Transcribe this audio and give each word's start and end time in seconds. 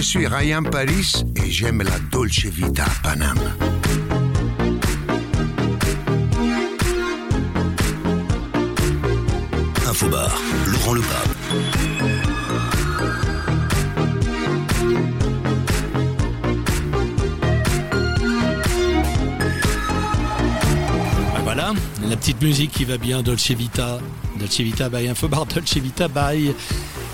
je 0.00 0.06
suis 0.06 0.26
Ryan 0.26 0.62
Paris 0.62 1.12
et 1.36 1.50
j'aime 1.50 1.82
la 1.82 1.98
Dolce 2.10 2.46
Vita 2.46 2.84
à 2.84 3.02
Paname. 3.02 3.38
Infobar, 9.86 10.40
Laurent 10.68 10.94
Lepape. 10.94 11.36
Ah, 21.34 21.40
voilà, 21.44 21.74
la 22.08 22.16
petite 22.16 22.40
musique 22.40 22.70
qui 22.70 22.86
va 22.86 22.96
bien, 22.96 23.20
Dolce 23.20 23.50
Vita. 23.50 23.98
Dolce 24.38 24.60
Vita 24.60 24.88
by 24.88 25.08
Infobar, 25.08 25.44
Dolce 25.44 25.78
Vita 25.78 26.08
by 26.08 26.54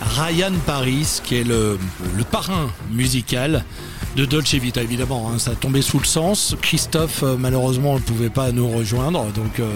Ryan 0.03 0.53
Paris, 0.67 1.21
qui 1.25 1.37
est 1.37 1.45
le, 1.45 1.79
le 2.17 2.25
parrain 2.25 2.71
musical 2.93 3.65
de 4.17 4.25
Dolce 4.25 4.55
Vita, 4.55 4.83
évidemment. 4.83 5.31
hein, 5.31 5.39
ça 5.39 5.53
a 5.53 5.55
tombé 5.55 5.83
sous 5.83 5.99
le 5.99 6.05
sens. 6.05 6.55
Christophe, 6.63 7.23
euh, 7.23 7.37
malheureusement, 7.39 7.95
ne 7.95 8.01
pouvait 8.01 8.31
pas 8.31 8.53
nous 8.53 8.69
rejoindre, 8.69 9.25
donc... 9.33 9.61
euh, 9.61 9.71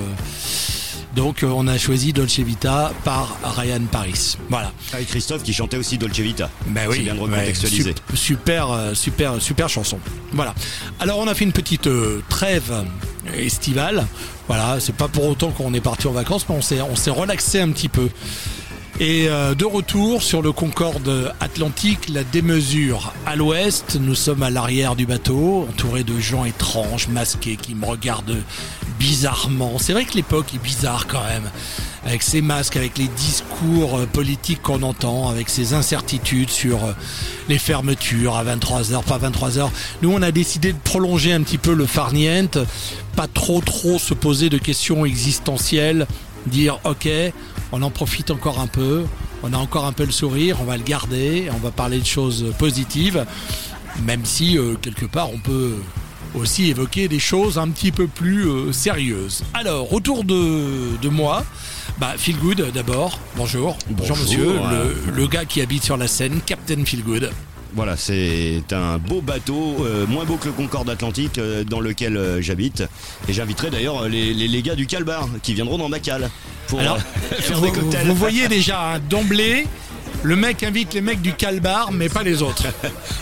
donc 1.17 1.43
euh, 1.43 1.49
on 1.49 1.67
a 1.67 1.77
choisi 1.77 2.13
Dolce 2.13 2.39
Vita 2.39 2.93
par 3.05 3.37
Ryan 3.43 3.81
Paris. 3.91 4.37
Voilà. 4.49 4.71
Avec 4.93 5.09
Christophe 5.09 5.43
qui 5.43 5.53
chantait 5.53 5.77
aussi 5.77 5.99
Dolce 5.99 6.21
Vita. 6.21 6.49
Ben 6.69 6.89
C'est 6.93 7.01
bien 7.01 7.17
de 7.17 7.21
recontextualiser. 7.21 7.95
sup- 7.95 8.17
super, 8.17 8.69
super, 8.95 9.43
super 9.43 9.69
chanson. 9.69 9.99
Voilà. 10.33 10.55
Alors 11.01 11.19
on 11.19 11.27
a 11.27 11.35
fait 11.35 11.45
une 11.45 11.53
petite 11.53 11.89
euh, 11.89 12.23
trêve 12.29 12.85
estivale. 13.37 14.07
Voilà, 14.47 14.79
c'est 14.79 14.95
pas 14.95 15.09
pour 15.09 15.27
autant 15.27 15.51
qu'on 15.51 15.75
est 15.75 15.81
parti 15.81 16.07
en 16.07 16.13
vacances, 16.13 16.47
mais 16.49 16.55
on 16.55 16.63
s'est, 16.63 16.81
on 16.81 16.95
s'est 16.95 17.11
relaxé 17.11 17.61
un 17.61 17.71
petit 17.73 17.89
peu. 17.89 18.09
Et 19.03 19.31
euh, 19.31 19.55
de 19.55 19.65
retour 19.65 20.23
sur 20.23 20.43
le 20.43 20.53
Concorde 20.53 21.33
Atlantique, 21.41 22.11
la 22.11 22.23
démesure 22.23 23.15
à 23.25 23.35
l'ouest, 23.35 23.97
nous 23.99 24.15
sommes 24.15 24.43
à 24.43 24.51
l'arrière 24.51 24.95
du 24.95 25.07
bateau, 25.07 25.67
entouré 25.71 26.05
de 26.05 26.21
gens 26.21 26.45
étranges, 26.45 27.09
masqués, 27.09 27.57
qui 27.57 27.75
me 27.75 27.87
regardent 27.87 28.37
bizarrement. 28.99 29.79
C'est 29.79 29.95
vrai 29.95 30.05
que 30.05 30.13
l'époque 30.17 30.55
est 30.55 30.63
bizarre 30.63 31.07
quand 31.07 31.25
même, 31.25 31.51
avec 32.05 32.23
ces 32.23 32.43
masques, 32.43 32.77
avec 32.77 32.99
les 32.99 33.09
discours 33.09 34.01
euh, 34.01 34.05
politiques 34.05 34.61
qu'on 34.61 34.83
entend, 34.83 35.31
avec 35.31 35.49
ces 35.49 35.73
incertitudes 35.73 36.51
sur 36.51 36.85
euh, 36.85 36.93
les 37.49 37.59
fermetures 37.59 38.37
à 38.37 38.45
23h, 38.45 39.03
pas 39.05 39.19
23h. 39.19 39.71
Nous, 40.03 40.13
on 40.13 40.21
a 40.21 40.31
décidé 40.31 40.75
de 40.75 40.79
prolonger 40.79 41.33
un 41.33 41.41
petit 41.41 41.57
peu 41.57 41.73
le 41.73 41.87
farniente, 41.87 42.59
pas 43.17 43.29
trop 43.29 43.63
trop 43.63 43.99
se 43.99 44.13
poser 44.13 44.51
de 44.51 44.59
questions 44.59 45.07
existentielles, 45.07 46.07
dire 46.47 46.79
ok, 46.85 47.09
on 47.73 47.83
en 47.83 47.91
profite 47.91 48.31
encore 48.31 48.61
un 48.61 48.67
peu, 48.67 49.05
on 49.43 49.53
a 49.53 49.57
encore 49.57 49.87
un 49.87 49.93
peu 49.93 50.05
le 50.05 50.13
sourire, 50.13 50.59
on 50.61 50.65
va 50.65 50.77
le 50.77 50.83
garder, 50.83 51.49
on 51.53 51.59
va 51.59 51.71
parler 51.71 51.99
de 51.99 52.07
choses 52.07 52.53
positives, 52.59 53.25
même 54.05 54.25
si 54.25 54.59
euh, 54.59 54.75
quelque 54.81 55.07
part 55.07 55.33
on 55.33 55.39
peut 55.39 55.75
aussi 56.35 56.71
évoquer 56.71 57.09
des 57.09 57.19
choses 57.19 57.59
un 57.59 57.69
petit 57.71 57.91
peu 57.93 58.07
plus 58.07 58.49
euh, 58.49 58.73
sérieuses. 58.73 59.43
Alors, 59.55 59.93
autour 59.93 60.25
de, 60.25 60.97
de 61.03 61.09
moi, 61.09 61.45
bah, 61.99 62.15
Feel 62.17 62.37
Good 62.37 62.71
d'abord, 62.73 63.19
bonjour. 63.37 63.77
Bonjour, 63.89 64.17
Bonjour, 64.17 64.17
monsieur, 64.19 64.53
le, 64.55 65.13
le 65.13 65.27
gars 65.27 65.45
qui 65.45 65.61
habite 65.61 65.83
sur 65.83 65.97
la 65.97 66.07
scène, 66.07 66.41
Captain 66.47 66.85
Feel 66.85 67.03
Good. 67.03 67.31
Voilà, 67.75 67.97
c'est 67.97 68.63
un 68.73 68.99
beau 68.99 69.21
bateau, 69.21 69.77
euh, 69.85 70.07
moins 70.07 70.25
beau 70.25 70.37
que 70.37 70.47
le 70.47 70.53
Concorde 70.53 70.91
Atlantique, 70.91 71.39
euh, 71.39 71.63
dans 71.65 71.81
lequel 71.81 72.17
euh, 72.17 72.43
j'habite. 72.43 72.83
Et 73.29 73.33
j'inviterai 73.33 73.71
d'ailleurs 73.71 74.09
les, 74.09 74.35
les, 74.35 74.49
les 74.49 74.63
gars 74.63 74.75
du 74.75 74.87
Calbar 74.87 75.29
qui 75.43 75.55
viendront 75.55 75.79
dans 75.79 75.89
ma 75.89 76.01
cale 76.01 76.31
pour 76.67 76.81
Alors, 76.81 76.97
euh, 76.97 77.37
faire 77.41 77.59
vous, 77.59 77.67
des 77.67 77.73
cocktails. 77.73 78.07
vous 78.07 78.15
voyez 78.15 78.49
déjà, 78.49 78.95
hein, 78.95 79.01
d'emblée, 79.09 79.67
le 80.23 80.37
mec 80.37 80.63
invite 80.63 80.95
les 80.95 81.01
mecs 81.01 81.21
du 81.23 81.33
Calbar, 81.35 81.93
mais 81.93 82.09
pas 82.09 82.23
les 82.23 82.43
autres. 82.43 82.65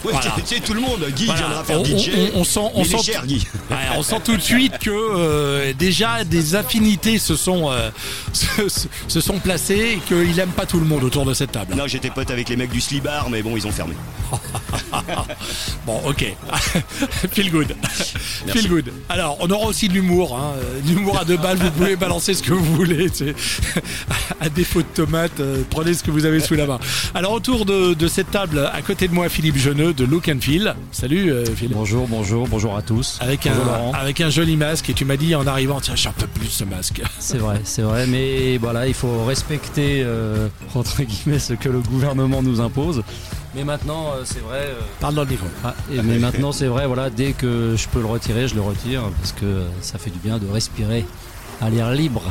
Ouais, 0.04 0.12
Voilà. 0.12 0.30
tu 0.36 0.54
sais, 0.54 0.60
tout 0.60 0.74
le 0.74 0.80
monde. 0.80 1.04
Guy 1.16 1.26
Voilà. 1.26 1.40
viendra 1.40 1.64
faire 1.64 1.80
On- 1.80 1.84
DJ. 1.84 2.10
on- 2.34 2.38
on 2.40 2.44
sent- 2.44 2.60
on 2.72 2.80
mais 2.82 2.86
il 2.88 2.94
est 2.94 2.98
sent- 2.98 3.12
cher, 3.12 3.26
Guy. 3.26 3.44
Ouais, 3.70 3.76
on 3.96 4.02
sent 4.04 4.20
tout 4.24 4.36
de 4.36 4.40
suite 4.42 4.78
que 4.78 4.90
euh, 4.90 5.72
déjà 5.76 6.22
des 6.24 6.54
affinités 6.54 7.18
se 7.18 7.34
sont, 7.34 7.70
euh, 7.72 7.90
se, 8.32 8.68
se- 8.68 8.86
se 9.08 9.20
sont 9.20 9.38
placées 9.40 9.96
et 9.96 9.98
qu'il 10.06 10.38
aime 10.38 10.50
pas 10.50 10.66
tout 10.66 10.78
le 10.78 10.86
monde 10.86 11.02
autour 11.02 11.24
de 11.24 11.34
cette 11.34 11.50
table. 11.52 11.74
Non, 11.74 11.88
j'étais 11.88 12.10
pote 12.10 12.30
avec 12.30 12.48
les 12.48 12.56
mecs 12.56 12.70
du 12.70 12.80
Slibar, 12.80 13.28
mais 13.28 13.42
bon, 13.42 13.56
ils 13.56 13.66
ont 13.66 13.72
fermé. 13.72 13.94
Bon, 15.86 16.00
ok. 16.06 16.24
Feel 17.32 17.50
good. 17.50 17.74
Feel 18.48 18.68
good. 18.68 18.92
Alors, 19.08 19.36
on 19.40 19.50
aura 19.50 19.66
aussi 19.66 19.88
de 19.88 19.94
l'humour. 19.94 20.36
Hein. 20.38 20.52
De 20.84 20.94
L'humour 20.94 21.18
à 21.18 21.24
deux 21.24 21.36
balles, 21.36 21.56
vous 21.58 21.70
pouvez 21.70 21.96
balancer 21.96 22.34
ce 22.34 22.42
que 22.42 22.52
vous 22.52 22.74
voulez. 22.76 23.06
À 24.40 24.48
défaut 24.48 24.80
de 24.82 24.86
tomates, 24.94 25.40
euh, 25.40 25.62
prenez 25.70 25.94
ce 25.94 26.02
que 26.02 26.10
vous 26.10 26.24
avez 26.24 26.40
sous 26.40 26.54
la 26.54 26.66
main. 26.66 26.77
Alors, 27.14 27.32
autour 27.32 27.64
de, 27.64 27.94
de 27.94 28.08
cette 28.08 28.30
table, 28.30 28.70
à 28.72 28.82
côté 28.82 29.08
de 29.08 29.14
moi, 29.14 29.28
Philippe 29.28 29.56
Geneux 29.56 29.92
de 29.92 30.04
Look 30.04 30.28
and 30.28 30.38
Feel. 30.40 30.74
Salut, 30.92 31.30
euh, 31.32 31.44
Philippe. 31.44 31.72
Bonjour, 31.76 32.06
bonjour, 32.08 32.46
bonjour 32.48 32.76
à 32.76 32.82
tous. 32.82 33.18
Avec 33.20 33.40
Bonjour, 33.46 33.62
un, 33.62 33.78
Laurent. 33.78 33.92
avec 33.94 34.20
un 34.20 34.30
joli 34.30 34.56
masque 34.56 34.88
et 34.90 34.94
tu 34.94 35.04
m'as 35.04 35.16
dit 35.16 35.34
en 35.34 35.46
arrivant 35.46 35.80
tiens 35.80 35.96
j'en 35.96 36.12
peux 36.12 36.26
plus 36.26 36.48
ce 36.48 36.64
masque 36.64 37.02
C'est 37.18 37.38
vrai, 37.38 37.60
c'est 37.64 37.82
vrai, 37.82 38.06
mais 38.06 38.58
voilà, 38.58 38.86
il 38.86 38.94
faut 38.94 39.24
respecter 39.24 40.02
euh, 40.04 40.48
entre 40.74 41.02
guillemets 41.02 41.38
ce 41.38 41.54
que 41.54 41.68
le 41.68 41.80
gouvernement 41.80 42.42
nous 42.42 42.60
impose. 42.60 43.02
Mais 43.54 43.64
maintenant, 43.64 44.12
euh, 44.14 44.22
c'est 44.24 44.40
vrai. 44.40 44.58
euh, 44.60 44.74
parle 45.00 45.14
dans 45.14 45.22
le 45.24 45.28
micro 45.30 45.46
ah, 45.64 45.74
et- 45.92 46.02
mais 46.02 46.18
maintenant, 46.18 46.52
c'est 46.52 46.66
vrai, 46.66 46.86
voilà, 46.86 47.08
dès 47.10 47.32
que 47.32 47.74
je 47.76 47.88
peux 47.88 48.00
le 48.00 48.06
retirer, 48.06 48.46
je 48.46 48.54
le 48.54 48.60
retire 48.60 49.02
parce 49.20 49.32
que 49.32 49.62
ça 49.80 49.98
fait 49.98 50.10
du 50.10 50.18
bien 50.18 50.38
de 50.38 50.46
respirer 50.52 51.04
à 51.60 51.70
l'air 51.70 51.90
libre. 51.92 52.22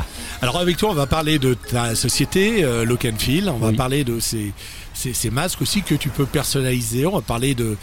alors 0.42 0.58
avec 0.58 0.76
toi 0.76 0.90
on 0.90 0.94
va 0.94 1.06
parler 1.06 1.38
de 1.38 1.54
ta 1.54 1.94
société 1.94 2.64
euh, 2.64 2.84
Look 2.84 3.04
and 3.04 3.18
Feel 3.18 3.48
on 3.50 3.58
va 3.58 3.68
Oui. 3.68 3.76
parler 3.76 4.04
de 4.04 4.20
ces, 4.20 4.52
ces, 4.98 5.12
ces 5.12 5.30
masques 5.30 5.62
aussi 5.62 5.82
que 5.82 5.94
tu 5.94 6.08
peux 6.08 6.26
personnaliser 6.26 7.06
on 7.06 7.12
va 7.16 7.20
parler 7.22 7.54
de, 7.54 7.76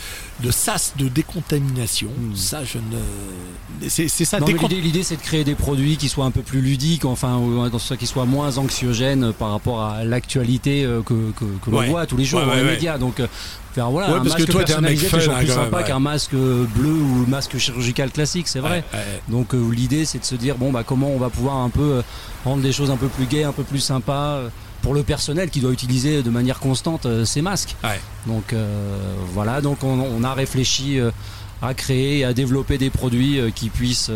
de 0.43 0.51
sas 0.51 0.93
de 0.97 1.07
décontamination 1.07 2.09
ça 2.35 2.63
je 2.65 2.77
ne 2.77 3.89
c'est 3.89 4.07
c'est 4.07 4.25
ça 4.25 4.39
Hmm. 4.39 4.45
Décont- 4.45 4.67
l'idée, 4.67 5.03
c'est 5.03 5.15
de 5.15 5.21
créer 5.21 5.43
des 5.43 5.55
produits 5.55 5.97
qui 5.97 6.09
soient 6.09 6.25
un 6.25 6.31
peu 6.31 6.41
plus 6.41 6.59
ludiques, 6.61 7.05
enfin, 7.05 7.39
qui 7.97 8.05
soient 8.05 8.25
moins 8.25 8.57
anxiogènes 8.57 9.31
par 9.33 9.51
rapport 9.51 9.81
à 9.81 10.03
l'actualité 10.03 10.83
euh, 10.85 11.01
que, 11.01 11.13
que, 11.31 11.45
que 11.63 11.69
l'on 11.71 11.79
Ouais. 11.79 11.89
voit 11.89 12.05
tous 12.05 12.17
les 12.17 12.25
jours 12.25 12.41
Ouais, 12.41 12.45
dans 12.47 12.53
les 12.55 12.63
médias. 12.63 12.97
Donc, 12.97 13.19
euh, 13.19 13.27
faire 13.73 13.89
voilà, 13.91 14.09
Ouais, 14.11 14.15
un 14.19 14.23
parce 14.23 14.35
que 14.35 14.41
masque 14.41 14.51
toi, 14.51 14.61
un 14.77 14.81
mec 14.81 14.99
personnalisé, 14.99 15.07
fun, 15.07 15.17
toujours 15.17 15.33
hein, 15.33 15.37
plus 15.39 15.47
sympa 15.47 15.77
ouais. 15.77 15.83
qu'un 15.83 15.99
masque 15.99 16.31
bleu 16.33 16.91
ou 16.91 17.25
masque 17.27 17.57
chirurgical 17.57 18.11
classique, 18.11 18.47
c'est 18.47 18.59
vrai. 18.59 18.83
Ouais. 18.93 18.99
Donc 19.29 19.53
euh, 19.53 19.69
l'idée 19.71 20.05
c'est 20.05 20.19
de 20.19 20.25
se 20.25 20.35
dire 20.35 20.55
bon 20.57 20.71
bah 20.71 20.83
comment 20.85 21.09
on 21.09 21.17
va 21.17 21.29
pouvoir 21.29 21.57
un 21.57 21.69
peu 21.69 21.81
euh, 21.81 22.01
rendre 22.43 22.61
les 22.63 22.71
choses 22.71 22.91
un 22.91 22.97
peu 22.97 23.07
plus 23.07 23.25
gaies, 23.25 23.43
un 23.43 23.51
peu 23.53 23.63
plus 23.63 23.79
sympas 23.79 24.35
euh, 24.35 24.49
pour 24.85 24.93
le 24.93 25.01
personnel 25.01 25.49
qui 25.49 25.61
doit 25.61 25.71
utiliser 25.71 26.21
de 26.21 26.29
manière 26.29 26.59
constante 26.59 27.07
euh, 27.07 27.25
ces 27.25 27.41
masques. 27.41 27.75
Ouais. 27.83 27.99
Donc 28.27 28.53
euh, 28.53 29.15
voilà, 29.33 29.59
donc 29.59 29.83
on, 29.83 29.99
on 29.99 30.23
a 30.23 30.31
réfléchi 30.35 30.99
euh, 30.99 31.09
à 31.63 31.73
créer 31.73 32.19
et 32.19 32.23
à 32.23 32.33
développer 32.33 32.77
des 32.77 32.91
produits 32.91 33.39
qui 33.55 33.69
puissent 33.69 34.11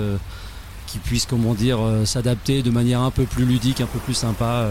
qui 0.85 0.99
puissent 0.99 1.25
comment 1.25 1.55
dire 1.55 1.79
s'adapter 2.05 2.61
de 2.61 2.69
manière 2.69 2.99
un 2.99 3.09
peu 3.09 3.23
plus 3.23 3.45
ludique, 3.45 3.81
un 3.81 3.87
peu 3.87 3.97
plus 3.97 4.13
sympa 4.13 4.67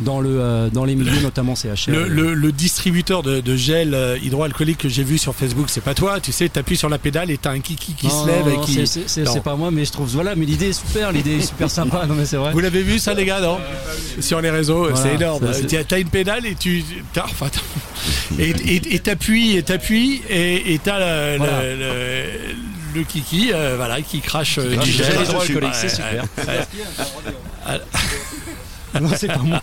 dans 0.00 0.20
le 0.20 0.30
euh, 0.40 0.68
dans 0.70 0.84
les 0.84 0.94
milieux 0.94 1.20
notamment 1.22 1.54
CHR. 1.54 1.88
Le, 1.90 2.06
le, 2.08 2.34
le 2.34 2.52
distributeur 2.52 3.22
de, 3.22 3.40
de 3.40 3.56
gel 3.56 3.94
euh, 3.94 4.18
hydroalcoolique 4.22 4.78
que 4.78 4.88
j'ai 4.88 5.04
vu 5.04 5.16
sur 5.18 5.34
Facebook, 5.34 5.66
c'est 5.68 5.82
pas 5.82 5.94
toi, 5.94 6.20
tu 6.20 6.32
sais, 6.32 6.48
t'appuies 6.48 6.76
sur 6.76 6.88
la 6.88 6.98
pédale 6.98 7.30
et 7.30 7.38
t'as 7.38 7.50
un 7.52 7.60
kiki 7.60 7.94
qui 7.94 8.06
Non, 8.08 8.24
se 8.24 8.28
lève 8.28 8.44
non, 8.46 8.50
et 8.52 8.56
non, 8.56 8.60
qui. 8.62 8.86
c'est- 8.86 9.42
pas 9.42 9.54
moi 9.56 9.70
mais 9.70 9.84
je 9.84 9.92
trouve 9.92 10.08
voilà 10.08 10.34
mais 10.34 10.44
l'idée 10.46 10.68
est 10.70 10.72
super 10.72 11.12
l'idée 11.12 11.36
est 11.36 11.46
super 11.46 11.70
sympa 11.70 12.04
non 12.06 12.14
mais 12.14 12.24
c'est 12.26 12.36
vrai 12.36 12.52
Vous 12.52 12.60
l'avez 12.60 12.82
vu 12.82 12.98
ça 12.98 13.14
les 13.14 13.24
gars 13.24 13.40
non 13.40 13.58
Sur 14.20 14.40
les 14.40 14.50
réseaux, 14.50 14.88
Voilà, 14.88 14.96
c'est 14.96 15.14
énorme. 15.14 15.40
T'as- 15.88 15.98
une 15.98 16.08
pédale 16.08 16.46
et 16.46 16.54
tu 16.54 16.84
t'as- 17.12 17.24
enfin, 17.24 17.46
et 18.38 18.98
t'appuies 19.00 19.56
et 19.56 19.62
t'appuies 19.62 20.20
et 20.28 20.78
t'as 20.82 20.98
le, 21.32 21.38
Voilà. 21.38 21.62
le, 21.62 21.76
le- 21.76 22.22
le 22.94 23.02
kiki 23.02 23.50
euh, 23.52 23.74
voilà 23.76 24.00
qui 24.00 24.20
crache 24.20 24.58
euh, 24.58 24.74
crache 24.74 24.84
du 24.86 24.92
gel 24.92 25.06
c'est 25.74 25.88
super. 25.90 26.24
non 29.00 29.10
c'est 29.16 29.26
pas 29.28 29.38
moi 29.38 29.60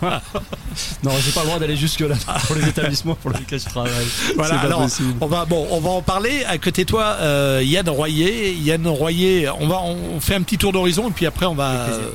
non 1.02 1.10
j'ai 1.24 1.32
pas 1.32 1.40
le 1.40 1.46
droit 1.46 1.58
d'aller 1.58 1.76
jusque 1.76 2.00
là 2.00 2.14
pour 2.46 2.56
les 2.56 2.68
établissements 2.68 3.14
pour 3.14 3.30
lesquels 3.30 3.58
je 3.60 3.64
travaille 3.64 3.92
Voilà, 4.36 4.60
alors 4.60 4.82
possible 4.82 5.14
on 5.20 5.26
va 5.26 5.44
bon, 5.44 5.66
on 5.70 5.80
va 5.80 5.90
en 5.90 6.02
parler. 6.02 6.44
À 6.44 6.58
côté 6.58 6.84
de 6.84 6.88
toi, 6.90 7.16
euh, 7.20 7.60
Yann 7.64 7.88
Royer. 7.88 8.52
Yann 8.54 8.86
Royer, 8.86 9.48
on 9.60 9.66
va 9.66 9.80
on 9.82 10.20
fait 10.20 10.34
un 10.34 10.42
petit 10.42 10.58
tour 10.58 10.72
d'horizon 10.72 11.08
et 11.08 11.12
puis 11.12 11.26
après 11.26 11.46
on 11.46 11.54
va 11.54 11.70
euh, 11.70 12.10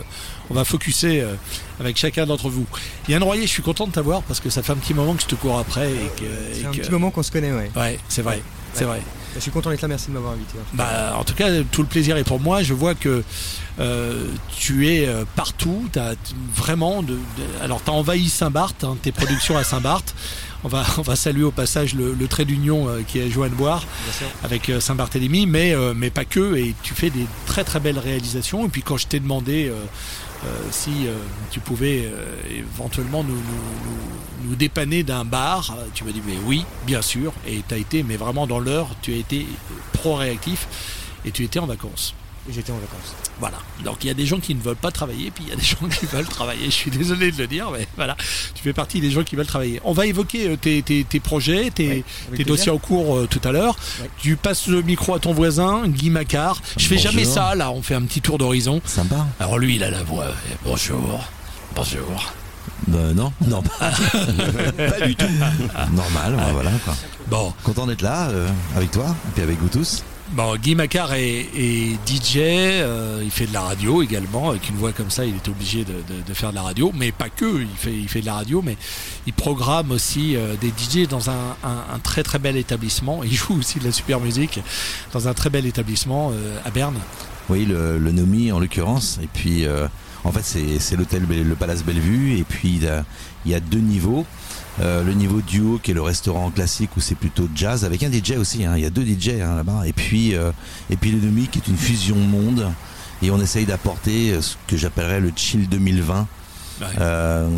on 0.50 0.54
va 0.54 0.64
focuser 0.66 1.22
euh, 1.22 1.34
avec 1.80 1.98
chacun 1.98 2.26
d'entre 2.26 2.50
vous. 2.50 2.66
Yann 3.08 3.24
Royer, 3.24 3.44
je 3.44 3.52
suis 3.52 3.64
content 3.64 3.88
de 3.88 3.92
t'avoir 3.92 4.22
parce 4.24 4.40
que 4.40 4.50
ça 4.50 4.62
fait 4.64 4.72
un 4.74 4.78
petit 4.78 4.94
moment 4.94 5.14
que 5.16 5.22
je 5.22 5.28
te 5.28 5.36
cours 5.36 5.58
après 5.60 5.90
et 5.90 6.12
que, 6.20 6.26
C'est 6.54 6.62
et 6.62 6.66
un 6.66 6.72
que- 6.72 6.78
petit 6.78 6.92
moment 6.92 7.12
qu'on 7.12 7.24
se 7.24 7.32
connaît, 7.32 7.52
ouais. 7.52 7.72
ouais, 7.76 8.00
c'est 8.10 8.22
vrai, 8.22 8.42
c'est 8.74 8.86
vrai. 8.86 9.02
Je 9.36 9.40
suis 9.42 9.52
content 9.52 9.70
d'être 9.70 9.82
là, 9.82 9.88
merci 9.88 10.08
de 10.08 10.14
m'avoir 10.14 10.34
invité. 10.34 10.56
Bah, 10.74 11.16
en 11.18 11.24
tout 11.24 11.34
cas, 11.36 11.48
tout 11.72 11.82
le 11.82 11.88
plaisir 11.88 12.18
est 12.18 12.24
pour 12.24 12.40
moi. 12.40 12.64
Je 12.64 12.74
vois 12.74 12.96
que 12.96 13.24
euh, 13.80 14.26
tu 14.58 14.88
es 14.90 15.08
euh, 15.08 15.24
partout. 15.36 15.88
T'as 15.92 16.16
t- 16.16 16.34
vraiment 16.56 17.02
de, 17.04 17.14
de- 17.14 17.20
alors 17.64 17.82
t'as 17.82 17.92
envahi 17.94 18.28
Saint-Barth, 18.30 18.84
hein, 18.84 18.98
tes 19.02 19.12
productions 19.12 19.56
à 19.58 19.64
Saint-Barth. 19.64 20.14
on 20.64 20.68
va, 20.68 20.84
on 20.98 21.02
va 21.04 21.16
saluer 21.16 21.44
au 21.44 21.52
passage 21.52 21.94
le, 21.96 22.14
le 22.14 22.28
trait 22.28 22.46
d'union 22.46 22.90
euh, 22.90 23.02
qui 23.08 23.20
est 23.20 23.30
Joanne 23.30 23.52
Boire 23.54 23.86
avec 24.44 24.70
euh, 24.70 24.80
Saint-Barthélemy, 24.80 25.46
mais, 25.46 25.74
euh, 25.74 25.94
mais 25.96 26.10
pas 26.10 26.26
que. 26.26 26.56
Et 26.58 26.74
tu 26.84 26.94
fais 26.94 27.10
des 27.10 27.26
très 27.46 27.64
très 27.64 27.80
belles 27.80 28.00
réalisations. 28.00 28.66
Et 28.66 28.70
puis 28.70 28.82
quand 28.82 28.98
je 28.98 29.08
t'ai 29.08 29.20
demandé 29.20 29.72
si 30.72 31.08
euh, 31.08 31.16
tu 31.52 31.60
pouvais 31.60 32.06
euh, 32.06 32.36
éventuellement 32.50 33.24
nous, 33.24 34.56
dépanner 34.56 35.04
d'un 35.04 35.26
bar, 35.26 35.76
euh, 35.78 35.86
tu 35.94 36.04
m'as 36.04 36.12
dit 36.12 36.22
mais 36.26 36.38
oui, 36.46 36.66
bien 36.86 37.02
sûr. 37.02 37.34
Et 37.48 37.62
tu 37.68 37.74
as 37.74 37.78
été, 37.78 38.04
mais 38.04 38.18
vraiment 38.18 38.48
dans 38.48 38.60
l'heure, 38.60 38.90
tu 39.02 39.14
as 39.14 39.18
été 39.18 39.46
pro-réactif 39.94 40.68
et 41.26 41.32
tu 41.32 41.44
étais 41.44 41.60
en 41.60 41.66
vacances. 41.66 42.16
J'étais 42.50 42.72
en 42.72 42.76
vacances. 42.78 43.16
Voilà. 43.40 43.58
Donc 43.84 44.04
il 44.04 44.08
y 44.08 44.10
a 44.10 44.14
des 44.14 44.26
gens 44.26 44.40
qui 44.40 44.56
ne 44.56 44.62
veulent 44.62 44.76
pas 44.76 44.92
travailler, 44.92 45.30
puis 45.32 45.44
il 45.46 45.50
y 45.50 45.54
a 45.54 45.56
des 45.56 45.62
gens 45.64 45.88
qui 45.88 46.06
veulent 46.12 46.26
travailler. 46.28 46.66
Je 46.66 46.72
suis 46.72 46.92
désolé 46.92 47.32
de 47.32 47.38
le 47.38 47.48
dire, 47.48 47.70
mais 47.72 47.88
voilà, 47.96 48.16
tu 48.56 48.64
fais 48.64 48.74
partie 48.74 49.02
des 49.02 49.12
gens 49.12 49.24
qui 49.24 49.36
veulent 49.36 49.46
travailler. 49.46 49.80
On 49.84 49.94
va 49.94 50.06
évoquer 50.08 50.50
euh, 50.50 50.56
tes, 50.58 50.82
tes- 50.82 51.04
tes 51.04 51.20
projets, 51.20 51.70
tes, 51.72 52.04
dossiers 52.46 52.72
en 52.72 52.78
cours 52.78 53.18
euh, 53.18 53.28
tout 53.28 53.42
à 53.44 53.52
l'heure. 53.52 53.76
Ouais. 54.02 54.10
Tu 54.18 54.36
passes 54.36 54.68
le 54.68 54.82
micro 54.82 55.14
à 55.14 55.20
ton 55.20 55.34
voisin, 55.34 55.88
Guy 55.88 56.10
Macquart. 56.10 56.62
Je 56.78 56.86
fais 56.88 56.96
Bonjour. 56.96 57.12
jamais 57.12 57.26
ça, 57.26 57.56
là, 57.56 57.72
on 57.72 57.82
fait 57.82 57.96
un 57.96 58.02
petit 58.04 58.22
tour 58.22 58.38
d'horizon. 58.38 58.82
Sympa 58.86 59.28
Alors 59.40 59.58
lui, 59.60 59.76
il 59.76 59.84
a 59.84 59.90
la 59.92 60.04
voix. 60.04 60.26
Bonjour. 60.66 61.24
Bonjour. 61.76 62.34
Bah 62.88 62.98
non, 63.14 63.32
non, 63.48 63.62
pas 63.62 63.92
Pas 63.92 65.06
du 65.06 65.16
tout. 65.16 65.26
normal, 65.94 66.36
voilà 66.54 66.72
quoi. 66.84 66.96
Bon, 67.28 67.54
Content 67.64 67.86
d'être 67.86 68.02
là 68.02 68.30
euh, 68.30 68.48
avec 68.76 68.90
toi 68.92 69.06
et 69.28 69.32
puis 69.34 69.44
avec 69.44 69.60
vous 69.60 69.68
tous. 69.70 70.04
Bon 70.32 70.56
Guy 70.58 70.76
Macquart 70.76 71.14
est, 71.14 71.48
est 71.56 71.94
DJ, 72.08 72.38
euh, 72.38 73.22
il 73.24 73.32
fait 73.32 73.46
de 73.48 73.54
la 73.54 73.62
radio 73.62 74.02
également. 74.02 74.50
Avec 74.52 74.70
une 74.70 74.76
voix 74.76 74.92
comme 74.92 75.10
ça, 75.10 75.26
il 75.26 75.36
est 75.36 75.48
obligé 75.48 75.84
de, 75.84 75.94
de- 75.94 76.22
de 76.28 76.34
faire 76.34 76.52
de 76.52 76.56
la 76.56 76.62
radio, 76.62 76.92
mais 76.96 77.12
pas 77.12 77.30
que. 77.30 77.62
Il 77.62 77.68
fait, 77.78 77.94
il 77.94 78.08
fait 78.08 78.22
de 78.22 78.26
la 78.26 78.36
radio, 78.36 78.62
mais 78.64 78.78
il 79.28 79.34
programme 79.34 79.92
aussi 79.92 80.36
euh, 80.36 80.56
des 80.60 80.70
DJ 80.70 81.08
dans 81.08 81.30
un, 81.30 81.56
un- 81.64 81.96
un 81.96 82.00
très 82.00 82.24
très 82.24 82.40
bel 82.40 82.58
établissement. 82.58 83.24
Il 83.24 83.34
joue 83.34 83.58
aussi 83.60 83.80
de 83.80 83.86
la 83.86 83.92
super 83.92 84.20
musique 84.20 84.60
dans 85.14 85.28
un 85.28 85.34
très 85.34 85.50
bel 85.50 85.66
établissement 85.66 86.32
euh, 86.34 86.58
à 86.66 86.70
Berne. 86.72 86.96
Oui, 87.50 87.66
le, 87.66 87.98
le 87.98 88.12
Nomi 88.12 88.52
en 88.52 88.60
l'occurrence. 88.60 89.20
Et 89.24 89.28
puis 89.34 89.66
euh, 89.66 89.88
en 90.24 90.32
fait 90.32 90.44
c'est 90.80 90.96
l'hôtel 90.96 91.24
le 91.30 91.56
Palace 91.56 91.84
Bellevue 91.84 92.38
et 92.38 92.44
puis 92.44 92.80
il 93.46 93.52
y 93.52 93.56
a 93.56 93.60
deux 93.60 93.80
niveaux. 93.80 94.26
Euh, 94.82 95.04
le 95.04 95.14
niveau 95.14 95.42
duo 95.42 95.80
qui 95.84 95.92
est 95.92 95.94
le 95.94 96.02
restaurant 96.02 96.52
classique 96.52 96.92
où 96.96 97.02
c'est 97.02 97.16
plutôt 97.16 97.50
jazz 97.54 97.84
avec 97.84 98.02
un 98.04 98.10
DJ 98.12 98.32
aussi. 98.38 98.64
hein. 98.66 98.74
Il 98.78 98.84
y 98.84 98.86
a 98.86 98.90
deux 98.90 99.04
DJ 99.06 99.42
hein, 99.42 99.56
là-bas. 99.58 99.82
Et 99.86 99.92
puis 99.94 100.36
euh, 100.36 100.52
et 100.90 100.96
puis 100.96 101.12
le 101.12 101.20
Nomi 101.20 101.48
qui 101.48 101.60
est 101.60 101.68
une 101.68 101.78
fusion 101.78 102.16
monde. 102.16 102.72
Et 103.22 103.32
on 103.32 103.42
essaye 103.42 103.66
d'apporter 103.66 104.32
euh, 104.32 104.42
ce 104.42 104.56
que 104.68 104.78
j'appellerais 104.78 105.20
le 105.20 105.32
chill 105.36 105.68
2020. 105.68 106.28
Ouais. 106.82 106.88
Euh, 107.02 107.50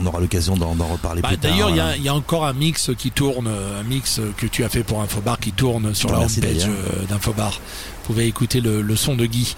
on 0.00 0.06
aura 0.06 0.18
l'occasion 0.20 0.56
d'en 0.56 0.72
reparler 0.72 1.22
Bah, 1.22 1.28
plus 1.28 1.38
tard. 1.38 1.52
D'ailleurs, 1.52 1.70
il 1.70 1.76
y, 1.76 1.80
a- 1.80 1.82
voilà. 1.84 1.96
il 1.96 2.02
y 2.02 2.08
a 2.08 2.14
encore 2.14 2.44
un 2.46 2.52
mix 2.52 2.90
qui 2.98 3.12
tourne, 3.12 3.46
un 3.46 3.84
mix 3.84 4.20
que 4.36 4.46
tu 4.46 4.64
as 4.64 4.68
fait 4.68 4.82
pour 4.82 5.00
Infobar 5.00 5.38
qui 5.38 5.52
tourne 5.52 5.94
sur 5.94 6.10
la 6.10 6.18
Merci 6.18 6.40
homepage 6.40 6.68
d'Infobar. 7.08 7.52
Vous 7.52 8.06
pouvez 8.06 8.26
écouter 8.26 8.60
le, 8.60 8.82
le 8.82 8.96
son 8.96 9.14
de 9.14 9.26
Guy. 9.26 9.54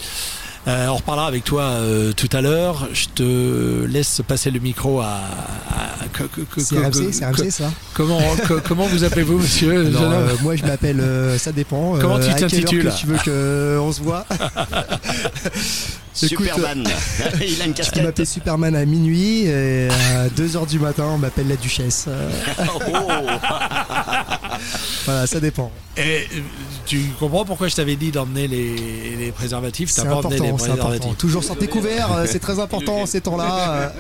Euh, 0.67 0.87
on 0.89 0.97
reparlera 0.97 1.27
avec 1.27 1.45
toi 1.45 1.63
euh, 1.63 2.13
tout 2.13 2.31
à 2.33 2.41
l'heure. 2.41 2.89
Je 2.95 3.07
te 3.15 3.85
laisse 3.87 4.23
passer 4.27 4.51
le 4.51 4.61
micro 4.61 5.01
à. 5.01 5.07
à- 5.07 6.09
que- 6.13 6.23
que- 6.25 6.41
que- 6.41 6.61
C'est 6.63 6.79
RMC, 6.79 7.13
c'est 7.13 7.27
RMC 7.27 7.51
ça 7.51 7.71
Comment, 7.93 8.19
que- 8.49 8.55
comment 8.67 8.87
vous 8.87 9.05
appelez-vous, 9.05 9.39
monsieur 9.39 9.87
Alors, 9.87 9.93
jeune 10.03 10.13
homme 10.13 10.29
euh, 10.31 10.37
Moi 10.43 10.57
je 10.57 10.65
m'appelle, 10.65 11.01
euh, 11.01 11.37
ça 11.39 11.53
dépend. 11.53 11.97
Comment 12.01 12.19
tu 12.19 12.31
à 12.31 12.35
quelle 12.35 12.45
heure 12.45 12.51
t'intitules 12.51 12.85
que 12.91 12.97
Tu 12.99 13.07
veux 13.07 13.17
qu'on 13.19 13.93
se 13.93 14.01
voit 14.01 14.25
Écoute, 16.23 16.47
Superman. 16.47 16.85
Il 17.47 17.61
a 17.61 17.65
une 17.67 17.75
casquette. 17.75 18.05
m'appeler 18.05 18.25
Superman 18.25 18.77
à 18.77 18.85
minuit 18.87 19.43
et 19.47 19.89
à 19.89 20.29
2h 20.29 20.67
du 20.69 20.79
matin 20.79 21.05
on 21.13 21.19
m'appelle 21.19 21.49
la 21.49 21.57
Duchesse. 21.57 22.05
Euh, 22.09 22.31
voilà, 25.05 25.27
ça 25.27 25.41
dépend. 25.41 25.71
Et, 25.97 26.01
euh, 26.01 26.41
tu 26.87 27.01
comprends 27.21 27.45
pourquoi 27.45 27.69
je 27.69 27.75
t'avais 27.77 27.97
dit 27.97 28.11
d'emmener 28.11 28.49
les, 28.49 29.17
les 29.17 29.33
préservatifs? 29.33 29.91
C'est 29.91 30.03
les 30.03 30.09
important, 30.09 30.59
c'est 30.59 30.71
important. 30.71 31.15
Toujours 31.15 31.45
sortez 31.45 31.67
couverts, 31.69 32.13
euh, 32.13 32.27
c'est 32.29 32.39
très 32.41 32.59
important 32.59 33.03
en 33.03 33.07
ces 33.07 33.21
temps-là. 33.21 33.93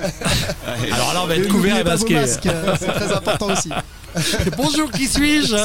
euh, 0.66 0.92
Alors 0.92 1.14
là, 1.14 1.20
on 1.22 1.26
va 1.26 1.36
être 1.36 1.48
couvert 1.48 1.78
et 1.78 1.84
masqué. 1.84 2.14
masques, 2.14 2.48
c'est 2.80 2.86
très 2.92 3.12
important 3.12 3.52
aussi. 3.52 3.70
Bonjour, 4.56 4.90
qui 4.92 5.08
suis-je? 5.08 5.56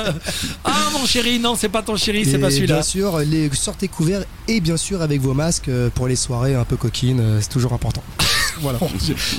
Ah, 0.63 0.71
mon 0.94 1.06
chéri, 1.06 1.39
non, 1.39 1.56
c'est 1.56 1.69
pas 1.69 1.83
ton 1.83 1.95
chéri, 1.95 2.25
c'est 2.25 2.39
pas 2.39 2.50
celui-là. 2.50 2.75
Bien 2.75 2.83
sûr, 2.83 3.19
les 3.19 3.50
sortez 3.53 3.88
couverts 3.88 4.24
et 4.47 4.59
bien 4.59 4.75
sûr 4.77 5.01
avec 5.03 5.21
vos 5.21 5.33
masques 5.36 5.69
pour 5.94 6.07
les 6.07 6.15
soirées 6.15 6.56
un 6.56 6.63
peu 6.65 6.75
coquines, 6.75 7.39
c'est 7.41 7.50
toujours 7.50 7.74
important. 7.74 8.03
Voilà. 8.62 8.77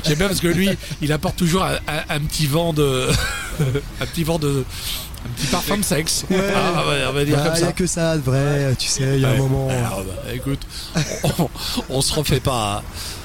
J'aime 0.06 0.16
bien 0.16 0.28
parce 0.28 0.40
que 0.40 0.48
lui, 0.48 0.70
il 1.02 1.12
apporte 1.12 1.36
toujours 1.36 1.62
un, 1.62 1.74
un- 1.74 2.04
un 2.16 2.20
petit 2.20 2.46
vent 2.46 2.72
de. 2.72 3.06
un 4.00 4.06
petit 4.06 4.24
vent 4.24 4.38
de. 4.38 4.64
Un 5.26 5.28
petit 5.36 5.46
parfum 5.48 5.76
de 5.76 5.82
sexe. 5.84 6.24
Ouais. 6.30 6.38
Ah, 6.54 6.82
on 7.08 7.12
va 7.12 7.24
dire 7.24 7.36
Il 7.38 7.44
comme 7.44 7.52
n'y 7.54 7.62
a 7.62 7.66
ça. 7.66 7.72
que 7.72 7.86
ça 7.86 8.16
de 8.16 8.22
vrai, 8.22 8.74
tu 8.78 8.88
sais, 8.88 9.02
il 9.16 9.20
y 9.20 9.24
a 9.24 9.28
un 9.28 9.32
Ouais. 9.32 9.38
moment. 9.38 9.68
Alors, 9.68 10.02
bah, 10.04 10.32
écoute, 10.34 10.60
on, 11.38 11.48
on 11.90 12.00
se 12.00 12.14
refait 12.14 12.40
pas. 12.40 12.82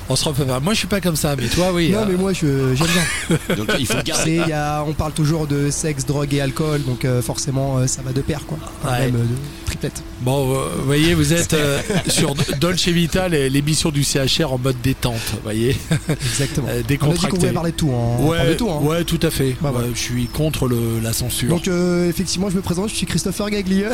On 0.10 0.16
se 0.16 0.26
refait 0.26 0.46
pas. 0.46 0.60
Moi, 0.60 0.74
je 0.74 0.80
suis 0.80 0.88
pas 0.88 1.02
comme 1.02 1.16
ça, 1.16 1.36
mais 1.36 1.48
toi, 1.48 1.72
oui. 1.74 1.90
Non, 1.92 2.00
euh, 2.02 2.06
mais 2.10 2.16
moi 2.16 2.32
je- 2.34 2.76
j'aime 2.76 2.88
bien. 2.88 3.56
Donc 3.56 3.70
il 3.80 3.88
faut 3.88 3.98
garder. 4.04 4.42
il 4.46 4.50
y 4.50 4.54
a- 4.54 4.84
on 4.88 4.94
parle 4.94 5.14
toujours 5.14 5.48
de 5.48 5.70
sexe, 5.72 6.06
drogue 6.06 6.34
et 6.34 6.42
alcool, 6.42 6.84
donc 6.84 7.06
euh, 7.06 7.22
forcément 7.22 7.78
euh, 7.78 7.88
ça 7.88 8.02
va 8.04 8.12
de 8.12 8.22
pair 8.22 8.42
quoi. 8.46 8.58
Enfin, 8.84 8.92
Ouais. 8.94 9.06
Même 9.06 9.16
euh, 9.16 9.20
de 9.24 9.66
triplette. 9.66 10.04
Bon, 10.22 10.46
vous 10.78 10.86
voyez, 10.86 11.14
vous 11.16 11.34
êtes 11.34 11.54
euh, 11.54 11.80
sur 12.08 12.36
Dolce 12.60 12.88
Vita, 12.88 13.28
l'émission 13.30 13.90
du 13.90 14.04
CHR 14.04 14.52
en 14.54 14.58
mode 14.60 14.76
détente, 14.84 15.16
vous 15.34 15.40
voyez. 15.44 15.76
Exactement. 16.10 16.68
Euh, 16.76 16.76
on 16.76 16.80
a 16.80 16.82
dit 16.82 16.88
décontracté. 16.88 17.28
qu'on 17.30 17.36
pouvait 17.38 17.52
parler 17.52 17.72
de 17.72 17.76
tout, 17.78 17.92
hein. 17.92 18.18
on 18.20 18.30
parle 18.32 18.48
de 18.50 18.54
tout. 18.54 18.70
hein. 18.70 18.80
ouais, 18.82 19.04
tout 19.04 19.20
à 19.24 19.30
fait. 19.30 19.56
Bah, 19.62 19.72
Ouais. 19.76 19.84
Je 19.94 20.00
suis 20.00 20.26
contre 20.28 20.68
le, 20.68 21.00
la 21.02 21.14
censure. 21.14 21.50
Donc 21.50 21.68
euh, 21.68 22.10
effectivement, 22.10 22.50
je 22.50 22.56
me 22.56 22.62
présente, 22.62 22.90
je 22.90 22.96
suis 22.96 23.06
Christopher 23.06 23.50
Gaglieux. 23.50 23.90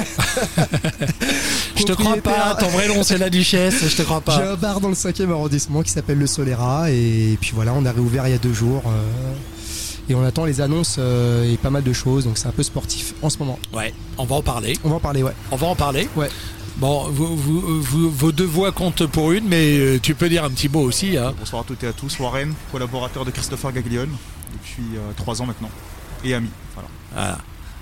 je 1.75 1.84
te 1.84 1.92
crois 1.94 2.18
pas. 2.18 2.56
Ton 2.60 2.68
vrai 2.68 2.88
nom, 2.88 3.04
c'est 3.04 3.18
la 3.18 3.30
Duchesse. 3.30 3.84
Je 3.88 3.96
te 3.96 4.02
crois 4.04 4.22
J'ai 4.28 4.38
pas. 4.38 4.52
un 4.52 4.56
bar 4.56 4.80
dans 4.81 4.90
le 4.90 4.94
5e 4.96 5.30
arrondissement 5.31 5.81
qui 5.81 5.90
s'appelle 5.92 6.00
le 6.09 6.27
Solera 6.27 6.92
et 6.92 7.38
puis 7.39 7.51
voilà, 7.53 7.74
on 7.74 7.86
a 7.86 7.92
réouvert 7.92 8.27
il 8.27 8.31
y 8.31 8.36
a 8.36 8.38
deux 8.39 8.53
jours 8.53 8.83
euh, 8.86 9.33
et 10.09 10.15
on 10.15 10.24
attend 10.24 10.45
les 10.45 10.59
annonces 10.62 10.98
euh, 11.00 11.51
et 11.51 11.57
pas 11.57 11.69
mal 11.69 11.83
de 11.83 11.94
choses, 11.94 12.25
donc 12.25 12.38
c'est 12.38 12.48
un 12.48 12.51
peu 12.51 12.63
sportif 12.63 13.13
en 13.21 13.30
ce 13.30 13.38
moment. 13.39 13.57
Ouais, 13.74 13.94
on 14.18 14.25
va 14.25 14.36
en 14.36 14.42
parler. 14.42 14.74
On 14.83 14.89
va 14.89 14.95
en 14.95 15.00
parler, 15.00 15.24
ouais. 15.24 15.33
On 15.51 15.56
va 15.56 15.68
en 15.68 15.75
parler. 15.75 16.07
Ouais. 16.15 16.30
Bon, 16.77 17.07
vous, 17.09 17.36
vous- 17.38 17.81
vous- 17.81 18.09
vos 18.09 18.31
deux 18.31 18.45
voix 18.45 18.71
comptent 18.71 19.06
pour 19.06 19.31
une, 19.33 19.48
mais 19.48 19.77
euh, 19.77 20.00
tu 20.01 20.15
peux 20.15 20.30
dire 20.30 20.44
un 20.44 20.50
petit 20.50 20.69
mot 20.69 20.81
aussi. 20.81 21.18
Hein. 21.18 21.33
Bonsoir 21.38 21.62
à 21.62 21.65
toutes 21.65 21.83
et 21.83 21.88
à 21.88 21.94
tous. 21.94 22.18
Warren, 22.19 22.54
collaborateur 22.71 23.24
de 23.25 23.31
Christopher 23.31 23.71
Gaglione 23.74 24.09
depuis 24.54 24.97
euh, 24.97 25.12
trois 25.18 25.42
ans 25.42 25.45
maintenant. 25.45 25.69
Et 26.24 26.33
ami. 26.33 26.50
Voilà. 26.74 26.89
Voilà. 27.13 27.38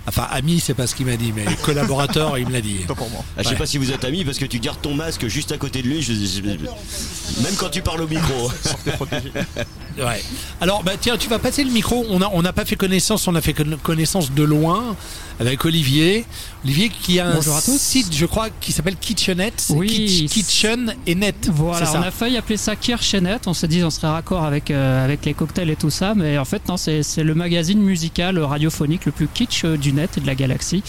Enfin, 0.10 0.28
ami, 0.32 0.60
c'est 0.60 0.74
pas 0.74 0.88
ce 0.88 0.96
qu'il 0.96 1.06
m'a 1.06 1.16
dit, 1.18 1.32
mais 1.34 1.46
collaborateur, 1.64 2.38
il 2.38 2.48
me 2.48 2.52
l'a 2.52 2.62
dit. 2.62 2.80
Tant 2.88 2.96
pour 2.96 3.10
moi. 3.10 3.24
Ah, 3.38 3.42
je 3.42 3.44
sais 3.44 3.50
Ouais. 3.54 3.58
pas 3.60 3.66
si 3.66 3.78
vous 3.78 3.92
êtes 3.92 4.04
amis 4.04 4.26
parce 4.26 4.38
que 4.38 4.46
tu 4.46 4.60
gardes 4.60 4.82
ton 4.82 4.94
masque 4.94 5.28
juste 5.28 5.52
à 5.52 5.58
côté 5.58 5.82
de 5.82 5.88
lui. 5.88 6.02
je- 6.02 6.14
je- 6.14 6.42
Même 6.42 7.56
quand 7.58 7.70
tu 7.70 7.82
parles 7.82 8.02
au 8.02 8.08
micro. 8.08 8.52
Ouais. 9.98 10.24
Alors, 10.62 10.84
bah, 10.84 10.94
tiens, 11.00 11.18
tu 11.18 11.28
vas 11.28 11.40
passer 11.40 11.64
le 11.64 11.72
micro. 11.72 12.06
On 12.10 12.20
n'a 12.20 12.30
on 12.32 12.42
pas 12.44 12.64
fait 12.66 12.76
connaissance, 12.78 13.28
on 13.28 13.36
a 13.36 13.42
fait 13.42 13.54
conna- 13.54 13.78
connaissance 13.78 14.32
de 14.32 14.44
loin 14.44 14.96
avec 15.40 15.64
Olivier. 15.66 16.26
Olivier 16.64 16.90
qui 16.90 17.20
a 17.20 17.28
un 17.30 17.36
Bonjour 17.36 17.56
à 17.56 17.62
tous. 17.62 17.80
site, 17.80 18.14
je 18.16 18.26
crois, 18.26 18.50
qui 18.62 18.72
s'appelle 18.72 18.96
Kitchenette. 18.98 19.68
Oui. 19.70 19.88
Kitch- 19.88 20.30
Kitchen 20.32 20.96
et 21.08 21.16
Net. 21.16 21.50
Voilà, 21.54 21.90
on 21.98 22.02
a 22.02 22.12
failli 22.12 22.38
appeler 22.38 22.58
ça 22.58 22.76
Kirchenet. 22.76 23.40
On 23.46 23.54
s'est 23.54 23.68
dit 23.68 23.84
on 23.84 23.90
serait 23.90 24.08
raccord 24.10 24.44
avec, 24.44 24.70
euh, 24.72 25.04
avec 25.06 25.26
les 25.26 25.34
cocktails 25.34 25.70
et 25.70 25.76
tout 25.76 25.90
ça, 25.90 26.14
mais 26.16 26.38
en 26.38 26.46
fait, 26.46 26.68
non, 26.68 26.78
c'est 26.78 27.04
c'est 27.04 27.24
le 27.24 27.34
magazine 27.36 27.80
musical 27.82 28.38
radiophonique 28.40 29.06
le 29.06 29.12
plus 29.12 29.28
kitsch 29.28 29.64
euh, 29.66 29.78
du 29.78 29.94
net 29.94 30.18
et 30.18 30.22
de 30.22 30.28
la 30.28 30.36
galaxie. 30.36 30.84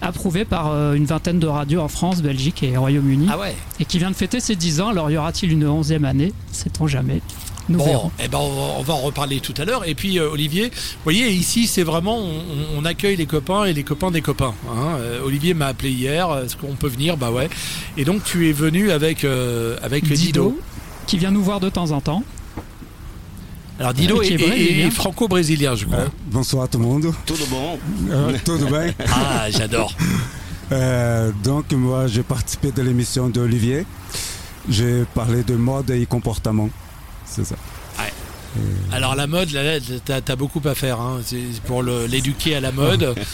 Approuvé 0.00 0.44
par 0.44 0.70
euh, 0.72 0.94
une 0.94 1.06
vingtaine 1.06 1.38
de 1.38 1.46
radios 1.46 1.80
en 1.80 1.88
France, 1.88 2.20
Belgique 2.20 2.62
et 2.62 2.76
Royaume-Uni. 2.76 3.28
Ah 3.30 3.38
ouais. 3.38 3.54
Et 3.80 3.84
qui 3.84 3.98
vient 3.98 4.10
de 4.10 4.16
fêter 4.16 4.40
ses 4.40 4.54
10 4.56 4.80
ans. 4.80 4.88
Alors, 4.88 5.10
y 5.10 5.16
aura-t-il 5.16 5.50
une 5.52 5.64
11e 5.66 6.04
année? 6.04 6.32
Sait-on 6.52 6.86
jamais. 6.86 7.20
Nous 7.68 7.78
Bon, 7.78 7.84
verrons. 7.84 8.10
eh 8.22 8.28
ben 8.28 8.38
on, 8.38 8.48
va, 8.54 8.62
on 8.78 8.82
va 8.82 8.94
en 8.94 8.98
reparler 9.00 9.40
tout 9.40 9.54
à 9.56 9.64
l'heure. 9.64 9.88
Et 9.88 9.94
puis 9.94 10.18
euh, 10.18 10.28
Olivier, 10.30 10.66
vous 10.66 11.02
voyez 11.04 11.30
ici 11.30 11.66
c'est 11.66 11.82
vraiment 11.82 12.18
on, 12.18 12.42
on 12.78 12.84
accueille 12.84 13.16
les 13.16 13.24
copains 13.26 13.64
et 13.64 13.72
les 13.72 13.84
copains 13.84 14.10
des 14.10 14.20
copains. 14.20 14.54
hein. 14.68 14.96
Euh, 14.98 15.22
Olivier 15.24 15.54
m'a 15.54 15.66
appelé 15.68 15.90
hier. 15.90 16.28
Est-ce 16.44 16.56
qu'on 16.56 16.74
peut 16.74 16.88
venir? 16.88 17.16
Bah 17.16 17.30
ouais. 17.30 17.48
Et 17.96 18.04
donc 18.04 18.22
tu 18.24 18.48
es 18.48 18.52
venu 18.52 18.90
avec 18.90 19.24
euh, 19.24 19.76
avec 19.82 20.04
Dido. 20.04 20.16
Dido, 20.50 20.58
qui 21.06 21.16
vient 21.18 21.30
nous 21.30 21.42
voir 21.42 21.58
de 21.60 21.68
temps 21.70 21.90
en 21.92 22.00
temps. 22.02 22.22
Alors 23.80 23.92
Dido 23.94 24.22
est, 24.22 24.28
est 24.28 24.32
est- 24.34 24.46
brésilien. 24.46 24.86
est 24.86 24.90
franco-brésilien, 24.90 25.74
je 25.74 25.86
crois. 25.86 25.98
Euh, 25.98 26.08
bonsoir 26.26 26.64
à 26.64 26.68
tout 26.68 26.78
le 26.78 26.84
monde. 26.84 27.12
Tout 27.26 27.34
de 27.34 27.44
bon. 27.50 27.78
Euh, 28.10 28.32
tout 28.44 28.58
de 28.58 28.66
bien. 28.66 28.92
Ah, 29.12 29.50
j'adore. 29.50 29.92
Euh, 30.72 31.30
donc 31.42 31.72
moi 31.72 32.06
j'ai 32.06 32.22
participé 32.22 32.72
de 32.72 32.82
l'émission 32.82 33.28
d'Olivier. 33.28 33.84
J'ai 34.68 35.04
parlé 35.14 35.42
de 35.42 35.54
mode 35.56 35.90
et 35.90 36.06
comportement. 36.06 36.68
C'est 37.34 37.44
ça. 37.44 37.56
Alors 38.92 39.16
la 39.16 39.26
mode, 39.26 39.50
là, 39.50 39.64
là, 39.64 39.80
t'as 40.04 40.32
as 40.32 40.36
beaucoup 40.36 40.62
à 40.64 40.74
faire. 40.76 41.00
hein. 41.00 41.20
Pour 41.66 41.82
l'éduquer 41.82 42.56
à 42.56 42.60
la 42.60 42.70
mode. 42.72 43.14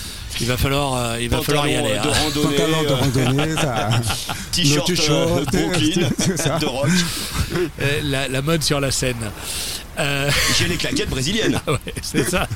Il 0.40 0.47
va 0.47 0.57
falloir, 0.57 0.95
euh, 0.95 1.21
il 1.21 1.28
va 1.28 1.42
falloir 1.42 1.66
y 1.66 1.75
aller. 1.75 1.90
euh, 1.90 2.02
de 2.02 2.09
hein. 2.09 2.12
randonnée, 2.23 2.57
Pantalon 2.57 2.83
de 2.83 2.88
euh, 2.88 2.95
randonnée, 2.95 3.54
ça. 3.57 3.90
t-shirt 4.52 4.88
euh, 5.11 5.45
Brooklyn, 5.52 6.09
de 6.61 6.66
rock. 6.66 6.88
La, 8.04 8.28
la 8.28 8.40
mode 8.40 8.62
sur 8.62 8.80
la 8.80 8.90
scène. 8.92 9.16
Euh, 10.00 10.30
J'ai 10.59 10.66
les 10.66 10.76
claquettes 10.76 11.11
brésiliennes. 11.11 11.61
Ah 11.66 11.73
ouais, 11.73 11.78
c'est 12.02 12.28
ça. 12.28 12.49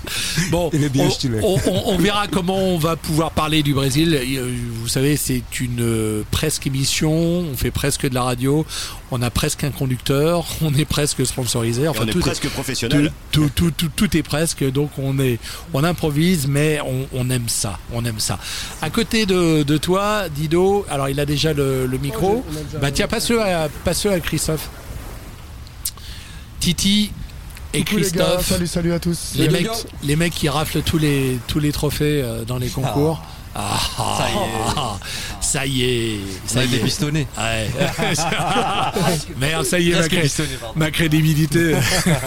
Bon, 0.51 0.71
Il 0.73 0.83
est 0.83 0.89
bien 0.89 1.05
on, 1.07 1.11
stylé. 1.11 1.39
on- 1.43 1.61
on- 1.67 1.83
on 1.95 1.99
verra 1.99 2.27
comment 2.27 2.57
on 2.59 2.79
va 2.79 2.97
pouvoir 2.97 3.31
parler 3.33 3.63
du 3.63 3.75
Brésil. 3.75 4.15
Euh, 4.19 4.55
Vous 4.81 4.89
savez, 4.89 5.17
c'est 5.17 5.43
une 5.61 5.81
euh, 5.83 6.23
presque 6.31 6.67
émission. 6.67 7.13
On 7.13 7.55
fait 7.57 7.71
presque 7.71 8.09
de 8.09 8.15
la 8.15 8.23
radio. 8.23 8.65
On 9.11 9.21
a 9.23 9.31
presque 9.31 9.63
un 9.65 9.71
conducteur. 9.71 10.47
On 10.63 10.73
est 10.75 10.85
presque 10.87 11.25
sponsorisé. 11.27 11.87
Enfin, 11.87 12.05
on 12.05 12.09
est 12.09 12.13
tout 12.13 12.21
presque 12.21 12.47
est, 12.47 12.49
professionnel. 12.49 13.13
tout, 13.31 13.51
tout, 13.55 13.71
tout, 13.71 13.89
tout- 13.89 14.07
tout 14.09 14.17
est 14.17 14.23
presque. 14.23 14.65
Donc 14.71 14.91
on 14.99 15.19
est, 15.19 15.39
on 15.75 15.85
improvise, 15.85 16.47
mais 16.47 16.81
on, 16.81 17.07
on 17.13 17.29
aime 17.31 17.49
ça. 17.49 17.79
On 17.93 18.05
aime 18.05 18.21
ça. 18.21 18.39
À 18.81 18.89
côté 18.91 19.27
de, 19.27 19.63
de 19.63 19.77
toi, 19.77 20.29
Dido. 20.29 20.87
Alors 20.91 21.09
il 21.11 21.21
a 21.21 21.27
déjà 21.27 21.53
le, 21.53 21.87
le 21.87 21.99
micro. 21.99 22.45
Bah 22.81 22.91
tiens, 22.91 23.07
passe-le 23.09 23.41
à, 23.43 23.69
passe 23.85 24.07
à 24.07 24.19
Christophe. 24.21 24.69
Titi 26.61 27.13
et 27.75 27.85
Coucou 27.85 27.97
les 27.99 28.11
gars, 28.11 28.25
Christophe. 28.25 28.47
salut, 28.49 28.67
salut 28.67 28.93
à 28.93 28.99
tous. 28.99 29.33
Les 29.37 29.49
mecs, 29.49 29.69
les 30.03 30.17
mecs 30.17 30.35
qui 30.35 30.49
raflent 30.49 30.83
tous 30.83 30.99
les, 30.99 31.39
tous 31.49 31.59
les 31.59 31.73
trophées 31.73 32.23
euh, 32.23 32.45
dans 32.45 32.59
les 32.59 32.69
concours. 32.69 33.21
Ah, 33.57 33.79
Ça 33.87 34.27
y 34.29 34.33
est. 34.35 34.75
ah, 34.77 34.99
ça 35.41 35.67
y 35.67 35.83
est, 35.85 36.19
Ça 36.45 36.55
ça 36.55 36.61
a 36.61 36.65
y 36.65 36.67
été 36.67 36.77
est. 36.77 36.81
pistonné. 36.81 37.27
Ouais. 37.39 37.71
Merde, 39.39 39.65
ça 39.65 39.79
y 39.79 39.91
est, 39.93 39.95
ma, 40.01 40.09
cré- 40.09 40.31
ma 40.75 40.91
crédibilité 40.91 41.77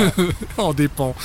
en 0.58 0.74
dépend. 0.74 1.16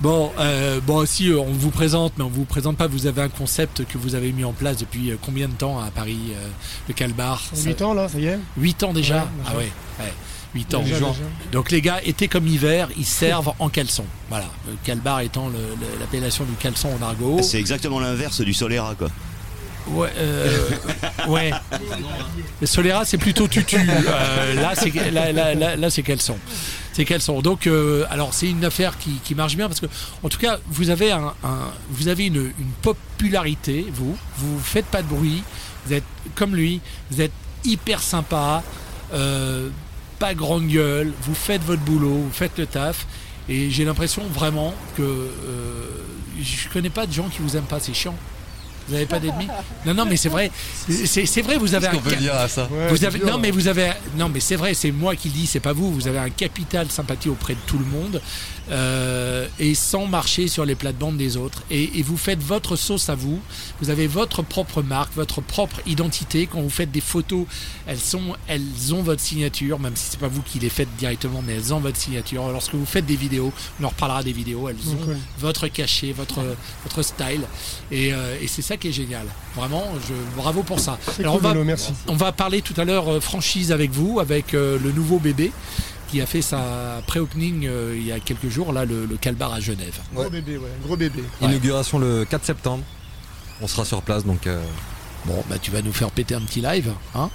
Bon, 0.00 0.32
euh, 0.40 0.80
bon, 0.84 0.96
aussi, 0.96 1.28
euh, 1.30 1.38
on 1.38 1.52
vous 1.52 1.70
présente, 1.70 2.12
mais 2.16 2.24
on 2.24 2.28
vous 2.28 2.44
présente 2.44 2.76
pas. 2.76 2.88
Vous 2.88 3.06
avez 3.06 3.22
un 3.22 3.28
concept 3.28 3.84
que 3.86 3.98
vous 3.98 4.16
avez 4.16 4.32
mis 4.32 4.42
en 4.44 4.52
place 4.52 4.78
depuis 4.78 5.12
euh, 5.12 5.16
combien 5.24 5.46
de 5.46 5.54
temps 5.54 5.78
à 5.80 5.90
Paris, 5.92 6.18
euh, 6.34 6.48
le 6.88 6.94
Calbar? 6.94 7.40
8 7.64 7.82
ans 7.82 7.94
là, 7.94 8.08
ça 8.08 8.18
y 8.18 8.26
est 8.26 8.38
8 8.56 8.82
ans 8.82 8.92
déjà? 8.92 9.16
Ouais, 9.18 9.22
Ah 9.46 9.56
ouais. 9.56 10.12
8 10.54 10.74
ans. 10.74 10.82
Déjà, 10.82 10.96
déjà. 10.96 11.08
Donc 11.52 11.70
les 11.70 11.80
gars, 11.80 12.00
été 12.04 12.28
comme 12.28 12.46
hiver, 12.46 12.88
ils 12.96 13.06
servent 13.06 13.52
en 13.58 13.68
caleçon. 13.68 14.04
Voilà, 14.28 14.46
le 14.66 14.74
calbar 14.84 15.20
étant 15.20 15.50
l'appellation 16.00 16.44
du 16.44 16.52
caleçon 16.54 16.90
en 16.98 17.02
argot. 17.04 17.40
C'est 17.42 17.58
exactement 17.58 18.00
l'inverse 18.00 18.40
du 18.40 18.52
Solera, 18.54 18.94
quoi. 18.94 19.08
Ouais, 19.88 20.10
euh, 20.16 20.68
ouais. 21.28 21.50
Le 22.60 22.66
Solera, 22.68 23.04
c'est 23.04 23.18
plutôt 23.18 23.48
tutu. 23.48 23.76
Euh, 23.78 24.54
là, 24.54 24.74
c'est 24.76 24.94
là, 25.10 25.32
là, 25.32 25.54
là, 25.54 25.74
là, 25.74 25.90
c'est 25.90 26.04
caleçon. 26.04 26.36
C'est 26.92 27.04
caleçon. 27.04 27.40
Donc, 27.40 27.66
euh, 27.66 28.04
alors, 28.08 28.32
c'est 28.32 28.48
une 28.48 28.64
affaire 28.64 28.96
qui, 28.98 29.14
qui 29.24 29.34
marche 29.34 29.56
bien 29.56 29.66
parce 29.66 29.80
que, 29.80 29.86
en 30.22 30.28
tout 30.28 30.38
cas, 30.38 30.58
vous 30.68 30.90
avez 30.90 31.10
un, 31.10 31.34
un- 31.42 31.72
vous 31.90 32.06
avez 32.06 32.26
une, 32.26 32.52
une 32.60 32.70
popularité. 32.82 33.86
Vous, 33.92 34.16
vous 34.36 34.60
faites 34.60 34.86
pas 34.86 35.02
de 35.02 35.08
bruit. 35.08 35.42
Vous 35.86 35.94
êtes 35.94 36.04
comme 36.36 36.54
lui. 36.54 36.80
Vous 37.10 37.20
êtes 37.20 37.32
hyper 37.64 38.00
sympa. 38.02 38.62
Pas 40.22 40.34
grande 40.34 40.68
gueule. 40.68 41.12
Vous 41.22 41.34
faites 41.34 41.62
votre 41.62 41.82
boulot. 41.82 42.14
Vous 42.14 42.30
faites 42.32 42.56
le 42.56 42.66
taf. 42.66 43.08
Et 43.48 43.70
j'ai 43.70 43.84
l'impression 43.84 44.22
vraiment 44.32 44.72
que 44.96 45.02
euh, 45.02 45.26
je 46.40 46.68
connais 46.68 46.90
pas 46.90 47.06
de 47.06 47.12
gens 47.12 47.28
qui 47.28 47.40
vous 47.40 47.56
aiment 47.56 47.64
pas. 47.64 47.80
C'est 47.80 47.92
chiant. 47.92 48.14
Vous 48.92 48.98
n'avez 48.98 49.06
pas 49.08 49.20
d'ennemis 49.20 49.48
Non, 49.86 49.94
non, 49.94 50.04
mais 50.04 50.18
c'est 50.18 50.28
vrai. 50.28 50.50
C'est 50.86 51.40
vrai, 51.40 51.56
vous 51.56 51.74
avez 51.74 51.86
Qu'est-ce 51.86 51.96
qu'on 51.96 52.10
peut 52.10 52.16
dire 52.16 52.34
à 52.34 52.46
ça 52.46 52.68
vous 52.90 53.04
avez, 53.06 53.20
non, 53.20 53.38
mais 53.38 53.50
vous 53.50 53.68
avez, 53.68 53.90
non, 54.18 54.28
mais 54.28 54.40
c'est 54.40 54.56
vrai, 54.56 54.74
c'est 54.74 54.92
moi 54.92 55.16
qui 55.16 55.28
le 55.28 55.34
dis, 55.34 55.46
c'est 55.46 55.60
pas 55.60 55.72
vous. 55.72 55.90
Vous 55.90 56.08
avez 56.08 56.18
un 56.18 56.28
capital 56.28 56.90
sympathie 56.90 57.30
auprès 57.30 57.54
de 57.54 57.58
tout 57.66 57.78
le 57.78 57.86
monde 57.86 58.20
euh, 58.70 59.48
et 59.58 59.74
sans 59.74 60.06
marcher 60.06 60.46
sur 60.46 60.66
les 60.66 60.74
plates-bandes 60.74 61.16
des 61.16 61.38
autres. 61.38 61.62
Et, 61.70 61.98
et 61.98 62.02
vous 62.02 62.18
faites 62.18 62.42
votre 62.42 62.76
sauce 62.76 63.08
à 63.08 63.14
vous. 63.14 63.40
Vous 63.80 63.88
avez 63.88 64.06
votre 64.06 64.42
propre 64.42 64.82
marque, 64.82 65.14
votre 65.14 65.40
propre 65.40 65.80
identité. 65.86 66.46
Quand 66.46 66.60
vous 66.60 66.68
faites 66.70 66.92
des 66.92 67.00
photos, 67.00 67.46
elles 67.86 67.98
sont, 67.98 68.36
elles 68.46 68.92
ont 68.92 69.02
votre 69.02 69.22
signature, 69.22 69.78
même 69.78 69.96
si 69.96 70.10
c'est 70.10 70.20
pas 70.20 70.28
vous 70.28 70.42
qui 70.42 70.58
les 70.58 70.68
faites 70.68 70.94
directement, 70.98 71.42
mais 71.46 71.54
elles 71.54 71.72
ont 71.72 71.80
votre 71.80 71.96
signature. 71.96 72.46
Lorsque 72.52 72.74
vous 72.74 72.86
faites 72.86 73.06
des 73.06 73.16
vidéos, 73.16 73.54
on 73.80 73.84
en 73.84 73.88
reparlera 73.88 74.22
des 74.22 74.32
vidéos, 74.32 74.68
elles 74.68 74.76
ont 74.90 75.16
votre 75.38 75.68
cachet, 75.68 76.12
votre, 76.12 76.40
votre 76.84 77.02
style. 77.02 77.42
Et, 77.90 78.12
euh, 78.12 78.36
et 78.40 78.46
c'est 78.46 78.62
ça 78.62 78.76
qui 78.82 78.88
est 78.88 78.92
génial. 78.92 79.26
Vraiment, 79.54 79.84
je, 80.08 80.12
bravo 80.40 80.62
pour 80.64 80.80
ça. 80.80 80.98
Alors, 81.20 81.34
cool, 81.38 81.44
on 81.44 81.48
va, 81.48 81.54
Lolo, 81.54 81.64
merci. 81.64 81.92
on 82.08 82.16
va 82.16 82.32
parler 82.32 82.62
tout 82.62 82.74
à 82.76 82.84
l'heure 82.84 83.08
euh, 83.08 83.20
franchise 83.20 83.70
avec 83.70 83.92
vous, 83.92 84.18
avec 84.20 84.54
euh, 84.54 84.76
le 84.82 84.90
nouveau 84.92 85.18
bébé 85.18 85.52
qui 86.08 86.20
a 86.20 86.26
fait 86.26 86.42
sa 86.42 87.00
pré-opening 87.06 87.66
euh, 87.66 87.94
il 87.96 88.04
y 88.06 88.12
a 88.12 88.18
quelques 88.20 88.48
jours, 88.48 88.72
là, 88.72 88.84
le, 88.84 89.06
le 89.06 89.16
Calbar 89.16 89.52
à 89.54 89.60
Genève. 89.60 89.98
Gros 90.12 90.28
bébé, 90.28 90.58
ouais, 90.58 90.68
gros 90.84 90.96
bébé. 90.96 91.22
Inauguration 91.40 91.98
le 91.98 92.24
4 92.28 92.44
septembre. 92.44 92.82
On 93.62 93.66
sera 93.68 93.84
sur 93.84 94.02
place 94.02 94.24
donc. 94.26 94.46
euh, 94.46 94.60
Bon, 95.24 95.40
bah 95.48 95.56
tu 95.62 95.70
vas 95.70 95.82
nous 95.82 95.92
faire 95.92 96.10
péter 96.10 96.34
un 96.34 96.40
petit 96.40 96.60
live, 96.60 96.90
hein 97.14 97.30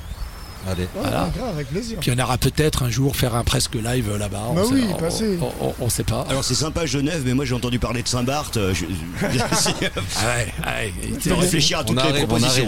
allez. 0.67 0.83
Ouais, 0.83 0.87
Voilà. 0.95 1.23
ouais, 1.25 1.29
grave, 1.37 1.49
avec 1.55 1.67
plaisir. 1.67 1.99
Puis 1.99 2.11
on 2.15 2.19
aura 2.23 2.37
peut-être 2.37 2.83
un 2.83 2.89
jour 2.89 3.15
faire 3.15 3.35
un 3.35 3.43
presque 3.43 3.75
live 3.75 4.15
là-bas. 4.17 4.37
Bah 4.55 4.61
on 4.65 4.71
oui, 4.73 4.85
sait, 5.09 5.37
on-. 5.41 5.45
On, 5.61 5.67
on- 5.69 5.75
on 5.81 5.89
sait 5.89 6.03
pas. 6.03 6.25
Alors 6.29 6.43
c'est 6.43 6.55
sympa 6.55 6.85
Genève, 6.85 7.21
mais 7.25 7.33
moi 7.33 7.45
j'ai 7.45 7.53
entendu 7.55 7.79
parler 7.79 8.03
de 8.03 8.07
Saint-Barth. 8.07 8.57
euh, 8.57 8.73
je- 8.73 8.85
Ah 9.21 10.27
ouais, 10.27 10.53
ouais. 10.65 10.93
Je 11.23 11.29
vais 11.29 11.35
réfléchir 11.35 11.79
à 11.79 11.83
toutes 11.83 11.99
On 11.99 12.11
les 12.13 12.19
propositions. 12.25 12.67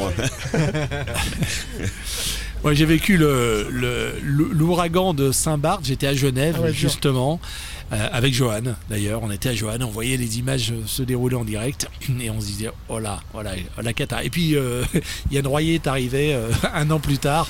Moi, 2.64 2.74
j'ai 2.74 2.86
vécu 2.86 3.18
le- 3.18 3.68
le- 3.72 4.20
l'ouragan 4.22 5.14
de 5.14 5.32
Saint-Barth. 5.32 5.82
J'étais 5.86 6.08
à 6.08 6.14
Genève, 6.14 6.56
Ah 6.60 6.62
ouais, 6.64 6.74
justement, 6.74 7.40
euh, 7.44 7.48
avec 7.92 8.34
Johan. 8.34 8.62
D'ailleurs, 8.90 9.22
on 9.24 9.32
était 9.32 9.50
à 9.50 9.56
Johan. 9.56 9.78
On 9.82 9.88
voyait 9.88 10.18
les 10.18 10.40
images 10.40 10.72
euh, 10.72 10.82
se 10.86 11.02
dérouler 11.04 11.36
en 11.36 11.44
direct. 11.44 11.88
Et 12.22 12.30
on 12.30 12.40
se 12.40 12.46
disait, 12.46 12.70
oh 12.88 13.00
là, 13.00 13.20
oh 13.34 13.42
là, 13.42 13.52
oh 13.78 13.82
la 13.82 13.94
cata. 13.94 14.24
Et 14.24 14.30
puis, 14.30 14.56
euh, 14.56 14.84
Yann 15.32 15.46
Royer 15.48 15.76
est 15.76 15.88
arrivé 15.88 16.34
euh, 16.34 16.50
un 16.74 16.90
an 16.92 17.00
plus 17.00 17.18
tard. 17.18 17.48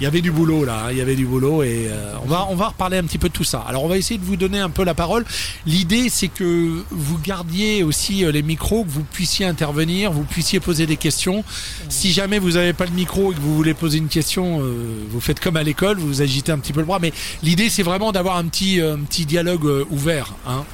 Il 0.00 0.04
y 0.04 0.06
avait 0.06 0.20
du 0.22 0.30
boulot, 0.30 0.64
là. 0.64 0.84
hein, 0.86 0.88
Il 0.92 0.98
y 0.98 1.00
avait 1.00 1.16
du 1.16 1.26
boulot. 1.26 1.62
Et 1.62 1.88
euh, 1.88 2.14
on, 2.24 2.26
va, 2.28 2.46
on 2.50 2.54
va 2.54 2.68
reparler 2.68 2.98
un 2.98 3.04
petit 3.04 3.18
peu 3.18 3.28
de 3.28 3.34
tout 3.34 3.44
ça. 3.44 3.60
Alors, 3.66 3.84
on 3.84 3.88
va 3.88 3.96
essayer 3.98 4.18
de 4.18 4.24
vous 4.24 4.36
donner 4.36 4.58
un 4.60 4.70
peu 4.70 4.84
la 4.84 4.94
parole. 4.94 5.24
L'idée, 5.66 6.08
c'est 6.08 6.28
que 6.28 6.82
vous 6.90 7.18
gardiez 7.18 7.82
aussi 7.82 8.24
euh, 8.24 8.32
les 8.32 8.42
micros, 8.42 8.84
que 8.84 8.90
vous 8.90 9.04
puissiez 9.04 9.46
intervenir, 9.46 10.12
vous 10.12 10.24
puissiez 10.24 10.60
poser 10.60 10.86
des 10.86 10.96
questions. 10.96 11.44
Si 11.88 12.12
jamais 12.12 12.38
vous 12.38 12.52
n'avez 12.52 12.72
pas 12.72 12.86
le 12.86 12.92
micro 12.92 13.32
et 13.32 13.34
que 13.34 13.40
vous 13.40 13.54
voulez 13.54 13.74
poser 13.74 13.98
une 13.98 14.08
question, 14.08 14.60
euh, 14.62 15.04
vous 15.10 15.20
faites 15.20 15.40
comme 15.40 15.56
à 15.56 15.62
l'école, 15.62 15.98
vous 15.98 16.22
agitez 16.22 16.52
un 16.52 16.58
petit 16.58 16.72
peu 16.72 16.80
le 16.80 16.86
bras. 16.86 16.98
Mais 17.00 17.12
l'idée, 17.42 17.68
c'est 17.68 17.82
vraiment 17.82 18.12
d'avoir 18.12 18.36
un 18.36 18.44
petit, 18.46 18.80
euh, 18.80 18.94
un 18.94 19.00
petit 19.00 19.26
dialogue 19.26 19.66
euh, 19.80 19.86
ouvert. 19.90 20.34
Hein. 20.46 20.64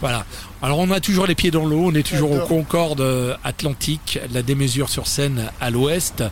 Voilà. 0.00 0.24
Alors, 0.62 0.78
on 0.78 0.90
a 0.90 1.00
toujours 1.00 1.26
les 1.26 1.34
pieds 1.34 1.50
dans 1.50 1.66
l'eau, 1.66 1.84
on 1.86 1.94
est 1.94 2.06
toujours 2.06 2.32
au. 2.32 2.38
Concorde 2.46 3.00
euh, 3.00 3.36
Atlantique, 3.44 4.18
la 4.32 4.42
démesure 4.42 4.88
sur 4.88 5.06
scène 5.06 5.50
à 5.60 5.70
l'ouest. 5.70 6.24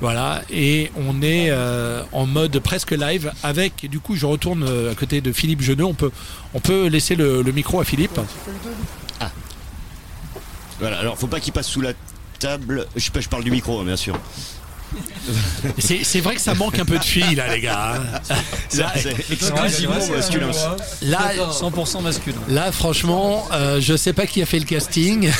Voilà, 0.00 0.42
et 0.50 0.90
on 0.96 1.22
est 1.22 1.50
euh, 1.50 2.02
en 2.12 2.26
mode 2.26 2.58
presque 2.58 2.90
live 2.90 3.32
avec, 3.42 3.88
du 3.88 4.00
coup, 4.00 4.16
je 4.16 4.26
retourne 4.26 4.64
à 4.90 4.94
côté 4.94 5.20
de 5.20 5.32
Philippe 5.32 5.62
Geneux. 5.62 5.84
On 5.84 5.94
peut, 5.94 6.10
on 6.52 6.60
peut 6.60 6.86
laisser 6.88 7.14
le, 7.14 7.42
le 7.42 7.52
micro 7.52 7.80
à 7.80 7.84
Philippe. 7.84 8.18
Voilà, 10.80 10.98
alors 10.98 11.16
faut 11.16 11.28
pas 11.28 11.38
qu'il 11.38 11.52
passe 11.52 11.68
sous 11.68 11.80
la 11.80 11.92
table. 12.40 12.86
Je, 12.96 13.08
je 13.18 13.28
parle 13.28 13.44
du 13.44 13.50
micro, 13.52 13.80
hein, 13.80 13.84
bien 13.84 13.96
sûr. 13.96 14.18
C'est 15.78 16.04
c'est 16.04 16.20
vrai 16.20 16.34
que 16.34 16.40
ça 16.40 16.54
manque 16.54 16.78
un 16.78 16.84
peu 16.84 16.98
de 16.98 17.04
filles, 17.04 17.34
là, 17.34 17.52
les 17.54 17.60
gars. 17.60 17.94
hein. 18.30 18.34
C'est 18.68 19.30
exclusivement 19.32 20.06
masculin. 20.14 20.50
Là, 21.02 21.32
100% 21.50 22.02
masculin. 22.02 22.36
Là, 22.48 22.70
franchement, 22.72 23.46
euh, 23.52 23.80
je 23.80 23.96
sais 23.96 24.12
pas 24.12 24.26
qui 24.26 24.42
a 24.42 24.46
fait 24.46 24.58
le 24.58 24.64
casting. 24.66 25.30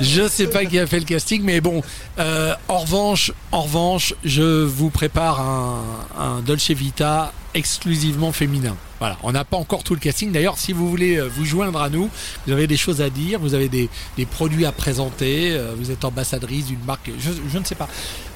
je 0.00 0.28
sais 0.28 0.46
pas 0.46 0.64
qui 0.64 0.78
a 0.78 0.86
fait 0.86 0.98
le 1.00 1.04
casting, 1.04 1.42
mais 1.42 1.60
bon. 1.60 1.82
euh, 2.18 2.54
en 2.68 2.78
revanche, 2.78 3.32
en 3.52 3.62
revanche, 3.62 4.14
je 4.24 4.64
vous 4.64 4.90
prépare 4.90 5.40
un, 5.40 5.82
un 6.18 6.40
Dolce 6.40 6.70
Vita 6.70 7.32
exclusivement 7.54 8.32
féminin. 8.32 8.76
Voilà, 8.98 9.16
on 9.22 9.32
n'a 9.32 9.44
pas 9.44 9.56
encore 9.56 9.82
tout 9.82 9.94
le 9.94 10.00
casting. 10.00 10.30
D'ailleurs, 10.30 10.58
si 10.58 10.74
vous 10.74 10.88
voulez 10.90 11.16
euh, 11.16 11.26
vous 11.34 11.46
joindre 11.46 11.80
à 11.80 11.88
nous, 11.88 12.10
vous 12.46 12.52
avez 12.52 12.66
des 12.66 12.76
choses 12.76 13.00
à 13.00 13.08
dire, 13.08 13.38
vous 13.40 13.54
avez 13.54 13.68
des, 13.70 13.88
des 14.18 14.26
produits 14.26 14.66
à 14.66 14.72
présenter, 14.72 15.52
euh, 15.52 15.72
vous 15.78 15.90
êtes 15.90 16.04
ambassadrice 16.04 16.66
d'une 16.66 16.84
marque, 16.86 17.10
je, 17.18 17.30
je 17.50 17.58
ne 17.58 17.64
sais 17.64 17.74
pas. 17.74 17.88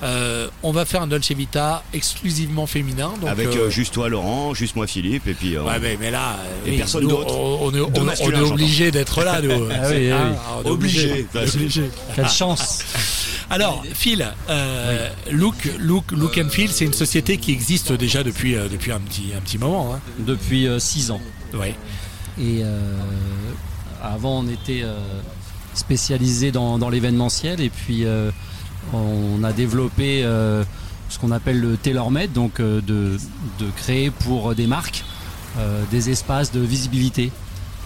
Euh, 0.03 0.49
on 0.63 0.73
va 0.73 0.87
faire 0.87 1.03
un 1.03 1.07
Dolce 1.07 1.33
Vita 1.33 1.83
exclusivement 1.93 2.67
féminin. 2.67 3.13
Donc, 3.21 3.29
Avec 3.29 3.49
euh, 3.49 3.67
euh, 3.67 3.71
juste 3.71 3.93
toi 3.93 4.09
Laurent, 4.09 4.55
juste 4.55 4.75
moi 4.75 4.87
Philippe, 4.87 5.27
et 5.29 5.35
puis. 5.35 5.55
euh, 5.57 5.63
Ouais, 5.65 5.79
mais, 5.81 5.99
mais 6.01 6.11
là, 6.11 6.39
Et 6.67 6.71
oui, 6.71 6.77
personne 6.79 7.07
d'autre. 7.07 7.35
On, 7.37 7.67
on 7.67 7.73
on- 7.73 8.31
est 8.33 8.41
obligé 8.41 8.91
d'être 8.91 9.23
là, 9.23 9.43
nous. 9.43 9.51
Ah 9.71 9.89
oui, 9.91 10.11
Obligé. 10.65 11.27
Est 11.35 11.55
obligé. 11.55 11.91
Quelle 12.17 12.29
chance 12.29 12.83
Alors, 13.51 13.85
Phil, 13.93 14.27
euh, 14.49 15.09
Look, 15.31 15.71
Look, 15.79 16.13
Look 16.13 16.39
and 16.39 16.49
Feel, 16.49 16.71
c'est 16.71 16.85
une 16.85 16.93
société 16.95 17.37
qui 17.39 17.53
existe 17.53 17.93
déjà 17.93 18.23
depuis, 18.23 18.57
euh, 18.57 18.69
depuis 18.69 18.91
un, 18.91 19.01
petit, 19.01 19.33
un 19.37 19.41
petit 19.41 19.59
moment. 19.59 19.95
Hein. 19.95 20.01
Depuis 20.19 20.67
6 20.79 21.11
ans. 21.11 21.21
Ouais. 21.53 21.75
Et 22.39 22.63
euh, 22.63 22.99
avant, 24.03 24.41
on 24.41 24.49
était 24.49 24.83
euh, 24.83 24.97
spécialisé 25.75 26.53
dans, 26.53 26.79
dans 26.79 26.89
l'événementiel 26.89 27.61
et 27.61 27.71
puis 27.71 28.05
euh, 28.05 28.31
on 28.93 29.43
a 29.45 29.53
développé 29.53 30.23
euh, 30.25 30.65
ce 31.09 31.19
qu'on 31.19 31.31
appelle 31.31 31.61
le 31.61 31.77
tailor-made, 31.77 32.33
donc 32.33 32.61
euh, 32.61 32.81
de, 32.81 33.19
de 33.59 33.71
créer 33.77 34.11
pour 34.11 34.55
des 34.55 34.67
marques 34.67 35.05
euh, 35.59 35.83
des 35.91 36.11
espaces 36.11 36.51
de 36.51 36.61
visibilité, 36.61 37.31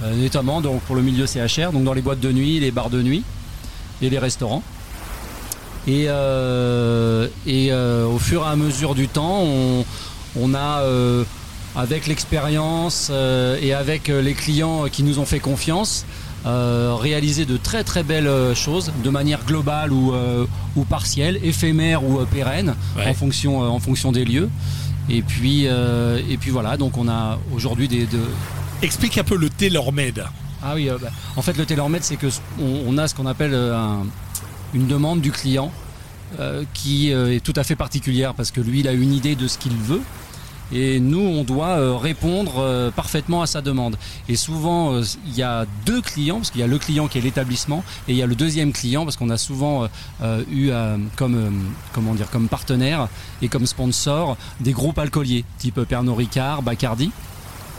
euh, 0.02 0.14
notamment 0.14 0.60
donc 0.60 0.80
pour 0.82 0.96
le 0.96 1.02
milieu 1.02 1.26
CHR, 1.26 1.72
donc 1.72 1.84
dans 1.84 1.92
les 1.92 2.00
boîtes 2.02 2.20
de 2.20 2.32
nuit, 2.32 2.58
les 2.60 2.70
bars 2.70 2.90
de 2.90 3.02
nuit 3.02 3.22
et 4.00 4.08
les 4.08 4.18
restaurants. 4.18 4.62
Et, 5.88 6.04
euh, 6.08 7.28
et 7.46 7.72
euh, 7.72 8.06
au 8.06 8.18
fur 8.18 8.42
et 8.44 8.46
à 8.48 8.56
mesure 8.56 8.94
du 8.94 9.08
temps, 9.08 9.40
on, 9.42 9.84
on 10.36 10.54
a 10.54 10.82
euh, 10.82 11.24
avec 11.74 12.06
l'expérience 12.06 13.10
et 13.62 13.72
avec 13.72 14.08
les 14.08 14.34
clients 14.34 14.84
qui 14.92 15.02
nous 15.02 15.18
ont 15.18 15.24
fait 15.24 15.38
confiance, 15.40 16.04
réaliser 16.44 17.44
de 17.46 17.56
très 17.56 17.84
très 17.84 18.02
belles 18.02 18.30
choses 18.54 18.92
de 19.04 19.10
manière 19.10 19.44
globale 19.44 19.92
ou, 19.92 20.12
ou 20.76 20.84
partielle, 20.84 21.38
éphémère 21.42 22.04
ou 22.04 22.18
pérenne, 22.26 22.74
Ouais. 22.96 23.06
en, 23.06 23.14
fonction, 23.14 23.60
en 23.60 23.78
fonction 23.80 24.12
des 24.12 24.24
lieux. 24.24 24.48
Et 25.08 25.22
puis, 25.22 25.64
et 25.66 26.36
puis 26.40 26.50
voilà, 26.50 26.76
donc 26.76 26.96
on 26.98 27.08
a 27.08 27.38
aujourd'hui 27.54 27.86
des, 27.88 28.06
de, 28.06 28.20
Explique 28.82 29.16
un 29.18 29.24
peu 29.24 29.36
le 29.36 29.48
TaylorMade. 29.50 30.24
ah 30.62 30.72
oui, 30.74 30.88
bah, 31.00 31.08
en 31.36 31.42
fait 31.42 31.56
le 31.56 31.64
tailor-made 31.66 32.02
c'est 32.02 32.16
que 32.16 32.26
on, 32.60 32.82
on 32.88 32.98
a 32.98 33.06
ce 33.08 33.14
qu'on 33.14 33.26
appelle 33.26 33.54
un- 33.54 34.04
une 34.74 34.86
demande 34.86 35.20
du 35.20 35.32
client 35.32 35.72
euh, 36.38 36.64
qui 36.74 37.12
euh, 37.12 37.34
est 37.34 37.40
tout 37.40 37.54
à 37.56 37.64
fait 37.64 37.76
particulière 37.76 38.34
parce 38.34 38.50
que 38.50 38.60
lui 38.60 38.80
il 38.80 38.88
a 38.88 38.92
une 38.92 39.14
idée 39.14 39.34
de 39.34 39.48
ce 39.48 39.56
qu'il 39.56 39.72
veut 39.72 40.02
et 40.70 41.00
nous 41.00 41.20
on 41.20 41.42
doit 41.42 41.78
euh, 41.78 41.96
répondre 41.96 42.92
parfaitement 42.94 43.40
à 43.40 43.46
sa 43.46 43.62
demande. 43.62 43.96
Et 44.28 44.36
souvent 44.36 45.00
il 45.00 45.34
y 45.34 45.42
a 45.42 45.64
deux 45.86 46.02
clients 46.02 46.36
parce 46.36 46.50
qu'il 46.50 46.60
y 46.60 46.64
a 46.64 46.66
le 46.66 46.78
client 46.78 47.08
qui 47.08 47.16
est 47.16 47.22
l'établissement 47.22 47.82
et 48.08 48.12
il 48.12 48.16
y 48.18 48.22
a 48.22 48.26
le 48.26 48.34
deuxième 48.34 48.72
client 48.72 49.04
parce 49.04 49.16
qu'on 49.16 49.30
a 49.30 49.38
souvent 49.38 49.88
eu 50.50 50.70
comme 51.16 51.72
comment 51.94 52.14
dire 52.14 52.30
comme 52.30 52.48
partenaire 52.48 53.08
et 53.40 53.48
comme 53.48 53.64
sponsor 53.64 54.36
des 54.60 54.72
groupes 54.72 54.98
alcooliers 54.98 55.46
type 55.56 55.80
Pernod 55.84 56.18
Ricard, 56.18 56.62
Bacardi. 56.62 57.10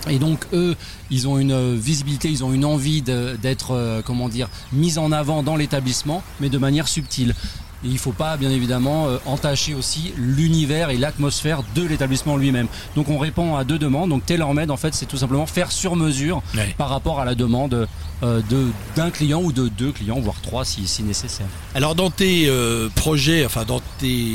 Et 0.07 0.17
donc 0.19 0.45
eux, 0.53 0.75
ils 1.11 1.27
ont 1.27 1.37
une 1.37 1.51
euh, 1.51 1.75
visibilité, 1.77 2.29
ils 2.29 2.43
ont 2.43 2.53
une 2.53 2.65
envie 2.65 3.01
d'être, 3.01 3.71
euh, 3.71 4.01
comment 4.03 4.29
dire, 4.29 4.47
mis 4.71 4.97
en 4.97 5.11
avant 5.11 5.43
dans 5.43 5.55
l'établissement, 5.55 6.23
mais 6.39 6.49
de 6.49 6.57
manière 6.57 6.87
subtile. 6.87 7.35
Et 7.83 7.87
il 7.87 7.93
ne 7.93 7.97
faut 7.97 8.11
pas, 8.11 8.35
bien 8.35 8.49
évidemment, 8.49 9.07
euh, 9.07 9.17
entacher 9.25 9.73
aussi 9.73 10.13
l'univers 10.17 10.89
et 10.89 10.97
l'atmosphère 10.97 11.63
de 11.75 11.83
l'établissement 11.83 12.35
lui-même. 12.37 12.67
Donc 12.95 13.07
on 13.09 13.17
répond 13.17 13.55
à 13.55 13.63
deux 13.63 13.77
demandes. 13.79 14.09
Donc 14.09 14.25
TaylorMade, 14.25 14.69
en 14.71 14.77
fait, 14.77 14.93
c'est 14.93 15.05
tout 15.05 15.17
simplement 15.17 15.45
faire 15.45 15.71
sur 15.71 15.95
mesure 15.95 16.41
Ouais. 16.55 16.73
par 16.77 16.89
rapport 16.89 17.19
à 17.19 17.25
la 17.25 17.35
demande 17.35 17.87
euh, 18.23 18.41
de 18.49 18.67
d'un 18.95 19.11
client 19.11 19.41
ou 19.41 19.51
de 19.53 19.67
deux 19.69 19.91
clients, 19.91 20.19
voire 20.19 20.41
trois 20.41 20.65
si, 20.65 20.87
si 20.87 21.03
nécessaire. 21.03 21.47
Alors 21.75 21.95
dans 21.95 22.09
tes 22.09 22.51
projets, 22.95 23.45
enfin 23.45 23.63
dans 23.65 23.81
tes 23.97 24.25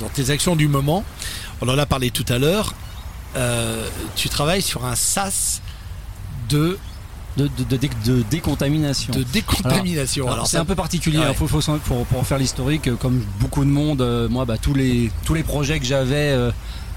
dans 0.00 0.08
tes 0.08 0.30
actions 0.30 0.54
du 0.56 0.68
moment, 0.68 1.02
on 1.62 1.68
en 1.68 1.78
a 1.78 1.86
parlé 1.86 2.10
tout 2.10 2.24
à 2.28 2.38
l'heure. 2.38 2.74
Euh, 3.36 3.86
tu 4.14 4.28
travailles 4.28 4.62
sur 4.62 4.84
un 4.86 4.94
sas 4.96 5.60
de 6.48 6.78
De, 7.36 7.48
de, 7.48 7.64
de, 7.64 7.76
dé- 7.76 7.90
de 8.06 8.22
décontamination. 8.30 9.12
de 9.12 9.22
décontamination. 9.22 10.24
Alors, 10.24 10.34
Alors, 10.36 10.46
c'est 10.46 10.56
un 10.56 10.64
peu 10.64 10.74
particulier. 10.74 11.18
Ouais. 11.18 11.24
hein. 11.26 11.34
Faut- 11.34 11.46
pour, 11.84 12.06
pour 12.06 12.26
faire 12.26 12.38
l'historique, 12.38 12.88
euh, 12.88 12.96
comme 12.96 13.20
beaucoup 13.40 13.62
de 13.64 13.70
monde, 13.70 14.00
euh, 14.00 14.26
moi, 14.28 14.44
bah, 14.46 14.56
tous 14.56 14.72
les 14.72 15.10
tous 15.24 15.34
les 15.34 15.42
projets 15.42 15.78
que 15.78 15.84
j'avais 15.84 16.30
euh, 16.32 16.50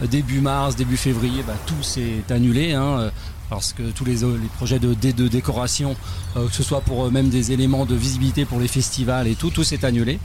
début 0.10 0.39
mars, 0.39 0.75
début 0.77 0.96
février, 0.96 1.43
bah, 1.46 1.55
tout 1.65 1.84
s'est 1.84 2.24
annulé. 2.29 2.72
Hein, 2.74 3.12
parce 3.50 3.74
que 3.74 3.81
tous 3.91 4.05
les, 4.05 4.17
les 4.22 4.50
projets 4.58 4.77
de, 4.79 4.93
de 4.93 5.27
décoration, 5.27 5.96
euh, 6.38 6.48
que 6.48 6.53
ce 6.53 6.63
soit 6.63 6.81
pour 6.81 7.12
même 7.12 7.29
des 7.29 7.51
éléments 7.51 7.86
de 7.86 7.96
visibilité 7.96 8.46
pour 8.46 8.60
les 8.62 8.67
festivals 8.69 9.27
et 9.27 9.36
tout, 9.36 9.50
tout 9.50 9.63
s'est 9.65 9.84
annulé. 9.84 10.19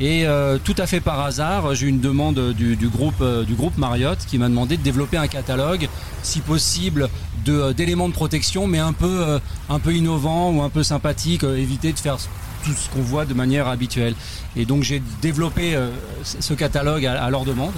Et 0.00 0.26
euh, 0.26 0.58
tout 0.62 0.74
à 0.78 0.86
fait 0.86 1.00
par 1.00 1.20
hasard, 1.20 1.74
j'ai 1.74 1.86
eu 1.86 1.88
une 1.88 1.98
demande 2.00 2.52
du, 2.52 2.76
du 2.76 2.88
groupe, 2.88 3.20
euh, 3.20 3.42
du 3.44 3.54
groupe 3.54 3.76
Marriott 3.78 4.18
qui 4.28 4.38
m'a 4.38 4.48
demandé 4.48 4.76
de 4.76 4.82
développer 4.82 5.16
un 5.16 5.26
catalogue, 5.26 5.88
si 6.22 6.40
possible, 6.40 7.08
euh, 7.48 7.72
d'éléments 7.72 8.08
de 8.08 8.14
protection, 8.14 8.68
mais 8.68 8.78
un 8.78 8.92
peu, 8.92 9.22
euh, 9.26 9.38
un 9.68 9.80
peu 9.80 9.92
innovant 9.92 10.50
ou 10.52 10.62
un 10.62 10.68
peu 10.68 10.84
sympathique, 10.84 11.42
euh, 11.42 11.56
éviter 11.56 11.92
de 11.92 11.98
faire 11.98 12.16
tout 12.64 12.72
ce 12.72 12.88
qu'on 12.90 13.02
voit 13.02 13.24
de 13.24 13.34
manière 13.34 13.66
habituelle. 13.66 14.14
Et 14.56 14.64
donc 14.66 14.84
j'ai 14.84 15.02
développé 15.20 15.76
ce 16.24 16.54
catalogue 16.54 17.04
à, 17.06 17.22
à 17.24 17.30
leur 17.30 17.44
demande. 17.44 17.74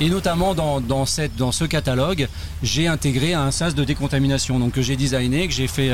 Et 0.00 0.10
notamment 0.10 0.54
dans, 0.54 0.80
dans, 0.80 1.06
cette, 1.06 1.34
dans 1.34 1.50
ce 1.50 1.64
catalogue, 1.64 2.28
j'ai 2.62 2.86
intégré 2.86 3.34
un 3.34 3.50
sas 3.50 3.74
de 3.74 3.82
décontamination 3.82 4.60
donc 4.60 4.72
que 4.72 4.82
j'ai 4.82 4.94
designé, 4.96 5.48
que 5.48 5.54
j'ai 5.54 5.66
fait. 5.66 5.90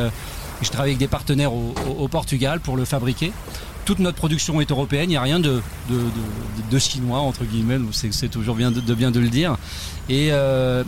je 0.60 0.68
travaille 0.68 0.90
avec 0.90 0.98
des 0.98 1.08
partenaires 1.08 1.54
au- 1.54 1.74
au 1.98 2.08
Portugal 2.08 2.60
pour 2.60 2.76
le 2.76 2.84
fabriquer. 2.84 3.32
Toute 3.84 3.98
notre 3.98 4.16
production 4.16 4.60
est 4.60 4.70
européenne, 4.70 5.04
il 5.10 5.14
n'y 5.14 5.16
a 5.16 5.22
rien 5.22 5.38
de, 5.40 5.60
de, 5.90 5.94
de- 5.96 6.70
de 6.70 6.78
chinois, 6.78 7.18
entre 7.18 7.44
guillemets, 7.44 7.78
c'est 7.92 8.12
c'est 8.14 8.28
toujours 8.28 8.54
bien 8.54 8.70
de, 8.70 8.80
de 8.80 8.94
bien 8.94 9.10
de 9.10 9.20
le 9.20 9.28
dire. 9.28 9.56
Et, 10.08 10.28
euh, 10.32 10.84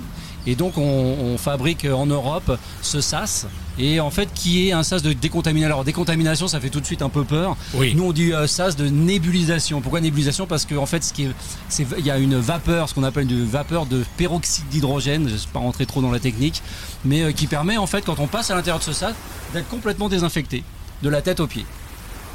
et 0.47 0.55
donc 0.55 0.79
on, 0.79 0.83
on 0.83 1.39
fabrique 1.39 1.85
en 1.85 2.07
Europe 2.07 2.57
ce 2.81 3.01
sas, 3.01 3.47
et 3.79 4.01
en 4.01 4.11
fait 4.11 4.29
qui 4.33 4.69
est 4.69 4.73
un 4.73 4.83
sas 4.83 5.03
de 5.03 5.13
décontamination. 5.13 5.67
Alors 5.75 5.85
décontamination, 5.85 6.49
ça 6.49 6.59
fait 6.61 6.71
tout 6.71 6.81
de 6.81 6.87
suite 6.87 7.03
un 7.03 7.09
peu 7.11 7.25
peur. 7.25 7.57
Oui. 7.75 7.95
Nous 7.95 8.05
on 8.05 8.13
dit 8.13 8.33
euh, 8.33 8.47
sas 8.47 8.77
de 8.77 8.89
nébulisation. 8.89 9.81
Pourquoi 9.83 10.01
nébulisation? 10.01 10.47
Parce 10.47 10.65
qu'en 10.65 10.87
fait, 10.87 11.03
ce 11.05 11.13
qui 11.13 11.25
est, 11.25 11.31
c'est- 11.69 11.87
il 11.99 12.07
y 12.07 12.11
a 12.11 12.19
une 12.19 12.37
vapeur, 12.39 12.89
ce 12.89 12.95
qu'on 12.95 13.03
appelle 13.05 13.31
une 13.31 13.45
vapeur 13.45 13.85
de 13.87 14.05
peroxyde 14.17 14.69
d'hydrogène. 14.69 15.29
Je 15.29 15.35
ne 15.35 15.39
vais 15.39 15.45
pas 15.53 15.59
rentrer 15.59 15.85
trop 15.85 16.01
dans 16.01 16.13
la 16.13 16.21
technique, 16.21 16.63
mais 17.05 17.23
euh, 17.23 17.33
qui 17.33 17.47
permet 17.47 17.77
en 17.77 17.87
fait, 17.87 18.05
quand 18.07 18.19
on 18.21 18.27
passe 18.29 18.51
à 18.51 18.55
l'intérieur 18.55 18.79
de 18.79 18.85
ce 18.85 18.93
sas, 18.93 19.15
d'être 19.53 19.69
complètement 19.69 20.09
désinfecté, 20.09 20.63
de 21.03 21.09
la 21.11 21.21
tête 21.21 21.41
aux 21.41 21.47
pieds. 21.47 21.67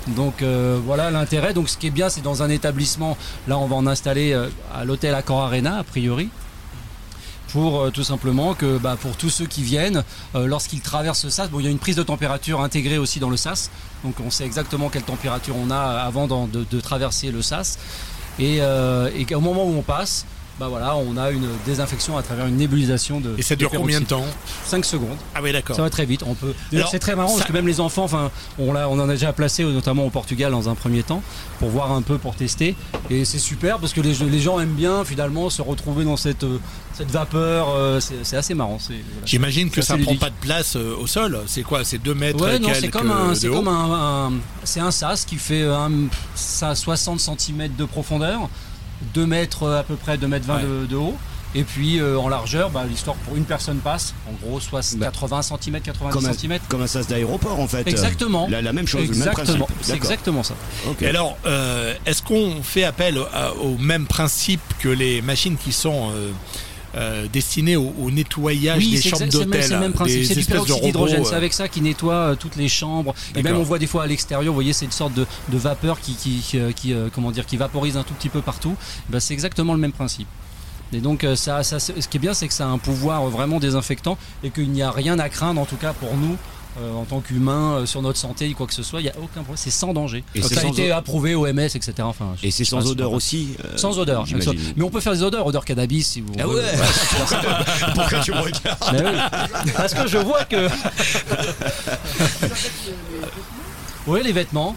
Donc 0.07 0.41
euh, 0.41 0.79
voilà 0.83 1.11
l'intérêt. 1.11 1.53
Donc 1.53 1.69
ce 1.69 1.77
qui 1.77 1.87
est 1.87 1.91
bien, 1.91 2.09
c'est 2.09 2.21
dans 2.21 2.43
un 2.43 2.49
établissement. 2.49 3.17
Là, 3.47 3.57
on 3.57 3.67
va 3.67 3.75
en 3.75 3.87
installer 3.87 4.33
euh, 4.33 4.49
à 4.73 4.85
l'hôtel 4.85 5.13
Accor 5.13 5.41
Arena 5.41 5.77
a 5.77 5.83
priori. 5.83 6.29
Pour 7.49 7.81
euh, 7.81 7.89
tout 7.91 8.03
simplement 8.03 8.53
que 8.53 8.77
bah, 8.77 8.97
pour 8.99 9.17
tous 9.17 9.29
ceux 9.29 9.45
qui 9.45 9.61
viennent, 9.61 10.03
lorsqu'ils 10.33 10.79
traversent 10.79 11.19
ce 11.19 11.29
sas, 11.29 11.49
bon, 11.49 11.59
il 11.59 11.65
y 11.65 11.67
a 11.67 11.71
une 11.71 11.79
prise 11.79 11.97
de 11.97 12.03
température 12.03 12.61
intégrée 12.61 12.97
aussi 12.97 13.19
dans 13.19 13.29
le 13.29 13.35
sas, 13.35 13.69
donc 14.05 14.15
on 14.25 14.31
sait 14.31 14.45
exactement 14.45 14.87
quelle 14.87 15.03
température 15.03 15.55
on 15.57 15.69
a 15.69 15.77
avant 15.77 16.27
de, 16.47 16.79
traverser 16.79 17.29
le 17.29 17.41
sas, 17.41 17.77
et, 18.39 18.61
qu'au 19.27 19.41
moment 19.41 19.65
où 19.65 19.77
on 19.77 19.81
passe, 19.81 20.25
bah 20.61 20.67
voilà, 20.69 20.95
on 20.95 21.17
a 21.17 21.31
une 21.31 21.47
désinfection 21.65 22.17
à 22.17 22.21
travers 22.21 22.45
une 22.45 22.55
nébulisation 22.55 23.19
de. 23.19 23.33
Et 23.39 23.41
ça 23.41 23.55
dure 23.55 23.71
combien 23.71 23.99
de 23.99 24.05
temps 24.05 24.23
5 24.65 24.85
secondes. 24.85 25.17
Ah 25.33 25.39
oui, 25.41 25.51
d'accord. 25.51 25.75
Ça 25.75 25.81
va 25.81 25.89
très 25.89 26.05
vite. 26.05 26.21
On 26.23 26.35
peut. 26.35 26.53
C'est 26.91 26.99
très 26.99 27.15
marrant 27.15 27.29
ça- 27.29 27.37
parce 27.37 27.47
que 27.47 27.53
même 27.53 27.65
les 27.65 27.79
enfants, 27.79 28.03
enfin, 28.03 28.29
on, 28.59 28.75
en 28.75 28.99
a 28.99 29.07
déjà 29.07 29.33
placé 29.33 29.63
notamment 29.63 30.05
au 30.05 30.11
Portugal 30.11 30.51
dans 30.51 30.69
un 30.69 30.75
premier 30.75 31.01
temps 31.01 31.23
pour 31.57 31.69
voir 31.69 31.91
un 31.91 32.03
peu, 32.03 32.19
pour 32.19 32.35
tester. 32.35 32.75
Et 33.09 33.25
c'est 33.25 33.39
super 33.39 33.79
parce 33.79 33.91
que 33.91 34.01
les, 34.01 34.13
les 34.13 34.39
gens 34.39 34.59
aiment 34.59 34.75
bien 34.75 35.03
finalement 35.03 35.49
se 35.49 35.63
retrouver 35.63 36.05
dans 36.05 36.15
cette, 36.15 36.43
euh, 36.43 36.59
cette 36.93 37.09
vapeur. 37.09 37.69
euh, 37.75 37.99
c'est 37.99 38.37
assez 38.37 38.53
marrant. 38.53 38.77
voilà. 38.87 39.01
J'imagine 39.25 39.71
que 39.71 39.81
ça 39.81 39.95
assez 39.95 40.03
prend 40.03 40.15
pas 40.17 40.29
de 40.29 40.35
place 40.41 40.75
euh, 40.75 40.95
au 41.01 41.07
sol. 41.07 41.39
C'est 41.47 41.63
quoi 41.63 41.83
C'est 41.83 41.97
2 41.97 42.13
mètres 42.13 42.39
Ouais, 42.39 42.59
non, 42.59 42.69
c'est 42.79 42.89
comme 42.89 43.09
un, 43.09 43.33
c'est 43.33 43.47
comme 43.49 43.67
un, 43.67 44.27
un- 44.27 44.31
c'est 44.63 44.79
un 44.79 44.91
sas 44.91 45.25
qui 45.25 45.37
fait 45.37 45.63
un, 45.63 45.89
ça, 46.35 46.75
60 46.75 47.19
cm 47.19 47.69
de 47.75 47.85
profondeur, 47.85 48.47
2 49.13 49.25
mètres 49.25 49.63
euh, 49.63 49.79
à 49.79 49.83
peu 49.83 49.95
près, 49.95 50.17
2 50.17 50.27
mètres 50.27 50.45
20 50.45 50.59
de, 50.61 50.85
de 50.87 50.95
haut. 50.95 51.15
Et 51.53 51.63
puis 51.65 51.99
euh, 51.99 52.17
en 52.17 52.29
largeur, 52.29 52.69
bah, 52.69 52.85
l'histoire 52.89 53.17
pour 53.17 53.35
une 53.35 53.43
personne 53.43 53.79
passe, 53.79 54.13
en 54.29 54.31
gros, 54.47 54.61
soit 54.61 54.97
80 54.97 55.41
cm, 55.41 55.81
90 55.81 56.13
Comme 56.13 56.25
un, 56.25 56.33
cm. 56.33 56.59
comme 56.69 56.81
un 56.81 56.87
sas 56.87 57.07
d'aéroport 57.07 57.59
en 57.59 57.67
fait. 57.67 57.85
Exactement. 57.89 58.47
La, 58.49 58.61
la 58.61 58.71
même 58.71 58.87
chose, 58.87 59.01
le 59.01 59.15
même 59.15 59.27
Exactement. 59.27 59.65
principe. 59.65 59.83
C'est 59.85 59.95
exactement 59.95 60.43
ça. 60.43 60.53
Ok. 60.89 61.01
Et 61.01 61.07
alors, 61.07 61.37
euh, 61.45 61.93
est-ce 62.05 62.21
qu'on 62.21 62.63
fait 62.63 62.85
appel 62.85 63.19
à- 63.33 63.53
au 63.55 63.77
même 63.77 64.05
principe 64.05 64.61
que 64.79 64.87
les 64.87 65.21
machines 65.21 65.57
qui 65.57 65.73
sont 65.73 66.11
euh, 66.15 66.31
euh, 66.95 67.27
destinées 67.31 67.75
au, 67.77 67.93
au 67.99 68.11
nettoyage 68.11 68.77
Oui, 68.79 68.91
des 68.91 68.97
c'est 68.97 69.09
chambres 69.09 69.23
c'est 69.23 69.31
d'hôtel 69.31 69.63
c'est 69.63 69.73
le 69.73 69.79
même 69.79 69.93
principe. 69.93 70.25
C'est 70.25 70.35
du 70.35 70.45
peroxyde 70.45 70.83
d'hydrogène. 70.83 71.25
C'est 71.25 71.33
euh, 71.33 71.37
avec 71.37 71.53
ça 71.53 71.67
qui 71.67 71.81
nettoie 71.81 72.13
euh, 72.13 72.35
toutes 72.35 72.55
les 72.55 72.67
chambres. 72.67 73.13
Et 73.35 73.43
même 73.43 73.57
on 73.57 73.63
voit 73.63 73.79
des 73.79 73.87
fois 73.87 74.03
à 74.03 74.07
l'extérieur, 74.07 74.51
vous 74.51 74.55
voyez, 74.55 74.73
c'est 74.73 74.85
une 74.85 74.91
sorte 74.91 75.13
de, 75.13 75.25
de 75.49 75.57
vapeur 75.57 75.99
qui, 75.99 76.15
qui, 76.15 76.39
qui, 76.39 76.59
qui, 76.75 76.93
euh, 76.93 77.09
comment 77.13 77.31
dire, 77.31 77.45
qui 77.45 77.57
vaporise 77.57 77.97
un 77.97 78.03
tout 78.03 78.13
petit 78.13 78.29
peu 78.29 78.41
partout. 78.41 78.75
Ben, 79.09 79.19
c'est 79.19 79.33
exactement 79.33 79.73
le 79.73 79.79
même 79.79 79.93
principe. 79.93 80.27
Et 80.93 80.99
donc 80.99 81.25
ça, 81.35 81.63
ça, 81.63 81.79
ce 81.79 81.91
qui 81.93 82.17
est 82.17 82.19
bien, 82.19 82.33
c'est 82.33 82.49
que 82.49 82.53
ça 82.53 82.65
a 82.65 82.67
un 82.67 82.77
pouvoir 82.77 83.25
vraiment 83.27 83.59
désinfectant 83.61 84.17
et 84.43 84.49
qu'il 84.49 84.69
n'y 84.71 84.81
a 84.81 84.91
rien 84.91 85.17
à 85.19 85.29
craindre, 85.29 85.61
en 85.61 85.65
tout 85.65 85.77
cas 85.77 85.93
pour 85.93 86.17
nous. 86.17 86.35
Euh, 86.79 86.93
en 86.93 87.03
tant 87.03 87.19
qu'humain 87.19 87.73
euh, 87.79 87.85
sur 87.85 88.01
notre 88.01 88.17
santé 88.17 88.53
quoi 88.53 88.65
que 88.65 88.73
ce 88.73 88.81
soit 88.83 89.01
il 89.01 89.03
n'y 89.03 89.09
a 89.09 89.17
aucun 89.17 89.41
problème 89.43 89.57
c'est 89.57 89.69
sans 89.71 89.91
danger 89.93 90.23
Et 90.35 90.41
ça 90.41 90.59
a 90.59 90.61
sans 90.61 90.69
été 90.71 90.91
o- 90.91 90.95
approuvé 90.95 91.35
OMS 91.35 91.59
etc 91.59 91.91
enfin, 92.03 92.33
je- 92.41 92.47
Et 92.47 92.51
c'est 92.51 92.63
sans 92.63 92.87
odeur 92.89 93.09
pas- 93.09 93.15
aussi 93.17 93.55
euh, 93.65 93.75
sans 93.77 93.99
odeur 93.99 94.25
mais 94.77 94.83
on 94.83 94.89
peut 94.89 95.01
faire 95.01 95.11
des 95.13 95.23
odeurs 95.23 95.45
odeur 95.45 95.65
cannabis 95.65 96.07
si 96.07 96.21
vous 96.21 96.31
Ah 96.39 96.47
ouais 96.47 96.61
Pourquoi 97.95 98.19
tu 98.19 98.31
me 98.31 98.39
regardes 98.39 98.77
mais 98.93 99.03
oui. 99.03 99.71
Parce 99.75 99.93
que 99.93 100.07
je 100.07 100.17
vois 100.17 100.45
que. 100.45 100.67
oui, 104.07 104.21
les 104.23 104.31
vêtements. 104.31 104.75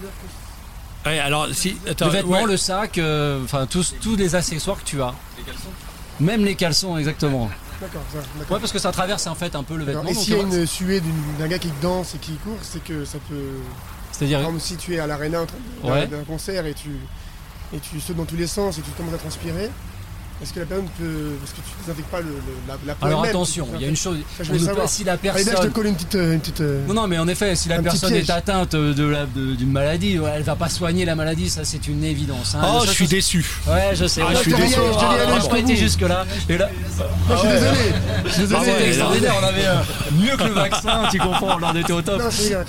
Ouais, 1.07 1.18
alors 1.18 1.48
si 1.52 1.76
attends, 1.88 2.07
les 2.07 2.12
vêtements, 2.12 2.42
ouais. 2.42 2.46
le 2.46 2.57
sac, 2.57 2.98
euh, 2.98 3.42
enfin 3.44 3.66
tous, 3.66 3.94
tous 4.00 4.16
les 4.16 4.35
accessoires 4.35 4.78
que 4.83 4.88
tu 4.88 5.02
as. 5.02 5.14
Même 6.20 6.44
les 6.44 6.54
caleçons, 6.54 6.96
exactement. 6.96 7.50
D'accord. 7.80 8.02
Ouais, 8.50 8.60
parce 8.60 8.72
que 8.72 8.78
ça 8.78 8.92
traverse 8.92 9.26
en 9.26 9.34
fait 9.34 9.54
un 9.56 9.62
peu 9.62 9.76
le 9.76 9.84
vêtement. 9.84 10.04
Et 10.06 10.14
s'il 10.14 10.32
y 10.34 10.37
a 10.37 10.40
euh, 10.40 10.42
une 10.60 10.66
suée 10.66 11.00
d'une- 11.00 11.37
d'un 11.38 11.48
gars 11.48 11.58
qui 11.58 11.70
danse 11.82 12.14
et 12.14 12.18
qui 12.18 12.32
court, 12.37 12.56
c'est 12.62 12.82
que 12.82 13.04
ça 13.04 13.18
peut. 13.28 13.48
C'est-à-dire. 14.12 14.38
Exemple, 14.38 14.60
si 14.60 14.76
tu 14.76 14.94
es 14.94 14.98
à 15.00 15.06
l'aréna 15.06 15.44
Ouais. 15.82 16.06
d'un 16.06 16.22
concert 16.24 16.64
et 16.66 16.74
tu, 16.74 16.90
et 17.74 17.78
tu 17.80 18.00
sautes 18.00 18.16
dans 18.16 18.24
tous 18.24 18.37
les 18.37 18.46
sens 18.46 18.78
et 18.78 18.82
tu 18.82 18.90
commences 18.92 19.14
à 19.14 19.18
transpirer, 19.18 19.70
Est-ce 20.42 20.53
que 20.53 20.61
la 20.61 20.66
personne 20.66 20.88
peut. 20.99 21.31
Parce 21.40 21.53
que 21.53 21.57
tu 21.57 21.62
désinfectes 21.87 22.11
pas 22.11 22.20
le, 22.20 22.27
le- 22.27 22.33
la, 22.68 22.75
la 22.87 22.94
peau 22.94 23.07
Alors 23.07 23.25
attention, 23.25 23.68
il 23.77 23.81
y 23.83 23.85
a 23.85 23.88
une 23.88 23.97
chose. 23.97 24.18
Ça, 24.37 24.42
je 24.44 24.51
on 24.51 24.55
ne 24.55 24.59
peut- 24.59 24.81
si 24.87 25.05
la 25.05 25.12
Allez, 25.12 25.20
là, 25.25 25.33
je 25.38 25.44
te 25.44 25.51
personne. 25.51 25.70
colle 25.73 25.87
une 25.87 25.94
petite. 25.94 26.14
euh, 26.16 26.33
Une 26.35 26.40
petite 26.40 26.61
euh, 26.61 26.87
Non, 26.88 26.94
non, 26.94 27.07
mais 27.07 27.18
en 27.18 27.29
effet, 27.29 27.55
si 27.55 27.68
la 27.68 27.81
personne 27.81 28.12
est 28.14 28.29
atteinte 28.29 28.73
de 28.75 29.05
la- 29.07 29.27
de- 29.27 29.55
d'une 29.55 29.70
maladie, 29.70 30.18
elle 30.35 30.42
va 30.42 30.57
pas 30.57 30.68
soigner 30.68 31.05
la 31.05 31.14
maladie, 31.14 31.49
ça 31.49 31.64
c'est 31.64 31.87
une 31.87 32.03
évidence. 32.05 32.55
hein. 32.57 32.62
Oh, 32.64 32.83
je 32.85 32.90
suis 32.90 33.07
déçu. 33.07 33.44
Ouais, 33.68 33.90
je 33.94 34.07
sais. 34.07 34.23
Ah, 34.23 34.35
je 34.35 34.40
suis 34.40 34.53
déçu. 34.53 34.75
on 34.81 34.99
a 35.37 35.40
Je 35.40 35.49
pas 35.49 35.59
été 35.61 35.77
jusque 35.77 36.01
là. 36.03 36.27
Et 36.49 36.59
là, 36.59 36.68
je 36.68 37.37
suis 37.37 37.49
Ah 37.49 37.53
désolé. 37.53 37.79
Je 38.27 38.31
suis 38.31 38.40
désolé. 38.42 38.61
Ah, 38.61 38.64
c'était 38.73 38.88
extraordinaire, 38.88 39.35
on 39.40 39.44
avait 39.47 39.66
euh, 39.66 39.75
mieux 40.20 40.37
que 40.37 40.44
le 40.44 40.53
vaccin, 40.55 41.03
tu 41.11 41.18
comprends, 41.18 41.59
on 41.61 41.62
en 41.62 41.77
était 41.77 41.92
au 41.92 42.03
top. 42.03 42.20
Non. 42.20 42.29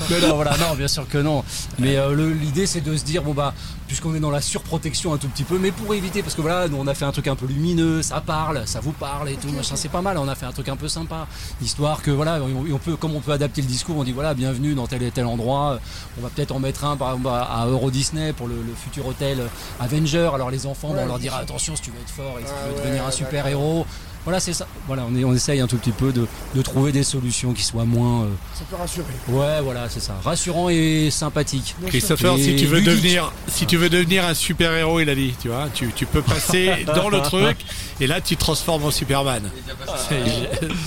Mais 0.10 0.20
voilà, 0.20 0.52
non, 0.58 0.76
bien 0.78 0.88
sûr 0.88 1.08
que 1.10 1.18
non. 1.18 1.44
Mais 1.80 1.98
l'idée, 2.42 2.68
c'est 2.68 2.82
de 2.82 2.96
se 2.96 3.04
dire, 3.04 3.24
bon 3.24 3.34
bah, 3.34 3.54
puisqu'on 3.96 4.14
est 4.14 4.20
dans 4.20 4.30
la 4.30 4.42
surprotection 4.42 5.14
un 5.14 5.18
tout 5.18 5.30
petit 5.30 5.46
peu, 5.46 5.58
mais 5.58 5.72
pour 5.72 5.94
éviter, 5.94 6.22
parce 6.22 6.36
que 6.36 6.42
voilà, 6.42 6.68
nous 6.68 6.76
on 6.76 6.86
a 6.86 6.94
fait 6.94 7.06
un 7.06 7.14
truc 7.14 7.28
un 7.28 7.36
peu 7.38 7.46
lumineux, 7.46 8.02
ça 8.02 8.20
parle, 8.20 8.64
ça 8.66 8.82
vous 8.82 8.92
parle 8.92 9.30
et 9.30 9.36
tout, 9.36 9.48
machin, 9.52 9.78
c'est 9.78 9.88
pas 9.88 10.02
mal. 10.02 10.18
On 10.18 10.28
a 10.28 10.36
fait 10.36 10.46
un 10.46 10.52
truc 10.52 10.68
un 10.68 10.76
peu 10.76 10.90
sympa, 10.90 11.28
histoire 11.62 12.02
que 12.02 12.12
voilà, 12.12 12.40
on, 12.42 12.74
on 12.74 12.78
peut, 12.78 12.98
comme 12.98 13.16
on 13.16 13.22
peut 13.22 13.32
adapter 13.32 13.62
le 13.62 13.68
discours, 13.68 13.96
on 13.98 14.04
dit 14.04 14.12
voilà, 14.12 14.34
bienvenue 14.34 14.76
dans 14.76 14.86
tel 14.86 15.02
et 15.02 15.12
tel 15.12 15.26
endroit. 15.26 15.80
On 16.20 16.22
va 16.22 16.28
peut-être 16.28 16.52
en 16.52 16.60
mettre 16.60 16.84
un, 16.84 16.98
par 16.98 17.12
exemple, 17.14 17.30
à 17.30 17.66
Euro 17.68 17.90
Disney 17.90 18.34
pour 18.34 18.50
le, 18.50 18.56
le 18.56 18.74
futur 18.76 19.08
hôtel 19.08 19.42
Avenger. 19.80 20.30
Alors 20.34 20.52
les 20.52 20.66
enfants, 20.66 20.90
bon, 20.90 21.04
on 21.04 21.06
leur 21.06 21.20
dira 21.20 21.38
attention 21.38 21.78
si 21.78 21.84
tu 21.84 21.92
veux 21.92 22.00
être 22.02 22.10
fort 22.10 22.38
et 22.38 22.42
si 22.42 22.48
tu 22.50 22.54
veux 22.68 22.76
Ah 22.76 22.82
devenir 22.82 23.02
ouais, 23.04 23.08
un 23.08 23.12
super 23.12 23.48
héros. 23.48 23.86
Voilà, 24.26 24.40
c'est 24.40 24.54
ça. 24.54 24.68
Voilà, 24.88 25.06
on, 25.10 25.16
est, 25.16 25.24
on 25.24 25.34
essaye 25.34 25.60
un 25.62 25.68
tout 25.68 25.78
petit 25.78 25.92
peu 25.92 26.12
de, 26.12 26.28
de 26.56 26.62
trouver 26.62 26.92
des 26.92 27.04
solutions 27.04 27.54
qui 27.54 27.64
soient 27.64 27.86
moins. 27.86 28.24
euh, 28.24 28.30
Ça 28.56 28.64
peut 28.70 28.76
rassurer. 28.76 29.06
Ouais, 29.30 29.62
voilà, 29.64 29.88
c'est 29.88 30.00
ça. 30.00 30.16
Rassurant 30.24 30.68
et 30.70 31.10
sympathique. 31.12 31.76
Christopher, 31.88 32.34
Et 32.36 32.42
si 32.42 32.56
tu 32.56 32.66
veux 32.66 32.80
ludique. 32.80 32.90
devenir, 32.96 33.32
si 33.48 33.66
tu 33.68 33.78
veux 33.78 33.90
devenir 33.90 34.26
un 34.26 34.34
super 34.34 34.74
héros, 34.74 35.00
il 35.00 35.10
a 35.10 35.16
dit, 35.16 35.34
tu 35.40 35.50
vois, 35.50 35.70
tu, 35.74 35.92
tu 35.96 36.06
peux 36.08 36.22
passer 36.24 36.86
dans 36.96 37.10
le 37.10 37.22
truc 37.22 37.58
et 38.00 38.08
là 38.08 38.22
tu 38.22 38.36
te 38.36 38.42
transformes 38.42 38.84
en 38.86 38.92
Superman. 38.92 39.44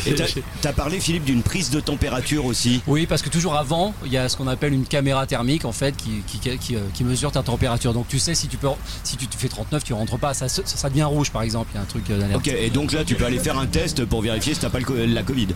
Et 0.06 0.14
t'as- 0.60 0.72
parlé, 0.72 1.00
Philippe, 1.00 1.24
d'une 1.24 1.42
prise 1.42 1.70
de 1.70 1.80
température 1.80 2.44
aussi. 2.44 2.82
Oui, 2.86 3.06
parce 3.06 3.22
que 3.22 3.28
toujours 3.30 3.56
avant, 3.56 3.94
il 4.04 4.12
y 4.12 4.16
a 4.16 4.28
ce 4.28 4.36
qu'on 4.36 4.46
appelle 4.46 4.72
une 4.72 4.84
caméra 4.84 5.26
thermique 5.26 5.64
en 5.64 5.72
fait 5.72 5.96
qui, 5.96 6.22
qui, 6.26 6.38
qui, 6.58 6.76
euh, 6.76 6.80
qui 6.94 7.04
mesure 7.04 7.32
ta 7.32 7.42
température. 7.42 7.92
Donc 7.94 8.06
tu 8.08 8.18
sais 8.18 8.34
si 8.34 8.46
tu 8.48 8.56
peux, 8.56 8.68
si 9.02 9.16
tu 9.16 9.26
te 9.26 9.36
fais 9.36 9.48
39, 9.48 9.82
tu 9.84 9.92
rentres 9.92 10.18
pas. 10.18 10.34
Ça, 10.34 10.48
ça, 10.48 10.62
ça 10.64 10.88
devient 10.88 11.02
rouge 11.04 11.30
par 11.30 11.42
exemple. 11.42 11.70
Il 11.72 11.76
y 11.76 11.78
a 11.78 11.82
un 11.82 11.86
truc 11.86 12.04
euh, 12.10 12.18
d'alerte. 12.18 12.38
Ok, 12.46 12.48
et 12.48 12.70
donc 12.70 12.92
là, 12.92 13.04
tu 13.04 13.14
peux 13.14 13.24
aller 13.24 13.38
faire 13.38 13.58
un 13.58 13.66
test 13.66 14.04
pour 14.04 14.22
vérifier 14.22 14.54
si 14.54 14.60
t'as 14.60 14.70
pas 14.70 14.78
le 14.80 15.06
la 15.06 15.22
Covid. 15.22 15.48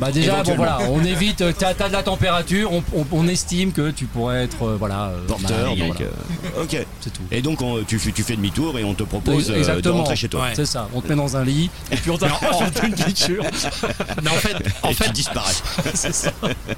Bah 0.00 0.10
déjà, 0.10 0.42
bon 0.42 0.56
voilà, 0.56 0.78
on 0.90 1.04
évite. 1.04 1.42
euh, 1.42 1.52
T'as 1.56 1.70
as 1.78 1.88
de 1.88 1.92
la 1.92 2.02
température, 2.02 2.72
on, 2.72 2.82
on- 2.96 3.06
on 3.12 3.28
estime 3.28 3.72
que 3.72 3.90
tu 3.90 4.06
pourrais 4.06 4.44
être 4.44 4.62
euh, 4.62 4.76
voilà 4.78 5.08
euh, 5.08 5.26
Porteur, 5.26 5.50
malade, 5.74 5.78
donc. 5.78 5.96
voilà. 5.96 6.10
euh, 6.58 6.62
ok. 6.64 6.86
C'est 7.00 7.12
tout. 7.12 7.22
Et 7.30 7.42
donc, 7.42 7.60
on- 7.62 7.82
tu, 7.84 7.98
fais- 7.98 8.12
tu 8.12 8.22
fais 8.22 8.36
demi-tour 8.36 8.78
et 8.78 8.84
on 8.84 8.94
te 8.94 9.02
propose 9.02 9.50
euh, 9.50 9.80
de 9.80 9.90
rentrer 9.90 10.16
chez 10.16 10.28
toi. 10.28 10.42
Ouais. 10.44 10.52
C'est 10.56 10.64
ça. 10.66 10.77
On 10.94 11.00
te 11.00 11.08
met 11.08 11.14
dans 11.16 11.36
un 11.36 11.44
lit 11.44 11.70
et 11.90 11.96
puis 11.96 12.10
on 12.10 12.18
t'apporte 12.18 12.82
une 12.82 12.94
piqûre. 12.94 13.42
Mais 14.22 14.30
en 14.30 14.34
fait, 14.34 14.54
en 14.82 14.90
et 14.90 14.94
fait, 14.94 15.12
tu 15.12 15.22
ça. 15.94 16.32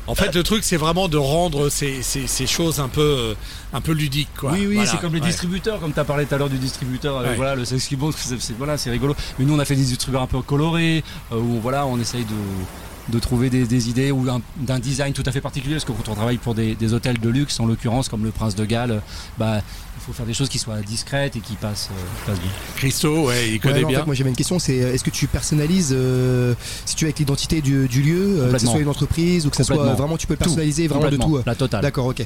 en 0.06 0.14
fait, 0.14 0.34
le 0.34 0.42
truc, 0.42 0.64
c'est 0.64 0.76
vraiment 0.76 1.08
de 1.08 1.16
rendre 1.16 1.68
ces, 1.68 2.02
ces, 2.02 2.26
ces 2.26 2.46
choses 2.46 2.80
un 2.80 2.88
peu, 2.88 3.00
euh, 3.00 3.34
un 3.72 3.80
peu 3.80 3.92
ludiques, 3.92 4.28
quoi. 4.38 4.52
Oui, 4.52 4.66
oui, 4.66 4.74
Voilà, 4.76 4.90
c'est 4.90 5.00
comme 5.00 5.14
les 5.14 5.20
ouais. 5.20 5.26
distributeurs, 5.26 5.80
comme 5.80 5.92
tu 5.92 6.00
as 6.00 6.04
parlé 6.04 6.26
tout 6.26 6.34
à 6.34 6.38
l'heure 6.38 6.48
du 6.50 6.58
distributeur. 6.58 7.20
Ouais. 7.22 7.34
Voilà, 7.36 7.54
le 7.54 7.64
sex 7.64 7.86
keyboard, 7.88 8.14
c'est 8.16 8.40
c'est- 8.40 8.54
voilà, 8.56 8.76
c'est 8.78 8.90
rigolo. 8.90 9.14
Mais 9.38 9.44
nous, 9.44 9.54
on 9.54 9.58
a 9.58 9.64
fait 9.64 9.76
des 9.76 9.84
distributeurs 9.84 10.22
un 10.22 10.26
peu 10.26 10.40
colorés, 10.42 11.02
euh, 11.32 11.36
où 11.36 11.60
voilà, 11.60 11.86
on 11.86 11.98
essaye 11.98 12.24
de, 12.24 13.12
de 13.12 13.18
trouver 13.18 13.50
des, 13.50 13.66
des 13.66 13.88
idées 13.88 14.10
ou 14.12 14.28
un- 14.30 14.40
d'un 14.56 14.78
design 14.78 15.12
tout 15.12 15.22
à 15.26 15.32
fait 15.32 15.40
particulier. 15.40 15.74
Parce 15.74 15.84
que 15.84 15.92
quand 15.92 16.08
on 16.10 16.14
travaille 16.14 16.38
pour 16.38 16.54
des, 16.54 16.74
des 16.74 16.94
hôtels 16.94 17.18
de 17.18 17.28
luxe, 17.28 17.58
en 17.60 17.66
l'occurrence, 17.66 18.08
comme 18.08 18.24
le 18.24 18.30
Prince 18.30 18.54
de 18.54 18.64
Galles, 18.64 18.90
euh, 18.92 18.98
bah, 19.38 19.60
il 20.00 20.06
faut 20.06 20.12
faire 20.12 20.26
des 20.26 20.34
choses 20.34 20.48
qui 20.48 20.58
soient 20.58 20.76
discrètes 20.80 21.36
et 21.36 21.40
qui 21.40 21.54
passent, 21.54 21.90
euh, 21.92 22.00
qui 22.24 22.30
passent 22.30 22.40
bien. 22.40 22.50
Christo, 22.76 23.26
ouais, 23.26 23.48
il 23.48 23.52
Ouais, 23.52 23.58
connaît 23.58 23.84
en 23.84 23.88
bien. 23.88 23.98
fait, 24.00 24.06
moi 24.06 24.14
j'avais 24.14 24.30
une 24.30 24.36
question, 24.36 24.58
c'est 24.58 24.76
est-ce 24.76 25.04
que 25.04 25.10
tu 25.10 25.26
personnalises 25.26 25.94
euh, 25.96 26.54
si 26.86 26.96
tu 26.96 27.04
veux 27.04 27.08
avec 27.08 27.18
l'identité 27.18 27.60
du, 27.60 27.86
du 27.86 28.02
lieu, 28.02 28.40
euh, 28.40 28.52
que 28.52 28.58
ce 28.58 28.66
soit 28.66 28.78
une 28.80 28.88
entreprise 28.88 29.46
ou 29.46 29.50
que 29.50 29.56
ce 29.56 29.64
soit 29.64 29.94
vraiment 29.94 30.16
tu 30.16 30.26
peux 30.26 30.36
Tout. 30.36 30.44
personnaliser 30.44 30.88
vraiment 30.88 31.10
de 31.10 31.16
tout. 31.16 31.40
La 31.44 31.54
totale. 31.54 31.82
D'accord, 31.82 32.06
ok. 32.06 32.24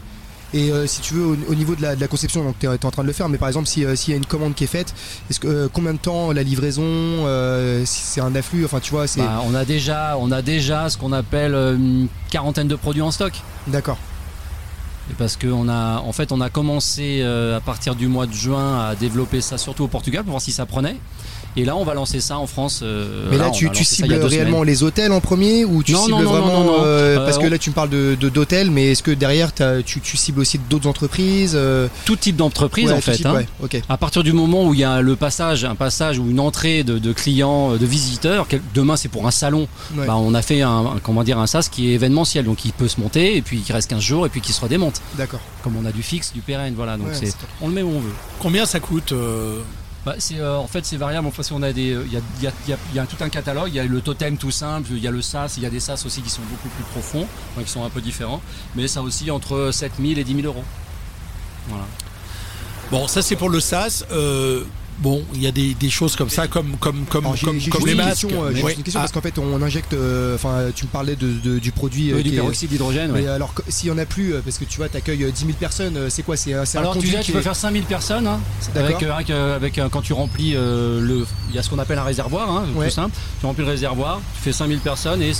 Et 0.52 0.70
euh, 0.70 0.86
si 0.86 1.00
tu 1.00 1.14
veux, 1.14 1.24
au, 1.26 1.36
au 1.48 1.54
niveau 1.56 1.74
de 1.74 1.82
la, 1.82 1.96
de 1.96 2.00
la 2.00 2.06
conception, 2.06 2.44
donc 2.44 2.54
tu 2.60 2.66
es, 2.66 2.68
en 2.68 2.90
train 2.92 3.02
de 3.02 3.08
le 3.08 3.12
faire, 3.12 3.28
mais 3.28 3.38
par 3.38 3.48
exemple, 3.48 3.66
si, 3.66 3.84
euh, 3.84 3.96
s'il 3.96 4.12
y 4.12 4.14
a 4.14 4.16
une 4.16 4.24
commande 4.26 4.54
qui 4.54 4.62
est 4.62 4.68
faite, 4.68 4.94
est-ce 5.28 5.40
que 5.40 5.48
euh, 5.48 5.68
combien 5.72 5.92
de 5.92 5.98
temps 5.98 6.30
la 6.30 6.44
livraison, 6.44 6.84
euh, 6.86 7.84
si 7.84 8.00
c'est 8.02 8.20
un 8.20 8.32
afflux, 8.36 8.64
enfin 8.64 8.78
tu 8.78 8.92
vois, 8.92 9.08
c'est. 9.08 9.18
Bah, 9.20 9.42
on, 9.44 9.52
a 9.52 9.64
déjà, 9.64 10.16
on 10.20 10.30
a 10.30 10.42
déjà 10.42 10.88
ce 10.90 10.96
qu'on 10.96 11.12
appelle 11.12 11.54
une 11.54 12.06
quarantaine 12.30 12.68
de 12.68 12.76
produits 12.76 13.02
en 13.02 13.10
stock. 13.10 13.32
D'accord. 13.66 13.98
Parce 15.18 15.36
qu'on 15.36 15.68
a, 15.68 16.00
en 16.00 16.12
fait, 16.12 16.32
on 16.32 16.40
a 16.40 16.48
commencé 16.48 17.20
euh, 17.22 17.56
à 17.56 17.60
partir 17.60 17.94
du 17.94 18.08
mois 18.08 18.26
de 18.26 18.32
juin 18.32 18.88
à 18.88 18.94
développer 18.94 19.40
ça 19.40 19.58
surtout 19.58 19.84
au 19.84 19.88
Portugal 19.88 20.22
pour 20.24 20.30
voir 20.30 20.42
si 20.42 20.52
ça 20.52 20.66
prenait. 20.66 20.96
Et 21.56 21.64
là, 21.64 21.76
on 21.76 21.84
va 21.84 21.94
lancer 21.94 22.20
ça 22.20 22.38
en 22.38 22.46
France. 22.46 22.80
euh, 22.82 23.28
Mais 23.30 23.38
là, 23.38 23.50
tu, 23.50 23.70
il 23.72 23.84
cibles 23.84 24.12
réellement 24.14 24.58
semaines. 24.58 24.64
les 24.66 24.82
hôtels 24.82 25.12
en 25.12 25.20
premier 25.20 25.64
ou 25.64 25.82
tu 25.82 25.92
Non, 25.92 26.00
cibles 26.04 26.12
non, 26.18 26.22
non, 26.24 26.30
vraiment 26.32 26.46
non, 26.46 26.64
non, 26.64 26.72
non. 26.78 26.84
euh, 26.84 27.18
Euh, 27.18 27.24
parce 27.24 27.38
que 27.38 27.46
on- 27.46 27.50
là 27.50 27.58
tu 27.58 27.70
me 27.70 27.74
parles 27.74 27.90
de 27.90 28.16
de- 28.18 28.28
d'hôtels, 28.28 28.70
mais 28.70 28.90
est-ce 28.92 29.02
que 29.02 29.10
derrière 29.12 29.52
tu, 29.86 30.00
tu 30.00 30.16
cibles 30.16 30.40
aussi 30.40 30.58
d'autres 30.58 30.88
entreprises 30.88 31.52
euh, 31.54 31.88
Tout 32.04 32.16
type 32.16 32.36
d'entreprise, 32.36 32.86
ouais, 32.90 32.92
en 32.96 33.00
fait. 33.00 33.16
type, 33.16 33.26
hein. 33.26 33.44
ouais. 33.60 33.82
À 33.88 33.96
partir 33.96 34.22
du 34.24 34.32
moment 34.32 34.66
où 34.66 34.74
il 34.74 34.80
y 34.80 34.84
a 34.84 35.00
le 35.00 35.16
passage, 35.16 35.64
un 35.64 35.74
passage 35.76 36.18
ou 36.18 36.28
une 36.28 36.40
entrée 36.40 36.82
de, 36.84 36.98
de 36.98 37.12
clients, 37.12 37.72
euh, 37.74 37.78
de 37.78 37.86
visiteurs, 37.86 38.46
quel- 38.48 38.60
demain 38.74 38.96
c'est 38.96 39.08
pour 39.08 39.26
un 39.26 39.30
salon, 39.30 39.68
Ouais. 39.96 40.06
bah, 40.06 40.16
on 40.16 40.34
a 40.34 40.42
fait 40.42 40.62
un, 40.62 40.70
un- 40.70 40.98
comment 41.02 41.22
dire, 41.24 41.38
un 41.38 41.46
SAS 41.46 41.68
qui 41.68 41.90
est 41.90 41.94
événementiel, 41.94 42.44
donc 42.44 42.64
il 42.64 42.72
peut 42.72 42.88
se 42.88 43.00
monter 43.00 43.36
et 43.36 43.42
puis 43.42 43.60
qui 43.60 43.72
reste 43.72 43.90
15 43.90 44.00
jours 44.02 44.26
et 44.26 44.28
puis 44.28 44.40
qui 44.40 44.52
se 44.52 44.60
redémonte. 44.60 45.00
D'accord. 45.16 45.40
Comme 45.62 45.76
on 45.76 45.86
a 45.86 45.92
du 45.92 46.02
fixe, 46.02 46.32
du 46.32 46.40
pérenne, 46.40 46.74
voilà. 46.76 46.96
Donc 46.96 47.08
c'est, 47.12 47.32
on 47.60 47.68
le 47.68 47.74
met 47.74 47.82
où 47.82 47.88
on 47.94 48.00
veut. 48.00 48.12
Combien 48.40 48.66
ça 48.66 48.80
coûte 48.80 49.12
euh, 49.12 49.60
Bah, 50.04 50.16
euh, 50.32 50.56
en 50.56 50.66
fait, 50.66 50.84
c'est 50.84 50.96
variable. 50.96 51.26
Enfin, 51.26 51.42
si 51.42 51.52
on 51.52 51.62
a 51.62 51.72
des, 51.72 51.92
euh, 51.92 52.04
il 52.06 52.12
y 52.12 52.46
a, 52.46 52.50
y 52.68 52.76
y 52.94 52.98
a 52.98 53.06
tout 53.06 53.16
un 53.20 53.28
catalogue. 53.30 53.68
Il 53.68 53.74
y 53.74 53.80
a 53.80 53.84
le 53.84 54.00
totem 54.00 54.36
tout 54.36 54.50
simple, 54.50 54.88
il 54.92 54.98
y 54.98 55.08
a 55.08 55.10
le 55.10 55.22
SAS, 55.22 55.56
il 55.56 55.62
y 55.62 55.66
a 55.66 55.70
des 55.70 55.80
SAS 55.80 56.04
aussi 56.04 56.20
qui 56.20 56.30
sont 56.30 56.42
beaucoup 56.42 56.68
plus 56.68 56.84
profonds, 56.84 57.26
enfin, 57.52 57.62
qui 57.64 57.70
sont 57.70 57.84
un 57.84 57.90
peu 57.90 58.00
différents. 58.00 58.42
Mais 58.74 58.86
ça 58.86 59.00
aussi 59.02 59.30
entre 59.30 59.70
7000 59.72 60.18
et 60.18 60.24
10 60.24 60.34
000 60.42 60.46
euros. 60.46 60.64
Voilà. 61.68 61.84
Bon, 62.90 63.08
ça 63.08 63.22
c'est 63.22 63.36
pour 63.36 63.48
le 63.48 63.60
SAS. 63.60 64.04
euh, 64.12 64.64
bon, 64.98 65.22
il 65.34 65.42
y 65.42 65.46
a 65.46 65.52
des, 65.52 65.74
des 65.74 65.90
choses 65.90 66.16
comme 66.16 66.30
ça, 66.30 66.46
comme, 66.48 66.76
comme, 66.78 67.04
comme, 67.06 67.24
Alors, 67.26 67.36
j'ai- 67.36 67.46
comme, 67.46 67.60
comme 67.60 67.86
les 67.86 67.92
une 67.92 67.98
masques. 67.98 68.10
question, 68.22 68.44
euh, 68.44 68.52
j'ai 68.54 68.62
Ouais. 68.62 68.74
une 68.74 68.82
question 68.82 69.00
Ah, 69.00 69.02
parce 69.04 69.12
qu'en 69.12 69.20
fait 69.20 69.38
on 69.38 69.60
injecte, 69.62 69.92
euh, 69.94 70.34
enfin 70.34 70.66
tu 70.74 70.84
me 70.84 70.90
parlais 70.90 71.16
de, 71.16 71.32
de- 71.42 71.58
du 71.58 71.72
produit 71.72 72.12
euh, 72.12 72.16
Oui, 72.16 72.22
du 72.22 72.30
peroxyde 72.32 72.70
d'hydrogène. 72.70 73.10
Mais 73.12 73.22
ouais. 73.22 73.28
alors 73.28 73.54
que- 73.54 73.62
s'il 73.68 73.88
y 73.88 73.92
en 73.92 73.98
a 73.98 74.06
plus, 74.06 74.34
euh, 74.34 74.40
parce 74.44 74.58
que 74.58 74.64
tu 74.64 74.76
vois, 74.78 74.88
t'accueilles 74.88 75.24
euh, 75.24 75.30
10 75.30 75.46
000 75.46 75.52
personnes, 75.58 75.96
euh, 75.96 76.08
c'est 76.10 76.22
quoi 76.22 76.36
C'est 76.36 76.54
un, 76.54 76.64
Alors 76.76 76.96
tu, 76.98 77.06
sais, 77.08 77.20
tu 77.20 77.32
peux 77.32 77.38
est- 77.38 77.42
faire 77.42 77.56
5000 77.56 77.84
personnes 77.84 78.26
hein, 78.26 78.40
D'accord. 78.74 78.90
avec, 78.96 79.02
euh, 79.02 79.12
avec, 79.12 79.30
euh, 79.30 79.56
avec, 79.56 79.78
euh, 79.78 79.88
quand 79.90 80.02
tu 80.02 80.12
remplis 80.12 80.54
euh, 80.54 81.00
le 81.00 81.26
il 81.50 81.56
y 81.56 81.58
a 81.58 81.62
ce 81.62 81.70
qu'on 81.70 81.78
appelle 81.78 81.98
un 81.98 82.04
réservoir 82.04 82.50
hein, 82.50 82.64
Ouais. 82.74 82.86
tout 82.88 82.94
simple 82.94 83.14
tu 83.40 83.46
remplis 83.46 83.64
le 83.64 83.70
réservoir 83.70 84.20
tu 84.36 84.42
fais 84.42 84.52
5000 84.52 84.78
personnes 84.78 85.22
et 85.22 85.32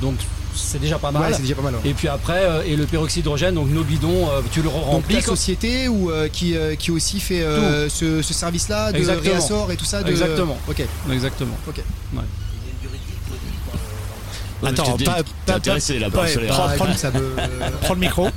donc 0.00 0.16
c'est 0.54 0.80
déjà 0.80 0.98
pas 0.98 1.10
mal 1.10 1.22
Ouais, 1.22 1.28
c'est 1.36 1.42
déjà 1.42 1.54
pas 1.54 1.62
mal. 1.62 1.74
ouais. 1.74 1.80
et 1.90 1.94
puis 1.94 2.08
après 2.08 2.42
euh, 2.44 2.62
et 2.66 2.76
le 2.76 2.86
peroxyde 2.86 3.22
d'hydrogène 3.22 3.54
donc 3.54 3.68
nos 3.70 3.84
bidons 3.84 4.28
euh, 4.30 4.40
tu 4.52 4.60
le 4.62 4.68
Donc 4.68 4.84
remplis 4.84 5.14
la 5.16 5.22
société 5.22 5.88
ou 5.88 6.10
euh, 6.10 6.28
qui, 6.28 6.56
euh, 6.56 6.74
qui 6.74 6.90
aussi 6.90 7.20
fait 7.20 7.42
euh, 7.42 7.88
ce, 7.88 8.22
ce 8.22 8.34
service-là 8.34 8.92
de 8.92 8.98
Exactement. 8.98 9.30
réassort 9.32 9.72
et 9.72 9.76
tout 9.76 9.84
ça 9.84 10.02
de... 10.02 10.10
Exactement. 10.10 10.58
Ok. 10.68 10.82
exactement 11.10 11.56
Ok. 11.68 11.80
Attends, 14.64 14.96
T'es- 14.96 15.04
pas, 15.04 15.22
t'es 15.24 15.30
pas, 15.46 15.54
intéressé, 15.56 15.98
là, 15.98 16.08
ouais, 16.08 16.12
prends, 16.48 16.68
prends 16.76 16.86
prends 17.82 17.94
le 17.94 18.00
micro. 18.00 18.28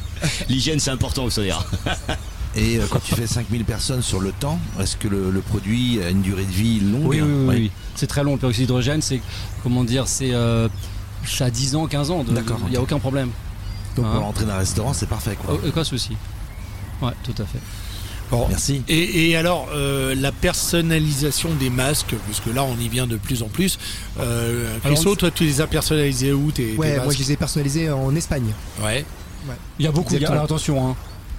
L'hygiène, 0.49 0.79
c'est 0.79 0.89
important 0.89 1.23
au 1.25 1.29
solaire. 1.29 1.63
Et 2.55 2.77
euh, 2.77 2.85
quand 2.89 2.99
tu 3.03 3.13
fais 3.13 3.27
5000 3.27 3.63
personnes 3.65 4.01
sur 4.01 4.19
le 4.21 4.31
temps, 4.31 4.57
est-ce 4.79 4.95
que 4.95 5.07
le, 5.07 5.29
le 5.29 5.41
produit 5.41 6.01
a 6.01 6.09
une 6.09 6.21
durée 6.23 6.45
de 6.45 6.51
vie 6.51 6.79
longue? 6.79 7.05
Oui 7.05 7.21
oui, 7.21 7.27
oui, 7.29 7.45
Ouais. 7.47 7.55
oui. 7.55 7.71
c'est 7.95 8.07
très 8.07 8.23
long 8.23 8.31
le 8.33 8.37
peroxyde 8.39 8.63
d'hydrogène 8.63 9.01
c'est 9.01 9.19
comment 9.61 9.83
dire 9.83 10.07
c'est 10.07 10.33
euh, 10.33 10.67
ça 11.25 11.45
a 11.45 11.49
10 11.49 11.75
ans 11.75 11.87
15 11.87 12.11
ans 12.11 12.23
de- 12.23 12.31
D'accord, 12.33 12.59
il 12.65 12.71
n'y 12.71 12.77
a 12.77 12.81
aucun 12.81 12.99
problème 12.99 13.29
Donc 13.95 14.05
Hein. 14.05 14.11
pour 14.13 14.21
rentrer 14.23 14.45
dans 14.45 14.53
un 14.53 14.57
restaurant, 14.57 14.93
c'est 14.93 15.07
parfait 15.09 15.35
quoi. 15.35 15.57
aucun 15.67 15.83
souci 15.83 16.15
ouais 17.01 17.11
tout 17.23 17.33
à 17.41 17.45
fait 17.45 17.59
Bon. 18.31 18.47
Merci. 18.49 18.81
Et, 18.87 19.29
et 19.29 19.37
alors, 19.37 19.67
euh, 19.75 20.15
la 20.15 20.31
personnalisation 20.31 21.49
des 21.59 21.69
masques, 21.69 22.15
puisque 22.25 22.47
là 22.47 22.63
on 22.63 22.75
y 22.79 22.89
vient 22.89 23.05
de 23.05 23.17
plus 23.17 23.43
en 23.43 23.47
plus. 23.49 23.77
Euh, 24.19 24.77
Christo, 24.83 25.15
toi 25.15 25.29
tu 25.29 25.43
les 25.43 25.61
as 25.61 25.67
personnalisés 25.67 26.33
où 26.33 26.51
tes, 26.51 26.71
tes 26.71 26.75
Ouais, 26.77 26.99
moi 27.03 27.13
je 27.13 27.19
les 27.19 27.33
ai 27.33 27.37
personnalisés 27.37 27.91
en 27.91 28.15
Espagne. 28.15 28.51
Ouais. 28.81 29.05
Il 29.77 29.85
y 29.85 29.87
a 29.87 29.91
beaucoup, 29.91 30.15
il 30.15 30.21
y 30.21 30.25
a- 30.25 30.31
alors 30.31 30.45
attention, 30.45 30.89
hein. 30.89 30.95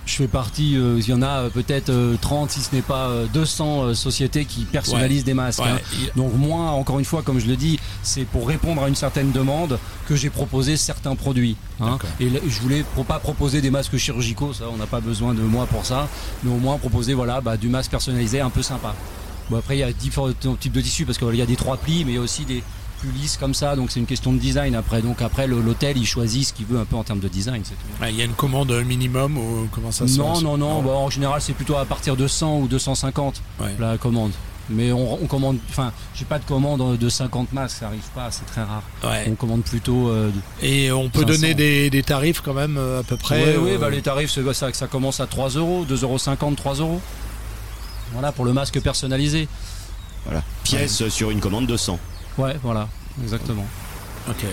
Je 0.07 0.15
fais 0.15 0.29
partie, 0.29 0.77
euh, 0.77 0.99
il 0.99 1.09
y 1.09 1.13
en 1.13 1.21
a 1.21 1.43
euh, 1.43 1.49
peut-être 1.51 1.91
euh, 1.91 2.17
30, 2.21 2.51
si 2.51 2.61
ce 2.61 2.75
n'est 2.75 2.81
pas 2.83 3.09
euh, 3.09 3.27
200 3.35 3.83
euh, 3.83 3.95
sociétés 3.95 4.45
qui 4.45 4.61
personnalisent 4.65 5.25
des 5.25 5.35
masques. 5.35 5.61
Ouais. 5.61 5.69
hein. 5.71 5.79
Donc 6.15 6.33
moi, 6.35 6.71
encore 6.71 6.99
une 7.01 7.05
fois, 7.05 7.23
comme 7.23 7.39
je 7.41 7.47
le 7.47 7.57
dis, 7.57 7.79
c'est 8.03 8.25
pour 8.25 8.47
répondre 8.47 8.83
à 8.85 8.89
une 8.89 8.95
certaine 8.95 9.33
demande 9.33 9.79
que 10.07 10.15
j'ai 10.17 10.31
proposé 10.31 10.77
certains 10.77 11.17
produits. 11.17 11.57
hein. 11.81 11.99
Et 12.21 12.31
là, 12.31 12.39
je 12.49 12.61
voulais 12.61 12.85
pro- 12.95 13.03
pas 13.05 13.19
proposer 13.19 13.61
des 13.61 13.71
masques 13.71 13.97
chirurgicaux, 13.97 14.53
ça, 14.53 14.65
on 14.73 14.77
n'a 14.77 14.87
pas 14.87 15.01
besoin 15.01 15.35
de 15.35 15.43
moi 15.43 15.67
pour 15.67 15.85
ça, 15.85 16.09
mais 16.45 16.51
au 16.53 16.59
moins 16.59 16.79
proposer 16.79 17.13
voilà, 17.13 17.41
bah, 17.41 17.57
du 17.57 17.69
masque 17.69 17.91
personnalisé 17.91 18.41
un 18.41 18.51
peu 18.51 18.63
sympa. 18.63 18.95
Bon 19.51 19.59
après 19.59 19.77
il 19.77 19.81
y 19.81 19.85
a 19.85 19.93
différents 19.93 20.33
types 20.59 20.73
de 20.73 20.81
tissus 20.81 21.05
parce 21.05 21.19
qu'il 21.19 21.35
y 21.37 21.43
a 21.43 21.47
des 21.47 21.55
trois 21.55 21.77
plis, 21.77 22.05
mais 22.05 22.13
il 22.13 22.15
y 22.17 22.19
a 22.19 22.21
aussi 22.21 22.45
des 22.45 22.65
plus 23.01 23.11
lisses 23.11 23.37
comme 23.37 23.55
ça, 23.55 23.77
donc 23.77 23.91
c'est 23.91 24.01
une 24.01 24.07
question 24.07 24.33
de 24.33 24.39
design 24.39 24.75
après. 24.75 25.03
Donc 25.03 25.23
après 25.23 25.47
le- 25.47 25.61
l'hôtel 25.61 25.97
il 25.97 26.07
choisit 26.07 26.47
ce 26.49 26.53
qu'il 26.53 26.67
veut 26.67 26.79
un 26.79 26.85
peu 26.85 26.97
en 26.97 27.05
termes 27.05 27.21
de 27.21 27.29
design, 27.29 27.63
c'est 27.65 27.75
tout. 27.75 27.81
Ah, 28.01 28.11
Il 28.11 28.17
y 28.17 28.23
a 28.23 28.25
une 28.25 28.33
commande 28.35 28.73
minimum 28.85 29.39
ou 29.39 29.69
comment 29.73 29.93
ça 29.93 30.07
se 30.09 30.19
Non, 30.19 30.33
passe 30.33 30.43
non, 30.43 30.57
non, 30.57 30.83
Bon, 30.83 30.95
en 30.97 31.11
général 31.11 31.41
c'est 31.41 31.53
plutôt 31.55 31.77
à 31.77 31.85
partir 31.85 32.17
de 32.17 32.27
100 32.27 32.59
ou 32.61 32.69
250 32.69 33.41
Ouais. 33.61 33.75
la 33.79 33.99
commande. 33.99 34.33
Mais 34.69 34.91
on, 34.91 35.23
on 35.23 35.27
commande, 35.29 35.59
enfin, 35.71 35.93
j'ai 36.17 36.25
pas 36.25 36.41
de 36.41 36.45
commande 36.45 36.99
de 36.99 37.09
50 37.09 37.53
masques, 37.53 37.77
ça 37.79 37.87
arrive 37.87 38.03
pas, 38.17 38.33
c'est 38.33 38.45
très 38.47 38.63
rare. 38.65 38.83
Ouais. 39.05 39.25
On 39.31 39.37
commande 39.37 39.63
plutôt. 39.63 40.09
euh, 40.09 40.31
Et 40.61 40.91
on 40.91 41.09
peut 41.09 41.21
500. 41.21 41.33
donner 41.35 41.55
des, 41.55 41.89
des 41.89 42.03
tarifs 42.03 42.41
quand 42.41 42.53
même 42.55 42.77
euh, 42.77 42.99
à 42.99 43.03
peu 43.05 43.17
près. 43.17 43.57
Ouais, 43.57 43.75
euh, 43.75 43.79
bah, 43.79 43.91
les 43.91 44.03
tarifs, 44.03 44.33
c'est 44.33 44.53
ça, 44.55 44.73
ça 44.73 44.89
commence 44.89 45.21
à 45.21 45.29
3 45.29 45.51
euros, 45.51 45.85
2,50 45.89 46.03
euros, 46.43 46.55
3 46.57 46.75
euros. 46.75 47.01
Voilà, 48.13 48.33
pour 48.33 48.45
le 48.45 48.53
masque 48.53 48.81
personnalisé. 48.81 49.47
Voilà. 50.25 50.43
Pièce 50.65 51.09
sur 51.11 51.31
une 51.31 51.39
commande 51.39 51.67
de 51.69 51.77
100. 51.77 51.99
Ouais, 52.39 52.57
voilà, 52.63 52.89
exactement. 53.23 53.67
Ok. 54.29 54.45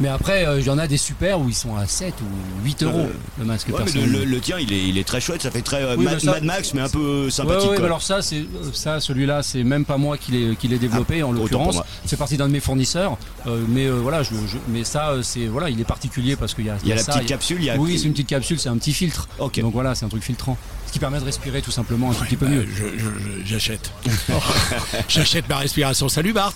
Mais 0.00 0.08
après, 0.08 0.46
euh, 0.46 0.58
il 0.58 0.66
y 0.66 0.70
en 0.70 0.78
a 0.78 0.86
des 0.88 0.96
super 0.96 1.38
où 1.38 1.48
ils 1.48 1.54
sont 1.54 1.76
à 1.76 1.86
7 1.86 2.14
ou 2.22 2.64
8 2.64 2.82
euros, 2.82 2.98
Euh, 2.98 3.12
le 3.38 3.44
masque 3.44 3.68
Ouais, 3.68 3.74
mais 3.74 3.78
le, 3.80 3.84
personnalisé. 3.84 4.18
le- 4.18 4.24
le 4.24 4.40
tien, 4.40 4.56
il 4.58 4.72
est, 4.72 4.88
il 4.88 4.98
est 4.98 5.04
très 5.06 5.20
chouette. 5.20 5.42
Ça 5.42 5.50
fait 5.50 5.60
très 5.62 5.82
euh, 5.82 5.96
Oui, 5.96 6.04
Mad, 6.06 6.14
mais 6.14 6.20
ça- 6.20 6.30
Mad 6.32 6.42
Max, 6.44 6.74
mais 6.74 6.80
un 6.80 6.88
peu 6.88 6.98
euh, 6.98 7.24
Ouais, 7.26 7.30
sympathique. 7.30 7.60
ouais, 7.62 7.66
quoi. 7.76 7.78
mais 7.80 7.84
alors 7.84 8.02
ça, 8.02 8.20
c'est 8.22 8.38
euh, 8.38 8.72
ça, 8.72 9.00
celui-là, 9.00 9.42
c'est 9.42 9.62
même 9.62 9.84
pas 9.84 9.98
moi 9.98 10.16
qui 10.16 10.32
l'ai 10.32 10.56
qui 10.56 10.66
l'ai 10.66 10.78
développé 10.78 11.22
en 11.22 11.28
autant 11.36 11.46
pour 11.46 11.66
l'occurrence. 11.66 11.82
C'est 12.06 12.16
parti 12.16 12.36
d'un 12.36 12.48
de 12.48 12.52
mes 12.52 12.60
fournisseurs, 12.60 13.16
Euh, 13.46 13.62
mais 13.68 13.86
euh, 13.86 13.92
voilà, 14.00 14.22
je, 14.22 14.30
je- 14.46 14.56
mais 14.68 14.82
ça, 14.82 15.10
euh, 15.10 15.22
c'est 15.22 15.46
voilà, 15.46 15.68
il 15.68 15.78
est 15.80 15.84
particulier 15.84 16.36
parce 16.36 16.54
qu'il 16.54 16.64
y 16.66 16.70
a, 16.70 16.76
Il 16.82 16.88
y 16.88 16.92
a 16.92 16.96
la 16.96 17.02
ça, 17.02 17.12
petite 17.12 17.28
capsule, 17.28 17.58
il 17.60 17.66
y 17.66 17.70
a- 17.70 17.76
Oui, 17.76 17.96
c'est 17.98 18.06
une 18.06 18.12
petite 18.12 18.28
capsule, 18.28 18.58
c'est 18.58 18.70
un 18.70 18.78
petit 18.78 18.94
filtre. 18.94 19.28
Ok. 19.38 19.60
Donc 19.60 19.72
voilà, 19.74 19.94
c'est 19.94 20.04
un 20.06 20.08
truc 20.08 20.22
filtrant, 20.24 20.56
ce 20.86 20.92
qui 20.92 20.98
permet 21.00 21.20
de 21.20 21.24
respirer 21.24 21.60
tout 21.60 21.70
simplement 21.70 22.10
un 22.10 22.14
tout 22.14 22.24
petit 22.24 22.36
peu 22.36 22.46
Bah, 22.46 22.52
mieux. 22.52 22.66
je- 22.74 23.44
J'achète. 23.44 23.92
J'achète 25.08 25.48
ma 25.48 25.58
respiration. 25.58 26.08
Salut 26.08 26.32
Bart. 26.32 26.54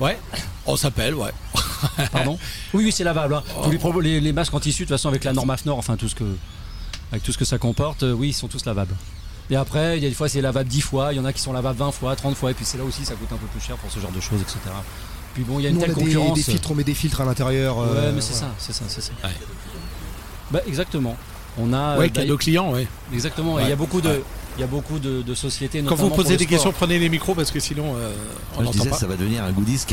Ouais. 0.00 0.18
On 0.66 0.76
s'appelle, 0.76 1.14
ouais. 1.14 1.30
Pardon 2.12 2.38
Oui, 2.74 2.84
oui, 2.84 2.92
c'est 2.92 3.04
lavable. 3.04 3.34
hein. 3.34 3.42
Tous 3.64 3.70
les, 3.70 3.78
pro- 3.78 4.00
les, 4.00 4.20
les 4.20 4.32
masques 4.32 4.54
en 4.54 4.60
tissu, 4.60 4.82
de 4.84 4.88
toute 4.88 4.94
façon, 4.96 5.08
avec 5.08 5.24
la 5.24 5.32
norme 5.32 5.50
AFNOR, 5.50 5.78
enfin 5.78 5.96
tout 5.96 6.08
ce 6.08 6.14
que, 6.14 6.24
avec 7.10 7.22
tout 7.22 7.32
ce 7.32 7.38
que 7.38 7.44
ça 7.44 7.58
comporte, 7.58 8.02
euh, 8.02 8.12
oui, 8.12 8.28
ils 8.28 8.32
sont 8.34 8.48
tous 8.48 8.64
lavables. 8.66 8.94
Et 9.50 9.56
après, 9.56 9.96
il 9.96 10.02
y 10.02 10.06
a 10.06 10.08
des 10.10 10.14
fois 10.14 10.28
c'est 10.28 10.42
lavable 10.42 10.68
10 10.68 10.80
fois, 10.82 11.12
il 11.12 11.16
y 11.16 11.20
en 11.20 11.24
a 11.24 11.32
qui 11.32 11.40
sont 11.40 11.52
lavables 11.54 11.78
20 11.78 11.90
fois, 11.92 12.14
30 12.14 12.36
fois, 12.36 12.50
et 12.50 12.54
puis 12.54 12.66
c'est 12.66 12.76
là 12.76 12.84
aussi 12.84 13.04
ça 13.06 13.14
coûte 13.14 13.28
un 13.32 13.36
peu 13.38 13.46
plus 13.46 13.60
cher 13.60 13.76
pour 13.76 13.90
ce 13.90 13.98
genre 13.98 14.10
de 14.12 14.20
choses, 14.20 14.40
etc. 14.42 14.58
Puis 15.32 15.42
bon, 15.42 15.58
il 15.58 15.62
y 15.62 15.66
a 15.66 15.70
une 15.70 15.76
Nous, 15.76 15.80
on 15.80 15.84
telle 15.84 15.92
a 15.92 15.94
des, 15.94 16.02
concurrence. 16.04 16.34
des 16.36 16.42
filtres, 16.42 16.70
on 16.70 16.74
met 16.74 16.84
des 16.84 16.94
filtres 16.94 17.20
à 17.22 17.24
l'intérieur. 17.24 17.78
Ouais, 17.78 17.84
euh, 17.88 18.12
mais 18.14 18.20
c'est 18.20 18.34
voilà. 18.34 18.48
ça, 18.48 18.54
c'est 18.58 18.72
ça, 18.74 18.84
c'est 18.88 19.00
ça. 19.00 19.12
Ouais. 19.24 19.30
Bah, 20.50 20.60
exactement. 20.66 21.16
On 21.58 21.72
a. 21.72 21.96
Ouais, 21.96 22.04
euh, 22.06 22.08
bah, 22.08 22.20
cadeau 22.22 22.36
client, 22.36 22.70
ouais. 22.72 22.86
Exactement. 23.12 23.58
et 23.58 23.62
Il 23.62 23.64
y 23.64 23.68
Ouais. 23.68 23.72
a 23.72 23.76
beaucoup 23.76 24.00
de, 24.02 24.08
Ouais. 24.08 24.22
Il 24.58 24.62
y 24.62 24.64
a 24.64 24.66
beaucoup 24.66 24.98
de, 24.98 25.22
de 25.22 25.34
sociétés. 25.34 25.82
Quand 25.82 25.94
vous 25.94 26.10
posez 26.10 26.36
des 26.36 26.42
sport. 26.44 26.48
questions, 26.50 26.72
prenez 26.72 26.98
les 26.98 27.08
micros 27.08 27.34
parce 27.34 27.52
que 27.52 27.60
sinon 27.60 27.94
euh, 27.96 28.12
on 28.58 28.64
je 28.64 28.70
disais, 28.70 28.90
pas. 28.90 28.96
ça 28.96 29.06
va 29.06 29.14
devenir 29.16 29.44
un 29.44 29.52
goodies 29.52 29.84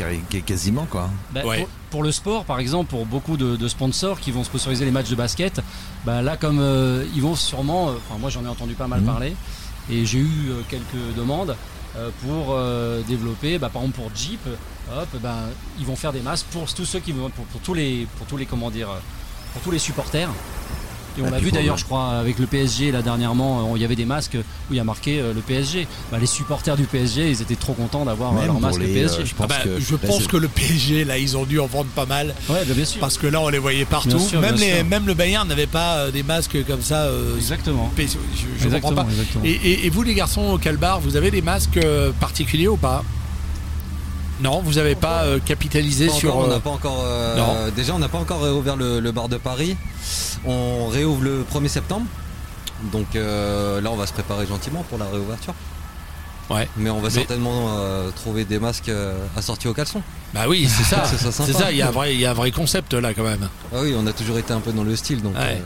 quasiment 0.44 0.86
quoi. 0.90 1.08
Bah, 1.32 1.42
Ouais. 1.46 1.60
pour, 1.60 1.68
pour 1.90 2.02
le 2.02 2.10
sport, 2.10 2.44
par 2.44 2.58
exemple, 2.58 2.90
pour 2.90 3.06
beaucoup 3.06 3.36
de, 3.36 3.54
de 3.56 3.68
sponsors 3.68 4.18
qui 4.18 4.32
vont 4.32 4.42
sponsoriser 4.42 4.84
les 4.84 4.90
matchs 4.90 5.08
de 5.10 5.14
basket, 5.14 5.60
bah 6.04 6.20
là, 6.20 6.36
comme 6.36 6.58
euh, 6.60 7.04
ils 7.14 7.22
vont 7.22 7.36
sûrement, 7.36 7.90
euh, 7.90 7.92
enfin 8.08 8.18
moi 8.18 8.28
j'en 8.28 8.44
ai 8.44 8.48
entendu 8.48 8.74
pas 8.74 8.88
mal 8.88 9.00
Mhm. 9.02 9.06
parler, 9.06 9.36
et 9.88 10.04
j'ai 10.04 10.18
eu 10.18 10.48
euh, 10.50 10.62
quelques 10.68 11.14
demandes 11.16 11.54
euh, 11.96 12.10
pour 12.26 12.48
euh, 12.50 13.02
développer, 13.06 13.58
bah, 13.58 13.70
par 13.72 13.82
exemple 13.82 14.00
pour 14.00 14.10
Jeep, 14.16 14.40
hop, 14.92 15.08
ils 15.78 15.86
vont 15.86 15.96
faire 15.96 16.12
des 16.12 16.20
masques 16.20 16.46
pour 16.50 16.72
tous 16.74 16.84
ceux 16.84 16.98
qui 16.98 17.12
vont, 17.12 17.30
pour, 17.30 17.44
pour 17.46 17.60
tous 17.60 17.72
les, 17.74 18.08
pour 18.18 18.26
tous 18.26 18.36
les, 18.36 18.46
comment 18.46 18.70
dire, 18.70 18.88
pour 19.52 19.62
tous 19.62 19.70
les 19.70 19.78
supporters. 19.78 20.28
Et 21.18 21.22
on 21.22 21.26
Ah, 21.28 21.30
l'a 21.30 21.38
vu 21.38 21.50
d'ailleurs, 21.50 21.76
le- 21.76 21.80
je 21.80 21.84
crois, 21.84 22.10
avec 22.18 22.38
le 22.38 22.46
PSG 22.46 22.92
là 22.92 23.02
dernièrement, 23.02 23.60
euh, 23.60 23.76
il 23.76 23.82
y 23.82 23.84
avait 23.84 23.96
des 23.96 24.04
masques 24.04 24.36
où 24.36 24.72
il 24.74 24.76
y 24.76 24.80
a 24.80 24.84
marqué 24.84 25.20
euh, 25.20 25.32
le 25.32 25.40
PSG. 25.40 25.86
Bah, 26.12 26.18
les 26.20 26.26
supporters 26.26 26.76
du 26.76 26.84
PSG, 26.84 27.30
ils 27.30 27.42
étaient 27.42 27.56
trop 27.56 27.72
contents 27.72 28.04
d'avoir 28.04 28.36
euh, 28.36 28.46
leur 28.46 28.60
masque 28.60 28.80
les, 28.80 28.86
PSG. 28.92 29.20
euh, 29.20 29.24
je 29.24 29.32
Ah 29.32 29.46
pense 29.46 29.48
bah, 29.48 29.64
que 29.64 29.80
je 29.80 29.96
pense 29.96 30.26
que 30.26 30.36
le 30.36 30.48
PSG 30.48 31.04
là 31.04 31.18
ils 31.18 31.36
ont 31.36 31.44
dû 31.44 31.58
en 31.60 31.66
vendre 31.66 31.88
pas 31.94 32.06
mal 32.06 32.34
Ouais, 32.48 32.64
bah, 32.66 32.74
bien 32.74 32.84
sûr. 32.84 33.00
parce 33.00 33.16
que 33.18 33.26
là 33.26 33.40
on 33.40 33.48
les 33.48 33.58
voyait 33.58 33.84
partout. 33.84 34.18
Sûr, 34.18 34.40
même 34.40 34.56
les 34.56 34.82
le 35.06 35.14
Bayern 35.14 35.46
n'avait 35.48 35.66
pas 35.66 35.96
euh, 35.98 36.10
des 36.10 36.22
masques 36.22 36.64
comme 36.66 36.82
ça. 36.82 37.02
euh, 37.04 37.36
Exactement. 37.36 37.90
Je, 37.96 38.02
je 38.02 38.64
Exactement, 38.64 38.80
comprends 38.80 39.04
pas. 39.04 39.10
exactement. 39.10 39.44
Et, 39.44 39.50
et- 39.52 39.86
et 39.86 39.90
vous 39.90 40.02
les 40.02 40.14
garçons 40.14 40.42
au 40.52 40.58
Calbar, 40.58 41.00
vous 41.00 41.16
avez 41.16 41.30
des 41.30 41.42
masques 41.42 41.76
euh, 41.78 42.12
particuliers 42.18 42.68
ou 42.68 42.76
pas? 42.76 43.04
Non, 44.40 44.60
vous 44.60 44.74
n'avez 44.74 44.94
pas 44.94 45.22
euh, 45.22 45.38
capitalisé 45.44 46.08
Pas 46.08 46.12
sur. 46.12 46.30
encore, 46.36 46.46
on 46.46 46.50
euh, 46.50 46.54
n'a 46.54 46.60
pas 46.60 46.70
encore. 46.70 47.02
euh, 47.06 47.36
non. 47.36 47.70
déjà, 47.74 47.94
on 47.94 47.98
n'a 47.98 48.08
pas 48.08 48.18
encore 48.18 48.42
réouvert 48.42 48.76
le, 48.76 49.00
le 49.00 49.12
bar 49.12 49.28
de 49.28 49.36
Paris. 49.38 49.76
On 50.44 50.88
réouvre 50.88 51.22
le 51.22 51.44
1er 51.52 51.68
septembre. 51.68 52.06
Donc 52.92 53.16
euh, 53.16 53.80
là, 53.80 53.90
on 53.90 53.96
va 53.96 54.06
se 54.06 54.12
préparer 54.12 54.46
gentiment 54.46 54.82
pour 54.88 54.98
la 54.98 55.06
réouverture. 55.06 55.54
Ouais. 56.50 56.68
Mais 56.76 56.90
on 56.90 56.96
va 57.00 57.08
Mais- 57.08 57.10
certainement 57.14 57.70
euh, 57.78 58.10
trouver 58.10 58.44
des 58.44 58.58
masques 58.60 58.88
euh, 58.90 59.16
assortis 59.36 59.66
au 59.68 59.74
caleçon. 59.74 60.02
Bah 60.34 60.42
oui, 60.48 60.68
c'est 60.68 60.84
ça. 60.84 61.02
C'est 61.32 61.52
ça. 61.52 61.72
Il 61.72 61.78
y 61.78 61.82
a 61.82 61.88
un 61.88 61.90
vrai, 61.90 62.14
il 62.14 62.20
y 62.20 62.26
a 62.26 62.30
un 62.30 62.34
vrai 62.34 62.50
concept 62.52 62.92
là 62.94 63.14
quand 63.14 63.24
même. 63.24 63.48
Ah 63.74 63.78
oui, 63.82 63.94
on 63.98 64.06
a 64.06 64.12
toujours 64.12 64.38
été 64.38 64.52
un 64.52 64.60
peu 64.60 64.70
dans 64.72 64.84
le 64.84 64.94
style. 64.94 65.22
Donc, 65.22 65.34
Ouais. 65.34 65.60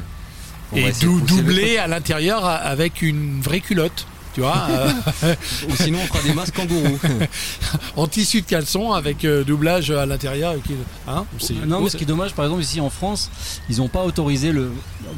euh, 0.74 0.76
Et 0.88 0.92
dou- 1.00 1.20
truc. 1.20 1.44
à 1.83 1.87
l'intérieur 1.88 2.44
avec 2.46 3.02
une 3.02 3.40
vraie 3.42 3.61
culotte. 3.61 4.06
Tu 4.33 4.40
vois, 4.43 4.66
euh, 4.71 4.90
Ou 5.69 5.75
sinon, 5.77 5.99
on 6.03 6.07
fera 6.07 6.23
des 6.23 6.33
masques 6.33 6.55
kangourous. 6.55 6.99
en 7.97 8.07
tissu 8.07 8.43
de 8.43 8.47
caleçon 8.47 8.93
avec 8.93 9.25
euh, 9.25 9.43
doublage 9.45 9.90
à 9.90 10.07
l'intérieur. 10.07 10.55
et 10.55 10.61
qui- 10.61 10.75
Hein 11.09 11.25
C'est- 11.38 11.55
Non, 11.66 11.81
mais 11.81 11.90
ce 11.90 11.97
qui 11.97 12.05
est 12.05 12.07
dommage, 12.07 12.33
par 12.35 12.45
exemple, 12.45 12.62
ici 12.62 12.81
en 12.81 12.90
France, 12.90 13.29
ils 13.69 13.79
n'ont 13.79 13.88
pas 13.88 14.05
autorisé 14.05 14.53
le. 14.53 14.71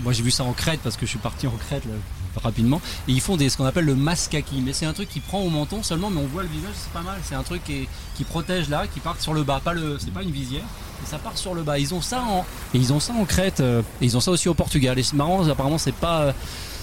Moi, 0.03 0.13
j'ai 0.15 0.23
vu 0.23 0.31
ça 0.31 0.45
en 0.45 0.53
Crète 0.53 0.81
parce 0.83 0.97
que 0.97 1.05
je 1.05 1.11
suis 1.11 1.19
parti 1.19 1.47
en 1.47 1.51
Crète 1.69 1.85
là, 1.85 1.93
rapidement. 2.43 2.81
Et 3.07 3.13
ils 3.13 3.21
font 3.21 3.37
des, 3.37 3.51
ce 3.51 3.59
qu'on 3.59 3.67
appelle 3.67 3.85
le 3.85 3.95
mascaki. 3.95 4.63
Mais 4.65 4.73
c'est 4.73 4.87
un 4.87 4.95
truc 4.95 5.11
qui 5.11 5.21
prend 5.21 5.41
au 5.41 5.51
menton 5.51 5.83
seulement, 5.83 6.09
mais 6.09 6.21
on 6.23 6.27
voit 6.27 6.43
le 6.43 6.49
visage, 6.49 6.73
c'est 6.75 6.93
pas 6.93 7.03
mal. 7.03 7.19
C'est 7.23 7.35
un 7.35 7.43
truc 7.43 7.63
qui, 7.65 7.73
est- 7.83 7.89
qui 8.17 8.25
protège 8.25 8.71
là, 8.71 8.87
qui 8.93 9.01
part 9.01 9.17
sur 9.21 9.35
le 9.35 9.43
bas. 9.43 9.61
Pas 9.63 9.75
le, 9.75 9.99
c'est 9.99 10.13
pas 10.13 10.23
une 10.23 10.31
visière, 10.31 10.65
mais 11.03 11.07
ça 11.07 11.19
part 11.19 11.37
sur 11.37 11.55
le 11.55 11.63
bas. 11.63 11.79
Ils 11.79 11.93
ont 11.93 12.01
ça 12.01 12.23
en, 12.23 12.47
et 12.73 12.79
ils 12.79 12.93
ont 12.95 13.01
ça 13.01 13.13
en 13.13 13.27
Crète. 13.27 13.61
euh, 13.61 13.83
et 14.01 14.07
ils 14.07 14.17
ont 14.17 14.21
ça 14.21 14.31
aussi 14.31 14.49
au 14.49 14.55
Portugal. 14.55 14.99
Et 14.99 15.03
c'est 15.03 15.17
marrant, 15.17 15.47
apparemment, 15.47 15.77
c'est 15.79 15.95
pas, 15.95 16.21
euh, 16.23 16.33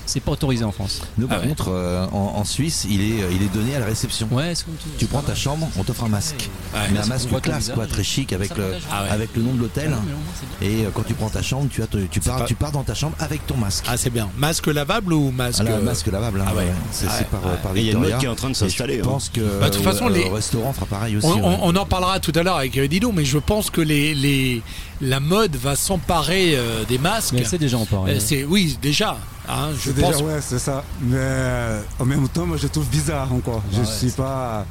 c'est 0.09 0.19
pas 0.19 0.31
autorisé 0.31 0.63
en 0.63 0.71
France. 0.71 1.01
Nous, 1.17 1.27
par 1.27 1.37
Ah 1.39 1.41
ouais. 1.43 1.47
contre, 1.49 1.69
euh, 1.69 2.05
en, 2.11 2.33
en 2.37 2.43
Suisse, 2.43 2.85
il 2.89 3.01
est, 3.01 3.21
euh, 3.23 3.29
il 3.31 3.41
est 3.43 3.53
donné 3.53 3.75
à 3.75 3.79
la 3.79 3.85
réception. 3.85 4.27
Ouais, 4.31 4.53
c'est 4.55 4.65
comme 4.65 4.75
tout. 4.75 4.89
Tu 4.97 5.05
prends 5.05 5.21
ta 5.21 5.35
chambre, 5.35 5.69
on 5.77 5.83
t'offre 5.83 6.03
un 6.03 6.09
masque. 6.09 6.49
Ouais. 6.73 6.79
mais 6.91 6.99
un 6.99 7.05
masque 7.05 7.29
classe, 7.41 7.71
quoi, 7.73 7.85
très 7.87 8.03
chic, 8.03 8.33
avec 8.33 8.57
le. 8.57 8.73
Ah 8.91 9.03
ouais. 9.03 9.09
avec 9.09 9.35
le 9.35 9.43
nom 9.43 9.53
de 9.53 9.59
l'hôtel. 9.59 9.89
Bien. 9.89 10.67
Et 10.67 10.85
euh, 10.85 10.89
quand 10.93 11.03
tu 11.03 11.13
prends 11.13 11.29
ta 11.29 11.41
chambre, 11.41 11.67
tu, 11.71 11.81
as 11.83 11.87
te- 11.87 11.97
tu, 12.07 12.19
pars, 12.19 12.39
pas- 12.39 12.45
tu 12.45 12.55
pars 12.55 12.71
dans 12.71 12.83
ta 12.83 12.93
chambre 12.93 13.15
avec 13.19 13.45
ton 13.47 13.55
masque. 13.57 13.85
Ah, 13.87 13.97
c'est 13.97 14.09
bien. 14.09 14.29
Masque 14.37 14.67
lavable 14.67 15.13
ou 15.13 15.31
masque 15.31 15.61
Alors, 15.61 15.77
un 15.77 15.81
masque 15.81 16.07
lavable, 16.07 16.41
hein, 16.41 16.45
ah 16.49 16.53
c'est 16.91 17.05
Ah 17.09 17.23
par, 17.25 17.45
ouais. 17.45 17.57
par 17.61 17.77
il 17.77 17.83
y 17.85 17.89
a 17.89 17.93
une 17.93 17.99
mode 17.99 18.17
qui 18.17 18.25
est 18.25 18.29
en 18.29 18.35
train 18.35 18.49
de 18.49 18.55
s'installer, 18.55 18.95
Je 18.97 19.01
hein. 19.01 19.05
pense 19.05 19.29
que 19.29 19.41
Bah, 19.59 19.69
de 19.69 19.75
toute 19.75 19.83
façon, 19.83 20.07
euh, 20.07 20.13
les- 20.13 20.23
au 20.25 20.33
restaurant 20.33 20.73
fera 20.73 20.85
pareil 20.85 21.17
aussi. 21.17 21.27
On, 21.27 21.33
ouais. 21.35 21.41
on- 21.43 21.67
on 21.69 21.75
en 21.75 21.85
parlera 21.85 22.19
tout 22.19 22.33
à 22.35 22.43
l'heure 22.43 22.57
avec 22.57 22.79
Dino, 22.89 23.11
mais 23.11 23.25
je 23.25 23.37
pense 23.37 23.69
que 23.69 23.81
les, 23.81 24.15
les, 24.15 24.61
la 25.01 25.19
mode 25.19 25.55
va 25.55 25.75
s'emparer 25.75 26.55
euh, 26.55 26.83
des 26.85 26.97
masques. 26.97 27.33
Mais 27.33 27.43
c'est 27.45 27.57
déjà 27.57 27.77
en 27.77 27.85
parler. 27.85 28.15
Euh, 28.15 28.19
c'est 28.19 28.43
oui, 28.43 28.77
déjà. 28.81 29.17
Hein, 29.49 29.69
je 29.83 29.91
pense. 29.91 30.11
déjà, 30.13 30.23
ouais, 30.25 30.39
c'est 30.41 30.59
ça. 30.59 30.83
Mais 31.01 31.15
euh, 31.17 31.81
en 31.99 32.05
même 32.05 32.27
temps, 32.29 32.45
moi, 32.45 32.57
je 32.57 32.67
trouve 32.67 32.87
bizarre 32.89 33.31
encore. 33.33 33.63
Je 33.71 33.77
Ah 33.77 33.79
ouais, 33.81 33.85
suis 33.85 34.11
pas. 34.11 34.65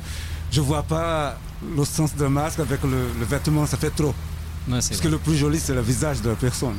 Je 0.51 0.61
vois 0.61 0.83
pas 0.83 1.39
le 1.77 1.85
sens 1.85 2.15
d'un 2.17 2.29
masque 2.29 2.61
avec 2.61 2.83
le, 2.85 2.91
le 3.19 3.25
vêtement, 3.27 3.67
ça 3.67 3.77
fait 3.77 3.91
trop. 3.91 4.15
Parce 4.71 4.89
vrai. 4.91 4.97
que 5.03 5.09
le 5.09 5.19
plus 5.19 5.37
joli, 5.37 5.59
c'est 5.59 5.75
le 5.75 5.81
visage 5.83 6.21
de 6.23 6.31
la 6.31 6.37
personne. 6.37 6.75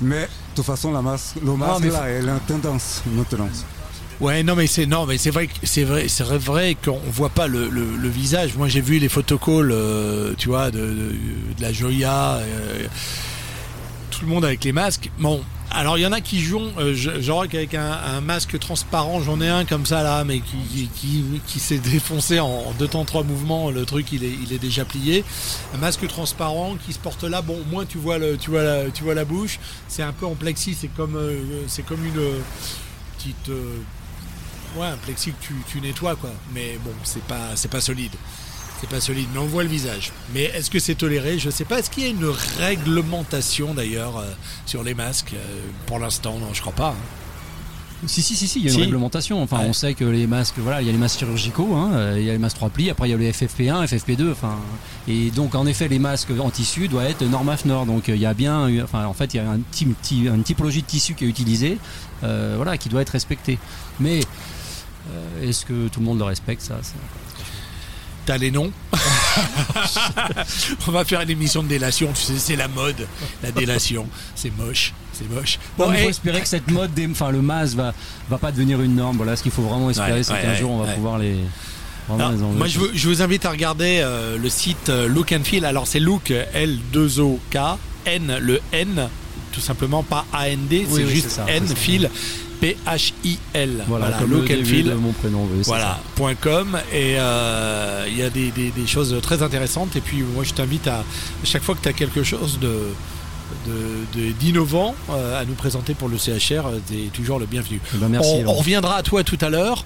Mais 0.00 0.22
de 0.22 0.28
toute 0.56 0.64
façon, 0.64 0.92
la 0.92 1.02
masque, 1.02 1.36
le 1.44 1.54
masque, 1.56 1.84
là, 1.84 2.04
elle 2.08 2.28
est 2.28 2.32
en 2.32 2.38
tendance 2.40 3.02
maintenant. 3.06 3.48
Ouais, 4.20 4.42
non, 4.44 4.54
mais 4.54 4.68
c'est 4.68 4.86
non, 4.86 5.06
mais 5.06 5.18
c'est 5.18 5.30
vrai, 5.30 5.48
c'est 5.64 5.82
vrai, 5.82 6.06
c'est 6.08 6.22
vrai 6.24 6.76
qu'on 6.82 7.00
voit 7.12 7.30
pas 7.30 7.48
le, 7.48 7.68
le- 7.68 7.96
le 7.96 8.08
visage. 8.08 8.54
Moi, 8.56 8.68
j'ai 8.68 8.80
vu 8.80 8.98
les 9.00 9.08
photocalls, 9.08 9.72
euh, 9.72 10.34
tu 10.38 10.48
vois, 10.48 10.70
de, 10.70 10.78
de, 10.78 11.14
de 11.56 11.62
la 11.62 11.72
Joya, 11.72 12.34
euh, 12.36 12.86
le 14.24 14.30
monde 14.30 14.44
avec 14.44 14.64
les 14.64 14.72
masques. 14.72 15.10
Bon, 15.18 15.42
alors 15.70 15.98
il 15.98 16.02
y 16.02 16.06
en 16.06 16.12
a 16.12 16.20
qui 16.20 16.40
jouent, 16.40 16.70
euh, 16.78 16.94
genre 16.94 17.42
avec 17.42 17.74
un, 17.74 18.20
masque 18.20 18.58
transparent. 18.58 19.20
J'en 19.20 19.40
ai 19.40 19.48
un 19.48 19.64
comme 19.64 19.86
ça 19.86 20.02
là, 20.02 20.24
mais 20.24 20.40
qui 20.40 20.88
qui, 21.46 21.60
s'est 21.60 21.78
défoncé 21.92 22.40
en, 22.40 22.72
deux 22.78 22.88
temps 22.88 23.04
trois 23.04 23.22
mouvements. 23.22 23.70
Le 23.70 23.84
truc, 23.84 24.12
il 24.12 24.24
est 24.24 24.34
il 24.42 24.52
est 24.52 24.58
déjà 24.58 24.84
plié. 24.84 25.24
Un 25.74 25.78
masque 25.78 26.06
transparent 26.06 26.76
qui 26.86 26.92
se 26.92 26.98
porte 26.98 27.24
là. 27.24 27.42
Bon, 27.42 27.58
au 27.60 27.70
moins 27.70 27.84
tu 27.84 27.98
vois 27.98 28.18
le, 28.18 28.36
tu 28.36 28.50
vois 28.50 28.62
la, 28.62 28.90
tu 28.90 29.04
vois 29.04 29.14
la 29.14 29.24
bouche. 29.24 29.58
C'est 29.88 30.02
un 30.02 30.12
peu 30.12 30.26
en 30.26 30.34
plexi. 30.34 30.74
C'est 30.74 30.88
comme, 30.88 31.16
euh, 31.16 31.62
c'est 31.66 31.84
comme 31.84 32.04
une 32.04 32.18
euh, 32.18 32.40
petite 33.16 33.48
euh, 33.48 33.78
Ouais, 34.76 34.86
un 34.86 34.96
plexi 34.96 35.30
que 35.30 35.40
tu, 35.40 35.54
tu 35.68 35.80
nettoies 35.80 36.16
quoi. 36.16 36.30
Mais 36.52 36.78
bon, 36.84 36.92
c'est 37.04 37.22
pas 37.24 37.54
c'est 37.54 37.70
pas 37.70 37.80
solide. 37.80 38.12
C'est 38.84 38.90
pas 38.96 39.00
solide, 39.00 39.28
mais 39.32 39.38
on 39.40 39.46
voit 39.46 39.62
le 39.62 39.70
visage. 39.70 40.12
Mais 40.34 40.42
est-ce 40.42 40.70
que 40.70 40.78
c'est 40.78 40.94
toléré? 40.94 41.38
Je 41.38 41.48
sais 41.48 41.64
pas. 41.64 41.78
Est-ce 41.78 41.88
qu'il 41.88 42.02
y 42.02 42.06
a 42.06 42.10
une 42.10 42.26
réglementation 42.58 43.72
d'ailleurs 43.72 44.18
euh, 44.18 44.24
sur 44.66 44.82
les 44.82 44.92
masques? 44.92 45.32
Euh, 45.32 45.60
Pour 45.86 45.98
l'instant, 45.98 46.38
non, 46.38 46.52
je 46.52 46.60
crois 46.60 46.74
pas. 46.74 46.88
hein. 46.90 48.06
Si, 48.06 48.20
si, 48.20 48.36
si, 48.36 48.46
si, 48.46 48.58
il 48.58 48.64
y 48.66 48.68
a 48.68 48.72
une 48.72 48.76
Si. 48.76 48.82
réglementation. 48.82 49.42
Enfin, 49.42 49.60
Ouais. 49.60 49.66
on 49.68 49.72
sait 49.72 49.94
que 49.94 50.04
les 50.04 50.26
masques, 50.26 50.56
voilà, 50.58 50.82
il 50.82 50.86
y 50.86 50.90
a 50.90 50.92
les 50.92 50.98
masques 50.98 51.20
chirurgicaux, 51.20 51.74
hein, 51.74 51.92
euh, 51.94 52.16
il 52.18 52.26
y 52.26 52.28
a 52.28 52.32
les 52.34 52.38
masques 52.38 52.56
3 52.56 52.68
plis, 52.68 52.90
après 52.90 53.08
il 53.08 53.12
y 53.12 53.14
a 53.14 53.16
le 53.16 53.24
FFP1, 53.24 53.86
FFP2, 53.86 54.30
enfin. 54.32 54.56
Et 55.08 55.30
donc, 55.30 55.54
en 55.54 55.64
effet, 55.64 55.88
les 55.88 55.98
masques 55.98 56.32
en 56.38 56.50
tissu 56.50 56.86
doivent 56.88 57.06
être 57.06 57.22
norme 57.22 57.48
AFNOR. 57.48 57.86
Donc, 57.86 58.08
il 58.08 58.16
y 58.16 58.26
a 58.26 58.34
bien, 58.34 58.68
enfin, 58.84 59.06
en 59.06 59.14
fait, 59.14 59.32
il 59.32 59.38
y 59.38 59.40
a 59.40 59.50
un 59.50 59.60
petit- 59.60 59.86
une 60.26 60.42
typologie 60.42 60.82
de 60.82 60.86
tissu 60.86 61.14
qui 61.14 61.24
est 61.24 61.28
utilisée, 61.28 61.78
euh, 62.22 62.52
voilà, 62.56 62.76
qui 62.76 62.90
doit 62.90 63.00
être 63.00 63.08
respectée. 63.10 63.58
Mais 63.98 64.20
euh, 64.20 65.48
est-ce 65.48 65.64
que 65.64 65.88
tout 65.88 66.00
le 66.00 66.04
monde 66.06 66.18
le 66.18 66.24
respecte 66.24 66.60
Ça, 66.60 66.74
T'as 68.26 68.38
les 68.38 68.50
noms 68.50 68.72
On 70.88 70.90
va 70.92 71.04
faire 71.04 71.20
une 71.20 71.30
émission 71.30 71.62
de 71.62 71.68
délation. 71.68 72.10
Tu 72.14 72.22
sais, 72.22 72.32
c'est 72.38 72.56
la 72.56 72.68
mode, 72.68 73.06
la 73.42 73.50
délation. 73.50 74.06
C'est 74.34 74.50
moche, 74.56 74.92
c'est 75.12 75.28
moche. 75.30 75.58
Bon, 75.76 75.92
il 75.92 75.98
faut 75.98 76.08
espérer 76.08 76.40
que 76.40 76.48
cette 76.48 76.70
mode, 76.70 76.94
des, 76.94 77.06
enfin, 77.10 77.30
le 77.30 77.42
masque 77.42 77.76
va, 77.76 77.92
va 78.30 78.38
pas 78.38 78.50
devenir 78.52 78.80
une 78.80 78.94
norme. 78.96 79.16
Voilà, 79.18 79.36
ce 79.36 79.42
qu'il 79.42 79.52
faut 79.52 79.62
vraiment 79.62 79.90
espérer, 79.90 80.12
Ouais, 80.12 80.22
c'est 80.22 80.32
ouais, 80.32 80.40
qu'un 80.42 80.50
ouais, 80.52 80.56
jour, 80.56 80.70
on 80.70 80.78
va 80.84 80.92
pouvoir 80.92 81.18
les. 81.18 81.36
Alors, 82.12 82.32
moi, 82.32 82.66
je, 82.66 82.78
vous- 82.78 82.88
je 82.94 83.08
vous 83.08 83.22
invite 83.22 83.46
à 83.46 83.50
regarder 83.50 84.00
euh, 84.02 84.36
le 84.38 84.48
site 84.50 84.90
euh, 84.90 85.08
Look 85.08 85.32
and 85.32 85.44
Feel. 85.44 85.64
Alors, 85.64 85.86
c'est 85.86 86.00
Look, 86.00 86.30
L2OK, 86.54 87.76
N, 88.06 88.36
le 88.40 88.60
N, 88.72 89.08
tout 89.52 89.60
simplement, 89.60 90.02
pas 90.02 90.26
A-N-D, 90.32 90.86
c'est 90.90 91.04
oui, 91.04 91.10
juste 91.10 91.30
ça, 91.30 91.46
N. 91.48 91.66
Feel, 91.66 92.10
P-H-I-L. 92.64 93.84
Voilà, 93.88 94.10
comme 94.12 94.30
le 94.30 94.40
début 94.40 94.82
de 94.82 94.94
mon 94.94 95.12
prénom, 95.12 95.46
oui, 95.52 95.62
Voilà, 95.66 95.98
point 96.14 96.34
.com. 96.34 96.78
Et 96.92 97.16
euh, 97.18 98.04
il 98.08 98.16
y 98.16 98.22
a 98.22 98.30
des, 98.30 98.50
des- 98.50 98.70
des 98.70 98.86
choses 98.86 99.14
très 99.22 99.42
intéressantes. 99.42 99.94
Et 99.96 100.00
puis, 100.00 100.22
moi, 100.22 100.44
je 100.44 100.54
t'invite 100.54 100.86
à, 100.88 101.00
à 101.00 101.04
chaque 101.44 101.62
fois 101.62 101.74
que 101.74 101.82
tu 101.82 101.88
as 101.88 101.92
quelque 101.92 102.22
chose 102.22 102.58
de 102.60 102.88
de- 103.66 104.32
euh, 105.10 105.40
à 105.40 105.44
nous 105.44 105.54
présenter 105.54 105.94
pour 105.94 106.08
le 106.08 106.16
CHR, 106.18 106.66
euh, 106.66 106.78
t'es 106.86 107.10
toujours 107.12 107.38
le 107.38 107.46
bienvenu. 107.46 107.80
Eh 107.94 107.98
ben, 107.98 108.08
merci, 108.08 108.30
on, 108.46 108.52
reviendra 108.52 108.96
à 108.96 109.02
toi 109.02 109.22
tout 109.22 109.38
à 109.40 109.48
l'heure. 109.50 109.84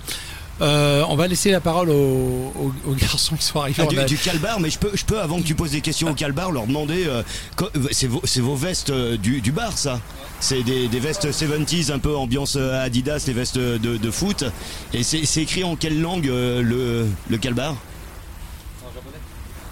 Euh, 0.60 1.04
on 1.08 1.14
va 1.16 1.28
laisser 1.28 1.50
la 1.50 1.60
parole 1.60 1.88
aux, 1.90 1.94
aux- 1.94 2.72
aux 2.90 2.94
garçons 2.94 3.36
qui 3.36 3.44
sont 3.44 3.60
arrivés. 3.60 3.82
Ah, 3.84 3.86
du, 3.86 3.98
a- 3.98 4.04
du 4.04 4.16
calbar, 4.16 4.58
mais 4.60 4.70
je 4.70 4.78
peux, 4.78 4.90
je 4.94 5.04
peux, 5.04 5.20
avant 5.20 5.38
que 5.38 5.44
tu 5.46 5.54
poses 5.54 5.70
des 5.70 5.80
questions 5.80 6.10
au 6.10 6.14
calbar, 6.14 6.50
leur 6.50 6.66
demander. 6.66 7.04
euh, 7.06 7.22
co- 7.56 7.70
c'est 7.92 8.08
vos, 8.08 8.20
c'est 8.24 8.40
vos 8.40 8.56
vestes 8.56 8.90
euh, 8.90 9.16
du, 9.16 9.40
du 9.40 9.52
bar, 9.52 9.76
ça 9.78 10.00
C'est 10.40 10.62
des, 10.64 10.88
des 10.88 11.00
vestes 11.00 11.26
70s, 11.30 11.92
un 11.92 11.98
peu 12.00 12.16
ambiance 12.16 12.56
euh, 12.56 12.84
Adidas, 12.84 13.24
les 13.28 13.32
vestes 13.32 13.56
de, 13.58 13.76
de 13.96 14.10
foot. 14.10 14.44
Et 14.92 15.02
c'est 15.02 15.24
c'est 15.26 15.42
écrit 15.42 15.62
en 15.64 15.76
quelle 15.76 16.00
langue 16.00 16.28
euh, 16.28 16.60
le, 16.62 17.06
le 17.30 17.38
calbar? 17.38 17.76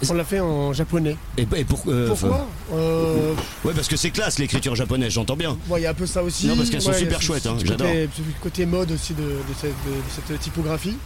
On 0.09 0.13
l'a 0.13 0.23
fait 0.23 0.39
en 0.39 0.73
japonais. 0.73 1.15
et, 1.37 1.47
et 1.55 1.65
pour- 1.65 1.83
euh, 1.87 2.07
Pourquoi? 2.09 2.47
Euh, 2.73 3.33
Ouais, 3.63 3.73
parce 3.73 3.87
que 3.87 3.95
c'est 3.97 4.11
classe 4.11 4.37
l'écriture 4.39 4.75
japonaise, 4.75 5.11
j'entends 5.13 5.35
bien. 5.35 5.57
Il 5.75 5.81
y 5.81 5.85
a 5.85 5.89
un 5.89 5.93
peu 5.93 6.05
ça 6.05 6.21
aussi. 6.23 6.47
Non, 6.47 6.55
parce 6.55 6.69
qu'elles 6.69 6.81
sont 6.81 6.93
super 6.93 7.21
chouettes, 7.21 7.45
hein, 7.47 7.57
j'adore. 7.63 7.87
côté- 7.87 8.09
ce 8.15 8.43
côté 8.43 8.65
mode 8.65 8.91
aussi 8.91 9.13
de, 9.13 9.21
de 9.23 9.53
cette, 9.59 9.69
de- 9.85 9.91
de 9.91 10.27
cette 10.27 10.39
typographie. 10.39 10.97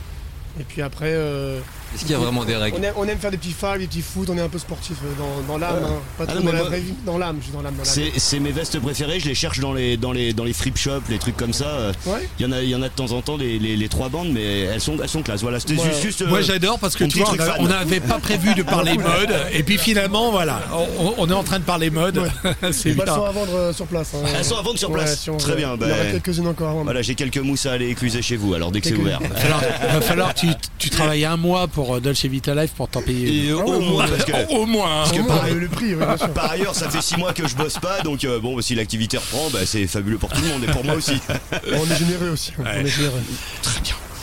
Et 0.60 0.64
puis 0.64 0.82
après. 0.82 1.12
euh, 1.12 1.60
Est-ce 1.96 2.02
qu'il 2.02 2.12
y 2.12 2.16
a 2.16 2.18
vraiment 2.18 2.44
des 2.46 2.56
règles 2.56 2.78
on 2.80 2.84
aime, 2.84 2.94
on 2.98 3.06
aime 3.06 3.18
faire 3.18 3.32
des 3.32 3.38
petits 3.38 3.54
fives, 3.58 3.80
des 3.80 3.88
petits 3.88 4.02
foot, 4.02 4.30
on 4.30 4.38
est 4.38 4.42
un 4.42 4.50
peu 4.50 4.60
sportif 4.60 4.98
euh, 5.04 5.10
dans, 5.18 5.54
dans 5.54 5.58
l'âme. 5.58 5.76
Ouais. 5.84 5.90
hein. 5.90 6.00
Pas 6.18 6.26
Ah 6.28 6.32
trop 6.34 6.36
non, 6.36 6.42
dans 6.42 6.46
mais 6.48 6.52
la 6.54 6.58
moi- 6.60 6.68
vraie 6.70 6.80
vie. 6.80 6.94
Dans 7.06 7.18
l'âme, 7.18 7.38
je 7.40 7.44
suis 7.46 7.54
dans 7.54 7.62
l'âme. 7.62 7.74
C'est 7.84 8.12
c'est 8.18 8.40
mes 8.40 8.52
vestes 8.52 8.80
préférées, 8.80 9.20
je 9.20 9.28
les 9.30 9.36
cherche 9.36 9.60
dans 9.60 9.74
les, 9.74 9.98
dans 9.98 10.12
les, 10.12 10.34
dans 10.34 10.44
les 10.44 10.54
free 10.54 10.74
shops, 10.76 11.04
les 11.10 11.18
trucs 11.20 11.38
comme 11.38 11.54
ça. 11.54 11.92
Ouais. 12.06 12.28
Il 12.40 12.46
y, 12.46 12.50
en 12.50 12.52
a, 12.52 12.62
il 12.62 12.70
y 12.70 12.76
en 12.76 12.82
a 12.82 12.90
de 12.90 12.94
temps 12.94 13.12
en 13.12 13.22
temps, 13.22 13.38
les, 13.38 13.60
les, 13.60 13.76
les 13.78 13.88
trois 13.90 14.10
bandes, 14.10 14.30
mais 14.32 14.60
elles 14.62 14.82
sont, 14.82 14.98
elles 15.02 15.10
sont 15.10 15.22
classe. 15.24 15.42
Voilà, 15.42 15.60
c'était 15.60 15.74
Moi- 15.74 15.86
juste. 15.88 16.02
juste, 16.02 16.22
euh, 16.22 16.28
Moi 16.28 16.42
j'adore 16.42 16.80
parce 16.80 16.96
que 16.96 17.06
tu 17.06 17.20
vois, 17.20 17.34
on 17.60 17.68
n'avait 17.68 18.00
pas 18.02 18.20
prévu 18.20 18.54
de 18.56 18.64
parler 18.64 18.98
mode 18.98 19.34
et 19.54 19.64
puis 19.64 19.78
finalement 19.78 20.32
voilà, 20.32 20.62
on, 21.00 21.14
on 21.18 21.30
est 21.30 21.34
en 21.34 21.44
train 21.44 21.60
de 21.60 21.64
parler 21.66 21.90
mode. 21.90 22.22
c'est 22.72 22.92
Bah, 22.94 23.04
elles 23.08 23.14
sont 23.14 23.26
à 23.26 23.32
vendre 23.32 23.72
sur 23.74 23.86
place. 23.88 24.12
hein. 24.16 24.28
Elles 24.38 24.46
sont 24.46 24.58
à 24.58 24.62
vendre 24.62 24.78
sur 24.80 24.90
Ouais, 24.92 24.98
place. 25.00 25.20
si 25.22 25.30
Très 25.38 25.52
veut. 25.52 25.58
bien. 25.58 25.76
Il 25.80 25.88
y 25.88 25.92
en 25.92 25.94
a 25.94 25.98
bah, 25.98 26.06
quelques-unes 26.12 26.48
encore 26.48 26.68
à 26.70 26.72
vendre. 26.74 26.84
Voilà, 26.86 27.02
j'ai 27.02 27.16
quelques 27.16 27.38
mousses 27.38 27.66
à 27.66 27.74
aller 27.74 27.90
écluser 27.90 28.22
chez 28.22 28.36
vous, 28.36 28.54
alors 28.54 28.72
dès 28.72 28.82
que 28.82 28.88
c'est 28.90 28.96
ouvert. 28.96 29.20
Il 29.22 29.94
va 29.94 30.02
falloir, 30.02 30.34
tu, 30.42 30.48
tu 30.78 30.90
travailles 30.90 31.26
un 31.26 31.38
mois 31.38 31.68
pour 31.68 31.96
euh, 31.96 32.00
Dolce 32.00 32.26
Vita 32.26 32.54
Life 32.56 32.72
pour 32.72 32.88
t'en 32.90 33.02
payer. 33.02 33.28
Et 33.28 33.48
une. 33.50 33.54
au 33.54 33.80
moins, 33.80 34.08
parce 34.08 34.26
que, 34.26 34.54
Au 34.54 34.66
moins. 34.66 34.86
hein. 35.02 35.04
parce 35.06 35.12
que 35.18 35.28
par, 35.28 35.48
le- 35.48 35.60
le 35.60 35.68
prix, 35.68 35.94
oui, 35.96 36.06
bien 36.06 36.28
par 36.30 36.52
ailleurs, 36.52 36.76
ça 36.76 36.90
fait 36.90 37.02
six 37.02 37.18
mois 37.18 37.34
que 37.34 37.48
je 37.48 37.56
bosse 37.56 37.78
pas, 37.80 38.02
donc 38.02 38.24
euh, 38.26 38.40
bon, 38.40 38.56
bah, 38.56 38.62
si 38.62 38.76
l'activité 38.76 39.18
reprend, 39.18 39.50
bah, 39.52 39.60
c'est 39.66 39.88
fabuleux 39.88 40.18
pour 40.18 40.30
tout 40.30 40.42
le 40.42 40.48
monde 40.50 40.64
et 40.64 40.68
pour 40.68 40.84
moi 40.84 40.96
aussi. 40.96 41.14
On 41.52 41.86
est 41.92 41.98
généreux 41.98 42.30
aussi. 42.32 42.52
On 42.60 42.66
est 42.66 42.86
généreux. 42.88 43.22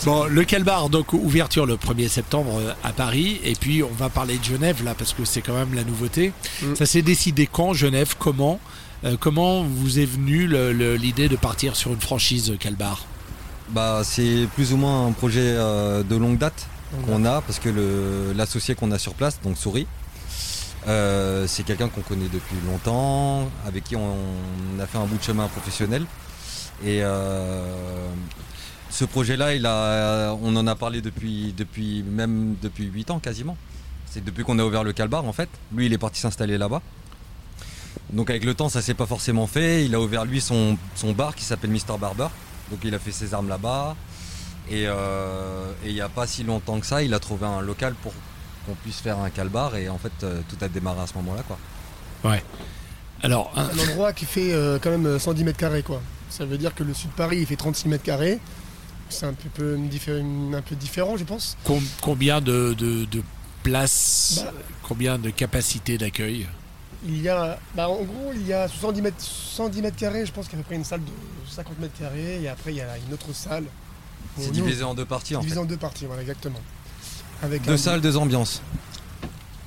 Bon, 0.04 0.24
le 0.26 0.44
Calbar, 0.44 0.88
donc 0.90 1.12
ouverture 1.12 1.66
le 1.66 1.74
1er 1.76 2.08
septembre 2.08 2.60
euh, 2.60 2.72
à 2.84 2.92
Paris, 2.92 3.40
et 3.44 3.54
puis 3.54 3.82
on 3.82 3.90
va 3.98 4.08
parler 4.08 4.38
de 4.38 4.44
Genève 4.44 4.84
là 4.84 4.94
parce 4.96 5.12
que 5.12 5.24
c'est 5.24 5.40
quand 5.40 5.54
même 5.54 5.74
la 5.74 5.82
nouveauté. 5.82 6.32
Mm. 6.62 6.76
Ça 6.76 6.86
s'est 6.86 7.02
décidé 7.02 7.48
quand 7.50 7.72
Genève? 7.72 8.14
Comment? 8.18 8.60
Euh, 9.04 9.16
Comment 9.18 9.64
vous 9.64 9.98
est 9.98 10.04
venue 10.04 10.48
l'idée 10.98 11.28
de 11.28 11.36
partir 11.36 11.74
sur 11.74 11.92
une 11.92 12.00
franchise 12.00 12.54
Calbar? 12.60 13.04
Bah, 13.70 14.00
c'est 14.02 14.48
plus 14.54 14.72
ou 14.72 14.78
moins 14.78 15.06
un 15.08 15.12
projet 15.12 15.42
euh, 15.44 16.02
de 16.02 16.16
longue 16.16 16.38
date 16.38 16.66
qu'on 17.04 17.26
a 17.26 17.42
parce 17.42 17.58
que 17.58 18.32
l'associé 18.34 18.74
qu'on 18.74 18.90
a 18.92 18.98
sur 18.98 19.12
place, 19.12 19.40
donc 19.42 19.58
Souris, 19.58 19.86
euh, 20.86 21.46
c'est 21.46 21.64
quelqu'un 21.64 21.88
qu'on 21.88 22.00
connaît 22.00 22.28
depuis 22.32 22.56
longtemps, 22.66 23.50
avec 23.66 23.84
qui 23.84 23.96
on, 23.96 24.16
a 24.80 24.86
fait 24.86 24.96
un 24.96 25.04
bout 25.04 25.18
de 25.18 25.22
chemin 25.22 25.46
professionnel. 25.48 26.04
Et 26.82 27.00
euh, 27.02 28.08
ce 28.88 29.04
projet-là, 29.04 29.54
il 29.54 29.66
a, 29.66 30.32
on 30.40 30.56
en 30.56 30.66
a 30.66 30.74
parlé 30.74 31.02
depuis, 31.02 31.52
depuis 31.54 32.02
même 32.02 32.56
depuis 32.62 32.84
8 32.84 33.10
ans 33.10 33.18
quasiment. 33.18 33.56
C'est 34.06 34.24
depuis 34.24 34.44
qu'on 34.44 34.58
a 34.58 34.64
ouvert 34.64 34.82
le 34.82 34.94
Calbar 34.94 35.26
en 35.26 35.34
fait. 35.34 35.50
Lui, 35.74 35.86
il 35.86 35.92
est 35.92 35.98
parti 35.98 36.20
s'installer 36.20 36.56
là-bas. 36.56 36.80
Donc 38.14 38.30
avec 38.30 38.44
le 38.44 38.54
temps, 38.54 38.70
ça 38.70 38.80
s'est 38.80 38.94
pas 38.94 39.04
forcément 39.04 39.46
fait. 39.46 39.84
Il 39.84 39.94
a 39.94 40.00
ouvert 40.00 40.24
lui 40.24 40.40
son, 40.40 40.78
son 40.94 41.12
bar 41.12 41.34
qui 41.34 41.44
s'appelle 41.44 41.70
Mr 41.70 41.98
Barber. 42.00 42.28
Donc 42.70 42.80
il 42.84 42.94
a 42.94 42.98
fait 42.98 43.12
ses 43.12 43.34
armes 43.34 43.48
là-bas. 43.48 43.96
Et 44.70 44.84
euh, 44.86 45.72
et 45.84 45.88
il 45.88 45.94
n'y 45.94 46.00
a 46.00 46.08
pas 46.10 46.26
si 46.26 46.44
longtemps 46.44 46.78
que 46.80 46.86
ça, 46.86 47.02
il 47.02 47.14
a 47.14 47.18
trouvé 47.18 47.46
un 47.46 47.60
local 47.62 47.94
pour 48.02 48.12
qu'on 48.66 48.74
puisse 48.74 49.00
faire 49.00 49.18
un 49.18 49.30
calbar. 49.30 49.76
Et 49.76 49.88
en 49.88 49.98
fait, 49.98 50.12
euh, 50.22 50.40
tout 50.48 50.56
a 50.62 50.68
démarré 50.68 51.00
à 51.00 51.06
ce 51.06 51.14
moment-là. 51.14 51.42
quoi. 51.46 51.58
Ouais. 52.30 52.42
Alors, 53.22 53.50
un- 53.56 53.64
Un 53.70 53.78
endroit 53.90 54.12
qui 54.12 54.26
fait 54.26 54.52
euh, 54.52 54.78
quand 54.80 54.90
même 54.90 55.18
110 55.18 55.44
mètres 55.44 55.58
carrés, 55.58 55.82
quoi. 55.82 56.00
Ça 56.30 56.44
veut 56.44 56.58
dire 56.58 56.74
que 56.74 56.84
le 56.84 56.92
sud 56.94 57.10
de 57.10 57.14
Paris, 57.14 57.38
il 57.40 57.46
fait 57.46 57.56
36 57.56 57.88
mètres 57.88 58.04
carrés. 58.04 58.38
C'est 59.08 59.24
un 59.24 59.32
peu, 59.48 59.74
un 59.74 59.78
différent, 60.76 61.16
je 61.16 61.24
pense. 61.24 61.56
com- 61.64 61.82
combien 62.02 62.42
de, 62.42 62.74
de, 62.76 63.06
de 63.06 63.22
places, 63.62 64.42
Bah. 64.44 64.52
combien 64.82 65.18
de 65.18 65.30
capacités 65.30 65.96
d'accueil? 65.96 66.46
Il 67.06 67.22
y 67.22 67.28
a, 67.28 67.58
bah, 67.76 67.88
en 67.88 67.94
gros, 68.02 68.32
il 68.34 68.46
y 68.46 68.52
a 68.52 68.66
70 68.68 69.02
mètres, 69.02 69.16
110 69.20 69.82
mètres 69.82 69.96
carrés. 69.96 70.26
Je 70.26 70.32
pense 70.32 70.46
qu'il 70.48 70.54
y 70.54 70.56
a 70.56 70.60
à 70.60 70.62
peu 70.64 70.66
près 70.68 70.76
une 70.76 70.84
salle 70.84 71.00
de 71.04 71.10
50 71.54 71.78
mètres 71.78 71.98
carrés. 71.98 72.40
Et 72.42 72.48
après, 72.48 72.72
il 72.72 72.76
y 72.76 72.80
a 72.80 72.96
une 73.06 73.14
autre 73.14 73.32
salle. 73.32 73.64
C'est 74.36 74.50
divisé 74.52 74.82
en 74.84 74.94
deux 74.94 75.04
parties 75.04 75.36
en 75.36 75.40
divisé 75.40 75.56
fait. 75.56 75.62
en 75.62 75.64
deux 75.64 75.76
parties, 75.76 76.06
voilà, 76.06 76.22
exactement. 76.22 76.60
Avec 77.42 77.62
Deux 77.62 77.72
un- 77.72 77.76
salles, 77.76 78.00
deux 78.00 78.16
ambiances. 78.16 78.62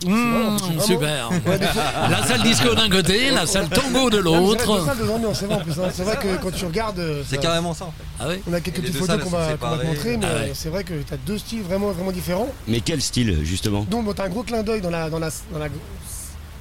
Vraiment- 0.04 0.58
super. 0.82 1.30
Ouais, 1.46 1.60
des 1.60 1.65
fois- 1.67 1.84
La 2.10 2.26
salle 2.26 2.41
disco 2.41 2.74
d'un 2.74 2.89
côté, 2.89 3.30
la 3.32 3.46
salle 3.46 3.70
tango 3.70 4.10
de 4.10 4.17
c'est 4.17 4.24
l'autre. 4.24 4.88
C'est 5.36 5.46
vrai 5.46 5.56
en 5.56 5.60
plus. 5.60 5.72
hein. 5.80 5.89
C'est 5.94 6.04
vrai 6.04 6.17
que 6.17 6.41
quand 6.41 6.52
tu 6.52 6.65
regardes. 6.65 6.98
euh, 7.00 7.24
C'est 7.28 7.38
carrément 7.39 7.74
ça 7.76 7.86
en 7.86 7.91
fait. 7.91 8.04
Ah 8.20 8.26
oui 8.30 8.41
On 8.50 8.54
a 8.54 8.62
quelques 8.62 8.78
petites 8.82 8.98
photos 8.98 9.22
qu'on 9.24 9.30
va, 9.30 9.54
te 9.58 9.86
montrer, 9.86 10.17
mais 10.17 10.26
Ah 10.28 10.34
ouais. 10.39 10.52
c'est 10.56 10.70
vrai 10.70 10.84
que 10.84 10.94
tu 11.04 11.13
as 11.13 11.17
deux 11.17 11.38
styles 11.38 11.62
vraiment, 11.62 11.91
vraiment 11.91 12.12
différents. 12.12 12.50
Mais 12.67 12.80
quel 12.82 13.00
style, 13.02 13.39
justement? 13.44 13.84
Donc, 13.84 14.06
bon, 14.06 14.13
tu 14.13 14.22
as 14.22 14.26
un 14.26 14.30
gros 14.30 14.41
clin 14.44 14.63
d'œil 14.63 14.82
dans 14.82 14.89
la, 14.89 15.10
dans, 15.10 15.20
la, 15.20 15.30
dans 15.54 15.60
la 15.60 15.67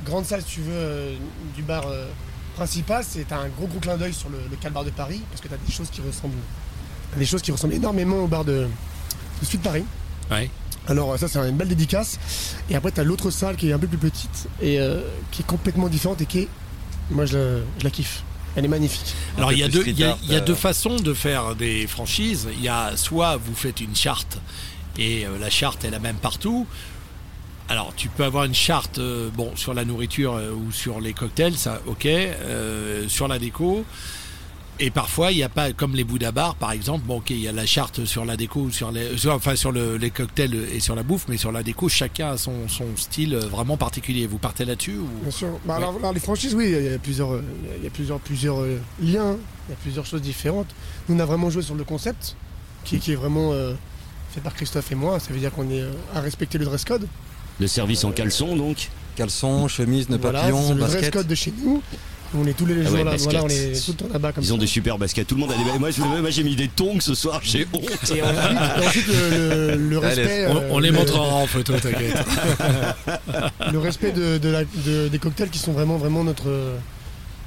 grande 0.04 0.24
salle, 0.24 0.42
si 0.42 0.54
tu 0.54 0.60
veux, 0.60 0.72
euh, 0.72 1.16
du 1.54 1.62
bar 1.62 1.86
euh, 1.86 2.08
principal. 2.56 3.04
C'est 3.08 3.32
un 3.32 3.48
gros, 3.48 3.66
gros 3.66 3.80
clin 3.80 3.96
d'œil 3.96 4.12
sur 4.12 4.28
le, 4.28 4.38
le 4.50 4.56
Calbar 4.56 4.84
de 4.84 4.90
Paris, 4.90 5.20
parce 5.30 5.40
que 5.40 5.48
tu 5.48 5.54
as 5.54 5.58
des 5.58 5.72
choses 5.72 5.90
qui 5.90 6.00
ressemblent, 6.00 6.34
des 7.16 7.26
choses 7.26 7.42
qui 7.42 7.52
ressemblent 7.52 7.74
énormément 7.74 8.18
au 8.18 8.26
bar 8.26 8.44
de, 8.44 8.66
de 9.40 9.46
Suite 9.46 9.62
Paris. 9.62 9.84
Ouais. 10.30 10.50
Alors, 10.88 11.18
ça, 11.18 11.28
c'est 11.28 11.38
une 11.38 11.56
belle 11.56 11.68
dédicace. 11.68 12.18
Et 12.68 12.74
après, 12.74 12.90
tu 12.90 13.00
as 13.00 13.04
l'autre 13.04 13.30
salle 13.30 13.56
qui 13.56 13.68
est 13.68 13.72
un 13.72 13.78
peu 13.78 13.86
plus 13.86 13.98
petite 13.98 14.48
et 14.60 14.80
euh, 14.80 15.02
qui 15.30 15.42
est 15.42 15.46
complètement 15.46 15.88
différente 15.88 16.20
et 16.20 16.26
qui 16.26 16.40
est. 16.40 16.48
Moi, 17.10 17.26
je 17.26 17.36
la, 17.36 17.60
je 17.78 17.84
la 17.84 17.90
kiffe. 17.90 18.22
Elle 18.56 18.64
est 18.64 18.68
magnifique. 18.68 19.14
Alors 19.36 19.52
il 19.52 19.58
y 19.58 19.62
a 19.62 19.68
deux, 19.68 19.80
street 19.80 19.92
il 19.92 20.00
y 20.00 20.04
a, 20.04 20.10
art, 20.10 20.18
il 20.24 20.32
y 20.32 20.34
a 20.34 20.38
euh. 20.38 20.44
deux 20.44 20.56
façons 20.56 20.96
de 20.96 21.14
faire 21.14 21.54
des 21.54 21.86
franchises. 21.86 22.48
Il 22.52 22.60
y 22.60 22.68
a 22.68 22.96
soit 22.96 23.36
vous 23.36 23.54
faites 23.54 23.80
une 23.80 23.94
charte 23.94 24.38
et 24.98 25.24
euh, 25.24 25.38
la 25.38 25.50
charte 25.50 25.84
est 25.84 25.90
la 25.90 26.00
même 26.00 26.16
partout. 26.16 26.66
Alors 27.70 27.92
tu 27.96 28.08
peux 28.08 28.24
avoir 28.24 28.44
une 28.44 28.54
charte 28.54 28.98
euh, 28.98 29.30
bon 29.32 29.52
sur 29.54 29.74
la 29.74 29.84
nourriture 29.84 30.34
euh, 30.34 30.50
ou 30.52 30.72
sur 30.72 31.00
les 31.00 31.12
cocktails, 31.12 31.56
ça 31.56 31.80
ok, 31.86 32.04
euh, 32.04 33.06
sur 33.08 33.28
la 33.28 33.38
déco. 33.38 33.84
Et 34.82 34.90
parfois 34.90 35.30
il 35.30 35.36
n'y 35.36 35.44
a 35.44 35.48
pas 35.48 35.72
comme 35.72 35.94
les 35.94 36.02
Bouddha 36.02 36.32
Bar 36.32 36.56
par 36.56 36.72
exemple. 36.72 37.04
Bon 37.06 37.18
ok 37.18 37.30
il 37.30 37.38
y 37.40 37.46
a 37.46 37.52
la 37.52 37.66
charte 37.66 38.04
sur 38.06 38.24
la 38.24 38.36
déco, 38.36 38.62
ou 38.62 38.70
sur 38.72 38.90
les, 38.90 39.16
sur- 39.16 39.32
enfin 39.34 39.54
sur 39.54 39.70
le- 39.70 39.96
les 39.98 40.10
cocktails 40.10 40.52
et 40.72 40.80
sur 40.80 40.96
la 40.96 41.04
bouffe, 41.04 41.26
mais 41.28 41.36
sur 41.36 41.52
la 41.52 41.62
déco 41.62 41.88
chacun 41.88 42.30
a 42.32 42.38
son, 42.38 42.66
son 42.66 42.86
style 42.96 43.36
vraiment 43.36 43.76
particulier. 43.76 44.26
Vous 44.26 44.38
partez 44.38 44.64
là-dessus 44.64 44.96
ou? 44.96 45.06
Bien 45.22 45.30
sûr. 45.30 45.48
Bah, 45.64 45.74
Ouais. 45.76 45.82
alors, 45.84 45.94
alors, 45.96 46.12
les 46.12 46.18
franchises, 46.20 46.56
oui, 46.56 46.74
il 46.76 46.84
y 46.90 46.92
a 46.92 46.98
plusieurs, 46.98 47.38
il 47.78 47.84
y 47.84 47.86
a 47.86 47.90
plusieurs, 47.90 48.18
plusieurs 48.18 48.62
liens, 49.00 49.36
il 49.68 49.70
y 49.70 49.74
a 49.74 49.76
plusieurs 49.80 50.06
choses 50.06 50.22
différentes. 50.22 50.74
Nous, 51.08 51.14
on 51.14 51.20
a 51.20 51.24
vraiment 51.24 51.50
joué 51.50 51.62
sur 51.62 51.76
le 51.76 51.84
concept, 51.84 52.34
qui, 52.84 52.98
qui 52.98 53.12
est 53.12 53.16
vraiment 53.16 53.52
fait 54.32 54.40
par 54.40 54.54
Christophe 54.54 54.90
et 54.90 54.96
moi. 54.96 55.20
Ça 55.20 55.32
veut 55.32 55.38
dire 55.38 55.52
qu'on 55.52 55.70
est 55.70 55.84
à 56.16 56.20
respecter 56.20 56.58
le 56.58 56.64
dress 56.64 56.84
code. 56.84 57.06
Le 57.60 57.66
service 57.66 58.04
en 58.04 58.10
caleçon, 58.12 58.56
donc 58.56 58.88
Caleçon, 59.16 59.68
chemise, 59.68 60.08
nœud 60.08 60.18
Voilà, 60.20 60.40
papillon, 60.40 60.62
c'est 60.68 60.72
le 60.74 60.80
dress 60.80 60.92
basket. 60.94 61.12
code 61.12 61.26
de 61.26 61.34
chez 61.34 61.52
nous. 61.62 61.82
On 62.34 62.46
est 62.46 62.52
tous 62.54 62.64
les 62.64 62.74
Ah 62.80 62.84
jours 62.84 62.92
ouais, 62.94 63.04
là, 63.04 63.16
voilà, 63.18 63.42
on 63.44 63.48
est 63.48 63.84
tout 63.84 63.90
le 63.90 63.96
temps 63.96 64.06
là-bas 64.12 64.32
comme 64.32 64.44
Ils 64.44 64.46
ça. 64.46 64.54
ont 64.54 64.58
des 64.58 64.66
super 64.68 64.96
baskets. 64.98 65.26
Tout 65.26 65.34
le 65.34 65.40
monde 65.40 65.50
a 65.50 65.56
des. 65.72 65.78
Moi, 65.80 65.90
je- 65.90 66.00
moi, 66.00 66.30
j'ai 66.30 66.44
mis 66.44 66.54
des 66.54 66.68
tongs 66.68 67.00
ce 67.00 67.14
soir, 67.14 67.40
j'ai 67.42 67.66
honte. 67.72 67.82
Et 68.14 68.22
ensuite, 68.22 69.08
le, 69.08 69.74
le- 69.74 69.76
le 69.76 69.98
Allez, 70.04 70.22
respect. 70.22 70.46
on, 70.48 70.56
euh, 70.56 70.68
on 70.70 70.78
les 70.78 70.90
le- 70.90 70.94
montrera 70.96 71.22
en 71.26 71.46
photo, 71.48 71.72
t'inquiète. 71.74 72.14
le 73.72 73.78
respect 73.78 74.12
de, 74.12 74.38
de 74.38 74.48
la- 74.48 74.64
de- 74.64 75.08
des 75.08 75.18
cocktails 75.18 75.50
qui 75.50 75.58
sont 75.58 75.72
vraiment 75.72 75.96
vraiment 75.98 76.22
notre 76.24 76.46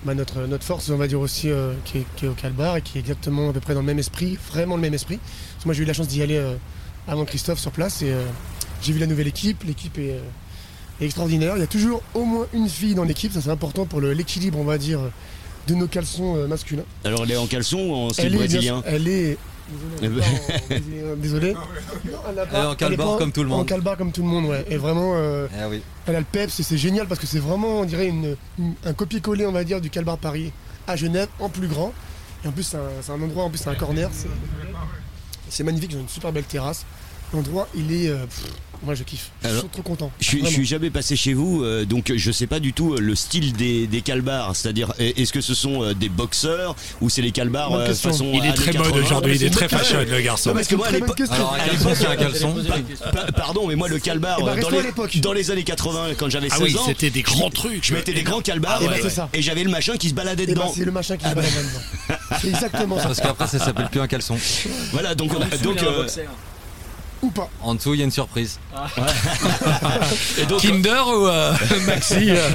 bah, 0.06 0.14
notre 0.14 0.42
notre 0.48 0.66
force 0.66 0.90
on 0.90 0.98
va 0.98 1.08
dire 1.08 1.22
aussi 1.22 1.50
euh, 1.50 1.72
qui, 1.86 2.00
est, 2.00 2.06
qui 2.18 2.26
est 2.26 2.28
au 2.28 2.34
Calbar 2.34 2.76
et 2.76 2.82
qui 2.82 2.98
est 2.98 3.02
exactement 3.02 3.50
à 3.52 3.54
peu 3.54 3.62
près 3.62 3.74
dans 3.74 3.80
le 3.80 3.86
même 3.86 4.00
esprit 4.00 4.38
vraiment 4.52 4.76
le 4.76 4.82
même 4.82 4.94
esprit 4.94 5.18
Parce 5.18 5.64
que 5.64 5.68
moi 5.70 5.74
j'ai 5.74 5.84
eu 5.84 5.86
la 5.86 5.94
chance 5.94 6.10
d'y 6.10 6.22
aller 6.22 6.36
euh, 6.36 6.56
avant 7.08 7.24
Christophe 7.24 7.60
sur 7.60 7.72
place 7.72 8.02
et 8.02 8.12
euh, 8.12 8.22
j'ai 8.84 8.94
vu 8.94 9.00
la 9.00 9.08
nouvelle 9.08 9.28
équipe 9.28 9.64
l'équipe 9.64 9.98
est, 9.98 10.12
euh, 10.12 10.20
est 11.02 11.06
extraordinaire 11.06 11.54
il 11.56 11.60
y 11.62 11.64
a 11.64 11.68
toujours 11.68 12.02
au 12.14 12.24
moins 12.26 12.46
une 12.54 12.70
fille 12.70 12.96
dans 12.96 13.04
l'équipe 13.04 13.32
ça 13.34 13.42
c'est 13.42 13.50
important 13.50 13.86
pour 13.86 14.02
le- 14.02 14.14
l'équilibre 14.14 14.60
on 14.60 14.64
va 14.66 14.78
dire 14.78 15.00
de 15.68 15.76
nos 15.76 15.88
caleçons 15.88 16.36
euh, 16.36 16.48
masculins 16.48 16.84
Alors, 17.06 17.24
elle 17.24 17.32
est 17.32 17.38
en 17.38 17.48
caleçon 17.48 17.78
ou 17.80 17.94
en 17.94 18.10
style 18.10 18.26
elle 18.26 18.34
est, 18.34 18.38
bien 18.38 18.46
brésilien 18.48 18.76
sûr- 18.82 18.84
elle 18.86 19.08
est. 19.08 19.38
Désolé. 21.18 21.56
Elle 22.30 22.40
a 22.40 22.46
pas- 22.46 22.58
Elle 22.58 22.64
est 22.64 22.68
en 22.68 22.76
calbar 22.76 23.12
pas 23.14 23.18
comme 23.18 23.32
tout 23.32 23.44
le 23.44 23.50
monde. 23.50 23.62
En 23.62 23.64
calbar 23.64 23.98
comme 23.98 24.12
tout 24.12 24.22
le 24.22 24.28
monde, 24.28 24.46
ouais. 24.46 24.66
Et 24.70 24.76
vraiment, 24.78 25.14
euh, 25.16 25.48
Ah 25.58 25.70
oui. 25.70 25.82
elle 26.06 26.16
a 26.16 26.20
le 26.20 26.26
peps 26.30 26.60
et 26.60 26.64
c'est 26.64 26.78
génial 26.78 27.08
parce 27.08 27.20
que 27.20 27.28
c'est 27.28 27.40
vraiment, 27.40 27.80
on 27.80 27.86
dirait, 27.86 28.08
une, 28.08 28.36
une- 28.60 28.74
un 28.86 28.94
copier-coller, 28.94 29.46
on 29.46 29.52
va 29.54 29.64
dire, 29.64 29.80
du 29.80 29.90
calbar 29.90 30.18
Paris 30.18 30.52
à 30.86 30.96
Genève 30.98 31.30
en 31.40 31.48
plus 31.50 31.68
grand. 31.68 31.94
Et 32.44 32.48
en 32.48 32.52
plus, 32.52 32.64
c'est 32.64 32.78
un, 33.12 33.22
endroit, 33.22 33.46
en 33.46 33.50
plus, 33.50 33.60
c'est 33.60 33.70
un 33.70 33.76
corner. 33.76 34.10
C'est, 34.12 34.28
c'est 35.50 35.64
magnifique, 35.64 35.92
ils 35.94 35.98
ont 35.98 36.02
une 36.02 36.10
super 36.10 36.34
belle 36.34 36.44
terrasse. 36.44 36.86
L'endroit, 37.34 37.68
il 37.74 37.92
est. 37.94 38.10
euh, 38.10 38.26
pff, 38.26 38.44
moi, 38.84 38.96
je 38.96 39.04
kiffe. 39.04 39.30
Je 39.44 39.50
suis 39.60 39.68
trop 39.70 39.82
content. 39.82 40.12
Je 40.20 40.26
suis, 40.26 40.42
je 40.46 40.50
suis 40.52 40.66
jamais 40.66 40.90
passé 40.90 41.16
chez 41.16 41.34
vous, 41.34 41.64
euh, 41.64 41.86
donc 41.86 42.12
je 42.16 42.32
sais 42.32 42.48
pas 42.48 42.60
du 42.60 42.74
tout 42.74 42.94
euh, 42.94 43.00
le 43.00 43.16
style 43.16 43.54
des, 43.54 43.88
des 43.88 44.02
calbars. 44.02 44.56
C'est-à-dire, 44.56 44.94
est- 45.00 45.20
est-ce 45.20 45.32
que 45.34 45.42
ce 45.42 45.54
sont 45.54 45.84
euh, 45.84 45.94
des 45.94 46.10
boxeurs 46.10 46.76
ou 47.02 47.10
c'est 47.10 47.22
les 47.22 47.32
calbars 47.32 47.74
euh, 47.74 47.94
façon 47.94 48.32
Il 48.34 48.46
est 48.46 48.54
très 48.54 48.74
mode 48.74 48.84
80? 48.88 49.06
aujourd'hui, 49.06 49.36
il 49.36 49.44
est 49.44 49.50
très 49.50 49.68
fashion 49.70 49.98
question. 50.00 50.16
le 50.18 50.22
garçon. 50.22 50.50
Non, 50.50 50.56
parce 50.56 50.68
que 50.68 50.76
moi, 50.76 50.88
à 50.88 50.90
Très 50.90 51.00
bonne 51.00 51.08
l'époque- 51.10 51.18
question. 51.18 51.36
Alors, 51.36 51.54
un 51.54 51.58
à 51.58 51.60
caleçon, 51.68 51.88
l'époque, 51.90 51.98
c'est 52.00 52.08
un 52.08 52.16
caleçon. 52.16 52.56
Pa- 53.12 53.32
Pardon, 53.32 53.68
mais 53.68 53.76
moi 53.76 53.88
le 53.88 54.00
calbar, 54.00 54.38
Eh 54.42 54.44
ben, 54.44 54.60
dans, 54.60 54.70
les, 54.70 54.82
l'époque. 54.82 55.18
dans 55.20 55.34
les 55.34 55.52
années 55.52 55.64
80, 55.64 56.10
quand 56.18 56.30
j'avais 56.30 56.50
16 56.50 56.58
Ah 56.60 56.64
oui, 56.64 56.78
ans, 56.78 56.82
c'était 56.86 57.10
des 57.10 57.22
grands 57.22 57.50
trucs. 57.50 57.86
je 57.86 57.94
mettais 57.94 58.14
des 58.14 58.24
grands 58.24 58.42
calbars 58.42 58.82
Ah 58.82 59.28
et, 59.34 59.42
j'avais 59.42 59.64
le 59.64 59.70
machin 59.72 59.98
qui 59.98 60.10
se 60.10 60.14
baladait 60.14 60.44
Eh 60.44 60.48
ben, 60.48 60.54
dedans. 60.54 60.74
c'est 60.76 60.86
le 60.86 60.92
machin 60.92 61.18
qui 61.18 61.30
se 61.30 61.34
balade 61.36 61.52
là-dedans. 61.56 62.20
C'est 62.42 62.48
exactement 62.50 62.98
ça. 62.98 63.06
Parce 63.06 63.20
qu'après, 63.22 63.48
ça 63.48 63.60
s'appelle 63.60 63.88
plus 63.90 64.00
un 64.02 64.08
caleçon. 64.08 64.38
Voilà, 64.92 65.16
donc 65.16 65.32
on 65.38 65.42
a 65.42 65.58
donc 65.58 65.82
euh, 65.84 66.08
Ou 67.24 67.30
pas. 67.32 67.50
En 67.62 67.74
dessous, 67.76 67.94
il 67.94 68.00
y 68.00 68.02
a 68.02 68.06
une 68.06 68.12
surprise. 68.12 68.60
et 70.40 70.46
donc 70.46 70.62
Kinder 70.62 71.04
ou 71.08 71.26
euh, 71.28 71.54
Maxi 71.88 72.30
euh, 72.32 72.50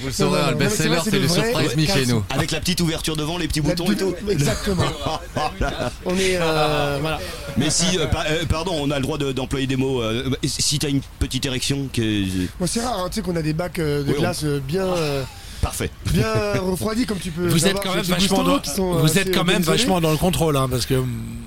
Vous 0.00 0.06
le 0.06 0.12
saurez, 0.12 0.40
le 0.50 0.56
best-seller, 0.56 0.98
c'est 1.04 1.18
le 1.18 1.28
surprise 1.28 1.76
me 1.76 1.86
chez 1.86 2.06
nous. 2.06 2.24
avec 2.30 2.50
la 2.50 2.60
petite 2.60 2.80
ouverture 2.80 3.14
devant, 3.16 3.36
les 3.38 3.46
petits 3.46 3.60
La 3.60 3.68
boutons 3.74 3.92
et 3.92 3.96
tout. 3.96 4.14
Exactement. 4.28 4.84
On 6.06 6.16
est. 6.16 6.38
euh, 6.40 6.98
voilà. 7.00 7.18
Mais 7.56 7.70
si, 7.70 7.98
euh, 7.98 8.06
pa- 8.06 8.24
euh, 8.30 8.44
pardon, 8.48 8.72
on 8.80 8.90
a 8.90 8.96
le 8.96 9.02
droit 9.02 9.18
de- 9.18 9.32
d'employer 9.32 9.66
des 9.66 9.76
mots. 9.76 10.00
euh, 10.02 10.30
si 10.44 10.78
t'as 10.78 10.88
une 10.88 11.00
petite 11.18 11.44
érection, 11.44 11.88
que 11.92 12.22
Bon, 12.58 12.66
c'est 12.66 12.80
rare, 12.80 12.98
hein, 13.00 13.08
tu 13.10 13.16
sais 13.16 13.22
qu'on 13.22 13.36
a 13.36 13.42
des 13.42 13.52
bacs 13.52 13.78
euh, 13.80 14.02
de 14.04 14.12
Oui, 14.12 14.18
glace 14.18 14.44
bien, 14.44 14.84
euh, 14.86 15.22
parfait. 15.60 15.90
bien 16.12 16.26
refroidis 16.60 17.04
comme 17.06 17.18
tu 17.18 17.30
peux. 17.30 17.48
Vous 17.48 17.66
êtes 17.66 17.80
quand 17.82 17.94
même 17.94 18.04
vachement 18.04 18.42
dans, 18.44 18.60
vous 19.00 19.18
êtes 19.18 19.34
quand 19.34 19.44
même 19.44 19.62
vachement 19.62 20.00
dans 20.00 20.10
le 20.12 20.16
contrôle, 20.16 20.56
hein, 20.56 20.68
parce 20.70 20.86
que 20.86 21.02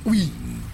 Oui. 0.06 0.30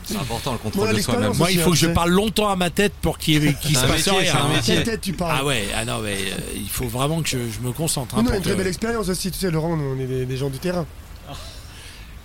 C'est 0.07 0.15
important 0.17 0.51
le 0.53 0.57
Moi, 0.57 0.71
contrôle 0.71 0.95
de 0.95 1.01
soi-même. 1.01 1.33
moi, 1.37 1.51
il 1.51 1.59
faut 1.59 1.71
que 1.71 1.75
je 1.77 1.87
parle 1.87 2.11
longtemps 2.11 2.49
à 2.49 2.55
ma 2.55 2.69
tête 2.69 2.93
pour 3.01 3.17
qu'il 3.17 3.55
qu'il 3.57 3.75
se 3.77 3.85
passe 3.85 4.07
rien. 4.07 4.21
c'est 4.23 4.29
un 4.29 4.45
hein. 4.45 4.47
métier. 4.55 4.75
Quelle 4.75 4.83
tête 4.85 5.01
tu 5.01 5.13
parles 5.13 5.37
Ah 5.41 5.45
ouais, 5.45 5.65
ah 5.75 5.83
non, 5.85 5.99
mais 5.99 6.13
euh, 6.15 6.37
il 6.55 6.69
faut 6.69 6.87
vraiment 6.87 7.21
que 7.21 7.27
je, 7.29 7.37
je 7.37 7.59
me 7.65 7.71
concentre. 7.73 8.15
hein, 8.15 8.21
Nous, 8.23 8.29
on 8.29 8.29
a 8.29 8.35
pour 8.35 8.37
une 8.37 8.43
très 8.43 8.55
belle 8.55 8.67
expérience 8.67 9.09
aussi, 9.09 9.31
tu 9.31 9.39
sais, 9.39 9.51
Laurent, 9.51 9.75
nous, 9.75 9.95
on 9.97 9.99
est 9.99 10.05
des, 10.07 10.25
des 10.25 10.37
gens 10.37 10.49
du 10.49 10.59
terrain. 10.59 10.85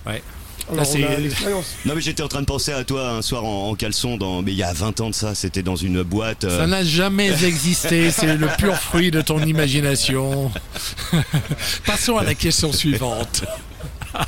Ouais. 0.07 0.23
Alors, 0.71 0.85
Là. 0.85 1.51
Non 1.87 1.95
mais 1.97 2.01
j'étais 2.01 2.23
en 2.23 2.29
train 2.29 2.41
de 2.41 2.47
penser 2.47 2.73
à 2.73 2.85
toi 2.85 3.11
un 3.11 3.23
soir 3.23 3.45
en, 3.45 3.71
en 3.71 3.75
caleçon, 3.75 4.17
dans, 4.17 4.43
mais 4.43 4.53
il 4.53 4.57
y 4.57 4.63
a 4.63 4.73
20 4.73 5.01
ans 5.01 5.11
de 5.11 5.15
ça, 5.15 5.35
c'était 5.35 5.63
dans 5.65 5.75
une 5.75 6.03
boîte. 6.05 6.45
euh, 6.45 6.57
Ça 6.61 6.67
n'a 6.69 6.85
jamais 6.85 7.31
existé, 7.45 8.13
c'est 8.13 8.37
le 8.37 8.47
pur 8.59 8.77
fruit 8.77 9.11
de 9.11 9.21
ton 9.23 9.43
imagination. 9.43 10.53
Passons 11.87 12.17
à 12.17 12.23
la 12.23 12.35
question 12.35 12.73
suivante. 12.73 13.43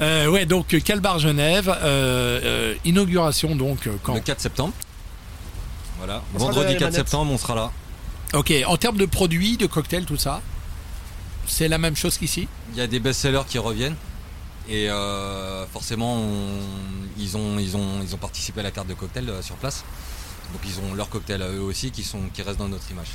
Euh, 0.00 0.28
ouais, 0.28 0.46
donc 0.46 0.68
Calbar 0.84 1.18
Genève, 1.18 1.68
euh, 1.68 2.40
euh, 2.44 2.74
inauguration 2.84 3.56
donc 3.56 3.88
quand 4.02 4.14
Le 4.14 4.20
4 4.20 4.40
septembre. 4.40 4.72
Voilà. 5.98 6.22
On 6.34 6.38
sera 6.38 6.46
Vendredi 6.52 6.60
derrière 6.60 6.72
les 6.72 6.78
4 6.78 6.92
manettes. 6.92 7.06
septembre, 7.08 7.32
on 7.32 7.38
sera 7.38 7.54
là. 7.56 7.72
Ok, 8.34 8.52
en 8.66 8.76
termes 8.76 8.96
de 8.98 9.06
produits, 9.06 9.56
de 9.56 9.66
cocktails, 9.66 10.04
tout 10.04 10.16
ça, 10.16 10.40
c'est 11.46 11.66
la 11.68 11.78
même 11.78 11.96
chose 11.96 12.16
qu'ici? 12.18 12.46
Il 12.72 12.78
y 12.78 12.80
a 12.80 12.86
des 12.86 13.00
best-sellers 13.00 13.42
qui 13.48 13.58
reviennent. 13.58 13.96
Et 14.68 14.90
euh, 14.90 15.66
forcément, 15.66 16.16
on- 16.16 16.60
ils, 17.18 17.36
ont, 17.36 17.58
ils, 17.58 17.74
ont, 17.76 18.00
ils 18.02 18.14
ont 18.14 18.18
participé 18.18 18.60
à 18.60 18.62
la 18.64 18.70
carte 18.70 18.86
de 18.86 18.94
cocktail 18.94 19.32
sur 19.40 19.56
place. 19.56 19.82
Donc 20.52 20.60
ils 20.66 20.78
ont 20.80 20.94
leurs 20.94 21.08
cocktails 21.08 21.42
à 21.42 21.48
eux 21.48 21.60
aussi 21.62 21.90
qui, 21.90 22.04
sont, 22.04 22.20
qui 22.34 22.42
restent 22.42 22.58
dans 22.58 22.68
notre 22.68 22.88
image. 22.90 23.08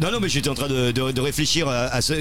Non, 0.00 0.10
non, 0.12 0.20
mais 0.20 0.28
j'étais 0.28 0.50
en 0.50 0.54
train 0.54 0.68
de, 0.68 0.90
de- 0.92 1.10
de 1.10 1.20
réfléchir 1.20 1.68
à, 1.68 1.84
à 1.86 2.00
ce- 2.02 2.12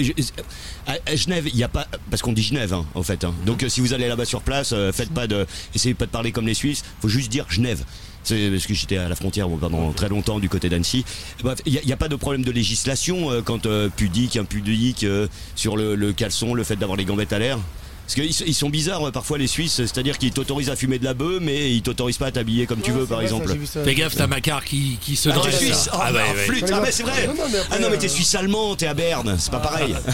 à- 0.87 1.15
Genève. 1.15 1.47
Il 1.47 1.55
n'y 1.55 1.63
a 1.63 1.67
pas 1.67 1.87
parce 2.09 2.21
qu'on 2.21 2.31
dit 2.33 2.41
Genève, 2.43 2.73
hein, 2.73 2.85
en 2.95 3.03
fait. 3.03 3.23
hein. 3.23 3.33
Donc, 3.45 3.63
euh, 3.63 3.69
si 3.69 3.81
vous 3.81 3.93
allez 3.93 4.07
là-bas 4.07 4.25
sur 4.25 4.41
place, 4.41 4.71
euh, 4.73 4.91
faites 4.93 5.11
pas 5.13 5.27
de, 5.27 5.45
essayez 5.73 5.93
pas 5.93 6.05
de 6.05 6.11
parler 6.11 6.31
comme 6.31 6.47
les 6.47 6.53
Suisses. 6.53 6.83
Faut 7.01 7.09
juste 7.09 7.29
dire 7.31 7.45
Genève. 7.49 7.83
C'est 8.23 8.49
parce 8.49 8.65
que 8.65 8.73
j'étais 8.73 8.97
à 8.97 9.07
la 9.07 9.15
frontière 9.15 9.47
bon, 9.49 9.57
pendant 9.57 9.91
très 9.91 10.09
longtemps 10.09 10.39
du 10.39 10.49
côté 10.49 10.67
d'Annecy. 10.69 11.05
Bref, 11.43 11.59
il 11.65 11.79
n'y 11.85 11.91
a, 11.93 11.97
pas 11.97 12.07
de 12.07 12.15
problème 12.15 12.43
de 12.43 12.51
législation 12.51 13.29
euh, 13.31 13.41
quand 13.43 13.65
euh, 13.67 13.89
pudique, 13.95 14.35
impudique 14.37 15.03
euh, 15.03 15.27
sur 15.55 15.77
le, 15.77 15.93
le 15.95 16.11
caleçon, 16.13 16.53
le 16.55 16.63
fait 16.63 16.75
d'avoir 16.75 16.97
les 16.97 17.05
gambettes 17.05 17.33
à 17.33 17.39
l'air. 17.39 17.59
Parce 18.05 18.13
qu'ils 18.13 18.47
ils 18.47 18.53
sont 18.53 18.69
bizarres 18.69 19.11
parfois 19.11 19.37
les 19.39 19.47
Suisses, 19.47 19.77
c'est-à-dire 19.77 20.19
qu'ils 20.19 20.31
t'autorisent 20.31 20.69
à 20.69 20.75
fumer 20.75 20.99
de 20.99 21.03
la 21.05 21.15
bœuf, 21.15 21.39
mais 21.41 21.73
ils 21.73 21.81
t'autorisent 21.81 22.19
pas 22.19 22.27
à 22.27 22.31
t'habiller 22.31 22.67
comme 22.67 22.79
tu 22.81 22.91
Ouais, 22.91 22.99
veux, 22.99 23.05
par 23.07 23.17
vrai, 23.17 23.25
exemple. 23.25 23.47
ça. 23.65 23.83
Fais 23.83 23.95
gaffe, 23.95 24.15
t'as 24.15 24.27
Macar 24.27 24.63
qui, 24.63 24.97
qui 25.01 25.15
se 25.15 25.29
Ah, 25.29 25.33
t'es 25.33 25.39
dresse. 25.39 25.57
suisse 25.57 25.89
Ah, 25.91 25.99
Ah, 26.03 26.11
bah, 26.13 26.19
ouais. 26.35 26.39
flûte 26.45 26.71
Ah, 26.71 26.81
mais 26.83 26.91
c'est 26.91 27.01
vrai 27.03 27.25
Non, 27.27 27.33
non, 27.33 27.43
mais 27.51 27.57
après, 27.59 27.75
Ah 27.75 27.79
non, 27.81 27.87
mais 27.89 27.97
t'es 27.97 28.05
euh, 28.05 28.09
suisse 28.09 28.35
allemand, 28.35 28.75
t'es 28.75 28.85
à 28.85 28.93
Berne, 28.93 29.35
c'est 29.39 29.49
pas 29.51 29.59
pareil. 29.59 29.95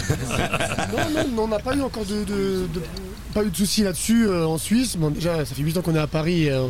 Non, 0.92 1.28
non, 1.36 1.42
on 1.44 1.48
n'a 1.48 1.58
pas 1.58 1.74
eu 1.76 1.82
encore 1.82 2.04
de, 2.06 2.24
de- 2.24 2.66
de- 2.72 2.82
pas 3.34 3.42
eu 3.44 3.50
de 3.50 3.56
soucis 3.56 3.82
là-dessus 3.82 4.26
euh, 4.26 4.46
en 4.46 4.56
Suisse. 4.58 4.96
Bon, 4.96 5.10
déjà, 5.10 5.44
ça 5.44 5.54
fait 5.54 5.62
8 5.62 5.76
ans 5.78 5.82
qu'on 5.82 5.94
est 5.94 5.98
à 5.98 6.06
Paris. 6.06 6.44
et, 6.44 6.50
euh, 6.50 6.66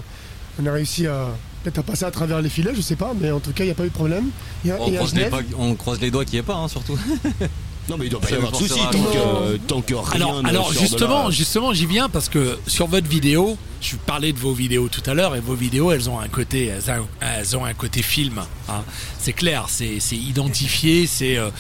on 0.61 0.67
a 0.67 0.73
réussi 0.73 1.07
à 1.07 1.29
peut-être 1.63 1.79
à 1.79 1.83
passer 1.83 2.05
à 2.05 2.11
travers 2.11 2.43
les 2.43 2.49
filets, 2.51 2.73
je 2.75 2.81
sais 2.83 2.97
pas, 2.97 3.13
mais 3.19 3.31
en 3.31 3.41
tout 3.41 3.53
cas, 3.53 3.63
il 3.65 3.69
n'y 3.69 3.73
a 3.73 3.75
pas 3.75 3.85
eu 3.85 3.89
de 3.89 3.93
problème. 3.95 4.27
Y 4.65 4.71
a- 4.73 4.77
croise 4.77 5.15
les, 5.15 5.27
on 5.57 5.75
croise 5.77 6.01
les 6.01 6.11
doigts 6.11 6.25
qu'il 6.25 6.35
n'y 6.35 6.41
ait 6.41 6.43
pas, 6.43 6.57
hein, 6.57 6.69
surtout. 6.69 6.99
Non, 7.89 7.97
mais 7.99 8.07
il 8.07 8.11
doit 8.11 8.21
pas 8.21 8.31
y 8.31 8.35
avoir 8.35 8.53
de 8.53 8.57
soucis 8.57 8.69
forcera 8.79 8.91
tant 8.93 9.03
que, 9.05 9.57
tant 9.57 9.81
que 9.83 9.95
rien 9.95 10.11
Alors, 10.15 10.43
ne 10.43 10.49
alors 10.49 10.67
sort 10.67 10.75
de 10.75 10.79
justement, 10.79 11.25
là. 11.25 11.31
justement, 11.31 11.73
j'y 11.75 11.87
viens 11.87 12.09
parce 12.09 12.29
que 12.29 12.59
sur 12.67 12.87
votre 12.87 13.09
vidéo, 13.09 13.59
je 13.81 13.97
parlais 13.97 14.33
de 14.33 14.39
vos 14.39 14.53
vidéos 14.53 14.89
tout 14.89 15.03
à 15.11 15.15
l'heure 15.15 15.35
et 15.35 15.41
vos 15.41 15.55
vidéos, 15.55 15.91
elles 15.91 16.09
ont 16.09 16.21
un 16.21 16.29
côté, 16.29 16.67
elles 16.67 16.91
ont, 16.91 17.09
elles 17.21 17.57
ont 17.57 17.65
un 17.65 17.75
côté 17.75 18.01
film. 18.03 18.41
hein. 18.69 18.83
C'est 19.19 19.33
clair, 19.33 19.67
c'est 19.69 19.99
c'est 19.99 20.17
identifié, 20.17 21.07
c'est 21.09 21.37
euh, 21.39 21.51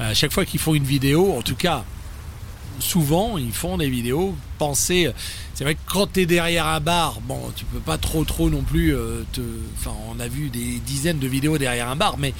à 0.00 0.14
chaque 0.14 0.32
fois 0.32 0.44
qu'ils 0.44 0.60
font 0.60 0.74
une 0.74 0.84
vidéo, 0.84 1.34
en 1.36 1.42
tout 1.42 1.54
cas, 1.56 1.84
souvent 2.80 3.38
ils 3.38 3.52
font 3.52 3.76
des 3.78 3.88
vidéos 3.88 4.34
pensées. 4.58 5.10
C'est 5.54 5.64
vrai 5.64 5.74
que 5.74 5.80
quand 5.86 6.06
t'es 6.06 6.26
derrière 6.26 6.66
un 6.66 6.80
bar, 6.80 7.20
bon, 7.22 7.40
tu 7.56 7.64
peux 7.64 7.80
pas 7.80 7.98
trop 7.98 8.24
trop 8.24 8.48
non 8.50 8.62
plus. 8.62 8.94
euh, 8.94 9.22
te, 9.32 9.40
enfin, 9.78 9.92
on 10.08 10.20
a 10.20 10.28
vu 10.28 10.50
des 10.50 10.78
dizaines 10.86 11.18
de 11.18 11.26
vidéos 11.26 11.58
derrière 11.58 11.88
un 11.88 11.96
bar, 11.96 12.16
mais 12.18 12.32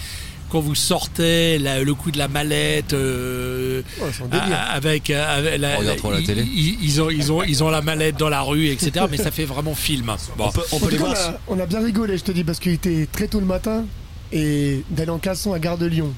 quand 0.50 0.60
vous 0.60 0.74
sortez 0.74 1.58
la- 1.58 1.82
le 1.82 1.94
coup 1.94 2.10
de 2.10 2.18
la 2.18 2.28
mallette 2.28 2.92
euh, 2.94 3.82
Ouais, 4.00 4.08
c'est 4.12 4.22
un 4.24 4.26
délire. 4.28 4.56
a- 4.56 4.72
avec, 4.72 5.10
euh, 5.10 5.36
avec 5.38 5.60
la, 5.60 5.76
On 5.76 5.78
regarde 5.80 5.98
trop 5.98 6.10
la 6.12 6.20
ils- 6.20 6.26
télé. 6.26 6.42
Ils, 6.42 6.82
ils 6.82 7.02
ont, 7.02 7.10
ils, 7.10 7.32
ont, 7.32 7.42
ils 7.42 7.62
ont 7.64 7.70
la 7.70 7.82
mallette 7.82 8.16
dans 8.16 8.28
la 8.28 8.40
rue, 8.42 8.68
etc. 8.68 9.06
mais 9.10 9.16
ça 9.16 9.30
fait 9.30 9.44
vraiment 9.44 9.74
film. 9.74 10.12
Bon. 10.36 10.46
On 10.46 10.50
peut, 10.50 10.62
on 10.72 10.86
les 10.88 10.96
cas, 10.96 11.04
voir. 11.04 11.14
on, 11.48 11.54
a, 11.54 11.56
on 11.58 11.60
a 11.62 11.66
bien 11.66 11.80
rigolé, 11.80 12.16
je 12.18 12.24
te 12.24 12.32
dis, 12.32 12.44
parce 12.44 12.58
qu'il 12.58 12.72
était 12.72 13.06
très 13.10 13.28
tôt 13.28 13.40
le 13.40 13.46
matin 13.46 13.84
et 14.32 14.82
d'aller 14.90 15.10
en 15.10 15.18
caleçon 15.18 15.52
à 15.52 15.58
Gare 15.58 15.78
de 15.78 15.86
Lyon. 15.86 16.12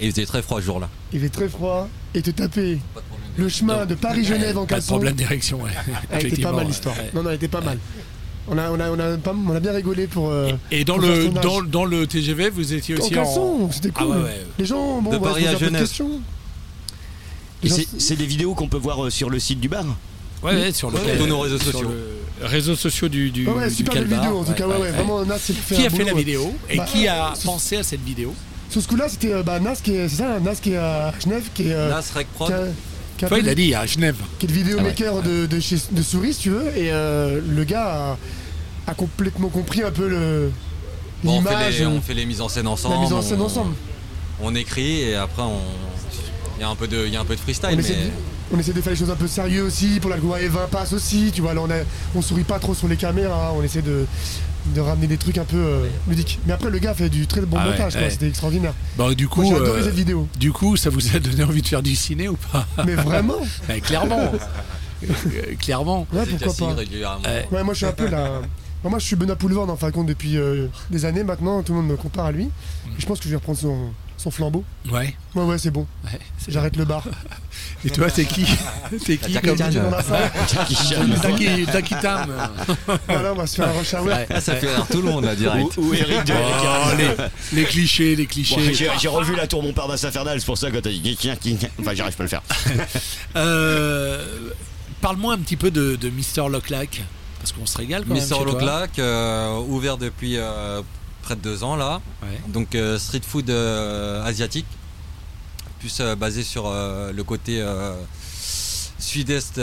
Et 0.00 0.06
il 0.06 0.10
faisait 0.12 0.26
très 0.26 0.42
froid 0.42 0.60
ce 0.60 0.66
jour-là. 0.66 0.88
Il 1.12 1.20
fait 1.20 1.28
très 1.30 1.48
froid 1.48 1.88
et 2.14 2.20
te 2.22 2.30
taper 2.30 2.78
le 3.38 3.48
chemin 3.48 3.86
de 3.86 3.94
Paris-Genève 3.94 4.56
en 4.58 4.60
Pas 4.60 4.66
de 4.66 4.70
caleçon. 4.70 4.88
problème 4.88 5.14
d'érection, 5.14 5.62
ouais. 5.62 5.70
Elle 6.10 6.26
était 6.26 6.42
pas 6.42 6.52
mal 6.52 6.66
l'histoire. 6.66 6.96
Ouais. 6.96 7.10
Non, 7.14 7.22
non, 7.22 7.30
elle 7.30 7.36
était 7.36 7.48
pas 7.48 7.60
mal. 7.62 7.78
On 8.48 8.56
a, 8.58 8.70
on, 8.70 8.78
a, 8.78 8.90
on, 8.90 8.98
a 8.98 9.16
pas- 9.16 9.34
on 9.48 9.54
a 9.56 9.60
bien 9.60 9.72
rigolé 9.72 10.06
pour. 10.06 10.30
euh, 10.30 10.50
Et 10.70 10.84
dans 10.84 10.94
pour 10.98 11.02
le, 11.06 11.28
dans, 11.28 11.62
dans 11.62 11.84
le 11.84 12.06
TGV, 12.06 12.50
vous 12.50 12.72
étiez 12.74 12.94
en 12.94 12.98
aussi 13.00 13.10
caleçon, 13.10 13.68
c'était 13.72 13.90
Ah 13.96 14.02
cool. 14.04 14.16
ouais, 14.16 14.22
ouais. 14.22 14.46
Les 14.58 14.64
gens, 14.64 15.00
bon, 15.02 15.10
De 15.10 15.16
on 15.16 15.20
va 15.20 15.28
se 15.30 15.32
Paris 15.34 15.46
à 15.48 15.54
de 15.54 15.58
Genève. 15.58 15.92
gens- 15.92 16.04
c'est- 17.64 17.86
c'est 17.98 18.16
des 18.16 18.26
vidéos 18.26 18.54
qu'on 18.54 18.68
peut 18.68 18.76
voir 18.78 19.04
euh, 19.04 19.10
sur 19.10 19.30
le 19.30 19.38
site 19.38 19.60
du 19.60 19.68
bar 19.68 19.84
Ouais, 20.42 20.52
ouais, 20.54 20.72
sur 20.72 20.90
le 20.90 20.98
Tous 21.18 21.26
nos 21.26 21.40
réseaux 21.40 21.58
sur 21.58 21.72
sociaux. 21.72 21.88
le- 21.88 22.46
réseaux 22.46 22.76
sociaux 22.76 23.08
du, 23.08 23.30
du, 23.30 23.46
Ouais, 23.48 23.54
ouais, 23.54 23.68
du 23.68 23.74
super 23.74 23.94
belle 23.94 24.02
Calbar. 24.04 24.22
vidéo 24.24 24.38
en 24.40 24.44
tout 24.44 24.52
cas, 24.52 24.66
ouais, 24.68 24.76
ouais, 24.76 24.90
vraiment 24.90 25.24
Nas 25.24 25.38
fait 25.38 25.74
Qui 25.74 25.86
a 25.86 25.90
fait 25.90 26.04
la 26.04 26.12
vidéo 26.14 26.54
et 26.70 26.76
Bah, 26.76 26.84
qui 26.84 27.08
a 27.08 27.32
ce- 27.34 27.44
pensé 27.44 27.76
à 27.78 27.82
cette 27.82 28.02
vidéo 28.04 28.34
Sur 28.70 28.82
ce 28.82 28.86
coup-là, 28.88 29.08
c'était 29.08 29.32
euh, 29.32 29.42
bah, 29.42 29.58
Nas 29.58 29.76
qui 29.76 29.92
est, 29.94 30.08
c'est 30.08 30.16
ça, 30.16 30.38
Nas 30.38 30.54
qui 30.56 30.72
est 30.72 30.76
à 30.76 31.12
Genève, 31.18 31.44
qui 31.54 31.68
est, 31.68 31.72
euh, 31.72 31.88
Nas 31.88 32.04
Rec 32.14 32.26
Prod. 32.34 32.52
Il 33.38 33.48
a 33.48 33.54
dit 33.54 33.74
à 33.74 33.86
Genève. 33.86 34.16
qui 34.38 34.46
est 34.46 34.48
le 34.48 34.54
vidéomaker 34.54 35.22
de, 35.22 35.46
de, 35.46 35.60
chez, 35.60 35.76
de 35.90 36.02
Souris, 36.02 36.34
si 36.34 36.40
tu 36.40 36.50
veux, 36.50 36.66
et 36.76 36.90
euh, 36.92 37.40
le 37.46 37.64
gars 37.64 38.16
a, 38.86 38.90
a 38.90 38.94
complètement 38.94 39.48
compris 39.48 39.82
un 39.82 39.90
peu 39.90 40.08
le 40.08 40.50
Bon, 41.24 41.38
on, 41.38 41.42
fait 41.42 41.48
l'image, 41.50 41.78
les, 41.80 41.86
on 41.86 42.00
fait 42.02 42.14
les 42.14 42.26
mises 42.26 42.40
en 42.42 42.48
scène 42.48 42.66
ensemble. 42.66 42.94
la 42.96 43.00
mise 43.00 43.12
en 43.12 43.22
scène 43.22 43.40
on- 43.40 43.46
ensemble. 43.46 43.74
On 44.42 44.54
écrit 44.54 45.00
et 45.02 45.14
après 45.16 45.42
on. 45.42 45.60
Il 46.58 46.60
y 46.60 46.64
a 46.64 46.68
un 46.68 46.74
peu 46.76 46.86
de, 46.88 47.06
y 47.06 47.16
a 47.16 47.20
un 47.20 47.24
peu 47.24 47.34
de 47.34 47.40
freestyle, 47.40 47.70
On 47.72 47.76
mais 47.76 47.82
essaie, 47.82 47.94
de, 47.94 48.10
on 48.54 48.58
essaie 48.58 48.72
de 48.72 48.80
faire 48.80 48.92
les 48.92 48.98
choses 48.98 49.10
un 49.10 49.14
peu 49.16 49.26
sérieux 49.26 49.62
aussi, 49.62 49.98
pour 50.00 50.08
la 50.10 50.16
loi 50.16 50.38
E20 50.40 50.68
passe 50.70 50.92
aussi, 50.94 51.30
tu 51.34 51.40
vois, 51.42 51.52
là 51.54 51.60
on, 51.62 51.70
a, 51.70 51.76
on 52.14 52.22
sourit 52.22 52.44
pas 52.44 52.58
trop 52.58 52.74
sur 52.74 52.88
les 52.88 52.96
caméras, 52.96 53.52
on 53.54 53.62
essaie 53.62 53.82
de, 53.82 54.06
de 54.74 54.80
ramener 54.80 55.06
des 55.06 55.16
trucs 55.16 55.38
un 55.38 55.44
peu 55.44 55.56
euh, 55.56 55.86
ludiques. 56.08 56.38
Mais 56.46 56.52
après 56.52 56.70
le 56.70 56.78
gars 56.78 56.94
fait 56.94 57.08
du 57.08 57.26
très 57.26 57.40
bon 57.42 57.56
Ah 57.60 57.66
montage, 57.66 57.94
ouais. 57.94 58.10
c'était 58.10 58.28
extraordinaire. 58.28 58.74
Bon, 58.96 59.12
du 59.12 59.28
coup, 59.28 59.42
Moi 59.42 59.54
j'ai 59.56 59.62
adoré 59.62 59.80
euh, 59.80 59.84
cette 59.84 59.94
vidéo. 59.94 60.28
du 60.38 60.52
coup, 60.52 60.76
ça 60.76 60.90
vous 60.90 61.14
a 61.14 61.18
donné 61.18 61.44
envie 61.44 61.62
de 61.62 61.66
faire 61.68 61.82
du 61.82 61.94
ciné 61.94 62.28
ou 62.28 62.36
pas? 62.36 62.66
Mais 62.84 62.94
vraiment 62.94 63.38
Bah, 63.68 63.80
Clairement. 63.80 64.32
Euh, 65.04 65.54
clairement. 65.60 66.06
Ouais, 66.10 66.24
pourquoi 66.24 66.68
pas. 66.68 66.74
régulièrement. 66.74 67.22
Ouais. 67.22 67.46
Ouais, 67.52 67.62
moi 67.62 67.74
je 67.74 67.78
suis 67.78 67.86
un 67.86 67.92
peu 67.92 68.08
là. 68.08 68.40
Moi, 68.82 68.90
moi, 68.90 68.98
je 68.98 69.04
suis 69.04 69.14
Benoît 69.14 69.36
Poulvord 69.36 69.68
en 69.68 69.76
fin 69.76 69.88
de 69.88 69.92
compte 69.92 70.06
depuis 70.06 70.38
euh, 70.38 70.68
des 70.90 71.04
années 71.04 71.22
maintenant, 71.22 71.62
tout 71.62 71.74
le 71.74 71.80
monde 71.80 71.90
me 71.90 71.96
compare 71.96 72.24
à 72.24 72.32
lui. 72.32 72.44
Et 72.44 72.48
je 73.00 73.06
pense 73.06 73.18
que 73.18 73.24
je 73.24 73.30
vais 73.30 73.36
reprendre 73.36 73.58
son, 73.58 73.76
son 74.16 74.30
flambeau. 74.30 74.64
Ouais. 74.90 75.14
Ouais, 75.34 75.44
ouais, 75.44 75.58
c'est 75.58 75.70
bon. 75.70 75.86
Ouais, 76.04 76.18
J'arrête 76.48 76.76
le 76.76 76.84
bar. 76.84 77.04
Et 77.84 77.90
toi, 77.90 78.10
t'es 78.10 78.24
qui 78.24 78.44
T'es 79.04 79.16
qui 79.18 79.32
comme. 79.34 79.56
Jackie 79.56 80.76
Jackie 81.72 81.94
Tam. 82.00 82.32
Voilà, 83.08 83.32
on 83.32 83.36
va 83.36 83.46
se 83.46 83.56
faire 83.56 83.68
un 83.68 83.72
rush 83.72 83.94
hour. 83.94 84.08
Ah, 84.30 84.40
ça 84.40 84.56
fait 84.56 84.74
rire 84.74 84.86
tout 84.90 85.02
le 85.02 85.10
monde 85.10 85.24
là 85.24 85.34
direct. 85.34 85.76
Ou, 85.76 85.90
ou 85.90 85.94
Eric 85.94 86.24
de 86.24 86.32
Oh, 86.34 86.96
les, 86.96 87.58
les 87.60 87.64
clichés, 87.64 88.16
les 88.16 88.26
clichés. 88.26 88.74
j'ai 88.74 88.90
j'ai 88.98 89.08
revu 89.08 89.34
la 89.36 89.46
tour 89.46 89.62
Montparnasse 89.62 90.04
infernale, 90.04 90.40
c'est 90.40 90.46
pour 90.46 90.58
ça 90.58 90.70
que 90.70 90.78
t'as 90.78 90.90
dit. 90.90 91.18
Enfin, 91.80 91.94
j'arrive 91.94 92.16
pas 92.16 92.22
à 92.22 92.24
le 92.24 92.28
faire. 92.28 92.42
Euh, 93.36 94.24
Parle-moi 95.00 95.34
un 95.34 95.38
petit 95.38 95.56
peu 95.56 95.70
de, 95.70 95.96
de 95.96 96.08
Mister 96.08 96.42
Locklac. 96.48 97.02
Parce 97.38 97.52
qu'on 97.52 97.66
se 97.66 97.76
régale 97.76 98.02
quand 98.04 98.14
même. 98.14 98.22
Mister. 98.22 98.42
Loclac, 98.44 98.98
euh, 98.98 99.58
ouvert 99.68 99.98
depuis 99.98 100.36
euh, 100.36 100.80
près 101.26 101.34
de 101.34 101.40
deux 101.40 101.64
ans 101.64 101.76
là. 101.76 102.00
Ouais. 102.22 102.40
Donc 102.46 102.74
euh, 102.74 102.98
street 102.98 103.26
food 103.26 103.50
euh, 103.50 104.24
asiatique, 104.24 104.66
plus 105.80 105.98
euh, 106.00 106.14
basé 106.14 106.44
sur 106.44 106.64
le 107.18 107.22
côté 107.24 107.54
sud-est 108.98 109.60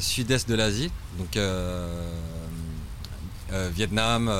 sud-est 0.00 0.48
de 0.48 0.54
l'Asie, 0.54 0.90
donc 1.18 1.38
Vietnam, 3.74 4.30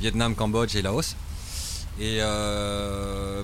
Vietnam, 0.00 0.34
Cambodge 0.34 0.74
et 0.76 0.82
Laos. 0.82 1.14
Et 2.00 2.20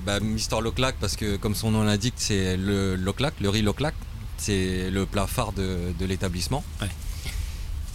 bah, 0.06 0.20
Mister 0.20 0.60
Loclac 0.62 0.96
parce 0.98 1.16
que 1.16 1.36
comme 1.36 1.54
son 1.54 1.70
nom 1.70 1.82
l'indique, 1.84 2.14
c'est 2.16 2.56
le 2.56 2.96
Loclac, 2.96 3.34
le 3.40 3.50
riz 3.50 3.62
Loclac, 3.62 3.94
c'est 4.38 4.90
le 4.90 5.04
plat 5.04 5.26
phare 5.26 5.52
de, 5.52 5.92
de 5.98 6.06
l'établissement. 6.06 6.64
Ouais. 6.80 6.88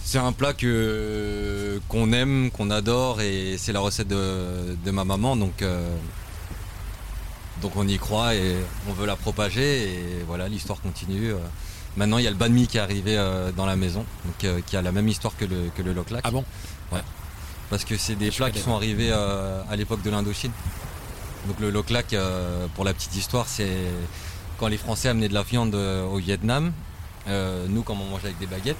C'est 0.04 0.18
un 0.18 0.32
plat 0.32 0.52
que 0.52 1.80
qu'on 1.88 2.12
aime, 2.12 2.50
qu'on 2.50 2.70
adore 2.70 3.20
et 3.20 3.56
c'est 3.56 3.72
la 3.72 3.80
recette 3.80 4.08
de, 4.08 4.76
de 4.84 4.90
ma 4.90 5.04
maman 5.04 5.36
donc 5.36 5.62
euh, 5.62 5.88
donc 7.62 7.72
on 7.76 7.86
y 7.86 7.98
croit 7.98 8.34
et 8.34 8.56
on 8.88 8.92
veut 8.92 9.06
la 9.06 9.16
propager 9.16 9.84
et 9.84 10.24
voilà 10.26 10.48
l'histoire 10.48 10.80
continue. 10.80 11.32
Euh, 11.32 11.38
Maintenant 11.96 12.16
il 12.18 12.24
y 12.24 12.26
a 12.26 12.30
le 12.30 12.36
banh 12.36 12.48
mi 12.48 12.66
qui 12.66 12.78
est 12.78 12.80
arrivé 12.80 13.16
euh, 13.18 13.52
dans 13.52 13.66
la 13.66 13.76
maison 13.76 14.04
donc 14.24 14.44
euh, 14.44 14.60
qui 14.66 14.76
a 14.78 14.82
la 14.82 14.92
même 14.92 15.08
histoire 15.08 15.36
que 15.36 15.44
le 15.44 15.70
que 15.76 15.82
le 15.82 15.92
loklak. 15.92 16.22
Ah 16.24 16.30
bon? 16.30 16.44
Parce 17.70 17.84
que 17.84 17.96
c'est 17.96 18.16
des 18.16 18.30
Je 18.30 18.36
plats 18.36 18.50
qui 18.50 18.60
sont 18.60 18.74
arrivés 18.74 19.10
euh, 19.12 19.62
à 19.70 19.76
l'époque 19.76 20.02
de 20.02 20.10
l'Indochine. 20.10 20.52
Donc 21.46 21.58
le 21.60 21.70
loklak 21.70 22.12
euh, 22.12 22.66
pour 22.74 22.84
la 22.84 22.92
petite 22.92 23.14
histoire 23.16 23.46
c'est 23.46 23.76
quand 24.58 24.68
les 24.68 24.78
Français 24.78 25.08
amenaient 25.08 25.28
de 25.28 25.34
la 25.34 25.42
viande 25.42 25.74
au 25.74 26.16
Vietnam, 26.16 26.72
euh, 27.28 27.66
nous 27.68 27.82
comme 27.82 28.00
on 28.00 28.06
mangeait 28.06 28.26
avec 28.26 28.38
des 28.38 28.46
baguettes, 28.46 28.76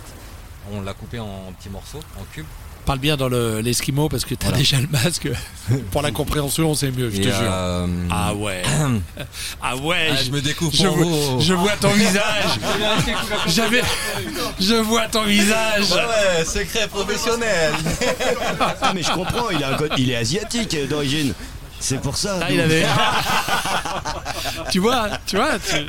on 0.72 0.80
l'a 0.82 0.94
coupé 0.94 1.18
en 1.18 1.52
petits 1.58 1.70
morceaux, 1.70 2.00
en 2.20 2.24
cubes. 2.32 2.46
Parle 2.84 2.98
bien 2.98 3.16
dans 3.16 3.28
le- 3.28 3.60
l'esquimau 3.60 4.08
parce 4.08 4.24
que 4.24 4.34
t'as 4.34 4.46
Voilà. 4.46 4.58
déjà 4.58 4.80
le 4.80 4.88
masque. 4.88 5.28
Pour 5.92 6.02
la 6.02 6.10
compréhension, 6.10 6.74
c'est 6.74 6.90
mieux, 6.90 7.10
je 7.10 7.18
te 7.18 7.22
jure. 7.22 7.32
euh, 7.40 7.86
Ah 8.10 8.34
ouais. 8.34 8.62
ah 9.62 9.76
ouais. 9.76 10.08
Ah, 10.10 10.16
je 10.24 10.30
me 10.32 10.40
découvre 10.40 10.72
je, 10.74 10.88
vois, 10.88 11.04
vous. 11.06 11.40
je 11.40 11.54
vois 11.54 11.76
ton 11.80 11.90
visage. 11.92 12.58
J'avais. 13.46 13.82
Je 14.58 14.74
vois 14.74 15.06
ton 15.06 15.22
visage. 15.24 15.92
ouais, 15.92 16.44
secret 16.44 16.88
professionnel. 16.88 17.72
Ah, 18.84 18.92
mais 18.94 19.02
je 19.04 19.12
comprends, 19.12 19.50
il, 19.50 19.62
a 19.62 19.74
un 19.74 19.76
code- 19.76 19.92
il 19.96 20.10
est 20.10 20.16
asiatique 20.16 20.76
d'origine. 20.88 21.34
C'est 21.82 22.00
pour 22.00 22.16
ça. 22.16 22.38
Ah, 22.40 22.50
il 22.50 22.60
avait. 22.60 22.84
tu 24.70 24.78
vois, 24.78 25.08
tu 25.26 25.36
vois. 25.36 25.58
tu- 25.58 25.86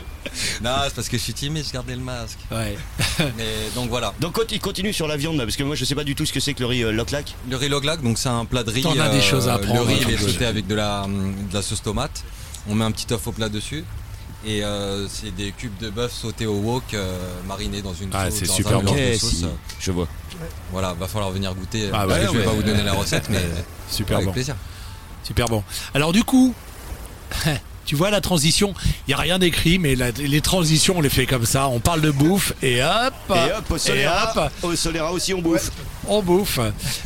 non, 0.64 0.72
c'est 0.86 0.96
parce 0.96 1.08
que 1.10 1.18
je 1.18 1.22
suis 1.24 1.34
timide, 1.34 1.64
je 1.68 1.72
gardais 1.72 1.96
le 1.96 2.02
masque. 2.02 2.40
Ouais. 2.52 2.76
Mais 3.38 3.70
donc 3.76 3.90
voilà. 3.90 4.14
Donc 4.20 4.40
il 4.52 4.60
continue 4.60 4.92
sur 4.92 5.08
la 5.08 5.18
viande 5.18 5.38
là, 5.38 5.44
parce 5.46 5.56
que 5.56 5.64
moi 5.64 5.76
je 5.76 5.86
sais 5.86 5.96
pas 5.96 6.04
du 6.04 6.16
tout 6.16 6.26
ce 6.26 6.34
que 6.34 6.40
c'est 6.40 6.54
que 6.56 6.62
le 6.62 6.66
riz 6.66 6.84
euh, 6.84 6.92
Loclac. 6.92 7.36
Le 7.50 7.56
riz 7.58 7.70
loglac, 7.70 8.02
donc 8.02 8.18
c'est 8.18 8.30
un 8.30 8.46
plat 8.46 8.64
de 8.64 8.72
riz. 8.72 8.82
T'en 8.82 9.00
as 9.00 9.10
des 9.10 9.22
choses 9.22 9.48
à 9.48 9.54
apprendre, 9.56 9.82
Le 9.82 9.82
riz, 9.88 10.00
hein, 10.02 10.06
il 10.08 10.14
est 10.14 10.18
sauté 10.18 10.46
avec 10.46 10.66
de 10.68 10.76
la, 10.76 11.06
de 11.08 11.54
la 11.54 11.62
sauce 11.62 11.82
tomate. 11.84 12.24
On 12.68 12.74
met 12.76 12.86
un 12.86 12.92
petit 12.92 13.14
œuf 13.14 13.28
au 13.28 13.32
plat 13.32 13.50
dessus. 13.50 13.84
Et 14.46 14.62
euh, 14.64 15.08
c'est 15.08 15.34
des 15.34 15.52
cubes 15.54 15.78
de 15.80 15.90
bœuf 15.90 16.12
sautés 16.12 16.46
au 16.48 16.56
wok, 16.56 16.84
euh, 16.94 17.18
marinés 17.48 17.82
dans 17.82 17.94
une 17.94 18.10
Ah, 18.14 18.30
sauce. 18.30 18.40
c'est 18.40 18.48
dans 18.48 18.54
super 18.56 18.82
bon. 18.82 18.92
de 18.92 18.98
Ok, 19.14 19.20
sauce. 19.20 19.30
si, 19.30 19.46
je 19.80 19.92
vois. 19.92 20.08
Voilà, 20.72 20.94
va 21.00 21.08
falloir 21.08 21.32
venir 21.32 21.54
goûter. 21.56 21.90
Ah, 21.94 22.06
parce 22.08 22.20
ouais, 22.20 22.26
que 22.28 22.34
je 22.34 22.38
vais 22.40 22.44
pas 22.44 22.52
vous 22.52 22.64
donner 22.64 22.84
la 22.84 22.92
recette, 22.94 23.30
mais 23.30 23.40
Super 23.90 24.18
avec 24.18 24.28
bon. 24.28 24.34
plaisir. 24.34 24.56
Super 25.24 25.48
bon. 25.48 25.64
Alors 25.94 26.12
du 26.14 26.24
coup, 26.24 26.54
tu 27.86 27.96
vois 27.96 28.10
la 28.10 28.22
transition, 28.22 28.74
il 29.08 29.12
y 29.12 29.14
a 29.14 29.18
rien 29.18 29.40
d'écrit, 29.40 29.80
mais 29.80 29.96
la- 29.96 30.12
les 30.12 30.42
transitions 30.42 30.96
on 30.98 31.02
les 31.02 31.10
fait 31.10 31.26
comme 31.26 31.46
ça. 31.46 31.68
On 31.70 31.80
parle 31.80 32.02
de 32.02 32.12
bouffe 32.12 32.54
et 32.62 32.84
hop, 32.84 33.14
Et 33.30 33.52
hop, 33.52 33.72
au 33.72 33.78
Solera, 33.78 34.34
hop, 34.48 34.52
au 34.64 34.76
Solera 34.76 35.12
aussi 35.12 35.34
on 35.34 35.42
bouffe. 35.42 35.72
on 36.08 36.22
bouffe. 36.22 36.60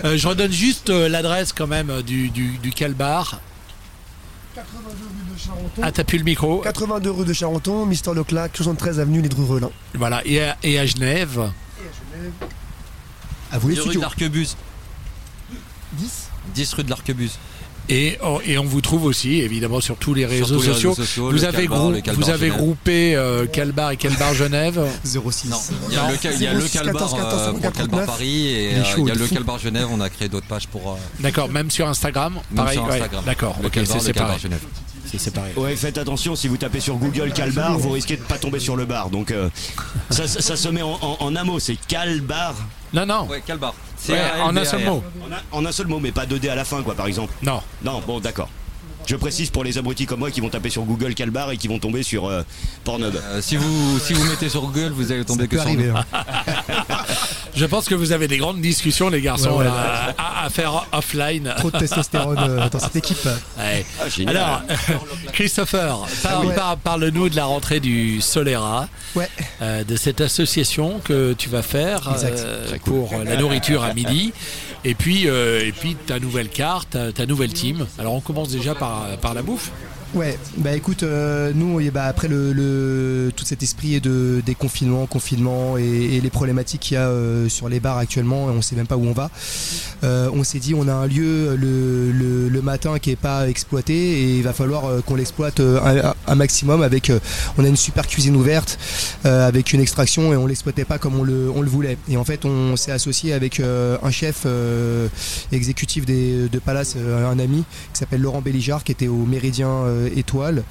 Euh, 0.03 0.17
je 0.17 0.27
redonne 0.27 0.51
juste 0.51 0.89
euh, 0.89 1.07
l'adresse 1.09 1.53
quand 1.53 1.67
même 1.67 1.89
euh, 1.89 2.01
du, 2.01 2.29
du, 2.29 2.57
du 2.57 2.71
Calbar. 2.71 3.39
82 4.55 4.89
rue 4.89 5.33
de 5.35 5.39
Charenton. 5.39 5.81
Ah, 5.83 5.91
t'as 5.91 6.03
plus 6.03 6.17
le 6.17 6.23
micro. 6.23 6.61
82 6.61 7.11
rue 7.11 7.25
de 7.25 7.33
Charenton, 7.33 7.85
Mister 7.85 8.11
Leclac, 8.15 8.51
73 8.57 8.99
avenue 8.99 9.21
Les 9.21 9.29
Dreux-Relin. 9.29 9.69
Voilà. 9.93 10.21
Et 10.25 10.41
à, 10.41 10.57
et 10.63 10.79
à 10.79 10.85
Genève. 10.87 11.51
À 13.51 13.59
vous 13.59 13.69
les 13.69 13.75
10 13.75 13.81
rue 13.81 13.95
de 13.95 14.01
l'Arquebuse. 14.01 14.57
10 15.93 16.29
10 16.55 16.73
rue 16.73 16.83
de 16.83 16.89
l'Arquebuse. 16.89 17.37
Et, 17.89 18.17
oh, 18.23 18.41
et 18.45 18.57
on 18.57 18.65
vous 18.65 18.81
trouve 18.81 19.05
aussi 19.05 19.39
évidemment 19.41 19.79
sur 19.79 19.95
tous 19.95 20.13
les 20.13 20.25
réseaux 20.25 20.57
tous 20.57 20.61
les 20.63 20.73
sociaux. 20.73 20.89
réseaux 20.91 21.03
sociaux, 21.03 21.25
vous, 21.27 21.31
le 21.31 21.43
avez 21.45 21.57
Calbar, 21.63 21.79
grou- 21.79 21.91
le 21.91 22.01
Calbar 22.01 22.15
vous 22.25 22.29
avez 22.31 22.47
Genève. 22.47 22.57
groupé 22.61 23.15
euh, 23.15 23.45
Calbar 23.45 23.91
et 23.91 23.97
Calbar 23.97 24.33
Genève. 24.33 24.81
06. 25.05 25.49
Non, 25.49 25.57
il 25.89 25.93
y 25.93 25.97
a 25.97 26.11
le, 26.11 26.17
il 26.35 26.41
y 26.41 26.47
a 26.47 26.53
le 26.53 26.61
06 26.61 26.71
Calbar, 26.77 26.93
14 26.93 27.13
14 27.15 27.41
euh, 27.41 27.45
pour 27.51 27.55
le 27.55 27.61
Calbar 27.61 27.77
59. 28.01 28.05
Paris 28.05 28.47
et 28.47 28.63
Il 28.71 28.75
euh, 28.75 29.07
y 29.07 29.11
a 29.11 29.13
le 29.15 29.25
fou. 29.25 29.33
Calbar 29.35 29.59
Genève. 29.59 29.87
On 29.91 30.01
a 30.01 30.09
créé 30.09 30.27
d'autres 30.27 30.47
pages 30.47 30.67
pour. 30.67 30.91
euh, 30.91 30.95
D'accord, 31.21 31.49
même 31.49 31.71
sur 31.71 31.87
Instagram. 31.87 32.33
même 32.51 32.65
pareil, 32.65 32.77
ouais. 32.79 33.01
D'accord, 33.25 33.55
ok, 33.63 33.71
c'est 33.73 33.85
séparé. 33.85 34.13
Calbar 34.13 34.39
Genève. 34.39 34.59
C'est 35.11 35.17
séparé. 35.19 35.51
Ouais, 35.55 35.75
faites 35.75 35.97
attention, 35.97 36.35
si 36.35 36.47
vous 36.47 36.57
tapez 36.57 36.79
sur 36.79 36.95
Google 36.95 37.31
Calbar, 37.33 37.77
vous 37.77 37.91
risquez 37.91 38.17
de 38.17 38.21
pas 38.23 38.37
tomber 38.37 38.59
sur 38.59 38.75
le 38.75 38.85
bar. 38.85 39.09
Donc 39.09 39.31
euh, 39.31 39.49
ça, 40.09 40.27
ça- 40.27 40.41
ça 40.41 40.55
se 40.57 40.67
met 40.69 40.81
en, 40.81 40.97
en- 41.01 41.17
en 41.19 41.35
un 41.35 41.43
mot, 41.43 41.59
c'est 41.59 41.77
Calbar. 41.87 42.55
Non, 42.93 43.05
non. 43.05 43.27
Ouais, 43.27 43.41
Calbar. 43.45 43.73
Ouais, 44.09 44.19
en 44.43 44.55
un 44.55 44.65
seul 44.65 44.83
mot. 44.85 45.03
En 45.21 45.31
un, 45.33 45.39
en 45.63 45.65
un 45.65 45.71
seul 45.71 45.87
mot, 45.87 45.99
mais 45.99 46.11
pas 46.11 46.25
deux 46.25 46.39
D 46.39 46.49
à 46.49 46.55
la 46.55 46.63
fin, 46.65 46.81
quoi, 46.83 46.93
par 46.95 47.07
exemple. 47.07 47.33
Non. 47.41 47.61
Non, 47.83 48.01
bon, 48.05 48.19
d'accord. 48.19 48.49
Je 49.05 49.15
précise 49.15 49.49
pour 49.49 49.63
les 49.63 49.77
abrutis 49.77 50.05
comme 50.05 50.19
moi 50.19 50.31
qui 50.31 50.41
vont 50.41 50.49
taper 50.49 50.69
sur 50.69 50.83
Google 50.83 51.13
Calbar 51.13 51.51
et 51.51 51.57
qui 51.57 51.69
vont 51.69 51.79
tomber 51.79 52.03
sur 52.03 52.25
euh, 52.27 52.41
Pornhub. 52.83 53.15
Euh, 53.15 53.41
si 53.41 53.55
vous 53.55 53.99
si 53.99 54.11
vous 54.11 54.25
mettez 54.25 54.49
sur 54.49 54.61
Google, 54.61 54.91
vous 54.93 55.13
allez 55.13 55.23
tomber 55.23 55.43
Ça 55.43 55.47
que 55.47 55.55
sur 55.57 55.65
arriver. 55.65 55.93
Je 57.57 57.65
pense 57.65 57.85
que 57.89 57.95
vous 57.95 58.11
avez 58.11 58.27
des 58.27 58.37
grandes 58.37 58.61
discussions, 58.61 59.09
les 59.09 59.19
garçons, 59.19 59.49
Ouais, 59.49 59.57
ouais, 59.57 59.63
là, 59.65 60.13
à, 60.17 60.45
à 60.45 60.49
faire 60.51 60.85
offline. 60.91 61.51
Trop 61.57 61.71
de 61.71 61.77
testostérone 61.79 62.37
euh, 62.39 62.69
dans 62.69 62.79
cette 62.79 62.95
équipe. 62.95 63.25
Ouais. 63.57 63.83
Ah. 63.99 64.29
Alors, 64.29 64.61
Christopher, 65.33 65.97
par- 66.23 66.45
Ouais. 66.45 66.53
par- 66.53 66.77
parle-nous 66.77 67.29
de 67.29 67.35
la 67.35 67.45
rentrée 67.45 67.79
du 67.79 68.21
Solera, 68.21 68.87
Ouais. 69.15 69.27
euh, 69.61 69.83
de 69.83 69.95
cette 69.95 70.21
association 70.21 70.99
que 71.03 71.33
tu 71.33 71.49
vas 71.49 71.63
faire 71.63 72.07
euh, 72.23 72.67
cool. 72.83 72.93
pour 73.07 73.15
la 73.25 73.35
nourriture 73.37 73.83
à 73.83 73.93
midi, 73.93 74.33
et 74.85 74.93
puis, 74.93 75.27
euh, 75.27 75.65
et 75.65 75.71
puis 75.71 75.95
ta 75.95 76.19
nouvelle 76.19 76.49
carte, 76.49 76.91
ta, 76.91 77.11
ta 77.11 77.25
nouvelle 77.25 77.53
team. 77.53 77.87
Alors, 77.97 78.13
on 78.13 78.21
commence 78.21 78.49
déjà 78.49 78.75
par, 78.75 79.05
par 79.19 79.33
la 79.33 79.41
bouffe. 79.41 79.71
Ouais, 80.13 80.39
bah 80.57 80.73
écoute, 80.73 81.03
euh, 81.03 81.51
nous, 81.53 81.79
et 81.81 81.91
bah, 81.91 82.05
après 82.05 82.27
le, 82.29 82.53
le- 82.53 83.29
tout 83.35 83.43
cet 83.45 83.61
esprit 83.61 83.99
de 83.99 84.41
déconfinement, 84.45 85.05
confinement 85.05 85.77
et, 85.77 85.83
et 86.15 86.21
les 86.21 86.29
problématiques 86.29 86.79
qu'il 86.81 86.95
y 86.95 86.97
a 86.97 87.07
euh, 87.09 87.49
sur 87.49 87.67
les 87.67 87.79
bars 87.81 87.97
actuellement, 87.97 88.45
on 88.45 88.61
sait 88.61 88.75
même 88.77 88.87
pas 88.87 88.95
où 88.95 89.05
on 89.05 89.11
va. 89.11 89.29
euh, 90.03 90.29
on 90.33 90.43
s'est 90.45 90.59
dit, 90.59 90.73
on 90.73 90.87
a 90.87 90.93
un 90.93 91.07
lieu 91.07 91.55
le, 91.57 92.11
le- 92.13 92.47
le 92.49 92.61
matin 92.61 92.99
qui 92.99 93.11
est 93.11 93.15
pas 93.17 93.47
exploité 93.49 93.93
et 93.93 94.37
il 94.37 94.43
va 94.43 94.53
falloir 94.53 94.85
euh, 94.85 95.01
qu'on 95.01 95.15
l'exploite 95.15 95.59
euh, 95.59 95.79
un, 95.83 96.13
un 96.31 96.35
maximum. 96.35 96.81
Avec, 96.81 97.09
euh, 97.09 97.19
on 97.57 97.65
a 97.65 97.67
une 97.67 97.75
super 97.75 98.07
cuisine 98.07 98.35
ouverte 98.37 98.79
avec 99.25 99.73
une 99.73 99.81
extraction 99.81 100.31
et 100.31 100.37
on 100.37 100.47
l'exploitait 100.47 100.85
pas 100.85 100.97
comme 100.99 101.19
on 101.19 101.23
le, 101.23 101.51
on 101.53 101.61
le 101.61 101.69
voulait. 101.69 101.97
Et 102.09 102.15
en 102.15 102.23
fait, 102.23 102.45
on 102.45 102.75
s'est 102.77 102.93
associé 102.93 103.33
avec 103.33 103.59
un 103.59 104.09
chef 104.11 104.47
exécutif 105.51 106.05
de 106.05 106.59
Palace, 106.59 106.95
un 106.95 107.37
ami 107.39 107.65
qui 107.93 107.99
s'appelle 107.99 108.21
Laurent 108.21 108.41
Belligard, 108.41 108.83
qui 108.85 108.93
était 108.93 109.07
au 109.09 109.25
Méridien 109.25 109.69
Étoile, 110.15 110.63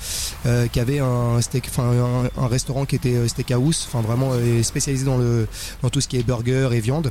euh, 0.46 0.66
qui 0.68 0.80
avait 0.80 0.98
un 0.98 1.40
restaurant 2.46 2.84
qui 2.84 2.96
était 2.96 3.14
euh, 3.14 3.28
steakhouse, 3.28 3.88
enfin 3.88 4.00
vraiment 4.00 4.30
euh, 4.32 4.62
spécialisé 4.62 5.04
dans 5.04 5.18
le 5.18 5.46
dans 5.82 5.90
tout 5.90 6.00
ce 6.00 6.08
qui 6.08 6.18
est 6.18 6.22
burger 6.22 6.70
et 6.72 6.80
viande. 6.80 7.10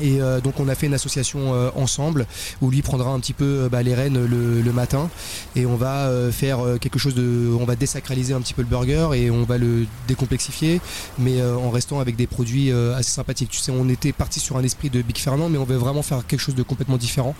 Et 0.00 0.20
euh, 0.20 0.40
donc 0.40 0.60
on 0.60 0.68
a 0.68 0.74
fait 0.74 0.86
une 0.86 0.94
association 0.94 1.54
euh, 1.54 1.70
ensemble 1.74 2.26
où 2.60 2.70
lui 2.70 2.82
prendra 2.82 3.10
un 3.10 3.20
petit 3.20 3.32
peu 3.32 3.44
euh, 3.44 3.68
bah, 3.68 3.82
les 3.82 3.94
rênes 3.94 4.24
le, 4.24 4.60
le 4.62 4.72
matin 4.72 5.08
et 5.56 5.66
on 5.66 5.76
va 5.76 6.06
euh, 6.08 6.30
faire 6.32 6.60
euh, 6.64 6.78
quelque 6.78 6.98
chose 6.98 7.14
de, 7.14 7.50
on 7.60 7.64
va 7.64 7.76
désacraliser 7.76 8.34
un 8.34 8.40
petit 8.40 8.54
peu 8.54 8.62
le 8.62 8.68
burger 8.68 9.08
et 9.14 9.30
on 9.30 9.44
va 9.44 9.58
le 9.58 9.86
décomplexifier, 10.08 10.80
mais 11.18 11.40
euh, 11.40 11.56
en 11.56 11.70
restant 11.70 12.00
avec 12.00 12.16
des 12.16 12.26
produits 12.26 12.70
euh, 12.72 12.96
assez 12.96 13.10
sympathiques. 13.10 13.50
Tu 13.50 13.58
sais, 13.58 13.72
on 13.72 13.88
était 13.88 14.12
parti 14.12 14.40
sur 14.40 14.56
un 14.56 14.62
esprit 14.62 14.90
de 14.90 15.02
Big 15.02 15.18
Fernand, 15.18 15.48
mais 15.48 15.58
on 15.58 15.64
veut 15.64 15.76
vraiment 15.76 16.02
faire 16.02 16.26
quelque 16.26 16.40
chose 16.40 16.54
de 16.54 16.62
complètement 16.62 16.96
différent 16.96 17.34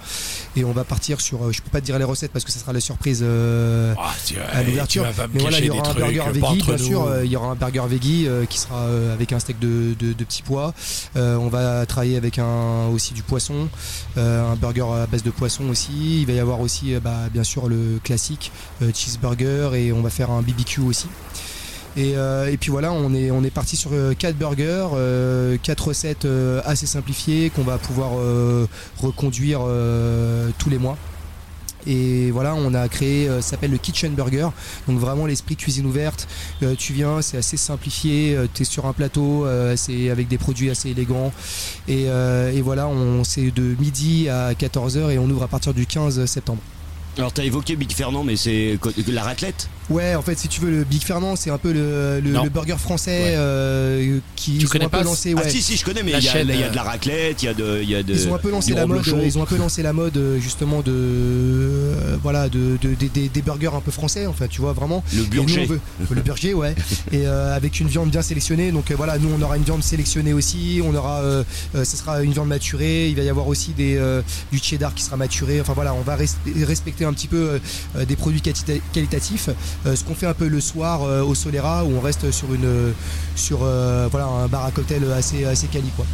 et 0.57 0.65
on 0.65 0.73
va 0.73 0.85
partir 0.85 1.21
sur, 1.21 1.45
euh, 1.45 1.53
je 1.53 1.63
peux 1.63 1.71
pas 1.71 1.81
te 1.81 1.87
dire 1.87 1.99
les 1.99 2.05
recettes 2.05 2.33
parce 2.33 2.45
que 2.45 2.53
ça 2.53 2.61
sera 2.61 2.73
la 2.73 2.81
surprise 2.81 3.25
tu, 4.27 4.37
à 4.39 4.63
l'ouverture. 4.63 5.05
Mais 5.33 5.41
voilà, 5.41 5.59
il 5.59 5.67
y 5.67 5.71
aura 5.71 5.91
un 5.91 5.95
burger 5.95 6.23
veggie, 6.33 6.63
bien 6.63 6.79
sûr. 6.79 7.05
euh, 7.07 7.25
Il 7.25 7.31
y 7.31 7.37
aura 7.37 7.49
un 7.49 7.55
burger 7.55 7.83
veggie 7.89 8.27
euh, 8.27 8.45
qui 8.47 8.59
sera 8.59 8.77
euh, 8.83 9.15
avec 9.15 9.33
un 9.33 9.39
steak 9.39 9.59
de, 9.59 9.95
de, 9.99 10.13
de 10.13 10.25
petits 10.25 10.43
pois. 10.43 10.75
Euh, 11.17 11.37
on 11.37 11.49
va 11.49 11.87
travailler 11.87 12.17
avec 12.17 12.39
un, 12.39 12.45
aussi 12.93 13.15
du 13.15 13.23
poisson, 13.23 13.69
euh, 14.17 14.53
un 14.53 14.57
burger 14.57 14.87
à 15.03 15.07
base 15.07 15.23
de 15.23 15.31
poisson 15.31 15.69
aussi. 15.69 16.21
Il 16.21 16.27
va 16.27 16.33
y 16.33 16.39
avoir 16.39 16.61
aussi, 16.61 16.95
euh, 16.95 17.01
bah, 17.01 17.29
bien 17.33 17.45
sûr, 17.45 17.69
le 17.69 17.99
classique 18.03 18.53
euh, 18.83 18.91
cheeseburger 18.95 19.71
et 19.75 19.93
on 19.93 20.03
va 20.03 20.11
faire 20.11 20.31
un 20.31 20.43
BBQ 20.43 20.83
aussi. 20.83 21.09
Et, 21.97 22.15
puis 22.61 22.71
voilà, 22.71 22.93
on 22.93 23.13
est, 23.13 23.51
parti 23.51 23.77
sur 23.77 23.91
4 24.17 24.37
burgers, 24.37 24.87
4 25.61 25.89
recettes 25.89 26.27
assez 26.65 26.87
simplifiées 26.87 27.51
qu'on 27.51 27.65
va 27.65 27.79
pouvoir 27.79 28.13
reconduire 28.97 29.63
tous 30.57 30.71
les 30.71 30.79
mois. 30.79 30.97
Et 31.87 32.31
voilà, 32.31 32.55
on 32.55 32.75
a 32.75 32.89
créé, 32.89 33.29
euh, 33.29 33.41
ça 33.41 33.51
s'appelle 33.51 33.71
le 33.71 33.79
Kitchen 33.79 34.15
Burger. 34.15 34.49
Donc 34.89 34.99
vraiment 34.99 35.27
l'esprit 35.27 35.57
cuisine 35.57 35.87
ouverte. 35.87 36.29
Euh, 36.63 36.75
tu 36.77 36.93
viens, 36.93 37.23
c'est 37.23 37.39
assez 37.39 37.57
simplifié. 37.57 38.37
tu 38.55 38.63
es 38.63 38.65
sur 38.65 38.87
un 38.87 38.93
plateau, 38.93 39.47
euh, 39.47 39.77
c'est 39.77 40.11
avec 40.11 40.29
des 40.29 40.39
produits 40.39 40.71
assez 40.71 40.91
élégants. 40.91 41.33
Et, 41.89 42.05
euh, 42.09 42.61
voilà, 42.63 42.89
on 42.89 43.25
c'est 43.25 43.51
de 43.51 43.75
midi 43.81 44.29
à 44.29 44.53
14h 44.53 45.11
et 45.11 45.19
on 45.19 45.29
ouvre 45.31 45.43
à 45.43 45.49
partir 45.49 45.73
du 45.73 45.87
15 45.87 46.25
septembre. 46.27 46.61
Alors 47.17 47.33
t'as 47.33 47.45
évoqué 47.45 47.77
Big 47.77 47.93
Fernand, 47.93 48.23
mais 48.23 48.37
c'est 48.37 48.79
la 49.09 49.23
raclette? 49.23 49.69
Ouais, 49.91 50.15
en 50.15 50.23
fait, 50.23 50.39
si 50.39 50.47
tu 50.49 50.61
veux, 50.61 50.71
le 50.71 50.85
Big 50.85 51.03
Fernand, 51.03 51.35
c'est 51.37 51.51
un 51.51 51.59
peu 51.59 51.73
le, 51.73 52.21
le- 52.21 52.31
le 52.43 52.49
burger 52.49 52.77
français 52.79 53.11
Ouais. 53.25 53.35
euh, 53.37 54.19
qui 54.37 54.53
Tu 54.53 54.59
ils 54.61 54.67
ont 54.67 54.69
connais 54.71 54.85
un 54.85 54.89
peu 54.89 54.99
pas 54.99 55.05
lancé. 55.05 55.35
Ah 55.37 55.41
Ouais. 55.43 55.51
si 55.51 55.61
si 55.63 55.77
je 55.77 55.85
connais, 55.85 56.03
mais 56.03 56.13
il 56.13 56.23
y, 56.23 56.29
a- 56.29 56.33
chaîne, 56.33 56.49
il 56.49 56.59
y 56.61 56.63
a 56.63 56.67
euh, 56.67 56.71
de 56.71 56.77
la 56.77 56.83
raclette, 56.85 57.43
il 57.43 57.47
y 57.47 57.49
a 57.49 57.55
de, 57.55 57.81
il 57.83 57.91
y 57.91 57.95
a 57.97 58.03
de. 58.03 58.15
Ils 58.15 58.29
ont 58.29 58.35
un 58.35 58.39
peu 58.39 58.51
lancé 58.51 58.73
la 58.73 58.87
mode. 58.87 59.03
Ils 59.25 59.37
ont 59.39 59.43
un 59.43 59.47
peu 59.47 59.57
lancé 59.57 59.83
la 59.83 59.93
mode 59.93 60.17
euh, 60.17 60.39
justement 60.39 60.81
de 60.81 60.93
euh, 60.93 62.17
voilà 62.23 62.49
de, 62.49 62.77
de- 62.81 62.95
de- 62.95 63.07
des- 63.13 63.29
des 63.29 63.43
burgers 63.43 63.71
un 63.75 63.81
peu 63.81 63.91
français. 63.91 64.27
En 64.27 64.33
fait, 64.33 64.49
tu 64.49 64.61
vois 64.61 64.73
vraiment. 64.73 65.03
Le 65.15 65.25
burger. 65.25 65.63
on 65.65 65.67
veut- 65.67 65.81
le 66.15 66.23
burger, 66.23 66.55
ouais. 66.55 66.75
Et 67.13 67.27
euh, 67.27 67.55
avec 67.57 67.81
une 67.81 67.89
viande 67.89 68.11
bien 68.11 68.23
sélectionnée. 68.23 68.71
Donc 68.73 68.91
euh, 68.91 68.95
voilà, 68.97 69.19
nous 69.19 69.29
on 69.37 69.43
aura 69.43 69.57
une 69.57 69.65
viande 69.65 69.83
sélectionnée 69.83 70.33
aussi. 70.33 70.81
On 70.85 70.95
aura, 70.95 71.23
ce 71.75 71.97
sera 71.97 72.23
une 72.23 72.33
viande 72.33 72.49
maturée. 72.49 73.09
Il 73.09 73.17
va 73.17 73.23
y 73.23 73.29
avoir 73.29 73.49
aussi 73.49 73.73
des 73.73 73.97
euh, 73.97 74.23
du 74.53 74.59
cheddar 74.59 74.95
qui 74.95 75.03
sera 75.03 75.17
maturé. 75.17 75.61
Enfin 75.61 75.73
voilà, 75.73 75.95
on 75.95 76.03
va 76.03 76.17
res- 76.17 76.37
respecter 76.65 77.05
un 77.05 77.13
petit 77.13 77.27
peu 77.29 77.61
des 78.07 78.17
produits 78.17 78.41
qualita- 78.41 78.81
qualitatifs. 78.93 79.49
Euh, 79.87 79.97
ce 79.97 80.05
qu'on 80.05 80.15
fait 80.15 80.27
un 80.27 80.35
peu 80.35 80.49
le 80.49 80.61
soir 80.61 81.03
euh, 81.03 81.23
au 81.23 81.35
Solera 81.35 81.85
où 81.85 81.93
on 81.97 82.01
reste 82.01 82.31
sur 82.31 82.53
une 82.53 82.93
sur 83.35 83.61
euh, 83.63 84.09
voilà 84.11 84.27
un 84.27 84.47
bar 84.47 84.67
à 84.67 84.71
cocktail 84.71 85.11
assez 85.13 85.45
assez 85.45 85.69
quali 85.69 85.89
quoi. 85.97 86.05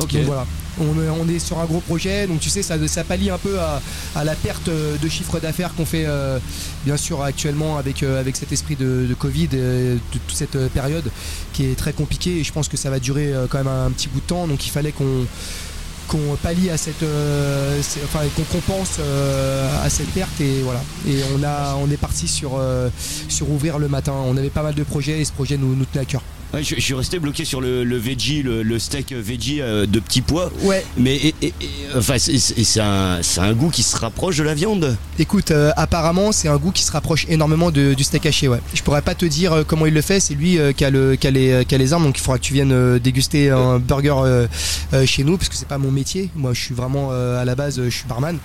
Ok. 0.00 0.12
Donc 0.12 0.22
voilà. 0.24 0.46
On 0.80 1.02
est, 1.02 1.08
on 1.08 1.28
est 1.28 1.40
sur 1.40 1.58
un 1.58 1.64
gros 1.64 1.80
projet, 1.80 2.28
donc 2.28 2.38
tu 2.38 2.50
sais, 2.50 2.62
ça, 2.62 2.76
ça 2.86 3.02
pallie 3.02 3.30
un 3.30 3.38
peu 3.38 3.58
à, 3.58 3.82
à 4.14 4.22
la 4.22 4.36
perte 4.36 4.68
de 4.68 5.08
chiffre 5.08 5.40
d'affaires 5.40 5.74
qu'on 5.74 5.84
fait, 5.84 6.04
euh, 6.06 6.38
bien 6.84 6.96
sûr, 6.96 7.22
actuellement 7.22 7.78
avec, 7.78 8.04
euh, 8.04 8.20
avec 8.20 8.36
cet 8.36 8.52
esprit 8.52 8.76
de, 8.76 9.06
de 9.08 9.14
Covid, 9.14 9.48
euh, 9.54 9.94
de 9.94 10.18
toute 10.18 10.36
cette 10.36 10.56
période 10.68 11.10
qui 11.52 11.64
est 11.64 11.74
très 11.74 11.92
compliquée. 11.92 12.38
Et 12.38 12.44
je 12.44 12.52
pense 12.52 12.68
que 12.68 12.76
ça 12.76 12.90
va 12.90 13.00
durer 13.00 13.32
quand 13.50 13.58
même 13.58 13.66
un, 13.66 13.90
petit 13.90 14.08
bout 14.08 14.20
de 14.20 14.26
temps, 14.26 14.46
donc 14.46 14.64
il 14.66 14.70
fallait 14.70 14.92
qu'on 14.92 15.26
qu'on 16.08 16.36
pallie 16.42 16.70
à 16.70 16.76
cette 16.76 17.02
euh, 17.02 17.80
enfin 18.04 18.20
qu'on 18.34 18.42
compense 18.44 18.96
euh, 18.98 19.84
à 19.84 19.90
cette 19.90 20.08
perte 20.08 20.40
et 20.40 20.62
voilà. 20.62 20.80
Et 21.06 21.20
on 21.36 21.42
a 21.44 21.76
on 21.76 21.90
est 21.90 21.96
parti 21.96 22.26
sur 22.26 22.52
euh, 22.58 22.88
sur 23.28 23.50
ouvrir 23.50 23.78
le 23.78 23.88
matin. 23.88 24.14
On 24.26 24.36
avait 24.36 24.50
pas 24.50 24.62
mal 24.62 24.74
de 24.74 24.82
projets 24.82 25.20
et 25.20 25.24
ce 25.24 25.32
projet 25.32 25.56
nous, 25.56 25.76
nous 25.76 25.84
tenait 25.84 26.02
à 26.02 26.06
cœur 26.06 26.22
Ouais, 26.54 26.62
je, 26.62 26.76
je 26.76 26.80
suis 26.80 26.94
resté 26.94 27.18
bloqué 27.18 27.44
sur 27.44 27.60
le, 27.60 27.84
le 27.84 27.96
veggie, 27.98 28.42
le, 28.42 28.62
le 28.62 28.78
steak 28.78 29.12
veggie 29.12 29.60
euh, 29.60 29.84
de 29.84 30.00
petit 30.00 30.22
pois. 30.22 30.50
ouais 30.62 30.82
Mais 30.96 31.14
et- 31.16 31.34
et- 31.42 31.46
et, 31.60 31.68
enfin, 31.94 32.16
c'est- 32.18 32.80
un, 32.80 33.52
goût 33.52 33.68
qui 33.68 33.82
se 33.82 33.94
rapproche 33.96 34.38
de 34.38 34.42
la 34.44 34.54
viande. 34.54 34.96
Écoute, 35.18 35.50
euh, 35.50 35.72
apparemment, 35.76 36.32
c'est 36.32 36.48
un 36.48 36.56
goût 36.56 36.70
qui 36.72 36.82
se 36.84 36.90
rapproche 36.92 37.26
énormément 37.28 37.70
de- 37.70 37.92
du 37.92 38.02
steak 38.02 38.24
haché. 38.24 38.48
Ouais. 38.48 38.60
Je 38.72 38.82
pourrais 38.82 39.02
pas 39.02 39.14
te 39.14 39.26
dire 39.26 39.52
euh, 39.52 39.62
comment 39.66 39.84
il 39.84 39.92
le 39.92 40.00
fait. 40.00 40.20
C'est 40.20 40.32
lui 40.34 40.58
euh, 40.58 40.72
qui, 40.72 40.86
a 40.86 40.90
le, 40.90 41.16
qui, 41.16 41.26
a 41.26 41.30
les, 41.30 41.66
qui 41.66 41.74
a 41.74 41.78
les 41.78 41.92
armes, 41.92 42.04
donc 42.04 42.16
il 42.16 42.22
faudra 42.22 42.38
que 42.38 42.44
tu 42.44 42.54
viennes 42.54 42.98
déguster 42.98 43.50
un 43.50 43.78
burger 43.78 44.14
euh, 44.24 44.46
chez 45.04 45.24
nous, 45.24 45.36
parce 45.36 45.50
que 45.50 45.54
c'est 45.54 45.68
pas 45.68 45.76
mon 45.78 45.90
métier. 45.90 46.30
Moi, 46.34 46.54
je 46.54 46.60
suis 46.62 46.74
vraiment 46.74 47.10
à 47.10 47.44
la 47.44 47.54
base, 47.56 47.76
je 47.84 47.90
suis 47.90 48.06
barman. 48.08 48.38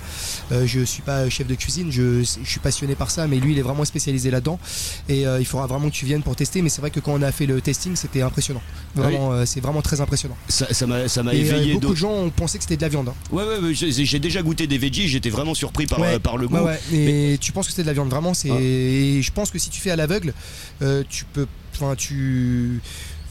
Je 0.52 0.84
suis 0.84 1.02
pas 1.04 1.30
chef 1.30 1.48
de 1.48 1.56
cuisine. 1.56 1.88
Je, 1.90 2.22
je 2.24 2.50
suis 2.50 2.60
passionné 2.60 2.96
par 2.96 3.12
ça, 3.12 3.28
mais 3.28 3.38
lui, 3.38 3.54
il 3.54 3.60
est 3.60 3.64
vraiment 3.64 3.86
spécialisé 3.86 4.30
là-dedans. 4.30 4.60
Et 5.08 5.24
il 5.40 5.46
faudra 5.46 5.68
vraiment 5.68 5.88
que 5.90 5.96
tu 5.96 6.06
viennes 6.06 6.22
pour 6.24 6.36
tester. 6.36 6.62
Mais 6.62 6.68
c'est 6.70 6.82
vrai 6.82 6.90
que 6.92 7.00
quand 7.00 7.14
on 7.14 7.22
a 7.22 7.32
fait 7.32 7.46
le 7.46 7.62
testing, 7.62 7.93
c'était 7.96 8.22
impressionnant. 8.22 8.62
Vraiment, 8.96 9.34
euh, 9.34 9.46
c'est 9.46 9.60
vraiment 9.60 9.82
très 9.82 10.02
impressionnant. 10.02 10.38
Ça 10.48 10.68
m'a 10.88 11.08
ça 11.08 11.24
m'a 11.24 11.32
euh, 11.32 11.34
éveillé 11.34 11.74
beaucoup 11.74 11.94
de 11.94 11.96
gens 11.96 12.12
ont 12.12 12.30
pensé 12.30 12.58
que 12.58 12.64
c'était 12.64 12.78
de 12.78 12.82
la 12.82 12.90
viande. 12.90 13.10
hein. 13.10 13.14
Ouais, 13.32 13.44
ouais, 13.44 13.58
ouais, 13.60 13.74
j'ai 13.74 14.20
déjà 14.20 14.42
goûté 14.42 14.68
des 14.68 14.78
veggies, 14.78 15.08
j'étais 15.08 15.30
vraiment 15.30 15.54
surpris 15.54 15.86
par, 15.88 16.00
Ouais, 16.00 16.16
euh, 16.16 16.20
par 16.20 16.38
le 16.38 16.48
goût. 16.48 16.58
Ouais. 16.58 16.80
Et 16.94 17.38
tu 17.40 17.52
penses 17.52 17.68
que 17.68 17.74
c'est 17.74 17.82
de 17.84 17.88
la 17.88 17.94
viande 17.94 18.10
vraiment 18.10 18.34
c'est 18.34 18.50
Ah. 18.52 18.58
et 18.60 19.22
je 19.22 19.32
pense 19.32 19.50
que 19.52 19.58
si 19.60 19.70
tu 19.70 19.82
fais 19.82 19.92
à 19.92 19.96
l'aveugle 19.96 20.34
euh, 20.82 21.04
tu 21.10 21.26
peux 21.26 21.48
enfin 21.76 21.96
tu 21.96 22.80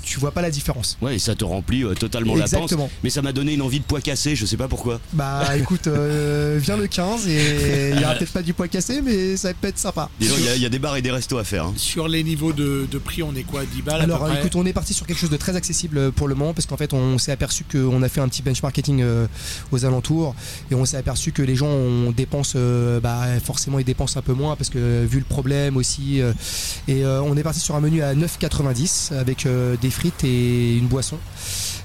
tu 0.02 0.18
vois 0.20 0.32
pas 0.32 0.42
la 0.42 0.50
différence. 0.50 0.98
Ouais, 1.00 1.16
et 1.16 1.18
ça 1.18 1.34
te 1.34 1.44
remplit 1.44 1.84
euh, 1.84 1.94
totalement 1.94 2.34
la 2.34 2.42
panse. 2.44 2.52
Exactement. 2.54 2.90
Mais 3.04 3.10
ça 3.10 3.22
m'a 3.22 3.32
donné 3.32 3.54
une 3.54 3.62
envie 3.62 3.78
de 3.80 3.84
pois 3.84 4.00
cassé, 4.00 4.36
je 4.36 4.44
sais 4.46 4.56
pas 4.56 4.68
pourquoi. 4.68 5.00
Bah 5.12 5.44
écoute, 5.56 5.86
euh, 5.86 6.58
viens 6.60 6.76
le 6.76 6.86
15 6.86 7.28
et 7.28 7.90
il 7.94 8.00
y 8.00 8.04
aura 8.04 8.14
peut-être 8.14 8.32
pas 8.32 8.42
du 8.42 8.52
poids 8.54 8.68
cassé 8.68 9.00
mais 9.02 9.36
ça 9.36 9.52
peut 9.54 9.68
être 9.68 9.78
sympa. 9.78 10.08
Il 10.20 10.26
y 10.26 10.48
a- 10.48 10.56
il 10.56 10.62
y, 10.62 10.66
a 10.66 10.68
des 10.68 10.78
bars 10.78 10.96
et 10.96 11.02
des 11.02 11.10
restos 11.10 11.38
à 11.38 11.44
faire. 11.44 11.64
hein. 11.66 11.74
Sur 11.76 12.08
les 12.08 12.22
niveaux 12.22 12.52
de, 12.52 12.86
de 12.90 12.98
prix, 12.98 13.22
on 13.22 13.34
est 13.34 13.42
quoi 13.42 13.62
10 13.64 13.82
balles 13.82 14.00
à 14.00 14.04
Alors 14.04 14.24
près 14.24 14.38
écoute, 14.38 14.54
on 14.56 14.66
est 14.66 14.72
parti 14.72 14.92
sur 14.94 15.06
quelque 15.06 15.18
chose 15.18 15.30
de 15.30 15.36
très 15.36 15.56
accessible 15.56 16.12
pour 16.12 16.28
le 16.28 16.34
moment 16.34 16.52
parce 16.54 16.66
qu'en 16.66 16.76
fait 16.76 16.92
on 16.92 17.18
s'est 17.18 17.32
aperçu 17.32 17.64
qu'on 17.70 18.02
a 18.02 18.08
fait 18.08 18.20
un 18.20 18.28
petit 18.28 18.42
benchmarking 18.42 19.00
euh, 19.02 19.26
aux 19.70 19.84
alentours 19.84 20.34
et 20.70 20.74
on 20.74 20.84
s'est 20.84 20.96
aperçu 20.96 21.32
que 21.32 21.42
les 21.42 21.56
gens 21.56 21.68
on 21.68 22.10
dépense 22.12 22.52
euh, 22.56 23.00
bah, 23.00 23.22
forcément 23.44 23.78
ils 23.78 23.84
dépensent 23.84 24.18
un 24.18 24.22
peu 24.22 24.32
moins 24.34 24.56
parce 24.56 24.70
que 24.70 25.04
vu 25.04 25.18
le 25.18 25.24
problème 25.24 25.76
aussi 25.76 26.20
euh, 26.20 26.32
et 26.88 27.04
euh, 27.04 27.22
on 27.22 27.36
est 27.36 27.42
parti 27.42 27.60
sur 27.60 27.74
un 27.76 27.80
menu 27.80 28.02
à 28.02 28.14
9,90 28.14 29.14
avec 29.16 29.46
euh, 29.46 29.76
des 29.80 29.90
frites 29.92 30.24
et 30.24 30.76
une 30.76 30.86
boisson 30.88 31.18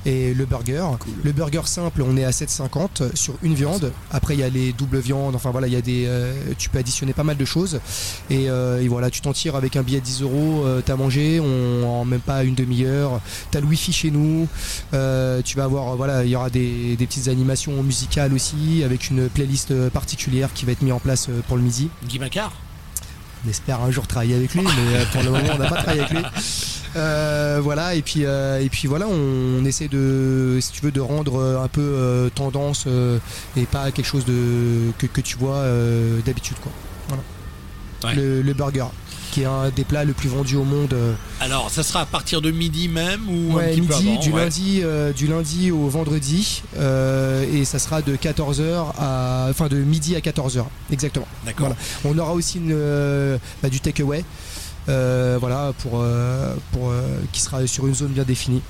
et 0.05 0.33
le 0.33 0.45
burger. 0.45 0.85
Le 1.23 1.31
burger 1.33 1.63
simple, 1.65 2.01
on 2.01 2.15
est 2.15 2.23
à 2.23 2.29
7,50 2.29 3.15
sur 3.15 3.33
une 3.43 3.55
viande. 3.55 3.91
Après, 4.11 4.35
il 4.35 4.39
y 4.39 4.43
a 4.43 4.49
les 4.49 4.71
doubles 4.71 4.99
viandes. 4.99 5.35
Enfin 5.35 5.51
voilà, 5.51 5.67
il 5.67 5.73
y 5.73 5.75
a 5.75 5.81
des, 5.81 6.05
euh, 6.07 6.33
tu 6.57 6.69
peux 6.69 6.77
additionner 6.79 7.11
pas 7.13 7.23
mal 7.25 7.35
de 7.35 7.43
choses. 7.45 7.81
Et, 8.29 8.49
euh, 8.49 8.81
et 8.81 8.87
voilà, 8.87 9.09
tu 9.09 9.19
t'en 9.21 9.33
tires 9.33 9.55
avec 9.55 9.75
un 9.75 9.83
billet 9.83 9.99
de 9.99 10.05
10 10.05 10.21
euros. 10.21 10.63
euh, 10.65 10.81
T'as 10.85 10.95
mangé, 10.95 11.41
on, 11.41 12.01
en 12.01 12.05
même 12.05 12.21
pas 12.21 12.43
une 12.45 12.55
demi-heure. 12.55 13.19
T'as 13.51 13.59
le 13.59 13.65
wifi 13.65 13.91
chez 13.91 14.11
nous. 14.11 14.47
Euh, 14.93 15.41
tu 15.43 15.57
vas 15.57 15.65
avoir, 15.65 15.97
voilà, 15.97 16.23
il 16.23 16.29
y 16.29 16.35
aura 16.35 16.49
des, 16.49 16.95
des 16.95 17.05
petites 17.07 17.27
animations 17.27 17.83
musicales 17.83 18.33
aussi 18.33 18.83
avec 18.85 19.09
une 19.09 19.27
playlist 19.27 19.89
particulière 19.89 20.53
qui 20.53 20.63
va 20.65 20.71
être 20.71 20.83
mise 20.83 20.93
en 20.93 20.99
place 20.99 21.27
pour 21.47 21.57
le 21.57 21.63
midi. 21.63 21.89
Guy 22.07 22.19
Macquart? 22.19 22.53
On 23.47 23.49
espère 23.49 23.81
un 23.81 23.91
jour 23.91 24.05
travailler 24.05 24.35
avec 24.35 24.53
lui, 24.53 24.61
mais 24.61 24.97
euh, 24.97 25.05
pour 25.13 25.23
le 25.23 25.29
moment 25.29 25.53
on 25.53 25.57
n'a 25.57 25.69
pas 25.69 25.77
travaillé 25.77 26.01
avec 26.01 26.11
lui. 26.11 26.23
Euh, 26.97 27.59
voilà 27.61 27.95
et 27.95 28.01
puis 28.01 28.25
euh, 28.25 28.59
et 28.59 28.69
puis 28.69 28.87
voilà 28.87 29.07
on, 29.07 29.63
essaie 29.65 29.87
de 29.87 30.57
si 30.59 30.71
tu 30.71 30.81
veux 30.81 30.91
de 30.91 30.99
rendre 30.99 31.39
euh, 31.39 31.63
un 31.63 31.67
peu 31.67 32.29
tendance 32.33 32.87
et 33.55 33.65
pas 33.65 33.91
quelque 33.91 34.05
chose 34.05 34.25
de 34.25 34.91
que, 34.97 35.05
que 35.05 35.21
tu 35.21 35.37
vois 35.37 35.63
d'habitude 36.25 36.57
quoi. 36.61 36.71
Voilà. 37.07 37.23
Ouais. 38.03 38.15
Le, 38.15 38.41
le 38.41 38.53
burger 38.53 38.87
qui 39.37 39.43
est 39.43 39.45
un 39.45 39.69
des 39.69 39.83
plats 39.83 40.03
le 40.03 40.13
plus 40.13 40.29
vendus 40.29 40.55
au 40.55 40.63
monde. 40.63 40.93
euh, 40.93 41.13
Alors, 41.41 41.69
ça 41.69 41.83
sera 41.83 42.01
à 42.01 42.05
partir 42.07 42.41
de 42.41 42.49
midi 42.49 42.87
même 42.89 43.21
ou 43.29 43.51
un 43.51 43.55
Ouais, 43.57 43.75
peu 43.77 43.93
avant 43.93 44.19
du, 44.19 44.31
ouais. 44.31 44.41
lundi, 44.41 44.79
euh, 44.83 45.13
du 45.13 45.27
lundi 45.27 45.69
au 45.69 45.87
vendredi 45.89 46.63
euh, 46.75 47.45
et 47.53 47.63
ça 47.63 47.77
sera 47.77 48.01
de 48.01 48.15
14h 48.15 48.63
à 48.97 49.45
enfin 49.51 49.67
de 49.67 49.77
midi 49.77 50.15
à 50.15 50.21
14h 50.21 50.63
exactement. 50.91 51.27
D'accord. 51.45 51.67
Voilà. 51.67 52.15
On 52.15 52.17
aura 52.17 52.33
aussi 52.33 52.57
une, 52.57 52.75
bah, 53.61 53.69
du 53.69 53.79
takeaway 53.79 54.25
voilà 54.87 55.71
pour 55.83 56.03
pour 56.71 56.91
qui 57.31 57.41
sera 57.41 57.67
sur 57.67 57.85
une 57.85 57.93
zone 57.93 58.13
bien 58.13 58.23
définie. 58.23 58.63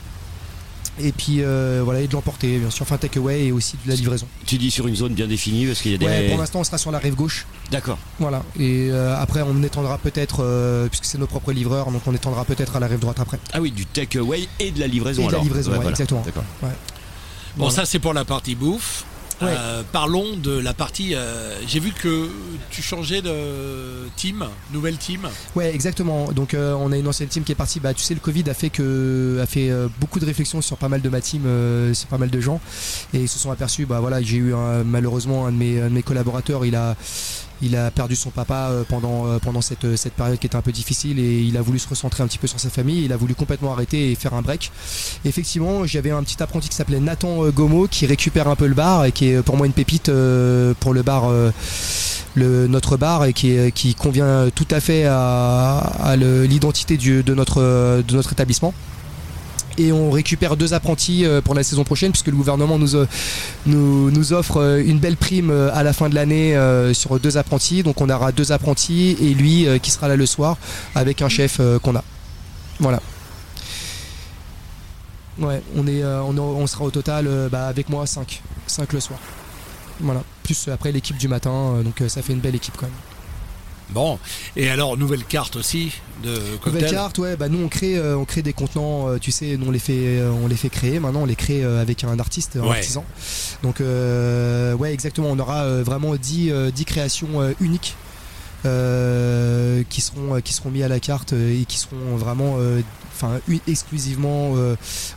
Et 1.00 1.12
puis 1.12 1.38
euh, 1.41 1.82
voilà 1.84 2.02
et 2.02 2.08
de 2.08 2.14
l'emporter 2.14 2.58
bien 2.58 2.70
sûr 2.72 2.82
enfin 2.84 2.98
takeaway 2.98 3.45
et 3.45 3.52
aussi 3.52 3.76
de 3.86 3.89
la 3.91 3.95
livraison. 3.95 4.28
Tu 4.45 4.58
dis 4.58 4.72
sur 4.72 4.88
une 4.88 4.95
zone 4.95 5.14
bien 5.14 5.28
définie 5.28 5.66
parce 5.68 5.82
qu'il 5.82 5.91
y 5.91 5.95
a 5.95 5.98
des. 5.98 6.06
Ouais, 6.06 6.30
pour 6.30 6.38
l'instant 6.39 6.60
on 6.60 6.64
sera 6.64 6.78
sur 6.78 6.91
la 6.91 6.98
rive 7.00 7.14
gauche. 7.16 7.45
D'accord. 7.72 7.98
Voilà 8.20 8.43
et 8.60 8.89
euh, 8.91 9.16
après 9.20 9.41
on 9.43 9.62
étendra 9.64 9.98
peut-être 10.00 10.38
euh, 10.43 10.88
puisque 10.88 11.06
c'est 11.06 11.18
nos 11.20 11.28
propres 11.28 11.52
livreurs 11.52 11.91
donc 11.91 12.02
on 12.08 12.14
étendra 12.16 12.45
peut-être 12.45 12.76
à 12.76 12.80
la 12.80 12.88
rive 12.88 13.00
droite 13.00 13.20
après. 13.20 13.39
Ah 13.54 13.62
oui, 13.62 13.72
du 13.72 13.86
takeaway 13.86 14.48
et 14.60 14.72
de 14.72 14.80
la 14.80 14.88
livraison 14.88 15.22
Et 15.24 15.26
de 15.28 15.32
la 15.32 15.38
alors. 15.38 15.43
livraison, 15.43 15.70
ouais, 15.72 15.76
voilà. 15.78 15.91
exactement. 15.91 16.24
D'accord. 16.26 16.43
Ouais. 16.64 16.70
Bon, 16.70 17.66
Voilà. 17.66 17.76
ça 17.76 17.86
c'est 17.86 18.00
pour 18.00 18.14
la 18.14 18.26
partie 18.26 18.56
bouffe. 18.56 19.04
Ouais. 19.41 19.53
Euh, 19.55 19.83
parlons 19.91 20.35
de 20.35 20.57
la 20.57 20.73
partie. 20.73 21.13
euh, 21.13 21.55
J'ai 21.67 21.79
vu 21.79 21.91
que 21.91 22.29
tu 22.71 22.81
changeais 22.81 23.21
de 23.21 24.07
team, 24.15 24.45
nouvelle 24.73 24.97
team. 24.97 25.27
Ouais, 25.55 25.73
exactement. 25.75 26.31
Donc 26.31 26.53
euh, 26.55 26.73
on 26.73 26.91
a 26.91 26.97
une 26.97 27.07
ancienne 27.07 27.29
team 27.29 27.43
qui 27.43 27.51
est 27.51 27.55
partie. 27.55 27.79
Bah, 27.79 27.93
tu 27.93 28.01
sais, 28.01 28.13
le 28.15 28.19
Covid 28.19 28.49
a 28.49 28.53
fait 28.55 28.69
que 28.71 29.39
a 29.41 29.45
fait 29.45 29.69
euh, 29.69 29.88
beaucoup 29.99 30.19
de 30.19 30.25
réflexions 30.25 30.61
sur 30.61 30.77
pas 30.77 30.89
mal 30.89 31.01
de 31.01 31.09
ma 31.09 31.21
team, 31.21 31.43
euh, 31.45 31.93
sur 31.93 32.07
pas 32.07 32.17
mal 32.17 32.29
de 32.31 32.41
gens, 32.41 32.59
et 33.13 33.19
ils 33.21 33.27
se 33.29 33.38
sont 33.38 33.51
aperçus. 33.51 33.85
Bah 33.85 33.99
voilà, 33.99 34.21
j'ai 34.23 34.38
eu 34.38 34.55
un- 34.55 34.83
malheureusement 34.83 35.45
un 35.45 35.51
de 35.51 35.57
mes, 35.57 35.81
un 35.81 35.89
de 35.89 35.93
mes 35.93 36.03
collaborateurs. 36.03 36.65
Il 36.65 36.75
a 36.75 36.95
il 37.62 37.76
a 37.76 37.91
perdu 37.91 38.16
son 38.16 38.30
papa 38.30 38.70
euh, 38.70 38.84
pendant, 38.88 39.28
euh, 39.28 39.39
pendant 39.39 39.62
cette, 39.62 39.95
cette 39.95 40.14
période 40.14 40.38
qui 40.39 40.47
était 40.47 40.55
un 40.55 40.62
peu 40.62 40.72
difficile 40.72 41.20
et 41.20 41.41
il 41.41 41.58
a 41.58 41.62
voulu 41.62 41.80
se 41.80 41.88
recentrer 41.88 42.24
un 42.24 42.28
petit 42.28 42.38
peu 42.38 42.47
sur 42.47 42.60
sa 42.60 42.70
famille. 42.70 43.03
Il 43.05 43.14
a 43.14 43.18
voulu 43.18 43.36
complètement 43.36 43.74
arrêter 43.74 44.12
et 44.12 44.16
faire 44.16 44.34
un 44.34 44.41
break. 44.41 44.72
Effectivement, 45.26 45.86
j'avais 45.86 46.12
un 46.12 46.24
petit 46.24 46.41
apprenti 46.41 46.70
qui 46.70 46.76
s'appelait 46.76 46.99
Nathan 46.99 47.43
euh, 47.43 47.51
Gomo 47.51 47.88
qui 47.88 48.05
récupère 48.05 48.47
un 48.47 48.55
peu 48.55 48.68
le 48.68 48.76
bar 48.76 49.05
et 49.05 49.12
qui 49.12 49.30
est 49.30 49.41
pour 49.41 49.58
moi 49.58 49.66
une 49.66 49.74
pépite 49.74 50.10
euh, 50.10 50.74
pour 50.80 50.93
le 50.93 51.01
bar. 51.03 51.26
euh, 51.26 51.51
le, 52.36 52.68
notre 52.68 52.97
bar 52.97 53.26
et 53.26 53.34
qui, 53.34 53.58
qui 53.74 53.95
convient 53.95 54.49
tout 54.53 54.68
à 54.70 54.80
fait 54.80 55.05
à, 55.08 56.16
l'identité 56.16 56.95
de 56.97 57.34
notre, 57.34 58.03
de 58.03 58.16
notre 58.16 58.32
établissement. 58.32 58.74
Et 59.78 59.91
on 59.91 60.11
récupère 60.11 60.57
deux 60.57 60.73
apprentis 60.73 61.25
euh, 61.25 61.41
pour 61.41 61.53
la 61.53 61.63
saison 61.63 61.84
prochaine 61.84 62.11
puisque 62.11 62.28
le 62.28 62.36
gouvernement 62.36 62.78
nous, 62.78 62.95
euh, 62.95 63.05
offre 64.32 64.57
euh, 64.57 64.84
une 64.84 64.99
belle 64.99 65.17
prime 65.17 65.51
à 65.51 65.84
la 65.84 65.93
fin 65.93 66.09
de 66.09 66.15
l'année 66.15 66.57
sur 66.93 67.19
deux 67.19 67.38
apprentis. 67.38 67.84
Donc 67.84 68.01
on 68.01 68.09
aura 68.09 68.32
deux 68.32 68.51
apprentis 68.51 69.17
et 69.21 69.34
lui 69.34 69.67
qui 69.82 69.91
sera 69.91 70.07
là 70.07 70.15
le 70.15 70.25
soir 70.25 70.57
avec 70.95 71.21
un 71.21 71.30
chef 71.30 71.61
qu'on 71.82 71.95
a. 71.95 72.03
Voilà. 72.80 73.01
Ouais, 75.39 75.61
on, 75.75 76.67
sera 76.67 76.86
au 76.86 76.91
total 76.91 77.30
bah, 77.51 77.67
avec 77.67 77.89
moi 77.89 78.05
5. 78.05 78.41
5 78.67 78.93
le 78.93 78.99
soir. 78.99 79.19
Voilà. 79.99 80.23
Plus 80.43 80.67
après 80.67 80.91
l'équipe 80.91 81.17
du 81.17 81.28
matin, 81.28 81.82
donc 81.84 82.01
ça 82.09 82.21
fait 82.21 82.34
une 82.34 82.39
belle 82.39 82.55
équipe 82.55 82.75
quand 82.78 82.88
même. 82.88 83.16
Bon, 83.91 84.19
et 84.57 84.69
alors 84.69 84.97
nouvelle 84.97 85.23
carte 85.23 85.55
aussi 85.55 85.93
de 86.23 86.35
cocktail. 86.61 86.73
Nouvelle 86.73 86.91
carte, 86.91 87.17
ouais, 87.19 87.35
bah 87.38 87.47
nous 87.47 87.63
on 87.63 87.69
crée, 87.69 87.97
euh, 87.97 88.17
on 88.17 88.25
crée 88.25 88.41
des 88.41 88.51
contenants, 88.53 89.07
euh, 89.07 89.17
tu 89.17 89.31
sais, 89.31 89.55
nous 89.57 89.67
on 89.67 89.71
les 89.71 89.79
fait, 89.79 90.19
euh, 90.19 90.29
on 90.31 90.47
les 90.47 90.57
fait 90.57 90.69
créer. 90.69 90.99
Maintenant 90.99 91.21
on 91.21 91.25
les 91.25 91.35
crée 91.38 91.63
avec 91.63 92.03
un 92.03 92.19
artiste, 92.19 92.57
un 92.57 92.67
Ouais. 92.67 92.77
artisan. 92.77 93.05
Donc 93.63 93.79
euh, 93.79 94.73
ouais, 94.73 94.93
exactement, 94.93 95.29
on 95.31 95.39
aura 95.39 95.81
vraiment 95.83 96.15
10, 96.15 96.49
euh, 96.51 96.69
10 96.71 96.83
créations 96.85 97.27
uniques 97.61 97.95
euh, 98.65 99.83
qui 99.89 100.01
seront 100.01 100.41
qui 100.41 100.53
seront 100.53 100.69
mis 100.69 100.83
à 100.83 100.88
la 100.88 100.99
carte 100.99 101.33
et 101.33 101.63
qui 101.67 101.77
seront 101.77 102.15
vraiment, 102.17 102.55
euh, 102.59 102.81
enfin 103.15 103.39
exclusivement 103.67 104.53
euh, 104.55 104.75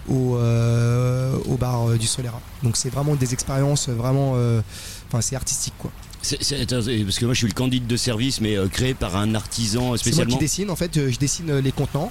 au 0.09 0.37
euh, 0.37 1.37
au 1.49 1.57
bar 1.57 1.87
du 1.99 2.07
Solera. 2.07 2.41
Donc 2.63 2.77
c'est 2.77 2.91
vraiment 2.91 3.15
des 3.17 3.33
expériences 3.33 3.89
vraiment, 3.89 4.35
enfin 5.09 5.21
c'est 5.21 5.37
artistique 5.37 5.75
quoi. 5.79 5.91
C'est- 6.23 6.43
c'est- 6.43 6.67
parce 6.67 7.19
que 7.19 7.25
moi 7.25 7.35
je 7.35 7.39
suis 7.39 7.47
le 7.47 7.55
candidat 7.55 7.87
de 7.87 7.97
service, 7.97 8.41
mais 8.41 8.57
euh, 8.57 8.69
créé 8.69 8.93
par 8.95 9.17
un 9.17 9.35
artisan 9.35 9.81
C'est 9.81 9.87
moi 9.89 9.99
spécialement. 9.99 10.35
qui 10.37 10.41
dessine 10.41 10.71
en 10.71 10.77
fait, 10.77 10.97
euh, 10.97 11.11
je 11.11 11.19
dessine 11.19 11.51
euh, 11.51 11.61
les 11.61 11.73
contenants. 11.73 12.11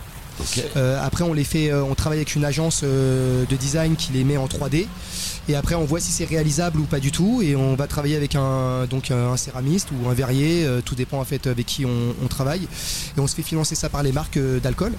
Euh, 0.78 0.98
après, 1.04 1.26
on 1.26 1.34
les 1.34 1.44
fait, 1.44 1.74
on 1.74 1.96
travaille 1.96 2.20
avec 2.20 2.34
une 2.34 2.46
agence 2.46 2.82
de 2.84 3.56
design 3.60 3.98
qui 3.98 4.14
les 4.14 4.24
met 4.24 4.38
en 4.38 4.48
3D. 4.48 4.88
Et 5.50 5.56
après, 5.56 5.76
on 5.76 5.84
voit 5.84 6.00
si 6.00 6.14
c'est 6.14 6.24
réalisable 6.24 6.80
ou 6.80 6.86
pas 6.86 7.02
du 7.02 7.12
tout. 7.12 7.42
Et 7.44 7.58
on 7.58 7.76
va 7.76 7.88
travailler 7.88 8.16
avec 8.16 8.36
un, 8.36 8.86
donc 8.90 9.12
un 9.12 9.36
céramiste 9.36 9.90
ou 9.92 10.08
un 10.08 10.14
verrier, 10.14 10.66
tout 10.86 10.96
dépend 10.96 11.20
en 11.20 11.26
fait 11.26 11.46
avec 11.48 11.66
qui 11.66 11.86
on, 11.86 12.16
on 12.24 12.28
travaille. 12.28 12.62
Et 13.18 13.20
on 13.20 13.28
se 13.28 13.36
fait 13.36 13.42
financer 13.44 13.76
ça 13.76 13.90
par 13.90 14.02
les 14.02 14.14
marques 14.14 14.40
d'alcool. 14.64 14.94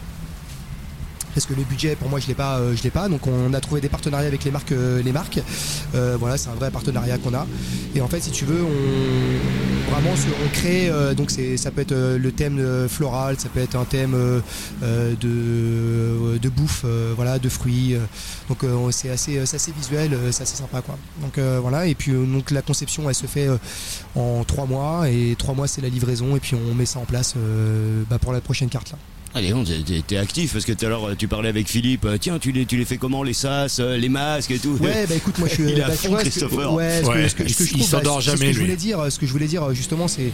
Parce 1.34 1.46
que 1.46 1.54
le 1.54 1.62
budget, 1.62 1.94
pour 1.96 2.08
moi, 2.08 2.18
je 2.18 2.26
l'ai 2.26 2.34
pas, 2.34 2.58
euh, 2.58 2.74
je 2.74 2.82
l'ai 2.82 2.90
pas. 2.90 3.08
Donc, 3.08 3.26
on 3.26 3.54
a 3.54 3.60
trouvé 3.60 3.80
des 3.80 3.88
partenariats 3.88 4.26
avec 4.26 4.44
les 4.44 4.50
marques, 4.50 4.72
euh, 4.72 5.02
les 5.02 5.12
marques. 5.12 5.40
Euh, 5.94 6.16
voilà, 6.18 6.36
c'est 6.36 6.48
un 6.48 6.54
vrai 6.54 6.70
partenariat 6.70 7.18
qu'on 7.18 7.34
a. 7.34 7.46
Et 7.94 8.00
en 8.00 8.08
fait, 8.08 8.20
si 8.20 8.30
tu 8.30 8.44
veux, 8.44 8.62
on 8.64 9.90
vraiment, 9.90 10.10
on 10.44 10.48
crée. 10.50 10.90
donc, 11.16 11.30
ça 11.30 11.70
peut 11.70 11.80
être 11.80 11.94
le 11.94 12.32
thème 12.32 12.88
floral, 12.88 13.36
ça 13.38 13.48
peut 13.48 13.60
être 13.60 13.74
un 13.74 13.84
thème 13.84 14.16
de, 14.82 16.38
de 16.38 16.48
bouffe, 16.48 16.84
voilà, 17.16 17.40
de 17.40 17.48
fruits. 17.48 17.96
donc, 18.48 18.64
c'est 18.92 19.10
assez, 19.10 19.38
assez 19.38 19.72
visuel, 19.72 20.16
c'est 20.30 20.42
assez 20.42 20.56
sympa, 20.56 20.80
quoi. 20.80 20.96
Donc 21.20 21.38
voilà. 21.60 21.86
Et 21.86 21.96
puis, 21.96 22.12
donc 22.12 22.52
la 22.52 22.62
conception, 22.62 23.08
elle 23.08 23.16
se 23.16 23.26
fait 23.26 23.48
en 24.14 24.44
trois 24.44 24.66
mois. 24.66 25.10
Et 25.10 25.34
trois 25.36 25.54
mois, 25.54 25.66
c'est 25.66 25.80
la 25.80 25.88
livraison. 25.88 26.36
Et 26.36 26.40
puis, 26.40 26.54
on 26.54 26.74
met 26.74 26.86
ça 26.86 27.00
en 27.00 27.04
place 27.04 27.34
bah, 28.08 28.18
pour 28.20 28.32
la 28.32 28.40
prochaine 28.40 28.68
carte 28.68 28.92
là. 28.92 28.98
Allez, 29.32 29.54
on 29.54 29.62
t'es- 29.64 30.16
actif 30.16 30.52
parce 30.54 30.64
que 30.64 30.72
tout 30.72 30.84
à 30.86 30.88
l'heure 30.88 31.10
tu 31.16 31.28
parlais 31.28 31.48
avec 31.48 31.68
Philippe. 31.68 32.04
euh, 32.04 32.16
Tiens, 32.18 32.40
tu 32.40 32.50
les, 32.50 32.66
tu 32.66 32.76
les 32.76 32.84
fais 32.84 32.96
comment 32.96 33.22
les 33.22 33.32
sas, 33.32 33.78
euh, 33.78 33.96
les 33.96 34.08
masques 34.08 34.50
et 34.50 34.58
tout. 34.58 34.76
Ouais, 34.80 35.06
bah 35.08 35.14
écoute, 35.14 35.38
moi 35.38 35.46
je 35.48 35.54
suis. 35.54 35.70
Il 35.70 35.78
est 35.78 35.82
à 35.82 35.88
bah, 35.88 35.94
fond, 35.94 36.08
vois, 36.08 36.18
ce 36.18 36.24
que- 36.24 36.30
Christopher. 36.30 36.72
ouais, 36.74 37.00
ce 37.00 37.02
que- 37.02 37.08
Ouais, 37.14 37.28
ce 37.28 37.34
que- 37.36 37.48
ce 37.48 37.58
que 37.58 37.64
je 37.64 37.74
il 37.76 37.84
s'endort 37.84 38.16
bah, 38.16 38.22
c'est 38.24 38.30
ce 38.32 38.36
jamais, 38.36 38.48
que 38.50 38.56
je 38.56 38.60
voulais 38.60 38.76
dire, 38.76 39.06
ce 39.08 39.18
que 39.20 39.26
je 39.26 39.32
voulais 39.32 39.46
dire 39.46 39.72
justement, 39.72 40.08
c'est. 40.08 40.32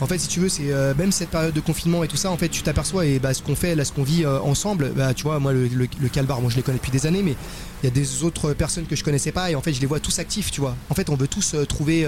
En 0.00 0.06
fait, 0.06 0.18
si 0.18 0.28
tu 0.28 0.40
veux, 0.40 0.48
c'est 0.48 0.72
euh, 0.72 0.92
même 0.96 1.12
cette 1.12 1.30
période 1.30 1.54
de 1.54 1.60
confinement 1.60 2.02
et 2.02 2.08
tout 2.08 2.16
ça, 2.16 2.30
en 2.30 2.36
fait, 2.36 2.48
tu 2.48 2.62
t'aperçois 2.62 3.06
et 3.06 3.18
bah, 3.18 3.32
ce 3.32 3.42
qu'on 3.42 3.54
fait, 3.54 3.74
là, 3.74 3.84
ce 3.84 3.92
qu'on 3.92 4.02
vit 4.02 4.24
euh, 4.24 4.40
ensemble, 4.40 4.92
bah, 4.94 5.14
tu 5.14 5.22
vois, 5.22 5.38
moi, 5.38 5.52
le, 5.52 5.68
le, 5.68 6.08
Calbar, 6.08 6.40
moi, 6.40 6.50
je 6.50 6.56
les 6.56 6.62
connais 6.62 6.78
depuis 6.78 6.90
des 6.90 7.06
années, 7.06 7.22
mais 7.22 7.36
il 7.82 7.86
y 7.86 7.88
a 7.88 7.90
des 7.90 8.24
autres 8.24 8.54
personnes 8.54 8.86
que 8.86 8.96
je 8.96 9.04
connaissais 9.04 9.30
pas 9.30 9.50
et 9.50 9.54
en 9.54 9.60
fait, 9.60 9.72
je 9.72 9.80
les 9.80 9.86
vois 9.86 10.00
tous 10.00 10.18
actifs, 10.18 10.50
tu 10.50 10.60
vois. 10.60 10.74
En 10.90 10.94
fait, 10.94 11.10
on 11.10 11.16
veut 11.16 11.28
tous 11.28 11.54
euh, 11.54 11.64
trouver 11.64 12.06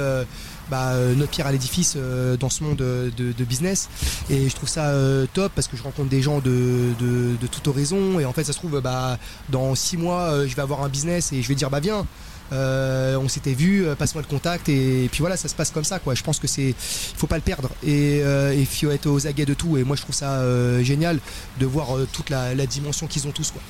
bah, 0.69 0.95
notre 1.17 1.31
pierre 1.31 1.47
à 1.47 1.53
l'édifice 1.53 1.97
dans 2.41 2.51
ce 2.51 2.65
monde 2.65 2.79
de, 2.79 3.45
business 3.45 3.89
et 4.29 4.49
je 4.49 4.55
trouve 4.55 4.69
ça 4.69 4.93
top 5.33 5.53
parce 5.55 5.69
que 5.69 5.77
je 5.77 5.83
rencontre 5.83 6.09
des 6.09 6.23
gens 6.23 6.41
de, 6.41 6.93
de, 6.99 7.37
de 7.41 7.47
toute 7.47 7.69
horizon 7.69 8.19
et 8.19 8.25
en 8.25 8.33
fait, 8.33 8.43
ça 8.43 8.53
se 8.53 8.59
trouve, 8.59 8.81
bah, 8.81 9.19
dans 9.49 9.75
six 9.75 9.97
mois, 9.97 10.47
je 10.47 10.57
vais 10.57 10.63
avoir 10.63 10.83
un 10.83 10.89
business 10.89 11.33
et 11.33 11.41
je 11.41 11.49
vais 11.49 11.55
dire, 11.55 11.71
bah, 11.71 11.81
viens. 11.81 12.05
Euh, 12.53 13.17
on 13.17 13.29
s'était 13.29 13.55
vu, 13.55 13.85
euh, 13.87 13.95
passe-moi 13.95 14.23
le 14.23 14.29
contact 14.29 14.69
et, 14.69 15.09
puis 15.11 15.21
voilà, 15.21 15.37
ça 15.37 15.49
se 15.49 15.55
passe 15.55 15.71
comme 15.71 15.85
ça 15.85 15.99
quoi. 15.99 16.15
Je 16.15 16.23
pense 16.23 16.39
que 16.39 16.47
c'est, 16.47 16.69
il 16.71 16.75
faut 17.17 17.27
pas 17.27 17.37
le 17.37 17.43
perdre 17.43 17.71
et 17.85 18.21
euh, 18.23 18.53
et 18.53 18.61
il 18.61 18.67
faut 18.67 18.91
être 18.91 19.07
aux 19.09 19.27
aguets 19.27 19.47
de 19.47 19.55
tout. 19.55 19.77
Et 19.77 19.85
moi 19.85 19.97
je 19.97 20.03
trouve 20.03 20.15
ça 20.15 20.35
euh, 20.41 20.83
génial 20.85 21.19
de 21.59 21.67
voir 21.67 21.89
toute 22.13 22.31
la, 22.31 22.55
la 22.55 22.67
dimension 22.67 23.07
qu'ils 23.07 23.27
ont 23.27 23.33
tous 23.33 23.51
quoi. 23.51 23.63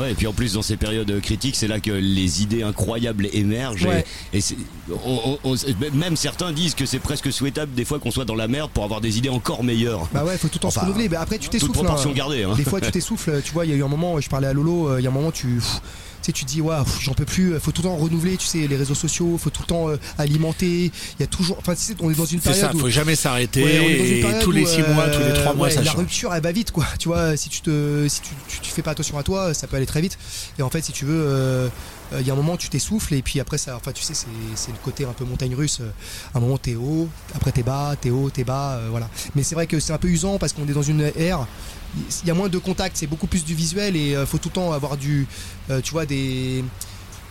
Ouais, 0.00 0.12
et 0.12 0.14
puis 0.14 0.26
en 0.26 0.32
plus 0.32 0.54
dans 0.54 0.62
ces 0.62 0.78
périodes 0.78 1.20
critiques, 1.20 1.54
c'est 1.54 1.68
là 1.68 1.78
que 1.78 1.90
les 1.90 2.42
idées 2.42 2.62
incroyables 2.62 3.28
émergent. 3.34 3.84
et- 3.84 3.88
Ouais. 3.88 4.04
Et, 4.32 4.40
c'est- 4.40 4.56
on- 5.04 5.38
on- 5.44 5.52
on- 5.52 5.94
même 5.94 6.16
certains 6.16 6.50
disent 6.52 6.74
que 6.74 6.86
c'est 6.86 6.98
presque 7.00 7.30
souhaitable 7.30 7.74
des 7.74 7.84
fois 7.84 7.98
qu'on 7.98 8.10
soit 8.10 8.24
dans 8.24 8.34
la 8.34 8.48
merde 8.48 8.70
pour 8.72 8.84
avoir 8.84 9.02
des 9.02 9.18
idées 9.18 9.28
encore 9.28 9.62
meilleures. 9.62 10.08
Bah 10.14 10.24
ouais, 10.24 10.38
faut 10.38 10.48
tout 10.48 10.58
se 10.62 10.66
Enfin, 10.66 10.80
renouveler. 10.82 11.10
Mais 11.10 11.16
après 11.16 11.36
tu 11.36 11.42
toute 11.44 11.52
t'essouffles. 11.52 11.72
proportion 11.74 12.08
hein. 12.10 12.14
gardée, 12.14 12.44
hein. 12.44 12.54
Des 12.56 12.64
fois 12.64 12.80
tu 12.80 12.90
t'essouffles. 12.90 13.42
Tu 13.44 13.52
vois, 13.52 13.66
il 13.66 13.70
y 13.70 13.74
a 13.74 13.76
eu 13.76 13.84
un 13.84 13.88
moment, 13.88 14.18
je 14.18 14.30
parlais 14.30 14.46
à 14.46 14.54
Lolo, 14.54 14.96
il 14.98 15.02
y 15.04 15.06
a 15.06 15.10
un 15.10 15.12
moment 15.12 15.30
tu 15.30 15.60
sais, 16.26 16.32
tu 16.32 16.44
te 16.44 16.50
dis, 16.50 16.60
waouh, 16.60 16.84
j'en 17.00 17.14
peux 17.14 17.24
plus, 17.24 17.58
faut 17.60 17.72
tout 17.72 17.82
le 17.82 17.88
temps 17.88 17.96
renouveler, 17.96 18.36
tu 18.36 18.46
sais, 18.46 18.66
les 18.66 18.76
réseaux 18.76 18.94
sociaux, 18.94 19.38
faut 19.38 19.50
tout 19.50 19.62
le 19.62 19.66
temps 19.66 19.88
euh, 19.88 19.96
alimenter. 20.18 20.86
Il 21.18 21.20
y 21.20 21.22
a 21.22 21.26
toujours, 21.26 21.56
enfin, 21.58 21.74
tu 21.74 21.80
sais, 21.82 21.94
on 22.00 22.10
est 22.10 22.14
dans 22.14 22.24
une 22.24 22.40
C'est 22.40 22.50
période 22.50 22.70
ça, 22.70 22.74
où- 22.76 22.78
faut 22.80 22.88
jamais 22.90 23.16
s'arrêter. 23.16 23.62
Ouais, 23.62 24.20
et 24.20 24.40
tous 24.42 24.50
les 24.52 24.62
où, 24.62 24.66
6 24.66 24.82
mois, 24.82 25.08
tous 25.08 25.20
les 25.20 25.32
3 25.34 25.54
mois, 25.54 25.66
ouais, 25.68 25.72
ça 25.72 25.80
La 25.82 25.90
change. 25.90 26.00
rupture, 26.00 26.34
elle 26.34 26.42
va 26.42 26.52
vite, 26.52 26.70
quoi. 26.72 26.86
Tu 26.98 27.08
vois, 27.08 27.36
si 27.36 27.48
tu 27.48 27.60
te, 27.60 28.06
si 28.08 28.20
tu, 28.20 28.30
tu, 28.48 28.60
tu 28.60 28.70
fais 28.70 28.82
pas 28.82 28.92
attention 28.92 29.18
à 29.18 29.22
toi, 29.22 29.54
ça 29.54 29.66
peut 29.66 29.76
aller 29.76 29.86
très 29.86 30.00
vite. 30.00 30.18
Et 30.58 30.62
en 30.62 30.70
fait, 30.70 30.82
si 30.82 30.92
tu 30.92 31.04
veux, 31.04 31.14
euh, 31.26 31.32
euh, 31.32 31.68
il 32.20 32.26
y 32.26 32.30
a 32.30 32.32
un 32.32 32.36
moment, 32.36 32.56
tu 32.56 32.68
t'essouffles, 32.68 33.14
et 33.14 33.22
puis 33.22 33.40
après, 33.40 33.58
ça, 33.58 33.76
enfin, 33.76 33.92
tu 33.92 34.02
sais, 34.02 34.14
c'est, 34.14 34.70
le 34.70 34.78
côté 34.84 35.04
un 35.04 35.12
peu 35.12 35.24
montagne 35.24 35.54
russe. 35.54 35.78
euh, 35.80 35.90
À 36.34 36.38
un 36.38 36.40
moment, 36.40 36.58
t'es 36.58 36.74
haut, 36.74 37.08
après 37.34 37.52
t'es 37.52 37.62
bas, 37.62 37.94
t'es 38.00 38.10
haut, 38.10 38.30
t'es 38.30 38.44
bas, 38.44 38.74
euh, 38.74 38.88
voilà. 38.90 39.08
Mais 39.34 39.42
c'est 39.42 39.54
vrai 39.54 39.66
que 39.66 39.80
c'est 39.80 39.92
un 39.92 39.98
peu 39.98 40.08
usant 40.08 40.38
parce 40.38 40.52
qu'on 40.52 40.66
est 40.68 40.72
dans 40.72 40.82
une 40.82 41.10
ère. 41.16 41.46
Il 42.22 42.28
y 42.28 42.30
a 42.30 42.34
moins 42.34 42.48
de 42.48 42.58
contact, 42.58 42.96
c'est 42.96 43.06
beaucoup 43.06 43.26
plus 43.26 43.44
du 43.44 43.54
visuel, 43.54 43.96
et 43.96 44.14
euh, 44.16 44.26
faut 44.26 44.38
tout 44.38 44.48
le 44.48 44.54
temps 44.54 44.72
avoir 44.72 44.96
du, 44.96 45.26
euh, 45.70 45.80
tu 45.80 45.92
vois, 45.92 46.06
des 46.06 46.64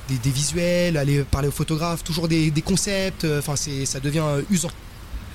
visuels, 0.10 0.98
aller 0.98 1.24
parler 1.24 1.48
aux 1.48 1.52
photographes, 1.52 2.04
toujours 2.04 2.28
des, 2.28 2.52
concepts. 2.66 3.26
euh, 3.26 3.42
ça 3.86 4.00
devient 4.00 4.20
euh, 4.24 4.42
usant. 4.50 4.72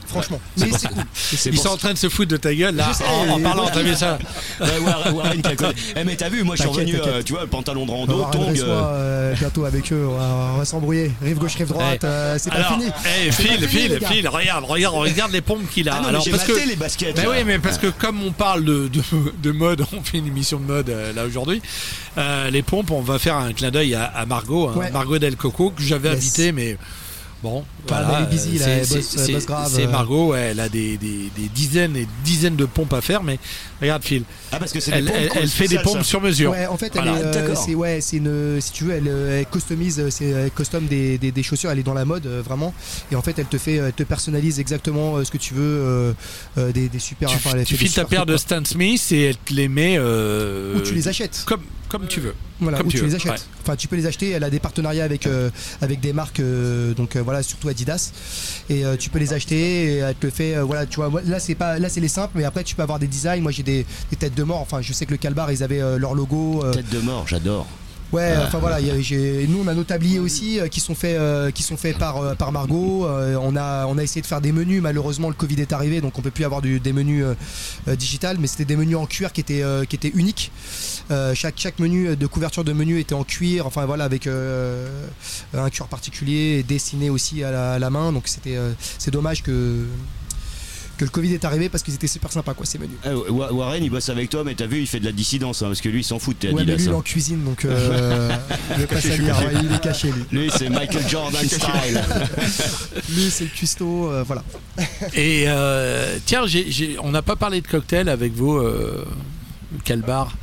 Franchement. 0.06 0.40
Mais 0.58 0.68
c'est 0.78 0.88
cool. 0.88 1.02
Ils 1.46 1.52
pour 1.54 1.62
sont 1.64 1.68
en 1.70 1.76
train 1.76 1.92
de 1.92 1.98
se 1.98 2.08
foutre 2.08 2.30
de 2.30 2.36
ta 2.36 2.54
gueule 2.54 2.76
là 2.76 2.92
sais, 2.92 3.04
en, 3.04 3.40
parlant, 3.40 3.68
t'as 3.72 3.82
vu 3.82 3.94
ça 3.94 4.18
Ouais, 4.60 5.12
Warren, 5.12 5.42
connu. 5.42 5.72
Eh, 5.96 6.04
mais 6.04 6.16
t'as 6.16 6.28
vu, 6.28 6.42
moi 6.44 6.56
je 6.56 6.62
suis 6.62 6.70
revenu, 6.70 6.96
euh, 6.96 7.22
tu 7.22 7.32
vois, 7.32 7.42
le 7.42 7.48
pantalon 7.48 7.84
de 7.86 7.90
On 7.90 7.94
va 8.06 8.24
rando, 8.26 8.30
tongs. 8.32 8.54
euh, 8.58 8.64
euh, 8.66 9.34
bientôt 9.34 9.64
avec 9.64 9.92
eux, 9.92 10.06
on 10.10 10.16
va, 10.16 10.50
on 10.54 10.58
va 10.58 10.64
s'embrouiller. 10.64 11.10
Rive 11.22 11.38
gauche, 11.38 11.54
rive 11.56 11.68
droite, 11.68 12.04
euh, 12.04 12.36
c'est 12.38 12.50
pas 12.50 12.56
Alors, 12.56 12.72
fini. 12.74 12.90
eh, 13.26 13.32
Phil, 13.32 13.60
les 13.90 13.98
gars. 13.98 14.08
Phil, 14.08 14.28
regarde, 14.28 14.64
regarde, 14.64 14.94
regarde 14.94 15.32
les 15.32 15.40
pompes 15.40 15.68
qu'il 15.70 15.88
a. 15.88 15.94
Ah 15.94 15.96
non, 15.96 16.02
mais 16.04 16.08
Alors 16.10 16.22
j'ai 16.22 16.30
parce 16.30 16.44
que 16.44 16.68
les 16.68 16.76
baskets. 16.76 17.16
Là. 17.16 17.24
oui, 17.30 17.36
mais 17.44 17.58
parce 17.58 17.78
que 17.78 17.88
comme 17.88 18.22
on 18.22 18.32
parle 18.32 18.64
de, 18.64 18.88
de, 18.88 19.02
de 19.42 19.50
mode, 19.50 19.84
on 19.92 20.02
fait 20.02 20.18
une 20.18 20.26
émission 20.26 20.58
de 20.58 20.64
mode 20.66 20.88
euh, 20.90 21.12
là 21.12 21.24
aujourd'hui. 21.26 21.60
les 22.50 22.62
pompes, 22.62 22.90
on 22.90 23.00
va 23.02 23.18
faire 23.18 23.36
un 23.36 23.52
clin 23.52 23.70
d'œil 23.70 23.94
à, 23.94 24.04
à 24.04 24.26
Margot, 24.26 24.68
hein, 24.68 24.74
Ouais. 24.76 24.90
Margot 24.90 25.18
Del 25.18 25.36
Coco 25.36 25.70
que 25.70 25.82
j'avais 25.82 26.08
Yes. 26.10 26.16
invité, 26.18 26.52
mais 26.52 26.76
bon, 27.50 27.64
voilà, 27.86 28.18
elle 28.18 28.24
est 28.24 28.26
busy, 28.26 28.56
euh, 28.56 28.58
là, 28.58 28.64
c'est- 28.64 28.70
elle 28.70 28.86
c'est- 28.86 28.94
bosse- 28.96 29.14
elle 29.18 29.20
c'est- 29.26 29.32
bosse 29.34 29.46
grave, 29.46 29.72
C'est 29.74 29.86
euh. 29.86 29.90
Margot, 29.90 30.34
elle 30.34 30.58
a 30.60 30.68
des, 30.68 30.96
des, 30.96 31.30
des 31.36 31.48
dizaines 31.54 31.96
et 31.96 32.06
dizaines 32.24 32.56
de 32.56 32.64
pompes 32.64 32.92
à 32.92 33.00
faire, 33.00 33.22
mais 33.22 33.38
regarde 33.80 34.02
Phil, 34.04 34.22
Ah, 34.52 34.58
parce 34.58 34.72
que 34.72 34.80
c'est 34.80 34.90
des 34.92 34.98
elle, 34.98 35.04
pompes 35.06 35.14
elle- 35.16 35.42
elle 35.42 35.48
fait 35.48 35.68
des 35.68 35.78
pompes 35.78 35.98
ça. 35.98 36.04
sur 36.04 36.20
mesure. 36.20 36.50
Ouais, 36.52 36.66
en 36.66 36.76
fait, 36.76 36.92
elle 36.94 37.02
Voilà. 37.02 37.18
est, 37.20 37.36
euh, 37.36 37.54
c'est 37.54 37.74
ouais, 37.74 38.00
c'est 38.00 38.16
une, 38.18 38.60
si 38.60 38.72
tu 38.72 38.84
veux, 38.84 38.94
elle, 38.94 39.08
euh, 39.08 39.40
elle 39.40 39.46
customise, 39.46 39.98
euh, 40.00 40.10
c'est 40.10 40.26
elle 40.26 40.50
custom 40.50 40.86
des, 40.86 41.18
des, 41.18 41.32
des 41.32 41.42
chaussures. 41.42 41.70
Elle 41.70 41.78
est 41.80 41.82
dans 41.82 41.94
la 41.94 42.04
mode 42.04 42.26
euh, 42.26 42.42
vraiment, 42.44 42.72
et 43.12 43.16
en 43.16 43.22
fait, 43.22 43.38
elle 43.38 43.46
te 43.46 43.58
fait, 43.58 43.74
elle 43.76 43.92
te 43.92 44.02
personnalise 44.02 44.60
exactement 44.60 45.16
euh, 45.16 45.24
ce 45.24 45.30
que 45.30 45.38
tu 45.38 45.54
veux, 45.54 45.62
euh, 45.62 46.12
euh, 46.58 46.72
des, 46.72 46.88
des 46.88 46.98
super. 46.98 47.28
Tu, 47.28 47.36
enfin, 47.36 47.62
tu 47.64 47.76
files 47.76 47.92
ta 47.92 48.04
paire 48.04 48.24
de. 48.26 48.36
Stan 48.36 48.64
Smith 48.64 49.08
et 49.12 49.24
elle 49.30 49.36
te 49.36 49.52
les 49.54 49.68
met. 49.68 49.96
euh, 49.98 50.76
Ou 50.76 50.80
tu 50.80 50.94
les 50.94 51.08
achètes. 51.08 51.42
Comme, 51.46 51.62
comme 51.88 52.06
tu 52.06 52.20
veux. 52.20 52.34
Voilà, 52.58 52.78
Comme 52.78 52.86
où 52.86 52.90
tu 52.90 53.04
les 53.04 53.14
achètes. 53.14 53.30
ouais. 53.32 53.36
Enfin, 53.62 53.76
tu 53.76 53.86
peux 53.88 53.96
les 53.96 54.06
acheter. 54.06 54.30
Elle 54.30 54.44
a 54.44 54.48
des 54.50 54.60
partenariats 54.60 55.04
avec 55.04 55.26
euh, 55.26 55.50
avec 55.82 56.00
des 56.00 56.12
marques, 56.14 56.40
euh, 56.40 56.94
donc 56.94 57.14
euh, 57.16 57.22
voilà, 57.22 57.42
surtout 57.42 57.68
Adidas. 57.68 58.12
Et 58.70 58.84
euh, 58.86 58.96
tu 58.96 59.10
peux 59.10 59.18
les 59.18 59.32
acheter. 59.34 59.56
Et 59.56 59.96
elle 59.98 60.14
te 60.14 60.24
le 60.26 60.30
fait. 60.32 60.54
euh, 60.56 60.62
voilà, 60.64 60.86
tu 60.86 60.96
vois. 60.96 61.10
Là, 61.26 61.38
c'est 61.40 61.54
pas, 61.54 61.78
là, 61.78 61.88
c'est 61.88 62.00
les 62.00 62.08
simples. 62.08 62.32
Mais 62.36 62.44
après, 62.44 62.64
tu 62.64 62.74
peux 62.74 62.82
avoir 62.82 62.98
des 62.98 63.06
designs. 63.06 63.40
Moi, 63.42 63.52
j'ai 63.52 63.62
des, 63.66 63.84
des 64.10 64.16
têtes 64.16 64.34
de 64.34 64.42
mort. 64.44 64.60
Enfin, 64.62 64.80
je 64.80 64.92
sais 64.94 65.04
que 65.04 65.10
le 65.10 65.18
Calbar, 65.18 65.52
ils 65.52 65.62
avaient 65.62 65.82
euh, 65.82 65.98
leur 65.98 66.14
logo. 66.14 66.62
euh, 66.64 66.72
Tête 66.72 66.88
de 66.88 67.00
mort, 67.00 67.26
j'adore. 67.28 67.66
Ouais, 68.12 68.34
enfin 68.46 68.58
voilà, 68.60 68.78
il 68.80 68.86
y 68.86 69.48
nous 69.48 69.62
on 69.64 69.66
a 69.66 69.74
nos 69.74 69.82
tabliers 69.82 70.20
aussi 70.20 70.60
euh, 70.60 70.68
qui 70.68 70.78
sont 70.78 70.94
faits 70.94 71.18
euh, 71.18 71.50
qui 71.50 71.64
sont 71.64 71.76
faits 71.76 71.98
par 71.98 72.18
euh, 72.18 72.34
par 72.36 72.52
Margot. 72.52 73.04
On 73.48 73.56
a 73.56 73.84
on 73.88 73.98
a 73.98 74.02
essayé 74.04 74.22
de 74.22 74.28
faire 74.28 74.40
des 74.40 74.52
menus. 74.52 74.80
Malheureusement, 74.80 75.26
le 75.28 75.34
Covid 75.34 75.60
est 75.60 75.72
arrivé, 75.72 76.00
donc 76.00 76.16
on 76.16 76.22
peut 76.22 76.30
plus 76.30 76.44
avoir 76.44 76.62
du- 76.62 76.78
des 76.78 76.92
menus 76.92 77.24
digital, 77.98 78.36
mais 78.38 78.46
c'était 78.46 78.64
des 78.64 78.76
menus 78.76 78.96
en 78.96 79.06
cuir 79.06 79.32
qui 79.32 79.40
étaient 79.40 79.64
qui 79.88 79.96
étaient 79.96 80.12
uniques. 80.14 80.52
Chaque 81.34 81.58
chaque 81.58 81.80
menu 81.80 82.14
de 82.16 82.26
couverture 82.28 82.62
de 82.62 82.72
menu 82.72 83.00
était 83.00 83.16
en 83.16 83.24
cuir, 83.24 83.66
enfin 83.66 83.84
voilà 83.86 84.04
avec 84.04 84.28
un 84.28 85.68
cuir 85.70 85.88
particulier 85.88 86.62
dessiné 86.62 87.10
aussi 87.10 87.42
à 87.42 87.50
la, 87.50 87.72
à 87.72 87.78
la 87.80 87.90
main. 87.90 88.12
Donc 88.12 88.28
c'était 88.28 88.56
c'est 88.98 89.10
dommage 89.10 89.42
que 89.42 89.84
que 90.96 91.04
le 91.04 91.10
Covid 91.10 91.34
est 91.34 91.44
arrivé 91.44 91.68
parce 91.68 91.82
qu'ils 91.82 91.94
étaient 91.94 92.06
super 92.06 92.32
sympas, 92.32 92.54
quoi, 92.54 92.64
ces 92.66 92.78
menus. 92.78 92.96
Wa- 93.28 93.52
Warren, 93.52 93.82
il 93.84 93.90
bosse 93.90 94.08
avec 94.08 94.30
toi, 94.30 94.44
mais 94.44 94.54
t'as 94.54 94.66
vu, 94.66 94.80
il 94.80 94.86
fait 94.86 95.00
de 95.00 95.04
la 95.04 95.12
dissidence, 95.12 95.62
hein, 95.62 95.66
parce 95.66 95.80
que 95.80 95.88
lui, 95.88 96.00
il 96.00 96.04
s'en 96.04 96.18
fout 96.18 96.36
de 96.40 96.48
Ouais, 96.48 96.64
mais 96.64 96.64
lui, 96.76 96.82
il 96.82 96.88
est 96.88 96.92
hein. 96.92 96.94
en 96.96 97.02
cuisine, 97.02 97.44
donc 97.44 97.64
euh, 97.64 98.28
ouais, 98.70 98.76
il 98.76 98.82
est 99.72 99.80
caché, 99.82 100.10
lui. 100.12 100.24
Lui, 100.32 100.50
c'est 100.56 100.68
Michael 100.70 101.08
Jordan 101.08 101.44
style. 101.46 102.02
Lui, 103.14 103.30
c'est 103.30 103.44
le 103.44 103.50
cuistot, 103.50 104.10
euh, 104.10 104.24
voilà. 104.26 104.42
Et 105.14 105.44
euh, 105.46 106.18
tiens, 106.24 106.42
on 107.02 107.10
n'a 107.10 107.22
pas 107.22 107.36
parlé 107.36 107.60
de 107.60 107.66
cocktail 107.66 108.08
avec 108.08 108.32
vous, 108.34 108.56
euh, 108.56 109.04
Calbar. 109.84 110.34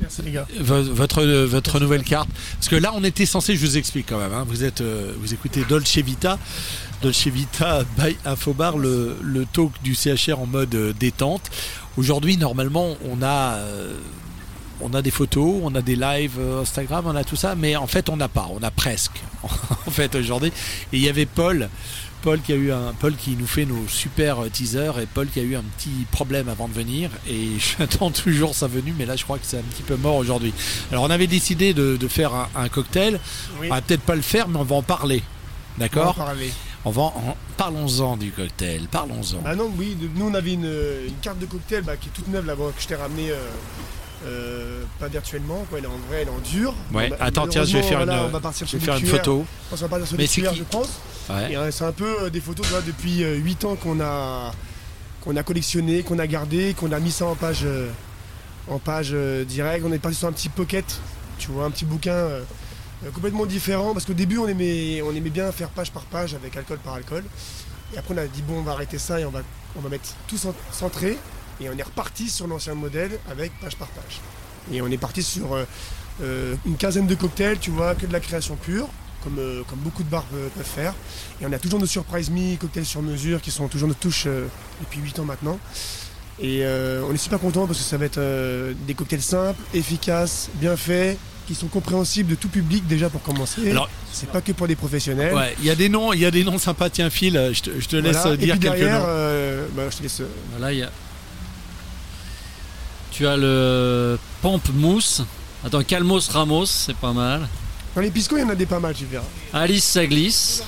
Merci 0.00 0.22
les 0.22 0.32
gars. 0.32 0.46
Vo- 0.60 0.82
Votre, 0.82 1.24
votre 1.46 1.78
nouvelle 1.80 2.02
carte. 2.02 2.28
Parce 2.56 2.68
que 2.68 2.76
là, 2.76 2.92
on 2.94 3.04
était 3.04 3.24
censé, 3.26 3.54
je 3.54 3.60
vous 3.64 3.76
explique 3.76 4.06
quand 4.08 4.18
même, 4.18 4.32
hein, 4.32 4.44
vous, 4.48 4.64
êtes, 4.64 4.82
vous 4.82 5.32
écoutez 5.32 5.64
Dolce 5.68 5.96
Vita. 5.98 6.38
Dolce 7.02 7.26
Vita 7.26 7.82
by 7.98 8.16
Infobar, 8.24 8.78
le, 8.78 9.16
le 9.20 9.44
talk 9.44 9.72
du 9.82 9.96
CHR 9.96 10.38
en 10.38 10.46
mode 10.46 10.72
euh, 10.76 10.92
détente. 10.92 11.50
Aujourd'hui, 11.96 12.36
normalement, 12.36 12.96
on 13.10 13.20
a, 13.22 13.54
euh, 13.56 13.96
on 14.80 14.94
a 14.94 15.02
des 15.02 15.10
photos, 15.10 15.60
on 15.64 15.74
a 15.74 15.82
des 15.82 15.96
lives 15.96 16.38
euh, 16.38 16.62
Instagram, 16.62 17.04
on 17.08 17.16
a 17.16 17.24
tout 17.24 17.34
ça, 17.34 17.56
mais 17.56 17.74
en 17.74 17.88
fait, 17.88 18.08
on 18.08 18.16
n'a 18.16 18.28
pas, 18.28 18.48
on 18.52 18.62
a 18.62 18.70
presque. 18.70 19.20
en 19.42 19.90
fait, 19.90 20.14
aujourd'hui. 20.14 20.52
Et 20.92 20.98
il 20.98 21.02
y 21.02 21.08
avait 21.08 21.26
Paul. 21.26 21.68
Paul 22.22 22.40
qui 22.40 22.52
a 22.52 22.56
eu 22.56 22.70
un 22.70 22.92
Paul 23.00 23.16
qui 23.16 23.32
nous 23.32 23.48
fait 23.48 23.64
nos 23.64 23.88
super 23.88 24.36
teasers 24.52 25.00
et 25.00 25.06
Paul 25.06 25.26
qui 25.26 25.40
a 25.40 25.42
eu 25.42 25.56
un 25.56 25.64
petit 25.76 26.06
problème 26.12 26.48
avant 26.48 26.68
de 26.68 26.72
venir 26.72 27.10
et 27.28 27.48
j'attends 27.78 28.12
toujours 28.12 28.54
sa 28.54 28.68
venue 28.68 28.94
mais 28.96 29.06
là 29.06 29.16
je 29.16 29.24
crois 29.24 29.38
que 29.38 29.44
c'est 29.44 29.58
un 29.58 29.62
petit 29.62 29.82
peu 29.82 29.96
mort 29.96 30.14
aujourd'hui. 30.14 30.54
Alors 30.92 31.02
on 31.02 31.10
avait 31.10 31.26
décidé 31.26 31.74
de, 31.74 31.96
de 31.96 32.06
faire 32.06 32.32
un, 32.32 32.48
un 32.54 32.68
cocktail. 32.68 33.18
Oui. 33.60 33.66
On 33.68 33.74
va 33.74 33.82
peut-être 33.82 34.02
pas 34.02 34.14
le 34.14 34.22
faire 34.22 34.46
mais 34.46 34.58
on 34.60 34.62
va 34.62 34.76
en 34.76 34.82
parler. 34.82 35.24
D'accord? 35.78 36.14
On 36.84 36.90
va 36.90 37.02
en. 37.02 37.12
On 37.28 37.34
parlons-en 37.56 38.16
du 38.16 38.32
cocktail, 38.32 38.88
parlons-en. 38.90 39.40
Bah 39.42 39.54
non, 39.54 39.70
oui, 39.78 39.96
nous 40.16 40.26
on 40.26 40.34
avait 40.34 40.54
une, 40.54 40.64
une 41.06 41.14
carte 41.22 41.38
de 41.38 41.46
cocktail 41.46 41.82
bah, 41.82 41.96
qui 41.96 42.08
est 42.08 42.12
toute 42.12 42.28
neuve 42.28 42.44
là-bas 42.46 42.64
que 42.76 42.82
je 42.82 42.88
t'ai 42.88 42.96
ramenée. 42.96 43.30
euh, 43.30 43.36
euh, 44.24 44.82
pas 45.00 45.08
virtuellement, 45.08 45.64
quoi, 45.68 45.78
elle 45.78 45.84
est 45.84 45.88
en 45.88 45.98
vrai, 46.08 46.22
elle 46.22 46.28
est 46.28 46.30
en 46.30 46.38
dur. 46.38 46.74
Ouais, 46.94 47.08
bah, 47.10 47.16
attends, 47.20 47.46
tiens, 47.48 47.64
je 47.64 47.76
vais 47.78 47.82
faire 47.82 48.02
une- 48.02 48.10
on 48.10 48.28
va 48.28 48.38
partir 48.40 48.66
je 48.66 48.70
sur 48.70 48.78
vais 48.78 48.84
faire 48.84 48.96
une 48.96 49.06
photo. 49.06 49.44
Je 49.64 49.70
pense 49.70 49.80
qu'on 49.80 49.86
va 49.86 49.88
partir 49.90 50.06
sur 50.08 50.16
Mais 50.16 50.26
qui 50.28 50.42
je 50.58 50.62
pense. 50.62 50.88
Ouais. 51.28 51.52
Et, 51.52 51.56
euh, 51.56 51.70
c'est 51.72 51.84
un 51.84 51.90
peu 51.92 52.30
des 52.30 52.40
photos 52.40 52.66
depuis 52.86 53.18
8 53.24 53.64
ans 53.64 53.74
qu'on 53.74 54.00
a, 54.00 54.52
qu'on 55.22 55.34
a 55.36 55.42
collectionné, 55.42 56.02
qu'on 56.04 56.18
a 56.20 56.26
gardé, 56.28 56.74
qu'on 56.74 56.92
a 56.92 57.00
mis 57.00 57.10
ça 57.10 57.26
en 57.26 57.34
page, 57.34 57.66
en 58.68 58.78
page 58.78 59.12
directe. 59.48 59.84
On 59.88 59.92
est 59.92 59.98
parti 59.98 60.16
sur 60.18 60.28
un 60.28 60.32
petit 60.32 60.48
pocket, 60.48 60.84
tu 61.38 61.50
vois, 61.50 61.64
un 61.64 61.70
petit 61.72 61.84
bouquin 61.84 62.28
complètement 63.10 63.46
différent. 63.46 63.92
Parce 63.92 64.04
qu'au 64.04 64.12
début, 64.14 64.38
on 64.38 64.46
aimait, 64.48 65.02
bien 65.30 65.50
faire 65.52 65.68
page 65.68 65.90
par 65.90 66.04
page 66.04 66.34
avec 66.34 66.56
alcool 66.56 66.78
par 66.78 66.94
alcool. 66.94 67.24
Et 67.94 67.98
après, 67.98 68.14
on 68.14 68.18
a 68.18 68.26
dit, 68.26 68.42
bon, 68.42 68.58
on 68.58 68.62
va 68.62 68.72
arrêter 68.72 68.98
ça 68.98 69.20
et 69.20 69.24
on 69.24 69.30
va, 69.30 69.42
mettre 69.90 70.14
tout 70.26 70.36
cent- 70.38 70.54
centré. 70.70 71.18
Et 71.60 71.68
on 71.68 71.76
est 71.76 71.82
reparti 71.82 72.28
sur 72.28 72.46
l'ancien 72.46 72.74
modèle 72.74 73.18
avec 73.30 73.52
page 73.60 73.76
par 73.76 73.88
page. 73.88 74.20
Et 74.72 74.80
on 74.80 74.86
est 74.88 74.98
parti 74.98 75.22
sur 75.22 75.52
euh, 75.54 75.64
euh, 76.22 76.54
une 76.66 76.76
quinzaine 76.76 77.06
de 77.06 77.14
cocktails, 77.14 77.58
tu 77.58 77.70
vois, 77.70 77.94
que 77.94 78.06
de 78.06 78.12
la 78.12 78.20
création 78.20 78.56
pure, 78.56 78.88
comme, 79.22 79.38
euh, 79.38 79.62
beaucoup 79.76 80.02
de 80.02 80.08
bars 80.08 80.24
peuvent, 80.24 80.64
faire. 80.64 80.94
Et 81.40 81.46
on 81.46 81.52
a 81.52 81.58
toujours 81.58 81.80
nos 81.80 81.86
Surprise 81.86 82.30
Me, 82.30 82.56
cocktails 82.56 82.86
sur 82.86 83.02
mesure, 83.02 83.40
qui 83.40 83.50
sont 83.50 83.68
toujours 83.68 83.88
nos 83.88 83.94
touches 83.94 84.24
euh, 84.26 84.46
depuis 84.80 85.00
8 85.00 85.18
ans 85.20 85.24
maintenant. 85.24 85.58
Et 86.40 86.60
euh, 86.64 87.04
on 87.08 87.12
est 87.14 87.18
super 87.18 87.38
content 87.38 87.66
parce 87.66 87.78
que 87.78 87.84
ça 87.84 87.98
va 87.98 88.06
être 88.06 88.18
euh, 88.18 88.72
des 88.86 88.94
cocktails 88.94 89.22
simples, 89.22 89.60
efficaces, 89.74 90.48
bien 90.54 90.76
faits, 90.76 91.18
qui 91.46 91.54
sont 91.54 91.66
compréhensibles 91.66 92.30
de 92.30 92.34
tout 92.36 92.48
public 92.48 92.86
déjà 92.86 93.08
pour 93.10 93.22
commencer. 93.22 93.70
Alors- 93.70 93.88
c'est 94.12 94.28
pas 94.30 94.40
que 94.40 94.52
pour 94.52 94.68
des 94.68 94.76
professionnels. 94.76 95.34
Ouais, 95.34 95.54
il 95.60 95.64
y 95.66 95.70
a 95.70 95.74
des 95.74 95.88
noms, 95.88 96.12
il 96.12 96.20
y 96.20 96.26
a 96.26 96.30
des 96.30 96.44
noms 96.44 96.58
sympas. 96.58 96.90
Tiens, 96.90 97.08
Phil, 97.10 97.50
je 97.54 97.60
te, 97.62 97.70
je 97.80 97.88
te 97.88 97.96
laisse 97.96 98.16
Voilà. 98.18 98.36
dire 98.36 98.54
Et 98.54 98.58
puis 98.58 98.68
quelques 98.68 98.78
derrière, 98.78 99.00
noms. 99.00 99.06
euh, 99.08 99.66
bah, 99.74 99.82
je 99.90 99.96
te 99.96 100.02
laisse. 100.02 100.20
euh, 100.20 100.28
Voilà, 100.52 100.72
il 100.72 100.78
y 100.80 100.82
a. 100.82 100.90
Tu 103.10 103.26
as 103.26 103.36
le 103.36 104.18
Pampmousse. 104.40 105.22
Attends, 105.64 105.82
Calmos 105.82 106.28
Ramos, 106.30 106.66
c'est 106.66 106.96
pas 106.96 107.12
mal. 107.12 107.46
Dans 107.94 108.00
les 108.00 108.10
piscos, 108.10 108.36
il 108.38 108.40
y 108.42 108.44
en 108.44 108.48
a 108.48 108.54
des 108.54 108.66
pas 108.66 108.80
mal, 108.80 108.94
tu 108.94 109.04
verras. 109.04 109.24
Alice 109.52 109.84
ça 109.84 110.06
glisse. 110.06 110.62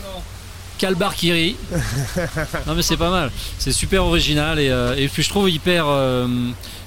Calbar 0.79 1.15
Kiri. 1.15 1.57
non 2.67 2.75
mais 2.75 2.83
c'est 2.83 2.97
pas 2.97 3.11
mal. 3.11 3.31
C'est 3.59 3.73
super 3.73 4.05
original 4.05 4.59
et, 4.59 4.69
euh, 4.71 4.95
et 4.97 5.09
puis 5.09 5.23
je 5.23 5.29
trouve 5.29 5.49
hyper 5.49 5.87
euh, 5.87 6.27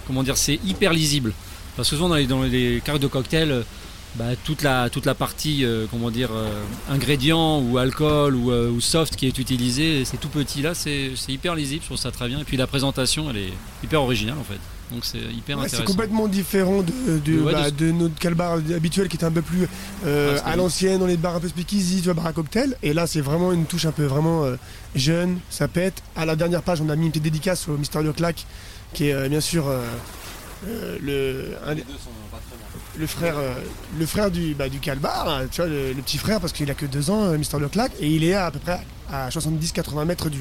comment 0.06 0.24
dire 0.24 0.38
c'est 0.38 0.60
hyper 0.66 0.92
lisible. 0.94 1.34
Parce 1.78 1.90
que 1.90 1.96
souvent 1.96 2.10
dans 2.10 2.16
les, 2.16 2.28
dans 2.28 2.42
les 2.44 2.82
cartes 2.84 3.02
de 3.02 3.08
cocktail, 3.08 3.52
euh, 3.52 3.62
bah, 4.16 4.26
toute 4.44 4.64
la 4.64 4.90
toute 4.90 5.06
la 5.06 5.14
partie 5.14 5.64
euh, 5.64 5.86
comment 5.92 6.10
dire 6.10 6.30
euh, 6.34 6.50
ingrédients 6.90 7.60
ou 7.62 7.78
alcool 7.78 8.36
ou, 8.36 8.52
euh, 8.52 8.70
ou 8.70 8.82
soft 8.82 9.16
qui 9.16 9.28
est 9.28 9.38
utilisé, 9.38 10.04
c'est 10.06 10.18
tout 10.18 10.30
petit 10.30 10.62
là, 10.64 10.74
c'est 10.74 11.12
hyper 11.30 11.54
lisible, 11.56 11.82
je 11.84 11.88
trouve 11.88 11.98
ça 11.98 12.12
très 12.12 12.28
bien. 12.28 12.40
Et 12.40 12.44
puis 12.44 12.58
la 12.58 12.68
présentation 12.68 13.30
elle 13.30 13.38
est 13.38 13.54
hyper 13.84 14.02
originale 14.02 14.38
en 14.40 14.44
fait. 14.44 14.60
Donc 14.92 15.04
c'est 15.04 15.18
hyper 15.20 15.58
Ouais, 15.58 15.64
c'est 15.68 15.76
intéressant. 15.76 15.84
complètement 15.84 16.28
différent 16.30 16.82
de, 16.82 17.20
de, 17.20 17.40
Ouais, 17.42 17.52
bah, 17.52 17.70
de- 17.70 17.88
de 17.88 17.92
notre 17.92 18.16
calbar 18.16 18.54
habituel 18.54 19.08
qui 19.10 19.18
était 19.18 19.26
un 19.26 19.32
peu 19.32 19.42
plus 19.42 19.68
Ah, 20.06 20.10
à 20.46 20.56
l'ancienne, 20.56 21.00
dans 21.00 21.06
les 21.06 21.18
bars 21.18 21.36
un 21.36 21.40
peu 21.42 21.50
speakeasy, 21.50 21.98
tu 21.98 22.06
vois, 22.06 22.14
bar 22.14 22.26
à 22.28 22.32
cocktail. 22.34 22.76
Et 22.82 22.94
là, 22.94 23.06
c'est 23.06 23.20
vraiment 23.22 23.52
une 23.52 23.66
touche 23.66 23.86
un 23.86 23.92
peu 23.92 24.06
vraiment 24.06 24.46
jeune, 24.96 25.40
ça 25.50 25.68
pète. 25.68 26.02
À 26.16 26.26
la 26.26 26.36
dernière 26.38 26.64
page, 26.64 26.80
on 26.82 26.88
a 26.90 26.96
mis 26.96 27.06
une 27.08 27.12
petite 27.12 27.24
dédicace 27.24 27.68
au 27.68 27.76
Mystérieux 27.78 28.14
Clack, 28.14 28.46
qui 28.94 29.10
est 29.10 29.28
bien 29.30 29.42
sûr 29.42 29.66
euh, 30.68 30.98
le, 31.02 31.56
un 31.70 31.76
des- 31.76 31.84
le 32.98 33.06
frère, 33.08 33.38
euh, 33.38 33.54
le 34.00 34.06
frère 34.08 34.32
du, 34.32 34.56
bah, 34.56 34.70
du 34.70 34.80
calbar, 34.80 35.30
hein, 35.30 35.42
tu 35.52 35.62
vois, 35.62 35.70
le, 35.70 35.94
le 35.94 36.02
petit 36.02 36.18
frère, 36.18 36.40
parce 36.40 36.54
qu'il 36.54 36.70
a 36.72 36.74
que 36.74 36.86
deux 36.86 37.10
ans, 37.12 37.26
euh, 37.26 37.38
Mister 37.38 37.58
Le 37.60 37.68
Clack, 37.70 37.92
et 38.00 38.08
il 38.08 38.24
est 38.24 38.34
à, 38.34 38.48
à 38.48 38.52
peu 38.52 38.60
près 38.60 38.80
à 39.12 39.30
70-80 39.30 40.06
mètres 40.06 40.30
du, 40.30 40.40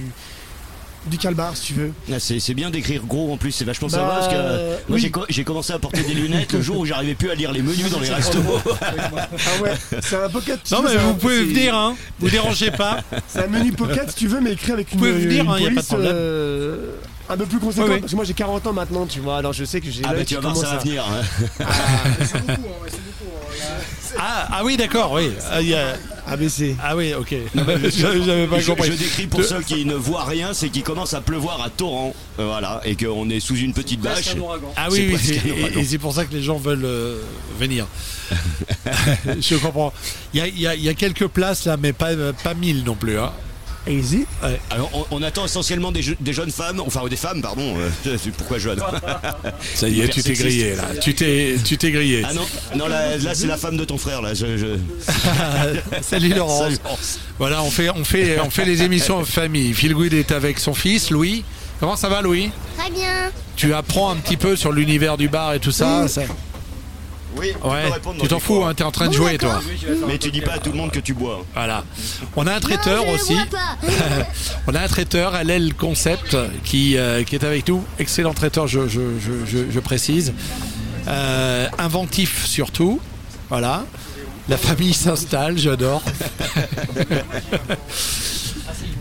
du 1.07 1.19
calbar, 1.19 1.55
si 1.57 1.67
tu 1.67 1.75
veux. 1.75 1.93
Ah, 2.11 2.19
c'est 2.19 2.41
c'est 2.41 2.55
bien 2.55 2.71
d'écrire 2.71 3.05
gros 3.05 3.31
en 3.33 3.37
plus, 3.37 3.53
c'est 3.53 3.65
vachement 3.67 3.89
Bah, 3.89 3.99
sympa 3.99 4.09
parce 4.15 4.29
que 4.29 4.33
euh, 4.35 4.71
moi 4.89 4.97
oui. 4.97 5.01
j'ai 5.03 5.11
co- 5.11 5.27
j'ai 5.29 5.45
commencé 5.45 5.73
à 5.75 5.79
porter 5.79 6.03
des 6.03 6.15
lunettes 6.15 6.53
le 6.55 6.63
jour 6.63 6.79
où 6.79 6.87
j'arrivais 6.87 7.15
plus 7.15 7.31
à 7.31 7.35
lire 7.35 7.53
les 7.53 7.61
menus 7.63 7.91
dans 7.91 8.01
les 8.01 8.11
restos. 8.11 8.39
Ah 8.81 9.63
ouais, 9.63 9.73
c'est 10.03 10.17
un 10.17 10.29
pocket. 10.31 10.59
Non, 10.73 10.83
mais 10.83 10.97
vous 10.97 11.15
pouvez 11.15 11.45
venir, 11.45 11.77
hein. 11.77 11.95
Vous 12.19 12.29
dérangez 12.31 12.71
pas. 12.71 13.03
C'est 13.29 13.45
un 13.45 13.49
menu 13.49 13.73
pocket 13.73 14.09
si 14.11 14.17
tu 14.17 14.27
veux, 14.29 14.41
mais 14.41 14.53
écrit 14.53 14.73
avec 14.73 14.93
une, 14.93 14.99
Vous 14.99 15.05
pouvez 15.07 15.19
venir, 15.27 15.45
une 15.45 15.51
hein, 15.51 15.59
y 15.61 15.67
a 15.67 15.71
pas 15.71 15.83
de 15.83 15.87
problème. 15.87 16.13
euh, 16.15 16.93
un 17.29 17.37
peu 17.37 17.47
plus. 17.47 17.59
Oui, 17.63 17.73
oui. 17.79 18.01
Parce 18.01 18.11
que 18.13 18.17
moi 18.17 18.25
j'ai 18.25 18.35
40 18.35 18.67
ans 18.67 18.73
maintenant, 18.73 19.07
tu 19.07 19.21
vois, 19.21 19.39
alors 19.39 19.53
je 19.53 19.65
sais 19.65 19.81
que 19.81 19.91
j'ai. 19.91 20.03
Ah 20.05 20.15
bah 20.15 20.25
tu 20.25 20.35
vas 20.35 20.41
voir 20.41 20.57
ça 20.57 20.63
commence 20.63 20.75
va 20.75 20.81
à- 20.81 20.85
venir. 20.85 21.05
hein. 21.05 21.23
C'est 22.25 22.39
beaucoup, 22.47 22.51
hein, 22.53 22.83
ouais, 22.83 22.89
c'est 22.91 22.97
beaucoup. 22.99 23.31
hein. 23.37 24.17
Ah, 24.19 24.49
ah 24.53 24.65
oui, 24.65 24.77
d'accord, 24.77 25.13
oui. 25.13 25.31
Ah, 25.51 25.61
il 25.61 25.69
y 25.69 25.75
a- 25.75 25.95
ABC. 26.29 26.75
ah 26.83 26.97
oui, 26.97 27.15
ok. 27.15 27.35
J'avais 27.97 28.23
j'avais 28.25 28.47
pas 28.49 28.59
Je, 28.59 28.67
compris. 28.71 28.91
je 28.91 28.97
décris 28.97 29.27
pour 29.29 29.41
De- 29.41 29.45
ceux 29.45 29.61
qui 29.63 29.85
ne 29.85 29.95
voient 29.95 30.25
rien, 30.25 30.53
c'est 30.55 30.71
qu'il 30.71 30.83
commence 30.83 31.15
à 31.15 31.21
pleuvoir 31.21 31.63
à 31.63 31.71
torrent, 31.71 32.15
euh, 32.41 32.47
voilà, 32.47 32.81
et 32.85 32.97
qu'on 32.97 33.29
est 33.31 33.39
sous 33.41 33.57
une 33.57 33.73
petite 33.73 34.01
bâche. 34.01 34.35
Ah 34.77 34.87
C'est 34.91 34.95
oui, 34.97 35.05
oui, 35.09 35.15
presque 35.15 35.25
c'est- 35.27 35.49
un 35.49 35.53
ouragan. 35.61 35.79
et, 35.79 35.81
et 35.81 35.85
c'est 35.85 35.99
pour 35.99 36.13
ça 36.15 36.25
que 36.25 36.33
les 36.35 36.43
gens 36.43 36.57
veulent 36.57 36.85
euh, 36.85 37.21
venir. 37.59 37.87
Je 39.41 39.55
comprends. 39.57 39.93
Il 40.35 40.39
y 40.41 40.43
a, 40.43 40.47
il 40.49 40.59
y 40.61 40.67
a- 40.67 40.75
il 40.75 40.83
y 40.83 40.89
a 40.89 40.95
quelques 40.95 41.29
places 41.29 41.65
là, 41.67 41.77
mais 41.77 41.93
pas, 41.93 42.11
pas 42.43 42.55
mille 42.55 42.83
non 42.85 42.95
plus. 42.97 43.19
Hein. 43.19 43.31
Easy. 43.89 44.27
Ouais. 44.43 44.59
Alors 44.71 44.91
on, 44.93 45.17
on 45.19 45.23
attend 45.23 45.45
essentiellement 45.45 45.93
des, 45.93 46.03
je- 46.03 46.15
des 46.19 46.33
jeunes 46.33 46.51
femmes, 46.51 46.81
enfin 46.81 47.07
des 47.09 47.17
femmes, 47.17 47.41
pardon. 47.43 47.75
euh, 48.07 48.17
pourquoi 48.37 48.59
jeunes 48.59 48.81
Ça 49.75 49.89
y 49.89 50.01
est, 50.01 50.09
tu 50.09 50.23
t'es 50.23 50.33
grillé 50.33 50.75
là. 50.75 50.85
Tu 51.01 51.15
t'es, 51.15 51.57
tu 51.65 51.79
t'es 51.79 51.91
grillé. 51.93 52.23
Ah 52.29 52.35
non, 52.35 52.43
non 52.77 52.89
là, 52.89 53.17
là, 53.17 53.35
c'est 53.35 53.47
la 53.47 53.57
femme 53.57 53.77
de 53.77 53.85
ton 53.85 53.99
frère 53.99 54.23
là. 54.23 54.35
Je, 54.35 54.57
je- 54.57 54.77
Salut 56.03 56.31
Laurence. 56.35 56.63
Salut. 56.65 56.79
Voilà, 57.39 57.63
on 57.63 57.71
fait, 57.71 57.91
on 57.91 58.05
fait, 58.05 58.41
on 58.41 58.51
fait 58.51 58.65
les 58.65 58.83
émissions 58.83 59.19
en 59.19 59.25
famille. 59.25 59.73
Phil 59.75 59.95
Good 59.95 60.15
est 60.15 60.33
avec 60.33 60.59
son 60.59 60.75
fils 60.75 61.11
Louis. 61.11 61.45
Comment 61.79 61.97
ça 61.97 62.09
va 62.09 62.23
Louis? 62.23 62.51
Très 62.79 62.91
bien. 62.91 63.31
Tu 63.55 63.73
apprends 63.75 64.11
un 64.11 64.17
petit 64.17 64.37
peu 64.37 64.57
sur 64.57 64.73
l'univers 64.73 65.17
du 65.17 65.29
bar 65.29 65.53
et 65.55 65.61
tout 65.61 65.71
ça. 65.73 66.09
ça- 66.09 66.23
Oui, 67.39 67.53
Ouais. 67.63 67.85
Tu 68.21 68.29
t'en 68.29 68.39
fous, 68.41 68.65
hein, 68.65 68.75
t'es 68.75 68.85
en 68.85 68.91
train 68.91 69.09
de 69.09 69.13
jouer 69.15 69.37
toi. 69.39 69.61
Mais 70.09 70.19
tu 70.19 70.31
dis 70.31 70.41
pas 70.41 70.53
à 70.55 70.59
tout 70.59 70.71
le 70.71 70.77
monde 70.77 70.91
que 70.91 71.01
tu 71.01 71.13
bois. 71.15 71.45
Voilà. 71.55 71.85
On 72.37 72.47
a 72.47 72.55
un 72.55 72.61
traiteur 72.61 73.05
Non, 73.05 73.13
aussi. 73.13 73.37
On 74.67 74.75
a 74.75 74.81
un 74.81 74.89
traiteur, 74.89 75.35
LL 75.45 75.75
Concept, 75.75 76.37
qui, 76.65 76.97
euh, 76.97 77.23
qui 77.25 77.35
est 77.35 77.45
avec 77.45 77.69
nous. 77.69 77.85
Excellent 77.99 78.35
traiteur, 78.35 78.67
je, 78.67 78.89
je, 78.89 79.01
je, 79.21 79.47
je- 79.47 79.71
je 79.71 79.81
précise. 79.81 80.33
Euh, 81.09 81.69
inventif 81.79 82.47
surtout. 82.47 83.01
Voilà. 83.49 83.85
La 84.49 84.57
famille 84.57 84.95
s'installe, 84.95 85.59
j'adore. 85.59 86.03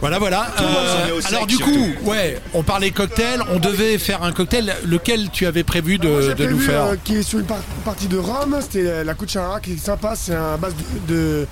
voilà, 0.05 0.19
voilà. 0.19 0.47
le 0.59 0.63
monde 0.67 0.75
s'en 0.75 1.15
Euh, 1.15 1.35
alors 1.35 1.47
du 1.47 1.55
surtout. 1.55 1.71
coup, 1.73 2.09
ouais, 2.11 2.37
on 2.53 2.61
parlait 2.61 2.91
cocktail. 2.91 3.41
On 3.51 3.57
devait 3.57 3.97
faire 3.97 4.21
un 4.21 4.31
cocktail. 4.31 4.75
Lequel 4.85 5.29
tu 5.31 5.47
avais 5.47 5.63
prévu 5.63 5.97
de, 5.97 6.07
nous 6.47 6.59
faire 6.59 6.83
euh, 6.85 6.95
qui 7.03 7.15
est 7.15 7.23
sur 7.23 7.39
une 7.39 7.45
par- 7.47 7.57
partie 7.83 8.07
de 8.07 8.17
rhum, 8.19 8.55
c'était 8.61 9.03
la 9.03 9.13
Cuchara 9.15 9.59
qui 9.59 9.73
est 9.73 9.77
sympa, 9.83 10.13
c'est 10.15 10.35
un 10.35 10.57
base 10.57 10.75
de, 11.07 11.13
de, 11.13 11.47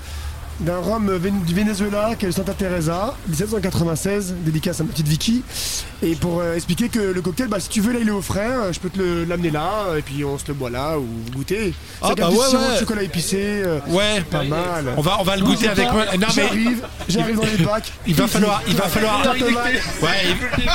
d'un 0.60 0.78
rhum 0.78 1.18
du 1.46 1.54
Venezuela 1.54 2.14
qui 2.18 2.24
est 2.24 2.28
le 2.28 2.32
Santa 2.34 2.52
Teresa, 2.54 3.14
1796, 3.28 4.34
dédicace 4.44 4.80
à 4.80 4.84
ma 4.84 4.90
petite 4.90 5.08
Vicky. 5.08 5.42
Et 6.02 6.14
pour 6.14 6.40
euh, 6.40 6.54
expliquer 6.54 6.88
que 6.88 6.98
le 6.98 7.20
cocktail, 7.22 7.48
bah, 7.48 7.60
si 7.60 7.68
tu 7.68 7.80
veux, 7.80 7.92
là 7.92 7.98
il 8.00 8.08
est 8.08 8.12
au 8.12 8.20
frais, 8.22 8.46
euh, 8.50 8.72
je 8.72 8.78
peux 8.80 8.90
te 8.90 9.24
l'amener 9.28 9.50
là, 9.50 9.70
et 9.96 10.02
puis 10.02 10.24
on 10.24 10.38
se 10.38 10.44
le 10.48 10.54
boit 10.54 10.70
là, 10.70 10.98
ou 10.98 11.06
goûter. 11.34 11.72
Ah, 12.02 12.08
C'est 12.10 12.14
bah 12.20 12.26
un 12.26 12.30
petit 12.30 12.38
ouais, 12.56 12.62
ouais. 12.62 12.78
chocolat 12.78 13.02
épicé. 13.02 13.38
euh, 13.64 13.78
Ouais, 13.88 14.20
pas 14.30 14.42
mal. 14.44 14.94
On 14.96 15.00
va, 15.00 15.16
on 15.20 15.24
va 15.24 15.36
le 15.36 15.42
Non, 15.42 15.48
goûter 15.50 15.68
avec 15.68 15.90
moi. 15.92 16.04
Non, 16.18 16.26
mais 16.36 16.42
J'arrive, 16.42 16.82
j'arrive 17.08 17.36
dans 17.36 17.42
les 17.58 17.64
bacs. 17.64 17.92
Il 18.06 18.14
va 18.14 18.26
falloir, 18.28 18.62
il 18.68 18.74
va 18.76 18.84
falloir. 18.88 19.22
Ouais, 20.02 20.08
il, 20.58 20.66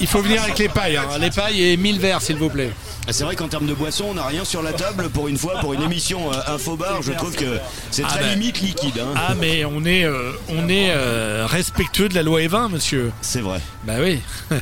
il 0.00 0.06
faut 0.06 0.20
venir 0.20 0.42
avec 0.42 0.58
les 0.58 0.68
pailles. 0.68 0.96
hein. 0.96 1.04
Les 1.20 1.30
pailles 1.30 1.62
et 1.62 1.76
1000 1.76 1.98
verres, 2.00 2.20
s'il 2.22 2.36
vous 2.36 2.48
plaît. 2.50 2.70
Ah, 3.06 3.12
C'est 3.12 3.24
vrai 3.24 3.36
qu'en 3.36 3.48
termes 3.48 3.66
de 3.66 3.72
boisson, 3.74 4.06
on 4.10 4.14
n'a 4.14 4.24
rien 4.26 4.44
sur 4.44 4.62
la 4.62 4.72
table 4.72 5.08
pour 5.08 5.28
une 5.28 5.38
fois, 5.38 5.60
pour 5.60 5.72
une 5.72 5.82
émission 5.82 6.30
euh, 6.32 6.54
Infobar. 6.54 7.00
Je 7.02 7.12
trouve 7.12 7.34
que 7.34 7.58
c'est 7.90 8.02
Ah 8.04 8.08
très 8.08 8.20
ben. 8.20 8.30
limite 8.38 8.60
liquide. 8.60 8.97
Hein. 9.00 9.12
Ah, 9.16 9.34
mais 9.38 9.64
on 9.64 9.84
est, 9.84 10.04
euh, 10.04 10.32
on 10.48 10.68
est 10.68 10.90
euh, 10.90 11.46
respectueux 11.46 12.08
de 12.08 12.14
la 12.14 12.22
loi 12.22 12.40
E20, 12.40 12.70
monsieur. 12.70 13.12
C'est 13.20 13.40
vrai. 13.40 13.60
Bah 13.84 13.94
oui. 14.00 14.20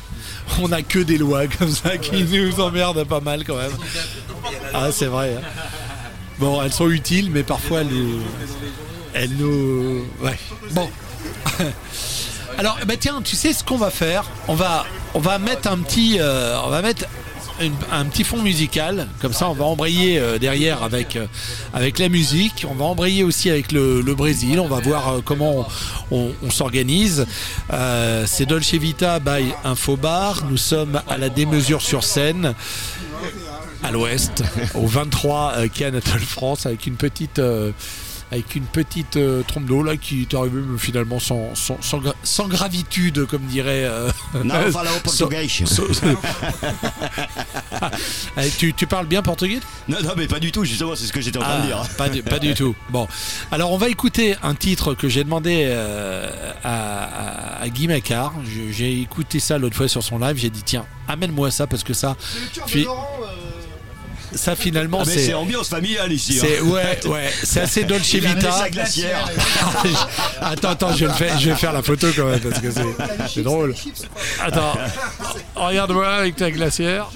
On 0.62 0.70
a 0.70 0.80
que 0.82 1.00
des 1.00 1.18
lois 1.18 1.48
comme 1.48 1.70
ça 1.72 1.98
qui 1.98 2.22
nous 2.22 2.60
emmerdent 2.60 3.02
pas 3.04 3.18
mal 3.20 3.42
quand 3.44 3.56
même. 3.56 3.72
Ah, 4.72 4.92
c'est 4.92 5.06
vrai. 5.06 5.34
hein. 5.36 5.40
Bon, 6.38 6.62
elles 6.62 6.72
sont 6.72 6.88
utiles, 6.88 7.30
mais 7.32 7.42
parfois 7.42 7.80
elles 7.80 7.88
nous. 7.88 8.20
Elles 9.12 9.32
nous. 9.36 10.04
Ouais. 10.20 10.38
Bon. 10.70 10.88
Alors, 12.58 12.78
bah 12.86 12.94
tiens, 12.98 13.20
tu 13.22 13.34
sais 13.36 13.52
ce 13.52 13.64
qu'on 13.64 13.76
va 13.76 13.90
faire? 13.90 14.24
On 14.48 14.54
va, 14.54 14.86
on 15.14 15.18
va 15.20 15.38
mettre 15.38 15.68
un 15.68 15.78
petit, 15.78 16.18
euh, 16.20 16.56
on 16.64 16.70
va 16.70 16.80
mettre 16.80 17.04
un 17.92 18.04
petit 18.06 18.24
fond 18.24 18.42
musical. 18.42 19.06
Comme 19.20 19.32
ça, 19.32 19.48
on 19.48 19.54
va 19.54 19.64
embrayer 19.64 20.18
euh, 20.18 20.38
derrière 20.38 20.82
avec 20.82 21.16
euh, 21.16 21.26
avec 21.72 21.98
la 21.98 22.08
musique. 22.08 22.66
On 22.68 22.74
va 22.74 22.84
embrayer 22.84 23.24
aussi 23.24 23.50
avec 23.50 23.72
le, 23.72 24.02
Brésil. 24.14 24.60
On 24.60 24.68
va 24.68 24.80
voir 24.80 25.08
euh, 25.08 25.20
comment 25.24 25.66
on, 26.10 26.30
s'organise. 26.50 27.26
C'est 28.26 28.46
Dolce 28.46 28.74
Vita 28.74 29.18
by 29.18 29.52
Infobar. 29.64 30.44
Nous 30.48 30.56
sommes 30.56 31.00
à 31.08 31.18
la 31.18 31.28
démesure 31.28 31.82
sur 31.82 32.04
scène. 32.04 32.54
À 33.82 33.92
l'ouest, 33.92 34.42
au 34.74 34.86
23 34.86 35.52
euh, 35.56 35.68
quai 35.72 35.84
Anatole 35.86 36.20
France, 36.20 36.66
avec 36.66 36.86
une 36.86 36.96
petite, 36.96 37.40
avec 38.32 38.56
une 38.56 38.64
petite 38.64 39.16
euh, 39.16 39.42
trompe 39.46 39.66
d'eau 39.66 39.82
là 39.82 39.96
qui 39.96 40.22
est 40.22 40.34
arrivée 40.34 40.60
finalement 40.78 41.20
sans, 41.20 41.54
sans, 41.54 41.78
sans, 41.80 41.98
gra- 42.00 42.14
sans 42.24 42.48
gravitude, 42.48 43.24
comme 43.26 43.42
dirait. 43.42 43.84
euh, 43.84 44.10
o 44.34 44.72
sans- 44.72 45.24
português. 45.26 45.48
sans- 45.48 45.82
Eh, 48.38 48.50
tu, 48.58 48.74
tu 48.74 48.86
parles 48.86 49.06
bien 49.06 49.22
portugais? 49.22 49.60
Non, 49.88 49.98
non, 50.02 50.10
mais 50.16 50.26
pas 50.26 50.38
du 50.40 50.52
tout, 50.52 50.64
justement, 50.64 50.94
c'est 50.96 51.06
ce 51.06 51.12
que 51.12 51.20
j'étais 51.20 51.38
en 51.38 51.42
train 51.42 51.60
de 51.60 51.66
dire. 51.66 51.78
Ah, 51.82 51.86
pas, 51.96 52.08
du, 52.08 52.22
pas 52.22 52.38
du 52.38 52.54
tout. 52.54 52.74
Bon, 52.90 53.06
alors 53.50 53.72
on 53.72 53.78
va 53.78 53.88
écouter 53.88 54.36
un 54.42 54.54
titre 54.54 54.94
que 54.94 55.08
j'ai 55.08 55.24
demandé 55.24 55.64
euh, 55.68 56.30
à, 56.62 57.58
à- 57.58 57.62
à 57.62 57.68
Guy 57.68 57.88
Macquart. 57.88 58.32
J'ai 58.70 59.00
écouté 59.00 59.40
ça 59.40 59.58
l'autre 59.58 59.76
fois 59.76 59.88
sur 59.88 60.02
son 60.02 60.18
live. 60.18 60.36
J'ai 60.36 60.50
dit 60.50 60.62
tiens, 60.64 60.84
amène-moi 61.08 61.50
ça 61.50 61.66
parce 61.66 61.84
que 61.84 61.92
ça, 61.94 62.16
fi- 62.66 62.86
ça 64.36 64.54
finalement 64.56 64.98
Ah, 65.02 65.04
c'est. 65.04 65.18
c'est 65.18 65.34
ambiance 65.34 65.68
familiale 65.68 66.12
ici. 66.12 66.34
C'est 66.34 66.58
hein. 66.58 66.62
ouais 66.64 67.06
ouais, 67.06 67.30
c'est 67.42 67.60
assez 67.60 67.84
Dolce 67.90 68.14
Vita. 68.14 68.68
glacière. 68.70 69.28
attends 70.40 70.70
attends, 70.70 70.92
je 70.92 71.04
vais, 71.04 71.06
le 71.06 71.12
faire, 71.12 71.38
je 71.38 71.50
vais 71.50 71.56
faire 71.56 71.72
la 71.72 71.82
photo 71.82 72.06
quand 72.14 72.26
même 72.26 72.40
parce 72.40 72.60
que 72.60 72.68
c'est- 72.70 73.42
drôle. 73.42 73.74
Attends, 74.42 74.74
regarde-moi 75.54 76.06
avec 76.08 76.36
ta 76.36 76.50
glacière. 76.50 77.08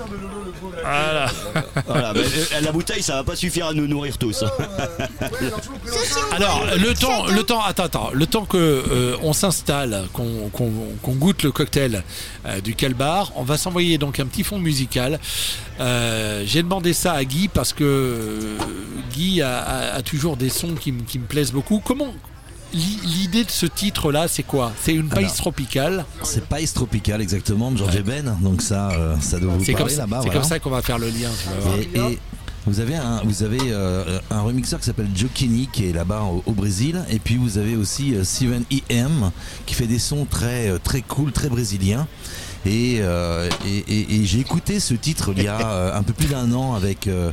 Voilà. 0.83 1.27
Voilà, 1.87 2.13
mais, 2.15 2.21
euh, 2.21 2.61
la 2.63 2.73
bouteille, 2.73 3.03
ça 3.03 3.15
va 3.17 3.25
pas 3.25 3.37
suffire 3.37 3.67
à 3.67 3.75
nous 3.75 3.87
nourrir 3.87 4.17
tous. 4.19 4.45
Alors 6.33 6.65
le 6.79 6.95
temps, 6.95 7.27
le 7.27 7.43
temps, 7.43 7.63
attends, 7.63 7.85
attends, 7.85 8.11
le 8.13 8.27
temps 8.27 8.45
que 8.45 8.57
euh, 8.57 9.17
on 9.23 9.33
s'installe, 9.33 10.05
qu'on 10.13 10.49
qu'on- 10.53 10.71
qu'on 11.03 11.13
goûte 11.13 11.43
le 11.43 11.53
cocktail 11.53 12.03
euh, 12.47 12.61
du 12.61 12.75
Calbar, 12.75 13.33
on 13.37 13.43
va 13.43 13.57
s'envoyer 13.59 13.99
donc 13.99 14.21
un 14.21 14.27
petit 14.27 14.45
fond 14.45 14.59
musical. 14.59 15.19
Euh, 15.81 16.43
J'ai 16.47 16.63
demandé 16.63 16.93
ça 16.93 17.10
à 17.13 17.25
Guy 17.25 17.49
parce 17.49 17.73
que 17.73 17.85
euh, 17.85 18.57
Guy 19.13 19.43
a, 19.43 19.59
a- 19.59 19.95
a 19.97 20.03
toujours 20.03 20.37
des 20.37 20.49
sons 20.49 20.75
qui, 20.75 20.93
me- 20.93 21.03
qui 21.03 21.19
me 21.19 21.25
plaisent 21.27 21.53
beaucoup. 21.53 21.81
Comment 21.85 22.13
l'i- 22.73 23.01
l'idée 23.05 23.45
de 23.45 23.51
ce 23.51 23.67
titre-là, 23.67 24.29
c'est 24.29 24.43
quoi? 24.45 24.73
C'est 24.83 24.95
une 24.95 25.09
paille 25.09 25.27
tropicale? 25.37 26.05
C'est 26.23 26.45
País 26.47 26.69
Tropical 26.73 27.21
exactement 27.21 27.71
de 27.71 27.77
George 27.79 27.97
Eben, 27.97 28.37
donc 28.41 28.63
ça, 28.63 28.91
euh, 28.91 29.17
ça 29.21 29.39
doit 29.41 29.55
vous 29.55 29.65
C'est 29.65 29.73
comme, 29.73 29.81
parler 29.83 29.95
ça- 29.95 30.01
là-bas. 30.03 30.19
c'est 30.23 30.27
voilà. 30.29 30.41
comme 30.41 30.49
ça 30.49 30.59
qu'on 30.59 30.71
va 30.71 30.83
faire 30.83 30.99
le 30.99 31.09
lien. 31.09 31.31
Et, 31.95 31.99
et 31.99 32.19
vous 32.67 32.79
avez 32.79 32.95
un, 32.95 33.23
vous 33.25 33.43
avez 33.43 33.59
euh, 33.63 34.19
un 34.31 34.43
remixeur 34.43 34.79
qui 34.81 34.85
s'appelle 34.87 35.09
Joe 35.17 35.31
Kenny 35.35 35.69
qui 35.73 35.89
est 35.89 35.93
là-bas 35.93 36.21
au, 36.23 36.43
au 36.47 36.53
Brésil, 36.53 37.03
et 37.11 37.19
puis 37.19 37.37
vous 37.37 37.57
avez 37.59 37.75
aussi 37.75 38.15
euh, 38.15 38.23
Steven 38.23 38.65
E.M. 38.73 39.31
qui 39.67 39.75
fait 39.75 39.87
des 39.87 39.99
sons 39.99 40.27
très 40.29 40.79
très 40.81 41.01
cool, 41.03 41.33
très 41.33 41.49
brésiliens. 41.49 42.07
Et, 42.67 42.99
euh, 43.01 43.49
et, 43.67 44.25
j'ai 44.25 44.41
écouté 44.41 44.81
ce 44.81 44.93
titre 44.93 45.33
il 45.35 45.45
y 45.45 45.49
a 45.49 45.61
euh, 45.61 45.99
un 45.99 46.03
peu 46.03 46.13
plus 46.13 46.27
d'un 46.27 46.53
an 46.53 46.75
avec 46.75 47.07
euh, 47.07 47.31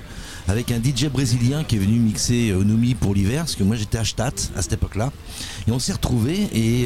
avec 0.47 0.71
un 0.71 0.77
DJ 0.77 1.07
brésilien 1.07 1.65
qui 1.65 1.75
est 1.75 1.79
venu 1.79 1.99
mixer 1.99 2.53
Onumi 2.53 2.95
pour 2.95 3.13
l'hiver, 3.13 3.39
parce 3.41 3.55
que 3.55 3.63
moi 3.65 3.75
j'étais 3.75 3.97
à 3.97 4.05
Stadt 4.05 4.51
à 4.55 4.61
cette 4.61 4.71
époque-là. 4.73 5.11
Et 5.67 5.71
on 5.71 5.79
s'est 5.79 5.91
retrouvés 5.91 6.47
et, 6.53 6.83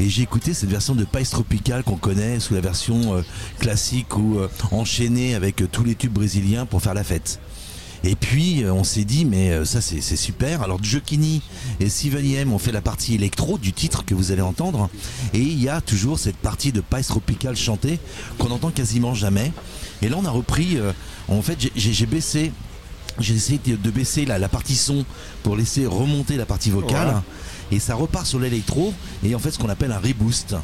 et 0.00 0.08
j'ai 0.08 0.22
écouté 0.22 0.54
cette 0.54 0.70
version 0.70 0.94
de 0.94 1.04
País 1.04 1.26
Tropical 1.26 1.82
qu'on 1.84 1.96
connaît 1.96 2.40
sous 2.40 2.54
la 2.54 2.62
version 2.62 3.22
classique 3.58 4.16
ou 4.16 4.38
enchaînée 4.70 5.34
avec 5.34 5.62
tous 5.70 5.84
les 5.84 5.96
tubes 5.96 6.14
brésiliens 6.14 6.64
pour 6.64 6.80
faire 6.80 6.94
la 6.94 7.04
fête. 7.04 7.38
Et 8.04 8.14
puis 8.14 8.62
euh, 8.62 8.72
on 8.72 8.84
s'est 8.84 9.04
dit 9.04 9.24
mais 9.24 9.50
euh, 9.50 9.64
ça 9.64 9.80
c'est 9.80 10.00
super. 10.00 10.62
Alors 10.62 10.82
Jokini 10.82 11.42
et 11.80 11.88
Steven 11.88 12.24
M 12.24 12.52
ont 12.52 12.58
fait 12.58 12.70
la 12.72 12.80
partie 12.80 13.14
électro 13.14 13.58
du 13.58 13.72
titre 13.72 14.04
que 14.04 14.14
vous 14.14 14.30
allez 14.30 14.40
entendre 14.42 14.88
et 15.34 15.40
il 15.40 15.60
y 15.60 15.68
a 15.68 15.80
toujours 15.80 16.18
cette 16.18 16.36
partie 16.36 16.70
de 16.70 16.80
País 16.80 17.04
Tropical 17.04 17.56
chantée 17.56 17.98
qu'on 18.38 18.50
entend 18.50 18.70
quasiment 18.70 19.14
jamais. 19.14 19.52
Et 20.02 20.08
là 20.08 20.16
on 20.18 20.24
a 20.24 20.30
repris, 20.30 20.76
euh, 20.76 20.92
en 21.28 21.42
fait 21.42 21.58
j'ai- 21.74 22.06
baissé 22.06 22.52
j'ai 23.18 23.34
essayé 23.34 23.58
de 23.66 23.74
de 23.74 23.90
baisser 23.90 24.24
la, 24.24 24.38
la 24.38 24.48
partie 24.48 24.76
son 24.76 25.04
pour 25.42 25.56
laisser 25.56 25.84
remonter 25.86 26.36
la 26.36 26.46
partie 26.46 26.70
vocale 26.70 27.04
Voilà. 27.06 27.24
et 27.72 27.80
ça 27.80 27.96
repart 27.96 28.26
sur 28.26 28.38
l'électro 28.38 28.94
et 29.24 29.34
en 29.34 29.40
fait 29.40 29.50
ce 29.50 29.58
qu'on 29.58 29.68
appelle 29.68 29.90
un 29.90 29.98
reboost 29.98 30.54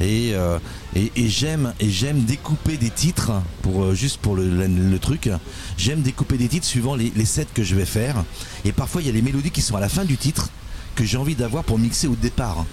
et, 0.00 0.30
euh, 0.34 0.58
et, 0.96 1.12
et 1.16 1.28
j'aime 1.28 1.74
et 1.80 1.90
j'aime 1.90 2.24
découper 2.24 2.76
des 2.76 2.90
titres 2.90 3.32
pour 3.62 3.84
euh, 3.84 3.94
juste 3.94 4.18
pour 4.18 4.34
le, 4.36 4.48
le- 4.48 4.66
le 4.66 4.98
truc. 4.98 5.28
J'aime 5.76 6.02
découper 6.02 6.38
des 6.38 6.48
titres 6.48 6.66
suivant 6.66 6.94
les, 6.94 7.12
les 7.14 7.24
sets 7.24 7.46
que 7.54 7.62
je 7.62 7.74
vais 7.74 7.84
faire. 7.86 8.24
Et 8.64 8.72
parfois 8.72 9.02
il 9.02 9.06
y 9.06 9.10
a 9.10 9.12
les 9.12 9.22
mélodies 9.22 9.50
qui 9.50 9.62
sont 9.62 9.76
à 9.76 9.80
la 9.80 9.88
fin 9.88 10.04
du 10.04 10.16
titre 10.16 10.48
que 10.94 11.04
j'ai 11.04 11.16
envie 11.18 11.34
d'avoir 11.34 11.64
pour 11.64 11.78
mixer 11.78 12.06
au 12.08 12.16
départ. 12.16 12.64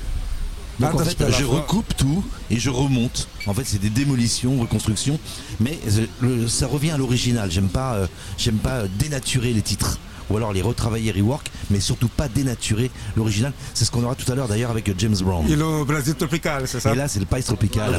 Donc 0.79 0.91
Ah, 0.91 0.95
en 0.95 0.97
donc 0.99 1.07
fait, 1.07 1.15
tu 1.15 1.23
peux 1.25 1.31
je 1.31 1.43
recoupe 1.43 1.93
tout 1.97 2.23
et 2.49 2.57
je 2.57 2.69
remonte. 2.69 3.27
En 3.47 3.53
fait, 3.53 3.63
c'est 3.65 3.81
des 3.81 3.89
démolitions, 3.89 4.57
reconstructions, 4.61 5.19
mais 5.59 5.77
euh, 5.89 6.05
le- 6.21 6.47
ça 6.47 6.67
revient 6.67 6.91
à 6.91 6.97
l'original. 6.97 7.51
J'aime 7.51 7.67
pas, 7.67 7.95
euh, 7.95 8.07
j'aime 8.37 8.57
pas 8.59 8.83
dénaturer 8.97 9.51
les 9.53 9.61
titres 9.61 9.99
ou 10.29 10.37
alors 10.37 10.53
les 10.53 10.61
retravailler, 10.61 11.11
rework, 11.11 11.49
mais 11.69 11.79
surtout 11.79 12.07
pas 12.07 12.27
dénaturer 12.27 12.91
l'original. 13.15 13.53
C'est 13.73 13.85
ce 13.85 13.91
qu'on 13.91 14.03
aura 14.03 14.15
tout 14.15 14.29
à 14.31 14.35
l'heure 14.35 14.47
d'ailleurs 14.47 14.71
avec 14.71 14.91
James 14.97 15.15
Brown. 15.21 15.45
Et 15.49 15.55
le 15.55 15.83
Brésil 15.85 16.15
tropical, 16.15 16.63
c'est 16.65 16.79
ça 16.79 16.93
Et 16.93 16.95
là, 16.95 17.07
c'est 17.07 17.19
le 17.19 17.25
País 17.25 17.43
Tropical. 17.43 17.97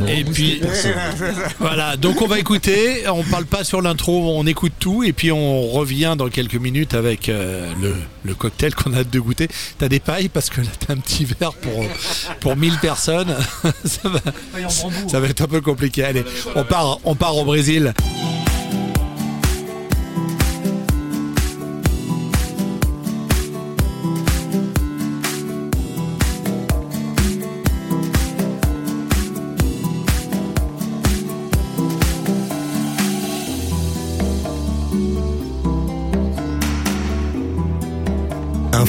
Le 0.00 0.08
Et 0.08 0.24
puis 0.24 0.60
voilà, 1.60 1.96
donc 1.96 2.22
on 2.22 2.26
va 2.26 2.38
écouter, 2.38 3.04
on 3.08 3.22
parle 3.24 3.46
pas 3.46 3.64
sur 3.64 3.82
l'intro, 3.82 4.36
on 4.36 4.46
écoute 4.46 4.72
tout 4.78 5.02
et 5.02 5.12
puis 5.12 5.32
on 5.32 5.68
revient 5.68 6.14
dans 6.16 6.28
quelques 6.28 6.56
minutes 6.56 6.94
avec 6.94 7.28
euh, 7.28 7.72
le, 7.80 7.94
le 8.24 8.34
cocktail 8.34 8.74
qu'on 8.74 8.92
a 8.94 8.98
hâte 8.98 9.10
de 9.10 9.20
goûter. 9.20 9.48
T'as 9.78 9.88
des 9.88 10.00
pailles? 10.00 10.28
Parce 10.28 10.50
que 10.50 10.60
là 10.60 10.68
t'as 10.86 10.94
un 10.94 10.98
petit 10.98 11.24
verre 11.24 11.54
pour, 11.54 11.84
pour 12.40 12.56
1000 12.56 12.78
personnes. 12.78 13.34
ça, 13.84 14.08
va, 14.08 14.20
ça 15.08 15.20
va 15.20 15.26
être 15.26 15.42
un 15.42 15.48
peu 15.48 15.60
compliqué. 15.60 16.04
Allez, 16.04 16.24
on 16.54 16.64
part, 16.64 16.98
on 17.04 17.14
part 17.14 17.36
au 17.36 17.44
Brésil. 17.44 17.94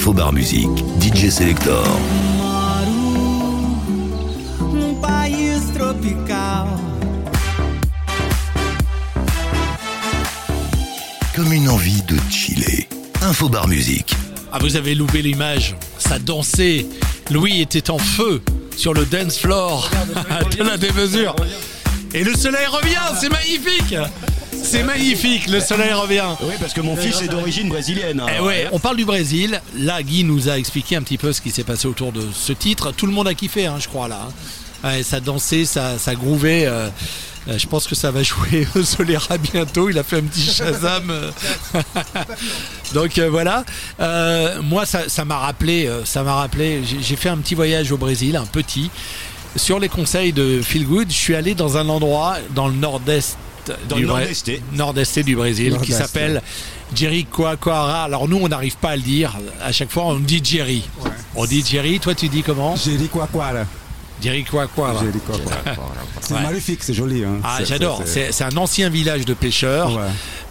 Infobar 0.04 0.34
Musique, 0.34 0.84
DJ 1.00 1.30
Selector. 1.30 1.82
num 4.74 5.00
país 5.00 5.62
tropical. 5.74 6.66
Comme 11.34 11.50
une 11.54 11.70
envie 11.70 12.02
de 12.02 12.18
chiller. 12.30 12.86
Infobar 13.22 13.66
Musique. 13.66 14.14
Ah, 14.52 14.58
vous 14.60 14.76
avez 14.76 14.94
loupé 14.94 15.22
l'image. 15.22 15.74
Ça 15.98 16.18
dansait. 16.18 16.84
Louis 17.30 17.62
était 17.62 17.88
en 17.88 17.96
feu 17.96 18.42
sur 18.76 18.92
le 18.92 19.06
dance 19.06 19.38
floor 19.38 19.88
de 20.54 20.62
la 20.64 20.76
démesure. 20.76 21.34
Et 22.12 22.24
le 22.24 22.34
soleil 22.34 22.66
revient, 22.66 23.00
c'est 23.18 23.30
magnifique. 23.30 23.94
C'est 24.64 24.82
magnifique, 24.82 25.46
le 25.48 25.60
soleil 25.60 25.92
revient. 25.92 26.24
Oui, 26.42 26.54
parce 26.58 26.72
que 26.72 26.80
mon 26.80 26.96
fils 26.96 27.20
est 27.22 27.28
d'origine 27.28 27.68
brésilienne. 27.68 28.20
hein. 28.20 28.26
Eh 28.38 28.40
ouais, 28.40 28.66
on 28.72 28.78
parle 28.78 28.96
du 28.96 29.04
Brésil. 29.04 29.60
Là, 29.76 30.02
Guy 30.02 30.24
nous 30.24 30.48
a 30.48 30.58
expliqué 30.58 30.96
un 30.96 31.02
petit 31.02 31.18
peu 31.18 31.32
ce 31.32 31.40
qui 31.40 31.50
s'est 31.50 31.64
passé 31.64 31.86
autour 31.86 32.12
de 32.12 32.22
ce 32.34 32.52
titre. 32.52 32.90
Tout 32.92 33.06
le 33.06 33.12
monde 33.12 33.28
a 33.28 33.34
kiffé, 33.34 33.66
hein, 33.66 33.76
je 33.78 33.88
crois, 33.88 34.08
là. 34.08 34.28
hein. 34.82 34.88
Ouais, 34.88 35.02
ça 35.02 35.20
dansait, 35.20 35.64
ça, 35.64 35.98
ça 35.98 36.14
grouvait. 36.14 36.64
euh, 36.66 36.88
euh, 37.48 37.58
je 37.58 37.66
pense 37.66 37.86
que 37.86 37.94
ça 37.94 38.10
va 38.10 38.22
jouer 38.22 38.66
au 38.74 38.82
Solera 38.82 39.36
bientôt. 39.38 39.90
Il 39.90 39.98
a 39.98 40.02
fait 40.02 40.16
un 40.16 40.22
petit 40.22 40.42
Shazam. 40.50 41.10
euh. 41.10 41.30
Donc 42.94 43.18
euh, 43.18 43.28
voilà. 43.30 43.64
Euh, 44.00 44.60
moi, 44.62 44.86
ça 44.86 45.08
ça 45.08 45.24
m'a 45.24 45.38
rappelé, 45.38 45.90
ça 46.04 46.22
m'a 46.22 46.34
rappelé. 46.34 46.80
J'ai 46.84 46.98
j'ai 47.02 47.16
fait 47.16 47.28
un 47.28 47.36
petit 47.38 47.54
voyage 47.54 47.92
au 47.92 47.96
Brésil, 47.98 48.34
un 48.36 48.46
petit. 48.46 48.90
Sur 49.56 49.78
les 49.78 49.88
conseils 49.88 50.32
de 50.32 50.60
Feel 50.62 50.84
Good, 50.84 51.10
je 51.10 51.14
suis 51.16 51.34
allé 51.36 51.54
dans 51.54 51.76
un 51.76 51.88
endroit 51.88 52.36
dans 52.54 52.66
le 52.66 52.74
nord-est 52.74 53.36
Dans 53.88 53.96
du 53.96 54.02
le 54.02 54.08
nord-esté 54.74 55.22
du 55.22 55.36
Brésil 55.36 55.78
qui 55.82 55.90
Nord-est. 55.92 56.06
s'appelle 56.06 56.42
Jericoacoara. 56.94 58.04
Alors 58.04 58.28
nous, 58.28 58.38
on 58.40 58.48
n'arrive 58.48 58.76
pas 58.76 58.90
à 58.90 58.96
le 58.96 59.02
dire. 59.02 59.32
À 59.62 59.72
chaque 59.72 59.90
fois, 59.90 60.04
on 60.06 60.14
dit 60.18 60.40
Jerry. 60.42 60.88
On 61.34 61.44
dit 61.44 61.64
Jerry. 61.64 61.98
Toi, 62.00 62.14
tu 62.14 62.28
dis 62.28 62.42
comment 62.42 62.76
Jericoacoara. 62.76 63.64
Jericoacoara. 64.22 65.00
Jericoacoara. 65.04 65.56
C'est 66.20 66.34
Ouais. 66.34 66.40
magnifique, 66.42 66.82
c'est 66.82 66.94
joli. 66.94 67.22
hein. 67.24 67.38
Ah, 67.42 67.56
C'est- 67.58 67.66
j'adore. 67.66 68.02
c'est- 68.06 68.40
un 68.42 68.56
ancien 68.56 68.88
village 68.88 69.24
de 69.26 69.34
pêcheurs. 69.34 69.92
Ouais. 69.94 70.00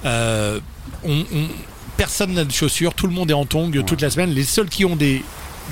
Euh, 0.06 0.60
on- 1.04 1.22
on- 1.34 1.48
personne 1.98 2.34
n'a 2.34 2.44
de 2.46 2.52
chaussures. 2.52 2.94
Tout 2.94 3.08
le 3.08 3.14
monde 3.14 3.32
est 3.32 3.34
en 3.36 3.46
tongs 3.46 3.72
toute 3.86 4.02
la 4.02 4.12
semaine. 4.12 4.30
Les 4.32 4.44
seuls 4.44 4.70
qui 4.70 4.86
ont 4.86 4.96
des 4.96 5.24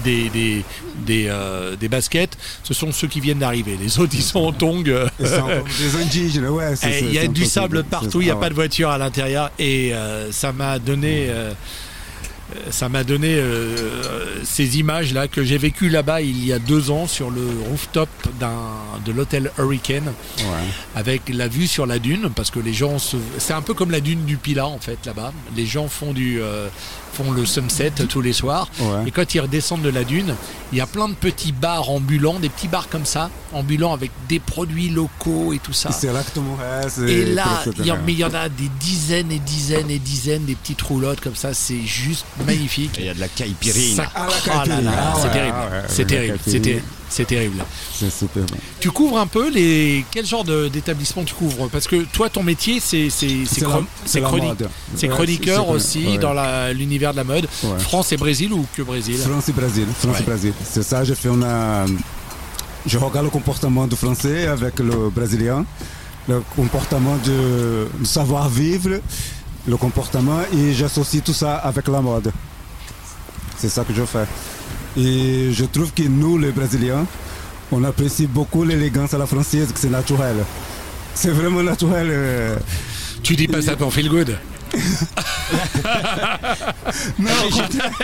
des, 0.03 0.29
des, 0.29 0.63
des, 1.05 1.25
euh, 1.29 1.75
des 1.75 1.87
baskets, 1.89 2.37
ce 2.63 2.73
sont 2.73 2.91
ceux 2.91 3.07
qui 3.07 3.19
viennent 3.19 3.39
d'arriver. 3.39 3.77
Les 3.81 3.99
autres, 3.99 4.13
ils 4.15 4.21
sont 4.23 4.39
en 4.39 4.51
tongs. 4.51 4.83
ouais. 5.49 5.63
c'est- 6.75 7.01
Il 7.01 7.13
y 7.13 7.19
a 7.19 7.27
du 7.27 7.45
sable 7.45 7.83
partout, 7.83 8.21
il 8.21 8.25
n'y 8.25 8.31
a 8.31 8.35
Ah 8.37 8.41
pas 8.41 8.49
de 8.49 8.55
voiture 8.55 8.89
à 8.89 8.97
l'intérieur 8.97 9.51
et 9.59 9.93
euh, 9.93 10.31
ça 10.31 10.51
m'a 10.53 10.79
donné, 10.79 11.27
euh, 11.29 11.51
ça 12.69 12.89
m'a 12.89 13.03
donné 13.03 13.41
ces 14.43 14.77
images 14.77 15.13
là 15.13 15.27
que 15.29 15.43
j'ai 15.43 15.57
vécues 15.57 15.87
là-bas 15.89 16.21
il 16.21 16.45
y 16.45 16.51
a 16.51 16.59
deux 16.59 16.91
ans 16.91 17.07
sur 17.07 17.29
le 17.29 17.41
rooftop 17.69 18.09
d'un 18.41 18.51
de 19.05 19.11
l'hôtel 19.13 19.51
Hurricane 19.57 20.11
Ouais. 20.39 20.45
avec 20.95 21.21
la 21.29 21.47
vue 21.47 21.67
sur 21.67 21.85
la 21.85 21.97
dune 21.99 22.29
parce 22.35 22.51
que 22.51 22.59
les 22.59 22.73
gens 22.73 22.99
se... 22.99 23.15
c'est 23.37 23.53
un 23.53 23.61
peu 23.61 23.73
comme 23.73 23.91
la 23.91 24.01
dune 24.01 24.25
du 24.25 24.35
Pilat 24.37 24.67
en 24.67 24.79
fait 24.79 24.97
là-bas. 25.05 25.31
Les 25.55 25.65
gens 25.65 25.87
font 25.87 26.11
du 26.13 26.41
font 27.13 27.31
le 27.31 27.45
sunset 27.45 27.91
tous 28.09 28.21
les 28.21 28.33
soirs 28.33 28.67
Ouais. 28.79 29.07
et 29.07 29.11
quand 29.11 29.33
ils 29.35 29.39
redescendent 29.41 29.81
de 29.81 29.89
la 29.89 30.03
dune, 30.03 30.35
il 30.71 30.77
y 30.77 30.81
a 30.81 30.85
plein 30.87 31.09
de 31.09 31.13
petits 31.13 31.51
bars 31.51 31.89
ambulants, 31.89 32.39
des 32.39 32.49
petits 32.49 32.67
bars 32.67 32.87
comme 32.89 33.05
ça, 33.05 33.29
ambulants 33.53 33.93
avec 33.93 34.11
des 34.29 34.39
produits 34.39 34.89
locaux 34.89 35.53
et 35.53 35.59
tout 35.59 35.73
ça. 35.73 35.91
C'est 35.91 36.07
exactement. 36.07 36.53
ouais, 36.55 36.87
c'est- 36.89 37.01
Et 37.11 37.25
là, 37.33 37.45
il 37.79 37.85
y, 37.85 37.91
en, 37.91 37.97
mais 38.05 38.13
il 38.13 38.19
y 38.19 38.23
en 38.23 38.33
a 38.33 38.47
des 38.49 38.69
dizaines 38.79 39.31
et 39.31 39.39
dizaines 39.39 39.91
et 39.91 39.99
dizaines 39.99 40.45
des 40.45 40.55
petites 40.55 40.81
roulottes 40.81 41.19
comme 41.21 41.35
ça, 41.35 41.53
c'est 41.53 41.81
juste 41.81 42.25
magnifique. 42.45 42.91
Il 42.97 43.05
y 43.05 43.09
a 43.09 43.13
de 43.13 43.19
la 43.19 43.27
caipirine. 43.27 43.95
Ça- 43.95 44.09
Ah, 44.15 44.27
oh 44.29 44.69
là 44.69 44.81
là, 44.81 44.91
Ah 44.97 45.13
c'est 45.17 45.27
ouais, 45.27 45.33
terrible, 45.33 45.55
ah 45.57 45.65
ouais, 45.71 45.83
c'est 45.87 46.05
terrible, 46.05 46.39
c'est 47.11 47.25
terrible. 47.27 47.63
C'est 47.93 48.09
super. 48.09 48.43
bon. 48.43 48.57
Tu 48.79 48.89
couvres 48.89 49.19
un 49.19 49.27
peu 49.27 49.49
les 49.51 50.03
quel 50.11 50.25
genre 50.25 50.43
de- 50.43 50.67
d'établissement 50.69 51.23
tu 51.23 51.35
couvres? 51.35 51.67
Parce 51.69 51.87
que 51.87 52.03
toi, 52.05 52.29
ton 52.29 52.41
métier, 52.41 52.79
c'est 52.79 53.09
c'est 53.11 53.45
c'est 54.05 55.09
chroniqueur 55.09 55.69
aussi 55.69 56.07
ouais. 56.07 56.17
dans 56.17 56.33
l'univers 56.73 57.11
de 57.11 57.17
la 57.17 57.23
mode. 57.23 57.47
Ouais. 57.63 57.79
France 57.79 58.11
et 58.13 58.17
Brésil 58.17 58.53
ou 58.53 58.65
que 58.75 58.81
Brésil? 58.81 59.17
France 59.17 59.49
et 59.49 59.51
Brésil. 59.51 59.85
France 59.99 60.15
Ouais. 60.15 60.21
et 60.21 60.25
Brésil. 60.25 60.53
C'est 60.63 60.83
ça, 60.83 61.03
je 61.03 61.13
fais 61.13 61.29
une. 61.29 61.45
Je 62.85 62.97
regarde 62.97 63.25
le 63.25 63.29
comportement 63.29 63.85
du 63.85 63.95
français 63.95 64.47
avec 64.47 64.79
le 64.79 65.09
brésilien, 65.11 65.65
le 66.27 66.41
comportement 66.55 67.15
de, 67.23 67.87
du 67.99 68.05
savoir-vivre, 68.05 69.01
le 69.67 69.77
comportement, 69.77 70.39
et 70.51 70.73
j'associe 70.73 71.21
tout 71.23 71.33
ça 71.33 71.57
avec 71.57 71.87
la 71.87 72.01
mode. 72.01 72.31
C'est 73.57 73.69
ça 73.69 73.83
que 73.83 73.93
je 73.93 74.03
fais. 74.05 74.25
Et 74.97 75.51
je 75.53 75.65
trouve 75.65 75.91
que 75.93 76.03
nous, 76.03 76.37
les 76.37 76.51
Brésiliens, 76.51 77.05
on 77.71 77.83
apprécie 77.83 78.27
beaucoup 78.27 78.63
l'élégance 78.63 79.13
à 79.13 79.17
la 79.17 79.25
française, 79.25 79.71
que 79.71 79.79
c'est 79.79 79.89
naturel. 79.89 80.35
C'est 81.13 81.31
vraiment 81.31 81.63
naturel. 81.63 82.07
euh. 82.09 82.55
Tu 83.23 83.35
dis 83.35 83.47
pas 83.47 83.61
ça 83.61 83.75
pour 83.75 83.93
feel 83.93 84.09
good 84.09 84.35
Non, 87.19 87.29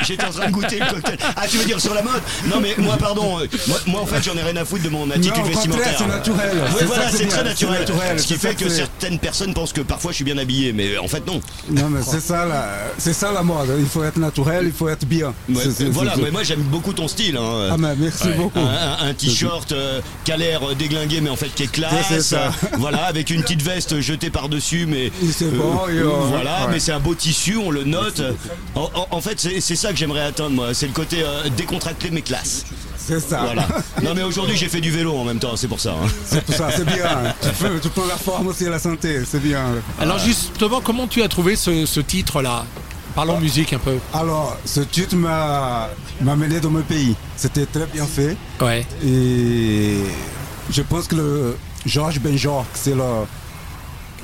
J'étais- 0.03 0.25
en 0.25 0.29
train 0.31 0.47
de 0.47 0.51
goûter 0.51 0.79
le 0.79 0.85
cocktail. 0.85 1.17
Ah, 1.35 1.47
tu 1.47 1.57
veux 1.57 1.65
dire 1.65 1.79
sur 1.79 1.93
la 1.93 2.01
mode 2.01 2.21
Non, 2.47 2.59
mais 2.61 2.75
moi, 2.77 2.97
pardon. 2.97 3.39
euh, 3.39 3.47
Moi, 3.67 3.77
moi, 3.87 4.01
en 4.01 4.05
fait, 4.05 4.23
j'en 4.23 4.35
ai 4.37 4.41
rien 4.43 4.55
à 4.57 4.65
foutre 4.65 4.83
de 4.83 4.89
mon 4.89 5.09
attitude 5.09 5.35
Non, 5.37 5.43
vestimentaire. 5.43 5.95
c'est 5.97 6.07
naturel. 6.07 6.51
Oui, 6.79 6.85
voilà, 6.85 7.09
c'est 7.11 7.27
très 7.27 7.43
naturel. 7.43 7.85
Ce 8.19 8.27
qui 8.27 8.35
fait 8.35 8.55
que 8.55 8.69
certaines 8.69 9.19
personnes 9.19 9.53
pensent 9.53 9.73
que 9.73 9.81
parfois 9.81 10.11
je 10.11 10.15
suis 10.17 10.25
bien 10.25 10.37
habillé, 10.37 10.73
mais 10.73 10.97
en 10.97 11.07
fait, 11.07 11.25
non. 11.25 11.41
Non, 11.69 11.89
mais 11.89 12.01
c'est 12.03 12.21
ça, 12.21 12.45
la, 12.45 12.69
c'est 12.97 13.13
ça 13.13 13.31
la 13.31 13.43
mode. 13.43 13.69
Il 13.79 13.85
faut 13.85 14.03
être 14.03 14.17
naturel, 14.17 14.65
il 14.67 14.73
faut 14.73 14.89
être 14.89 15.05
bien. 15.05 15.33
Ouais, 15.49 15.63
voilà, 15.91 16.15
mais 16.17 16.31
moi 16.31 16.43
j'aime 16.43 16.61
beaucoup 16.61 16.93
ton 16.93 17.07
style. 17.07 17.37
hein. 17.37 17.69
Ah, 17.71 17.77
mais 17.77 17.95
merci 17.97 18.27
Ouais. 18.27 18.33
beaucoup. 18.33 18.59
Un, 18.59 19.05
un- 19.05 19.09
un 19.09 19.13
t-shirt 19.13 19.71
euh, 19.71 20.01
qui 20.23 20.31
a 20.31 20.37
l'air 20.37 20.61
déglingué, 20.77 21.21
mais 21.21 21.29
en 21.29 21.35
fait 21.35 21.49
qui 21.53 21.63
est 21.63 21.71
classe. 21.71 22.19
Ça. 22.21 22.51
Voilà, 22.77 23.05
avec 23.05 23.29
une 23.29 23.41
petite 23.41 23.61
veste 23.61 23.99
jetée 24.01 24.29
par-dessus, 24.29 24.85
mais. 24.87 25.11
C'est 25.31 25.51
bon, 25.55 25.79
euh, 25.89 26.03
voilà, 26.29 26.56
ouais. 26.65 26.71
mais 26.73 26.79
c'est 26.79 26.91
un 26.91 26.99
beau 26.99 27.15
tissu, 27.15 27.55
on 27.57 27.71
le 27.71 27.83
note. 27.83 28.21
En, 28.75 28.89
en- 28.93 29.07
en 29.11 29.21
fait, 29.21 29.39
c'est 29.59 29.75
ça 29.75 29.91
que 29.91 29.97
j'aimerais 29.97 30.21
atteindre, 30.21 30.51
moi. 30.55 30.73
C'est 30.73 30.87
le 30.87 30.93
côté 30.93 31.23
euh, 31.23 31.49
décontracté, 31.55 32.09
mais 32.11 32.21
classe. 32.21 32.65
C'est 32.97 33.19
ça. 33.21 33.41
Voilà. 33.45 33.65
Non, 34.03 34.13
mais 34.13 34.23
aujourd'hui 34.23 34.57
j'ai 34.57 34.67
fait 34.67 34.81
du 34.81 34.91
vélo 34.91 35.15
en 35.15 35.23
même 35.23 35.39
temps, 35.39 35.55
c'est 35.55 35.69
pour 35.69 35.79
ça. 35.79 35.91
hein. 35.91 36.07
C'est 36.25 36.45
tout 36.45 36.51
ça, 36.51 36.69
c'est 36.75 36.83
bien. 36.85 37.07
tu, 37.41 37.49
peux, 37.63 37.79
tu 37.79 37.87
prends 37.89 38.05
la 38.05 38.17
forme 38.17 38.47
aussi 38.47 38.65
et 38.65 38.69
la 38.69 38.79
santé, 38.79 39.21
c'est 39.25 39.39
bien. 39.41 39.63
Alors 40.01 40.19
justement, 40.19 40.81
comment 40.81 41.07
tu 41.07 41.23
as 41.23 41.29
trouvé 41.29 41.55
ce, 41.55 41.85
ce 41.85 42.01
titre-là? 42.01 42.65
Parlons 43.15 43.39
musique 43.39 43.71
un 43.73 43.79
peu. 43.79 43.95
Alors, 44.13 44.57
ce 44.65 44.81
titre 44.81 45.15
m'a 45.15 45.89
m'a 46.21 46.35
mené 46.35 46.59
dans 46.59 46.69
mon 46.69 46.81
pays. 46.81 47.15
C'était 47.37 47.65
très 47.65 47.85
bien 47.87 48.05
fait. 48.05 48.35
Ouais. 48.59 48.85
Et 49.05 49.99
je 50.69 50.81
pense 50.81 51.07
que 51.07 51.15
le 51.15 51.57
Georges 51.85 52.19
Benjor, 52.19 52.65
c'est 52.73 52.93
le 52.93 53.03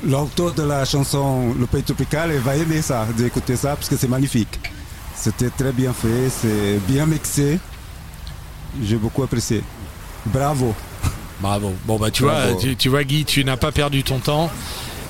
l'auteur 0.06 0.52
de 0.54 0.62
la 0.62 0.84
chanson 0.84 1.54
Le 1.58 1.66
Pays 1.66 1.82
Tropical, 1.82 2.30
va 2.38 2.56
aimer 2.56 2.82
ça, 2.82 3.06
d'écouter 3.16 3.56
ça, 3.56 3.74
parce 3.76 3.88
que 3.88 3.96
c'est 3.96 4.08
magnifique. 4.08 4.60
C'était 5.16 5.50
très 5.50 5.72
bien 5.72 5.92
fait, 5.92 6.28
c'est 6.30 6.78
bien 6.88 7.06
mixé. 7.06 7.58
J'ai 8.82 8.96
beaucoup 8.96 9.22
apprécié. 9.22 9.62
Bravo. 10.26 10.74
Bravo. 11.40 11.72
Bon 11.86 11.96
bah 11.98 12.10
tu 12.10 12.24
Bravo. 12.24 12.52
vois, 12.52 12.60
tu, 12.60 12.76
tu 12.76 12.88
vois 12.88 13.04
Guy, 13.04 13.24
tu 13.24 13.44
n'as 13.44 13.56
pas 13.56 13.72
perdu 13.72 14.02
ton 14.02 14.18
temps. 14.18 14.50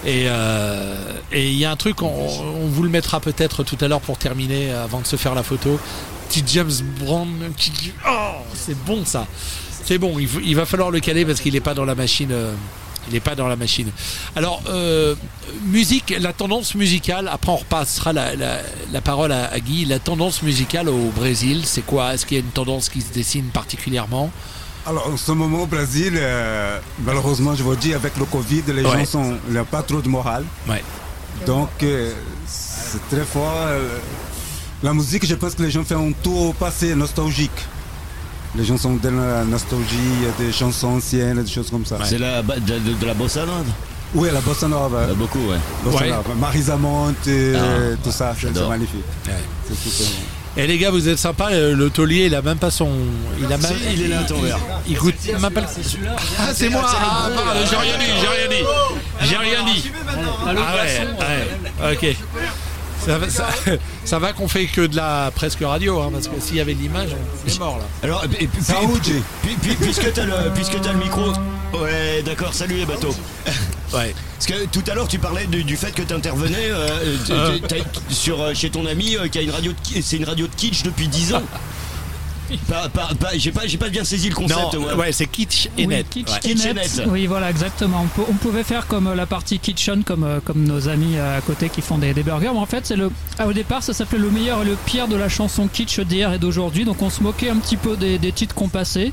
Et 0.07 0.25
euh, 0.29 0.95
et 1.33 1.49
il 1.51 1.57
y 1.59 1.65
a 1.65 1.71
un 1.71 1.77
truc, 1.77 2.03
on, 2.03 2.09
on 2.09 2.67
vous 2.67 2.83
le 2.83 2.91
mettra 2.91 3.21
peut-être 3.21 3.65
tout 3.65 3.79
à 3.81 3.89
l'heure 3.89 4.01
pour 4.03 4.19
terminer, 4.19 4.71
avant 4.71 5.01
de 5.01 5.07
se 5.07 5.17
faire 5.17 5.35
la 5.35 5.43
photo. 5.43 5.79
Petit 6.29 6.45
James 6.47 6.71
Brown, 7.01 7.29
oh, 8.09 8.11
c'est 8.55 8.77
bon 8.85 9.05
ça. 9.05 9.27
C'est 9.85 9.99
bon. 9.99 10.19
Il 10.19 10.57
va 10.57 10.67
falloir 10.67 10.91
le 10.91 11.01
caler 11.01 11.25
parce 11.25 11.41
qu'il 11.41 11.55
n'est 11.55 11.61
pas 11.61 11.75
dans 11.75 11.85
la 11.85 11.95
machine. 11.95 12.33
euh, 12.33 12.53
il 13.09 13.15
n'est 13.15 13.21
pas 13.21 13.35
dans 13.35 13.49
la 13.49 13.57
machine. 13.57 13.91
Alors, 14.37 14.63
euh, 14.69 15.15
musique, 15.67 16.15
la 16.21 16.33
tendance 16.33 16.75
musicale, 16.75 17.29
après 17.33 17.53
on 17.53 17.57
repassera 17.57 18.13
la, 18.13 18.35
la- 18.37 18.61
la 18.93 19.01
parole 19.01 19.33
à, 19.33 19.47
à 19.53 19.61
Guy. 19.61 19.85
La 19.85 19.99
tendance 19.99 20.43
musicale 20.43 20.89
au 20.89 21.11
Brésil, 21.15 21.63
c'est 21.65 21.83
quoi? 21.85 22.15
Est-ce 22.15 22.27
qu'il 22.27 22.37
y 22.39 22.41
a 22.41 22.45
une 22.45 22.51
tendance 22.51 22.89
qui 22.89 23.01
se 23.01 23.13
dessine 23.13 23.47
particulièrement? 23.47 24.31
Alors, 24.87 25.09
en 25.09 25.17
ce 25.17 25.33
moment 25.33 25.63
au 25.63 25.67
Brésil, 25.67 26.13
euh, 26.17 26.79
malheureusement, 27.05 27.55
je 27.55 27.63
vous 27.63 27.75
dis, 27.77 27.95
avec 27.95 28.17
le 28.19 28.27
Covid, 28.27 28.63
les 28.69 28.83
Ouais. 28.85 29.07
gens 29.11 29.33
a 29.59 29.65
pas 29.65 29.83
trop 29.83 30.03
de 30.03 30.09
morale. 30.09 30.45
Ouais. 30.69 30.83
Donc, 31.47 31.71
euh, 31.83 32.13
c'est 32.47 33.01
très 33.09 33.25
fort. 33.25 33.55
la 34.83 34.93
musique, 34.93 35.25
je 35.27 35.35
pense 35.35 35.55
que 35.55 35.63
les 35.63 35.71
gens 35.71 35.83
font 35.85 36.09
un 36.11 36.13
tour 36.13 36.49
au 36.51 36.53
passé 36.53 36.95
nostalgique. 36.95 37.51
Les 38.57 38.65
gens 38.65 38.77
sont 38.79 38.95
dans 38.95 39.11
la 39.11 39.45
nostalgie, 39.45 39.97
il 40.21 40.23
y 40.23 40.27
a 40.27 40.47
des 40.47 40.53
chansons 40.53 40.89
anciennes, 40.97 41.43
des 41.43 41.51
choses 41.51 41.71
comme 41.71 41.85
ça. 41.85 41.99
C'est 42.05 42.19
la, 42.19 42.41
de, 42.43 42.53
de- 42.79 42.95
de 43.01 43.07
la 43.07 43.15
bossa 43.15 43.41
nova? 43.41 43.65
Oui, 44.15 44.29
la 44.33 44.41
bossa 44.41 44.69
nova. 44.69 44.99
Euh, 44.99 45.15
Beaucoup, 45.15 45.41
ouais. 45.49 45.57
Bossa 45.85 45.99
Ouais. 46.05 46.11
nova. 46.11 46.35
Marisa 46.39 46.77
Monte, 46.77 47.27
euh, 47.27 47.95
Ah, 47.95 48.01
tout 48.05 48.13
ça, 48.13 48.33
c'est 48.41 48.69
magnifique. 48.69 49.03
Ouais. 49.27 49.33
C'est 49.69 49.77
super. 49.91 50.07
Et 50.57 50.69
les 50.69 50.79
gars, 50.79 50.93
vous 50.93 51.09
êtes 51.09 51.19
sympas. 51.19 51.49
euh, 51.51 51.75
Le 51.75 51.91
taulier, 51.91 52.27
il 52.27 52.35
a 52.37 52.41
même 52.43 52.59
pas 52.59 52.71
son. 52.71 52.89
Il 53.41 53.47
a 53.47 53.49
même. 53.59 53.61
Si, 53.61 53.75
il 53.95 54.03
est 54.03 54.09
là, 54.09 54.23
ton 54.23 54.41
verre. 54.41 54.61
Il 54.87 54.97
goûte 54.97 55.15
même 55.41 55.51
pas 55.53 55.63
le. 55.63 55.67
Ah, 56.39 56.51
c'est 56.55 56.69
moi. 56.69 56.83
Ah, 56.87 57.29
pardon, 57.35 57.61
j'ai 57.69 57.75
rien 57.77 57.99
dit. 57.99 58.05
J'ai 58.21 58.29
rien 58.29 58.49
dit. 58.49 58.65
J'ai 59.23 59.37
rien 59.37 59.65
dit. 59.65 59.91
Ah 60.47 60.53
ouais. 60.77 61.89
Ouais. 61.89 61.93
Ok. 62.13 62.17
Ça 63.05 63.19
va, 63.19 63.29
ça, 63.29 63.49
ça 64.05 64.19
va 64.19 64.33
qu'on 64.33 64.49
fait 64.49 64.67
que 64.67 64.81
de 64.87 64.97
la 64.97 65.31
presque 65.35 65.61
radio, 65.63 66.01
hein, 66.01 66.11
parce 66.13 66.29
que 66.29 66.41
s'il 66.41 66.57
y 66.57 66.61
avait 66.61 66.75
de 66.75 66.81
l'image, 66.81 67.11
on 67.45 67.49
est 67.51 67.59
mort 67.59 67.79
là. 67.79 67.85
Alors, 68.03 68.25
et 68.25 68.29
puis- 68.29 68.47
puis- 68.47 68.63
Saoudji. 68.65 69.23
puis- 69.43 69.57
puis- 69.61 69.75
puisque 69.77 70.13
t'as 70.13 70.25
le, 70.25 70.51
puisque 70.55 70.81
t'as 70.81 70.93
le 70.93 70.99
micro. 70.99 71.33
Ouais, 71.75 72.23
d'accord, 72.25 72.55
salut 72.55 72.77
les 72.77 72.87
bateaux. 72.87 73.15
Ouais. 73.93 74.13
Parce 74.39 74.47
que 74.47 74.67
tout 74.67 74.83
à 74.91 74.95
l'heure 74.95 75.07
tu 75.07 75.21
parlais 75.21 75.47
du, 75.47 75.63
du 75.63 75.77
fait 75.77 75.93
que 75.93 76.03
tu 76.03 76.13
intervenais 76.13 76.69
sur 78.09 78.41
euh, 78.41 78.53
chez 78.55 78.69
ton 78.71 78.87
ami 78.87 79.17
euh, 79.17 79.29
qui 79.29 79.39
a 79.39 79.43
une 79.43 79.51
radio 79.53 79.73
de 79.73 79.79
ki- 79.81 80.03
c'est 80.03 80.17
une 80.17 80.25
radio 80.25 80.47
de 80.49 80.55
kitsch 80.57 80.83
depuis 80.83 81.07
10 81.07 81.35
ans. 81.35 81.43
Pas- 82.69 82.89
pas- 82.89 83.11
pas- 83.19 83.31
J'ai 83.37 83.53
pas, 83.53 83.67
j'ai 83.67 83.79
pas 83.79 83.89
bien 83.89 84.05
saisi 84.05 84.29
le 84.29 84.35
concept. 84.35 84.75
Non, 84.75 84.97
ouais, 84.97 85.13
c'est 85.13 85.27
kitsch 85.27 85.67
et 85.79 85.83
Oui, 85.83 85.87
net. 85.89 86.07
kitsch 86.11 86.31
Ouais. 86.31 86.51
et 86.51 86.55
net. 86.75 87.03
Oui, 87.09 87.27
voilà, 87.27 87.51
exactement. 87.51 88.03
On, 88.03 88.07
peut- 88.07 88.27
on 88.29 88.35
pouvait 88.35 88.63
faire 88.65 88.87
comme 88.87 89.07
euh, 89.07 89.15
la 89.15 89.27
partie 89.27 89.59
kitchen, 89.59 90.05
comme, 90.05 90.25
euh, 90.25 90.41
comme 90.45 90.63
nos 90.65 90.89
amis 90.89 91.17
euh, 91.17 91.39
à 91.39 91.41
côté 91.41 91.69
qui 91.69 91.81
font 91.81 91.99
des, 91.99 92.13
des 92.15 92.23
burgers. 92.23 92.51
Mais 92.53 92.59
en 92.59 92.67
fait, 92.67 92.87
c'est 92.87 92.97
le. 92.97 93.11
ah, 93.39 93.47
au 93.47 93.53
départ, 93.53 93.83
ça 93.83 93.93
s'appelait 93.95 94.19
le 94.19 94.31
meilleur 94.31 94.63
et 94.63 94.65
le 94.67 94.77
pire 94.87 95.09
de 95.09 95.17
la 95.17 95.29
chanson 95.29 95.69
kitsch 95.69 96.01
d'hier 96.01 96.33
et 96.33 96.39
d'aujourd'hui. 96.39 96.85
Donc, 96.85 97.01
on 97.03 97.11
se 97.11 97.23
moquait 97.23 97.51
un 97.51 97.57
petit 97.57 97.77
peu 97.77 97.97
des, 97.97 98.19
des 98.19 98.33
titres 98.33 98.55
qu'on 98.55 98.69
passait. 98.69 99.13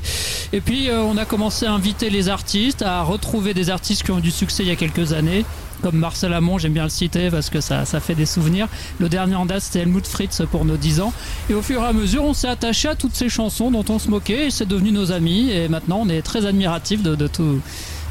Et 0.52 0.60
puis, 0.60 0.88
euh, 0.90 1.00
on 1.02 1.16
a 1.16 1.24
commencé 1.24 1.66
à 1.66 1.72
inviter 1.72 2.10
les 2.10 2.28
artistes, 2.28 2.82
à 2.82 3.02
retrouver 3.02 3.54
des 3.54 3.70
artistes 3.70 4.02
qui 4.02 4.10
ont 4.10 4.18
eu 4.18 4.22
du 4.22 4.30
succès 4.30 4.62
il 4.62 4.68
y 4.68 4.72
a 4.72 4.76
quelques 4.76 5.12
années. 5.12 5.44
Comme 5.82 5.96
Marcel 5.96 6.32
Amont, 6.32 6.58
j'aime 6.58 6.72
bien 6.72 6.84
le 6.84 6.88
citer 6.90 7.28
parce 7.30 7.50
que 7.50 7.60
ça, 7.60 7.84
ça 7.84 7.98
fait 8.00 8.14
des 8.14 8.26
souvenirs. 8.26 8.68
Le 9.00 9.08
dernier 9.08 9.34
en 9.34 9.46
date, 9.46 9.62
c'était 9.62 9.80
Helmut 9.80 10.06
Fritz 10.06 10.42
pour 10.50 10.64
nos 10.64 10.76
10 10.76 11.00
ans. 11.00 11.12
Et 11.50 11.54
au 11.54 11.62
fur 11.62 11.82
et 11.82 11.86
à 11.86 11.92
mesure, 11.92 12.24
on 12.24 12.34
s'est 12.34 12.48
attaché 12.48 12.88
à 12.88 12.94
toutes 12.94 13.14
ces 13.16 13.28
chansons 13.28 13.70
dont 13.70 13.84
on 13.88 13.98
se 13.98 14.08
moquait 14.08 14.46
et 14.46 14.50
c'est 14.50 14.66
devenu 14.66 14.92
nos 14.92 15.10
amis. 15.10 15.50
Et 15.50 15.68
maintenant, 15.68 15.98
on 16.02 16.08
est 16.08 16.22
très 16.22 16.46
admiratifs 16.46 17.02
de, 17.02 17.14
de, 17.16 17.26
tout- 17.26 17.60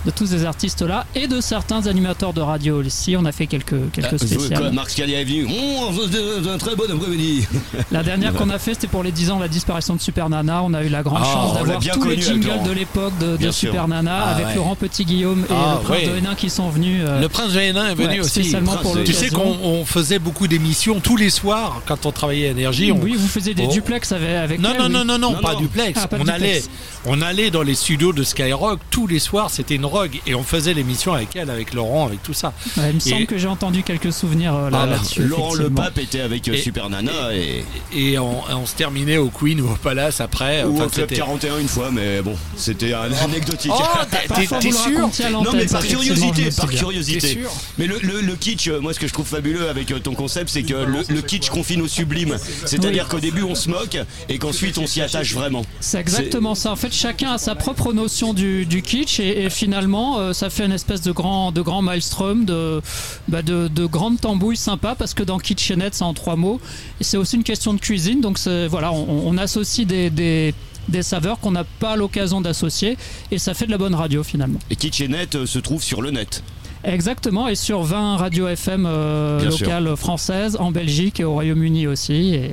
de 0.05 0.11
tous 0.11 0.25
ces 0.27 0.45
artistes-là 0.45 1.05
et 1.15 1.27
de 1.27 1.41
certains 1.41 1.85
animateurs 1.87 2.33
de 2.33 2.41
radio 2.41 2.81
aussi. 2.81 3.15
On 3.17 3.25
a 3.25 3.31
fait 3.31 3.47
quelques, 3.47 3.91
quelques 3.91 4.13
Ah, 4.13 4.17
spéciales. 4.17 4.59
quoi, 4.59 4.71
Marc 4.71 4.89
Scalia 4.91 5.21
est 5.21 5.23
venu. 5.25 5.47
Oh, 5.49 5.91
c'est 6.11 6.49
un 6.49 6.57
très 6.57 6.75
bon 6.75 6.85
après-midi. 6.91 7.47
La 7.91 8.03
dernière 8.03 8.33
qu'on 8.35 8.49
a 8.49 8.57
fait, 8.59 8.73
c'était 8.73 8.87
pour 8.87 9.03
les 9.03 9.11
10 9.11 9.31
ans 9.31 9.37
de 9.37 9.41
la 9.43 9.47
disparition 9.47 9.95
de 9.95 10.01
Super 10.01 10.29
Nana. 10.29 10.63
On 10.63 10.73
a 10.73 10.83
eu 10.83 10.89
la 10.89 11.03
grande 11.03 11.19
Ah, 11.21 11.31
chance 11.33 11.53
d'avoir 11.53 11.79
tous 11.79 12.03
les 12.05 12.19
jingles 12.21 12.63
de 12.65 12.71
l'époque 12.71 13.13
de, 13.19 13.37
de. 13.37 13.51
Super 13.51 13.87
Nana 13.87 14.17
Ah, 14.25 14.29
avec 14.35 14.47
ouais. 14.47 14.55
Laurent 14.55 14.75
Petit-Guillaume 14.75 15.41
et 15.49 15.53
Ah, 15.53 15.77
le 15.79 15.83
Prince 15.83 15.99
ouais. 15.99 16.07
de 16.07 16.17
Hénin 16.17 16.35
qui 16.35 16.49
sont 16.49 16.69
venus. 16.69 17.01
euh, 17.05 17.19
Le 17.21 17.29
prince 17.29 17.53
de 17.53 17.59
Hénin 17.59 17.89
est 17.89 17.95
venu 17.95 18.07
ouais, 18.07 18.19
aussi. 18.21 18.29
spécialement 18.41 18.77
pour 18.77 19.03
Tu 19.03 19.13
sais 19.13 19.29
qu'on 19.29 19.57
on 19.63 19.85
faisait 19.85 20.19
beaucoup 20.19 20.47
d'émissions 20.47 20.99
tous 20.99 21.17
les 21.17 21.29
soirs 21.29 21.81
quand 21.85 22.05
on 22.05 22.11
travaillait 22.11 22.47
à 22.47 22.51
Énergie. 22.51 22.91
on- 22.91 22.99
Oui, 22.99 23.15
vous 23.17 23.27
faisiez 23.27 23.53
des 23.53 23.65
Oh. 23.67 23.71
duplex 23.71 24.11
avec, 24.13 24.29
avec 24.29 24.59
Non, 24.59 24.69
elle, 24.73 24.79
non, 24.79 24.85
oui. 24.87 24.91
non, 24.93 25.05
non, 25.05 25.19
non, 25.19 25.33
pas 25.41 25.55
duplex. 25.55 25.99
Ah, 26.01 26.07
pas 26.07 26.15
on, 26.15 26.19
duplex. 26.23 26.35
allait, 26.41 26.61
on 27.05 27.21
allait 27.21 27.51
dans 27.51 27.61
les 27.63 27.75
studios 27.75 28.13
de 28.13 28.23
Skyrock 28.23 28.79
tous 28.89 29.05
les 29.07 29.19
soirs, 29.19 29.49
c'était 29.49 29.75
une 29.75 29.85
rogue. 29.91 30.19
Et 30.25 30.35
on 30.35 30.43
faisait 30.43 30.73
l'émission 30.73 31.13
avec 31.13 31.35
elle, 31.35 31.49
avec 31.49 31.73
Laurent, 31.73 32.07
avec 32.07 32.23
tout 32.23 32.33
ça. 32.33 32.53
Ouais, 32.77 32.89
il 32.89 32.95
me 32.95 32.97
Et- 32.97 33.09
semble 33.09 33.25
que 33.27 33.37
j'ai 33.37 33.47
entendu 33.47 33.83
quelques 33.83 34.11
souvenirs 34.13 34.55
euh, 34.55 34.69
là, 34.69 34.79
Ah, 34.83 34.85
là-dessus. 34.87 35.23
Laurent 35.23 35.53
Le. 35.53 35.69
Pape 35.69 35.97
était 35.99 36.21
avec 36.21 36.47
euh, 36.47 36.53
Et- 36.53 36.57
Super 36.57 36.89
Nana 36.89 37.33
et, 37.33 37.63
Et 37.93 38.17
on, 38.17 38.41
on 38.49 38.65
se 38.65 38.75
terminait 38.75 39.17
au 39.17 39.29
Queen 39.29 39.61
ou 39.61 39.65
au 39.71 39.75
Palace 39.75 40.21
après. 40.21 40.63
ou 40.63 40.75
Enfin, 40.75 40.85
au 40.85 40.89
Club 40.89 41.09
c'était- 41.09 41.15
41 41.21 41.59
une 41.59 41.67
fois, 41.67 41.89
mais 41.91 42.21
bon, 42.21 42.35
c'était 42.55 42.93
un- 42.93 43.11
anecdotique. 43.23 43.71
Oh, 43.73 43.81
t'es- 44.59 44.71
sûr 44.71 45.09
Non 45.31 45.51
mais 45.53 45.65
par 45.65 45.85
curiosité, 45.85 46.49
par 46.55 46.69
curiosité. 46.69 47.39
Mais 47.77 47.87
le, 47.87 47.97
le- 48.01 48.21
le 48.21 48.35
kitsch, 48.35 48.67
euh, 48.67 48.79
moi 48.79 48.93
ce 48.93 48.99
que 48.99 49.07
je 49.07 49.13
trouve 49.13 49.27
fabuleux 49.27 49.69
avec 49.69 49.93
ton 50.03 50.13
concept, 50.13 50.49
c'est 50.49 50.63
que 50.63 50.73
le, 50.73 50.99
le 51.09 51.21
kitsch 51.21 51.49
confine 51.49 51.81
au 51.81 51.87
sublime. 51.87 52.37
C'est-à-dire 52.65 53.03
Oui. 53.05 53.09
qu'au 53.09 53.19
début 53.19 53.43
on 53.43 53.55
se 53.55 53.69
moque 53.69 53.97
et 54.29 54.37
qu'ensuite 54.37 54.77
on 54.77 54.87
s'y 54.87 55.01
attache 55.01 55.33
vraiment. 55.33 55.65
C'est 55.79 55.99
exactement 55.99 56.55
ça. 56.55 56.71
En 56.71 56.75
fait, 56.75 56.93
chacun 56.93 57.33
a 57.33 57.37
sa 57.37 57.55
propre 57.55 57.93
notion 57.93 58.33
du, 58.33 58.65
du 58.65 58.81
kitsch 58.81 59.19
et, 59.19 59.43
et 59.43 59.49
finalement, 59.49 59.80
euh, 59.89 60.33
ça 60.33 60.49
fait 60.49 60.65
une 60.65 60.71
espèce 60.71 61.01
de 61.01 61.11
grand, 61.11 61.51
de 61.51 61.61
maelstrom, 61.81 62.45
de, 62.45 62.81
bah, 63.27 63.41
de, 63.41 63.67
de 63.67 63.85
grande 63.85 64.19
tambouille 64.19 64.57
sympa 64.57 64.95
parce 64.95 65.13
que 65.13 65.23
dans 65.23 65.39
Kitchenette, 65.39 65.95
c'est 65.95 66.03
en 66.03 66.13
trois 66.13 66.35
mots. 66.35 66.59
C'est 66.99 67.17
aussi 67.17 67.35
une 67.35 67.43
question 67.43 67.73
de 67.73 67.79
cuisine. 67.79 68.21
Donc 68.21 68.39
voilà, 68.69 68.91
on, 68.91 69.37
associe 69.37 69.87
des, 69.87 70.53
saveurs 71.01 71.39
qu'on 71.39 71.51
n'a 71.51 71.63
pas 71.63 71.95
l'occasion 71.95 72.41
d'associer 72.41 72.97
et 73.31 73.37
ça 73.37 73.53
fait 73.53 73.65
de 73.65 73.71
la 73.71 73.77
bonne 73.77 73.95
radio 73.95 74.23
finalement. 74.23 74.59
Et 74.69 74.75
kitsch 74.75 75.01
et 75.01 75.07
net 75.07 75.35
euh, 75.35 75.45
se 75.45 75.59
trouve 75.59 75.83
sur 75.83 76.01
le 76.01 76.11
net. 76.11 76.43
Exactement, 76.83 77.47
et 77.47 77.55
sur 77.55 77.83
20 77.83 78.17
radios 78.17 78.47
FM 78.47 78.85
euh, 78.85 79.39
sûr. 79.51 79.67
locales 79.67 79.95
françaises, 79.97 80.57
en 80.59 80.71
Belgique 80.71 81.19
et 81.19 81.23
au 81.23 81.33
Royaume-Uni 81.33 81.87
aussi. 81.87 82.33
Et, 82.35 82.51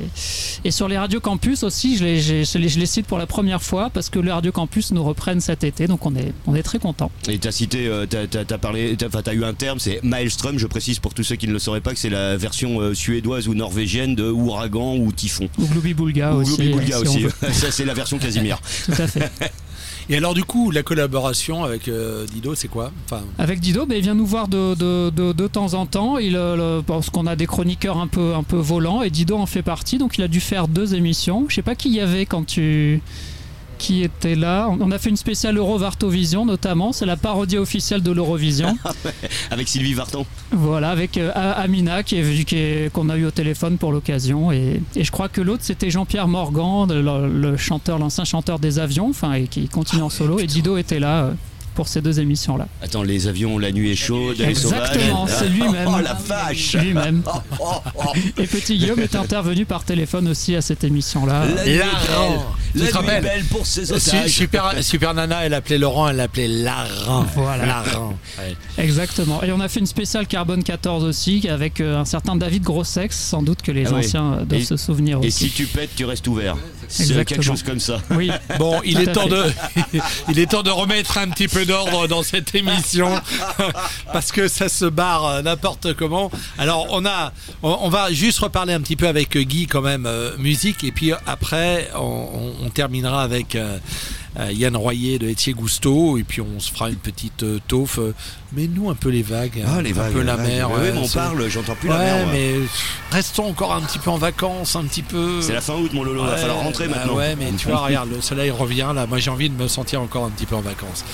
et 0.65 0.71
sur 0.71 0.89
les 0.89 0.99
radios 0.99 1.21
campus 1.21 1.63
aussi, 1.63 1.97
je 1.97 2.05
les, 2.05 2.21
je 2.21 2.59
les- 2.59 2.69
je 2.69 2.79
les 2.79 2.87
cite 2.87 3.07
pour 3.07 3.19
la 3.19 3.27
première 3.27 3.63
fois 3.63 3.91
parce 3.91 4.11
que 4.11 4.19
les 4.19 4.31
radios 4.31 4.53
campus 4.53 4.93
nous 4.93 5.03
reprennent 5.03 5.41
cet 5.41 5.65
été, 5.65 5.87
donc 5.87 6.05
on 6.05 6.15
est, 6.15 6.33
on 6.47 6.55
est 6.55 6.63
très 6.63 6.79
contents. 6.79 7.11
Et 7.29 7.39
t'as 7.39 7.53
cité, 7.53 7.87
euh, 7.87 8.07
t'as, 8.07 8.27
t'as- 8.27 8.45
t'as 8.45 8.59
parlé, 8.59 8.97
t'as, 8.97 9.07
enfin, 9.07 9.23
t'as 9.23 9.35
eu 9.35 9.45
un 9.45 9.55
terme, 9.55 9.79
c'est 9.79 10.01
Maelstrom. 10.03 10.59
Je 10.59 10.67
précise 10.67 10.99
pour 10.99 11.15
tous 11.15 11.23
ceux 11.25 11.37
qui 11.37 11.49
ne 11.49 11.53
le 11.53 11.59
sauraient 11.59 11.81
pas 11.81 11.93
que 11.95 11.99
c'est 11.99 12.11
la 12.11 12.37
version 12.37 12.81
euh, 12.81 12.95
suédoise 12.95 13.49
ou 13.49 13.55
norvégienne 13.55 14.15
de 14.15 14.25
ouragan 14.31 14.97
ou 14.97 15.11
typhon. 15.13 15.49
Ou 15.59 15.67
Glooby 15.67 15.95
Boulga 15.95 16.35
Ou 16.35 16.41
aussi. 16.43 16.57
Glooby 16.57 16.73
Boulga 16.73 16.99
si 16.99 17.03
aussi. 17.27 17.27
Ça 17.53 17.71
c'est 17.71 17.85
la 17.85 17.95
version 17.95 18.19
Casimir. 18.19 18.61
Tout 18.87 18.93
à 19.03 19.07
fait. 19.07 19.31
Et 20.11 20.17
alors, 20.17 20.33
du 20.33 20.45
coup, 20.45 20.71
la 20.71 20.83
collaboration 20.83 21.65
avec 21.65 21.87
euh, 21.87 22.25
Dido, 22.27 22.55
c'est 22.55 22.69
quoi? 22.69 22.93
Avec 23.37 23.61
Dido, 23.61 23.85
ben, 23.85 23.97
il 23.97 24.03
vient 24.03 24.15
nous 24.15 24.25
voir 24.25 24.49
de, 24.49 25.47
temps 25.49 25.75
en 25.75 25.85
temps. 25.85 26.17
Il 26.17 26.35
euh, 26.35 26.81
pense 26.81 27.11
qu'on 27.11 27.27
a 27.27 27.37
des 27.37 27.47
chroniqueurs 27.47 27.99
un 27.99 28.07
peu, 28.07 28.35
un 28.35 28.43
peu 28.43 28.57
volants 28.57 29.03
et 29.03 29.11
Dido 29.11 29.37
en 29.37 29.45
fait 29.45 29.63
partie, 29.63 29.99
donc 29.99 30.17
il 30.17 30.25
a 30.25 30.29
dû 30.29 30.41
faire 30.41 30.67
deux 30.67 30.95
émissions. 30.95 31.45
Je 31.49 31.57
sais 31.57 31.63
pas 31.63 31.75
qui 31.75 31.91
y 31.91 32.01
avait 32.01 32.25
quand 32.25 32.47
tu. 32.47 33.03
Qui 33.79 34.03
était 34.03 34.35
là 34.35 34.69
On 34.81 34.91
a 34.91 34.99
fait 34.99 35.09
une 35.11 35.17
spéciale 35.17 35.57
Euro 35.57 35.79
Vartovision 35.79 36.45
notamment, 36.45 36.93
c'est 36.93 37.07
la 37.07 37.17
parodie 37.17 37.59
officielle 37.59 38.03
de 38.03 38.11
l'Eurovision. 38.11 38.77
Avec 39.51 39.69
Sylvie 39.69 39.95
Vartan. 39.95 40.27
voilà, 40.53 40.91
avec 40.91 41.17
euh, 41.17 41.31
Amina 41.35 42.03
qui 42.03 42.17
est 42.17 42.93
qu'on 42.93 43.09
a 43.09 43.17
eu 43.17 43.25
au 43.27 43.31
téléphone 43.31 43.79
pour 43.79 43.93
l'occasion. 43.93 44.53
Et, 44.53 44.81
et 44.97 45.05
je 45.05 45.11
crois 45.13 45.29
que 45.29 45.41
l'autre 45.41 45.63
c'était 45.65 45.91
Jean-Pierre 45.91 46.29
Morgan, 46.29 46.87
le, 46.89 47.29
le 47.29 47.57
chanteur, 47.57 47.99
l'ancien 47.99 48.25
chanteur 48.25 48.59
des 48.59 48.79
avions, 48.79 49.09
enfin, 49.11 49.33
et 49.35 49.47
qui 49.47 49.69
continue 49.69 50.03
en 50.03 50.11
solo. 50.11 50.39
Et 50.39 50.47
Dido 50.47 50.77
était 50.77 51.01
là 51.01 51.25
euh, 51.25 51.33
pour 51.79 51.87
ces 51.87 52.01
deux 52.01 52.19
émissions-là. 52.19 52.67
Attends, 52.83 53.05
les 53.05 53.29
avions, 53.29 53.57
la 53.57 53.71
nuit 53.71 53.93
est 53.93 53.95
chaude, 53.95 54.37
les 54.41 54.53
sauvages. 54.57 54.89
Exactement, 54.97 55.29
c'est 55.29 55.49
lui-même. 55.49 55.87
Oh 55.97 56.01
la 56.03 56.15
vache 56.15 56.73
Lui-même. 56.75 57.23
Et 58.37 58.49
Petit 58.49 58.77
Guillaume 58.79 58.99
est 58.99 59.15
intervenu 59.15 59.65
par 59.65 59.85
téléphone 59.85 60.27
aussi 60.27 60.57
à 60.57 60.61
cette 60.61 60.83
émission-là. 60.83 61.45
La 61.47 61.65
nuit 61.65 61.71
est 61.71 61.79
belle. 61.79 61.87
Tu 61.87 61.87
La 61.87 61.93
te 62.73 62.79
nuit 62.79 62.89
est 62.89 62.91
rappelles 62.91 63.23
belle 63.23 63.45
pour 63.45 63.65
ses 63.65 63.87
Su- 63.87 63.93
otages. 63.93 64.31
Super, 64.31 64.75
Super 64.83 65.15
Nana, 65.15 65.47
elle 65.47 65.55
appelait 65.55 65.79
Laurent, 65.79 66.09
elle 66.09 66.17
l'appelait 66.17 66.49
Laran. 66.49 67.25
Voilà. 67.37 67.65
Laran. 67.65 68.19
Ouais. 68.41 68.57
Exactement. 68.83 69.41
Et 69.45 69.53
on 69.53 69.61
a 69.61 69.69
fait 69.69 69.79
une 69.79 69.87
spéciale 69.87 70.27
Carbone 70.27 70.65
14 70.65 71.05
aussi 71.05 71.49
avec 71.49 71.81
euh, 71.81 71.97
un 72.01 72.05
certain 72.05 72.35
David 72.35 72.65
Grossex, 72.65 73.17
sans 73.17 73.43
doute 73.45 73.63
que 73.63 73.71
les 73.71 73.87
Ah 73.87 73.95
anciens 73.99 74.33
euh, 74.33 74.45
doivent 74.45 74.63
Et- 74.63 74.65
se 74.65 74.77
souvenir 74.77 75.19
Et 75.23 75.29
aussi. 75.29 75.45
si 75.49 75.51
tu 75.51 75.67
pètes, 75.67 75.91
tu 75.95 76.05
restes 76.05 76.27
ouvert. 76.27 76.57
C'est 76.89 77.25
quelque 77.25 77.43
chose 77.43 77.63
comme 77.63 77.81
ça. 77.81 77.99
Oui. 78.11 78.31
Bon, 78.59 78.81
il 78.85 78.99
est 79.01 79.13
temps 79.13 79.29
fait. 79.29 79.29
de, 79.29 79.45
il 80.31 80.39
est 80.39 80.47
temps 80.51 80.63
de 80.63 80.71
remettre 80.71 81.19
un 81.19 81.29
petit 81.29 81.47
peu 81.49 81.65
d'ordre 81.65 82.09
dans 82.09 82.23
cette 82.23 82.55
émission 82.55 83.11
parce 84.13 84.33
que 84.33 84.49
ça 84.49 84.69
se 84.69 84.85
barre 84.87 85.25
euh, 85.27 85.43
n'importe 85.43 85.95
comment. 85.95 86.31
Alors 86.59 86.87
on 86.91 87.05
a, 87.07 87.33
on, 87.63 87.79
on 87.83 87.89
va 87.89 88.13
juste 88.13 88.39
reparler 88.41 88.73
un 88.73 88.81
petit 88.81 88.97
peu 88.97 89.07
avec 89.07 89.37
Guy 89.37 89.67
quand 89.67 89.83
même 89.83 90.07
euh, 90.07 90.37
musique 90.39 90.83
et 90.85 90.93
puis 90.93 91.13
après 91.27 91.91
on, 91.95 92.01
on- 92.01 92.67
on 92.67 92.71
terminera 92.71 93.23
avec 93.23 93.55
euh, 93.55 93.79
Yann 94.53 94.77
Royer 94.77 95.19
de 95.19 95.29
Etier 95.29 95.53
Gusto 95.53 96.17
et 96.17 96.23
puis 96.23 96.41
on 96.41 96.61
se 96.61 96.71
fera 96.71 96.89
une 96.91 96.97
petite 96.97 97.43
euh, 97.43 97.59
taufe. 97.67 97.99
euh, 97.99 98.15
mais 98.53 98.69
nous 98.69 98.89
un 98.89 98.95
peu 98.95 99.09
les 99.09 99.23
vagues, 99.23 99.63
Ah, 99.67 99.79
un 99.79 99.83
vagues, 99.93 100.13
peu 100.13 100.23
la 100.23 100.37
vagues. 100.37 100.47
mer. 100.47 100.71
Oui, 100.71 100.79
mais 100.95 100.99
on 101.01 101.09
parle, 101.09 101.49
j'entends 101.49 101.75
plus 101.75 101.89
ouais, 101.91 101.97
la 101.97 102.25
mer. 102.25 102.29
mais 102.33 102.55
restons 103.11 103.47
encore 103.49 103.75
un 103.75 103.81
petit 103.81 103.99
peu 103.99 104.11
en 104.11 104.19
vacances, 104.19 104.77
un 104.77 104.85
petit 104.85 105.03
peu. 105.03 105.43
C'est 105.43 105.53
la 105.53 105.61
fin 105.61 105.75
août, 105.75 105.91
mon 105.93 106.05
Lolo, 106.05 106.23
va 106.23 106.31
Ouais, 106.33 106.37
falloir 106.39 106.59
rentrer 106.59 106.87
bah 106.89 106.97
maintenant. 106.99 107.15
Ouais, 107.17 107.35
mais 107.37 107.51
tu 107.59 107.69
vois, 107.69 107.79
regarde, 107.79 108.11
le 108.11 108.21
soleil 108.21 108.51
revient 108.51 108.93
là. 108.95 109.07
Moi, 109.07 109.19
j'ai 109.19 109.31
envie 109.31 109.51
de 109.51 109.61
me 109.61 109.67
sentir 109.69 110.01
encore 110.01 110.25
un 110.25 110.31
petit 110.31 110.47
peu 110.47 110.55
en 110.55 110.61
vacances. 110.61 111.05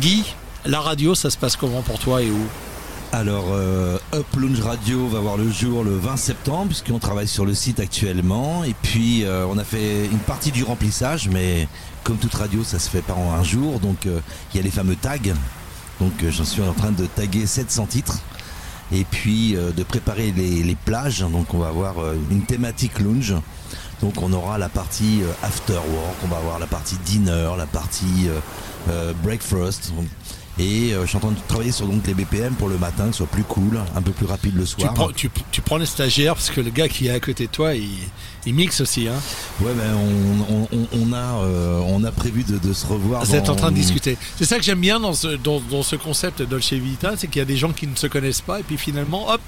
Guy, 0.00 0.24
la 0.64 0.80
radio, 0.80 1.14
ça 1.14 1.30
se 1.30 1.36
passe 1.36 1.56
comment 1.56 1.82
pour 1.82 1.98
toi 1.98 2.22
et 2.22 2.30
où? 2.30 2.46
Alors, 3.14 3.44
euh, 3.50 3.98
Up 4.14 4.26
Lounge 4.38 4.62
Radio 4.62 5.06
va 5.06 5.20
voir 5.20 5.36
le 5.36 5.50
jour 5.50 5.84
le 5.84 5.94
20 5.98 6.16
septembre, 6.16 6.68
puisqu'on 6.68 6.98
travaille 6.98 7.28
sur 7.28 7.44
le 7.44 7.52
site 7.52 7.78
actuellement. 7.78 8.64
Et 8.64 8.74
puis, 8.80 9.24
euh, 9.24 9.46
on 9.50 9.58
a 9.58 9.64
fait 9.64 10.06
une 10.06 10.18
partie 10.18 10.50
du 10.50 10.64
remplissage, 10.64 11.28
mais 11.28 11.68
comme 12.04 12.16
toute 12.16 12.32
radio, 12.32 12.64
ça 12.64 12.78
se 12.78 12.88
fait 12.88 13.02
pas 13.02 13.12
en 13.12 13.32
un 13.32 13.42
jour. 13.42 13.80
Donc, 13.80 14.06
euh, 14.06 14.20
il 14.52 14.56
y 14.56 14.60
a 14.60 14.62
les 14.62 14.70
fameux 14.70 14.96
tags. 14.96 15.18
Donc, 16.00 16.22
euh, 16.22 16.30
j'en 16.30 16.46
suis 16.46 16.62
en 16.62 16.72
train 16.72 16.90
de 16.90 17.04
taguer 17.04 17.44
700 17.46 17.84
titres. 17.84 18.18
Et 18.90 19.04
puis, 19.04 19.54
de 19.54 19.82
préparer 19.82 20.32
les, 20.32 20.62
les 20.62 20.74
plages. 20.74 21.20
Donc, 21.20 21.52
on 21.54 21.58
va 21.58 21.68
avoir 21.68 21.94
une 22.30 22.42
thématique 22.42 22.98
lounge. 22.98 23.34
Donc, 24.02 24.20
on 24.20 24.30
aura 24.34 24.58
la 24.58 24.68
partie 24.68 25.22
after 25.42 25.74
work, 25.74 26.16
on 26.24 26.28
va 26.28 26.36
avoir 26.36 26.58
la 26.58 26.66
partie 26.66 26.96
dinner, 27.06 27.52
la 27.56 27.64
partie 27.64 28.28
breakfast. 29.22 29.92
Et 30.62 30.92
euh, 30.94 31.02
je 31.02 31.06
suis 31.08 31.16
en 31.16 31.20
train 31.20 31.30
de 31.32 31.36
travailler 31.48 31.72
sur 31.72 31.86
donc 31.86 32.06
les 32.06 32.14
BPM 32.14 32.54
pour 32.54 32.68
le 32.68 32.78
matin, 32.78 33.06
que 33.06 33.12
ce 33.12 33.18
soit 33.18 33.26
plus 33.26 33.42
cool, 33.42 33.80
un 33.96 34.02
peu 34.02 34.12
plus 34.12 34.26
rapide 34.26 34.54
le 34.56 34.62
tu 34.64 34.80
soir. 34.80 34.94
prends, 34.94 35.10
tu, 35.10 35.28
tu 35.50 35.60
prends 35.60 35.76
les 35.78 35.86
stagiaires 35.86 36.34
parce 36.34 36.50
que 36.50 36.60
le 36.60 36.70
gars 36.70 36.88
qui 36.88 37.08
est 37.08 37.10
à 37.10 37.18
côté 37.20 37.46
de 37.46 37.50
toi, 37.50 37.74
il, 37.74 37.88
il 38.46 38.54
mixe 38.54 38.80
aussi. 38.80 39.08
Hein. 39.08 39.14
Ouais, 39.60 39.72
ben 39.74 39.94
on, 39.96 40.78
on- 40.92 41.12
a, 41.12 41.16
euh, 41.44 41.80
on 41.88 42.04
a 42.04 42.12
prévu 42.12 42.44
de, 42.44 42.58
de 42.58 42.72
se 42.72 42.86
revoir. 42.86 43.24
Vous 43.24 43.34
êtes 43.34 43.48
en 43.48 43.56
train 43.56 43.70
de 43.70 43.76
discuter. 43.76 44.16
C'est 44.38 44.44
ça 44.44 44.56
que 44.56 44.62
j'aime 44.64 44.80
bien 44.80 45.00
dans 45.00 45.12
ce, 45.14 45.28
dans, 45.36 45.60
dans 45.60 45.82
ce 45.82 45.96
concept 45.96 46.42
Dolce 46.42 46.72
Vita, 46.72 47.14
c'est 47.16 47.26
qu'il 47.26 47.40
y 47.40 47.42
a 47.42 47.46
des 47.46 47.56
gens 47.56 47.72
qui 47.72 47.86
ne 47.86 47.96
se 47.96 48.06
connaissent 48.06 48.40
pas 48.40 48.60
et 48.60 48.62
puis 48.62 48.78
finalement, 48.78 49.28
hop, 49.30 49.40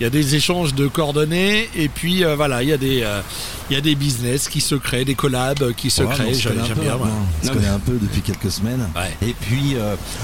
il 0.00 0.02
y 0.02 0.06
a 0.06 0.10
des 0.10 0.34
échanges 0.34 0.74
de 0.74 0.88
coordonnées 0.88 1.68
et 1.76 1.88
puis 1.88 2.24
euh, 2.24 2.34
voilà, 2.36 2.62
il 2.62 2.68
y 2.68 2.72
a 2.72 2.76
des, 2.76 3.02
euh, 3.02 3.20
il 3.70 3.74
y 3.74 3.76
a 3.76 3.80
des 3.80 3.94
business 3.94 4.48
qui 4.48 4.60
se 4.60 4.74
créent, 4.74 5.04
des 5.04 5.14
collabs 5.14 5.72
qui 5.74 5.90
se 5.90 6.02
Ouais, 6.02 6.14
créent. 6.14 6.34
J'aime 6.34 6.54
bien. 6.80 6.98
On 7.42 7.46
se 7.46 7.52
connaît 7.52 7.68
un 7.68 7.78
peu 7.78 7.98
depuis 8.00 8.20
quelques 8.20 8.50
semaines. 8.50 8.86
Ouais. 8.94 9.28
Et 9.28 9.34
puis, 9.40 9.76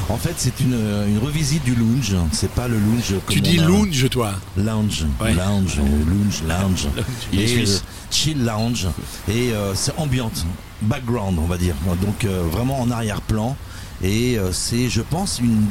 en 0.08 0.16
fait, 0.16 0.31
fait, 0.32 0.50
c'est 0.50 0.60
une, 0.60 0.74
une 1.08 1.18
revisite 1.18 1.64
du 1.64 1.74
lounge. 1.74 2.14
C'est 2.32 2.50
pas 2.50 2.68
le 2.68 2.76
lounge. 2.78 3.14
comme 3.26 3.34
Tu 3.34 3.40
dis 3.40 3.58
a- 3.58 3.64
lounge, 3.66 4.08
toi 4.10 4.32
Lounge, 4.56 5.04
Ouais. 5.20 5.34
lounge, 5.34 5.78
euh, 5.78 6.04
lounge, 6.10 6.42
lounge. 6.46 6.88
Et, 7.32 7.46
suisse. 7.46 7.82
euh, 7.84 8.06
chill 8.10 8.44
lounge. 8.44 8.86
Et 9.28 9.52
euh, 9.52 9.74
c'est 9.74 9.92
ambiante, 9.98 10.44
background, 10.82 11.38
on 11.38 11.46
va 11.46 11.56
dire. 11.58 11.74
Donc 12.02 12.24
euh, 12.24 12.42
vraiment 12.50 12.80
en 12.80 12.90
arrière-plan. 12.90 13.56
Et 14.02 14.36
c'est, 14.52 14.88
je 14.88 15.00
pense, 15.00 15.38
une 15.38 15.64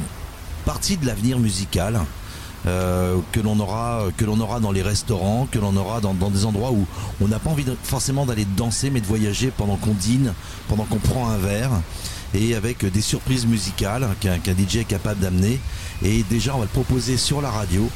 partie 0.64 0.96
de 0.96 1.06
l'avenir 1.06 1.38
musical. 1.38 2.00
euh, 2.64 3.16
que 3.32 3.40
l'on 3.40 3.58
aura 3.58 4.04
que 4.16 4.24
l'on 4.24 4.38
aura 4.38 4.60
dans 4.60 4.70
les 4.70 4.82
restaurants 4.82 5.48
que 5.50 5.58
l'on 5.58 5.74
aura 5.76 6.00
dans, 6.00 6.14
dans 6.14 6.30
des 6.30 6.44
endroits 6.44 6.70
où 6.70 6.86
on 7.20 7.26
n'a 7.26 7.40
pas 7.40 7.50
envie 7.50 7.64
de- 7.64 7.76
forcément 7.82 8.24
d'aller 8.24 8.44
danser 8.56 8.88
mais 8.88 9.00
de 9.00 9.06
voyager 9.06 9.50
pendant 9.50 9.74
qu'on 9.74 9.94
dîne 9.94 10.32
pendant 10.68 10.84
qu'on 10.84 10.98
prend 11.00 11.28
un 11.28 11.38
verre 11.38 11.72
et 12.34 12.54
avec 12.54 12.84
des 12.84 13.00
surprises 13.00 13.46
musicales 13.46 14.08
qu'un 14.20 14.38
qu'un 14.38 14.52
DJ 14.54 14.76
est 14.76 14.84
capable 14.84 15.20
d'amener. 15.20 15.58
Et 16.04 16.22
déjà 16.30 16.54
on 16.54 16.58
va 16.58 16.64
le 16.64 16.70
proposer 16.70 17.16
sur 17.16 17.40
la 17.42 17.50
radio. 17.50 17.88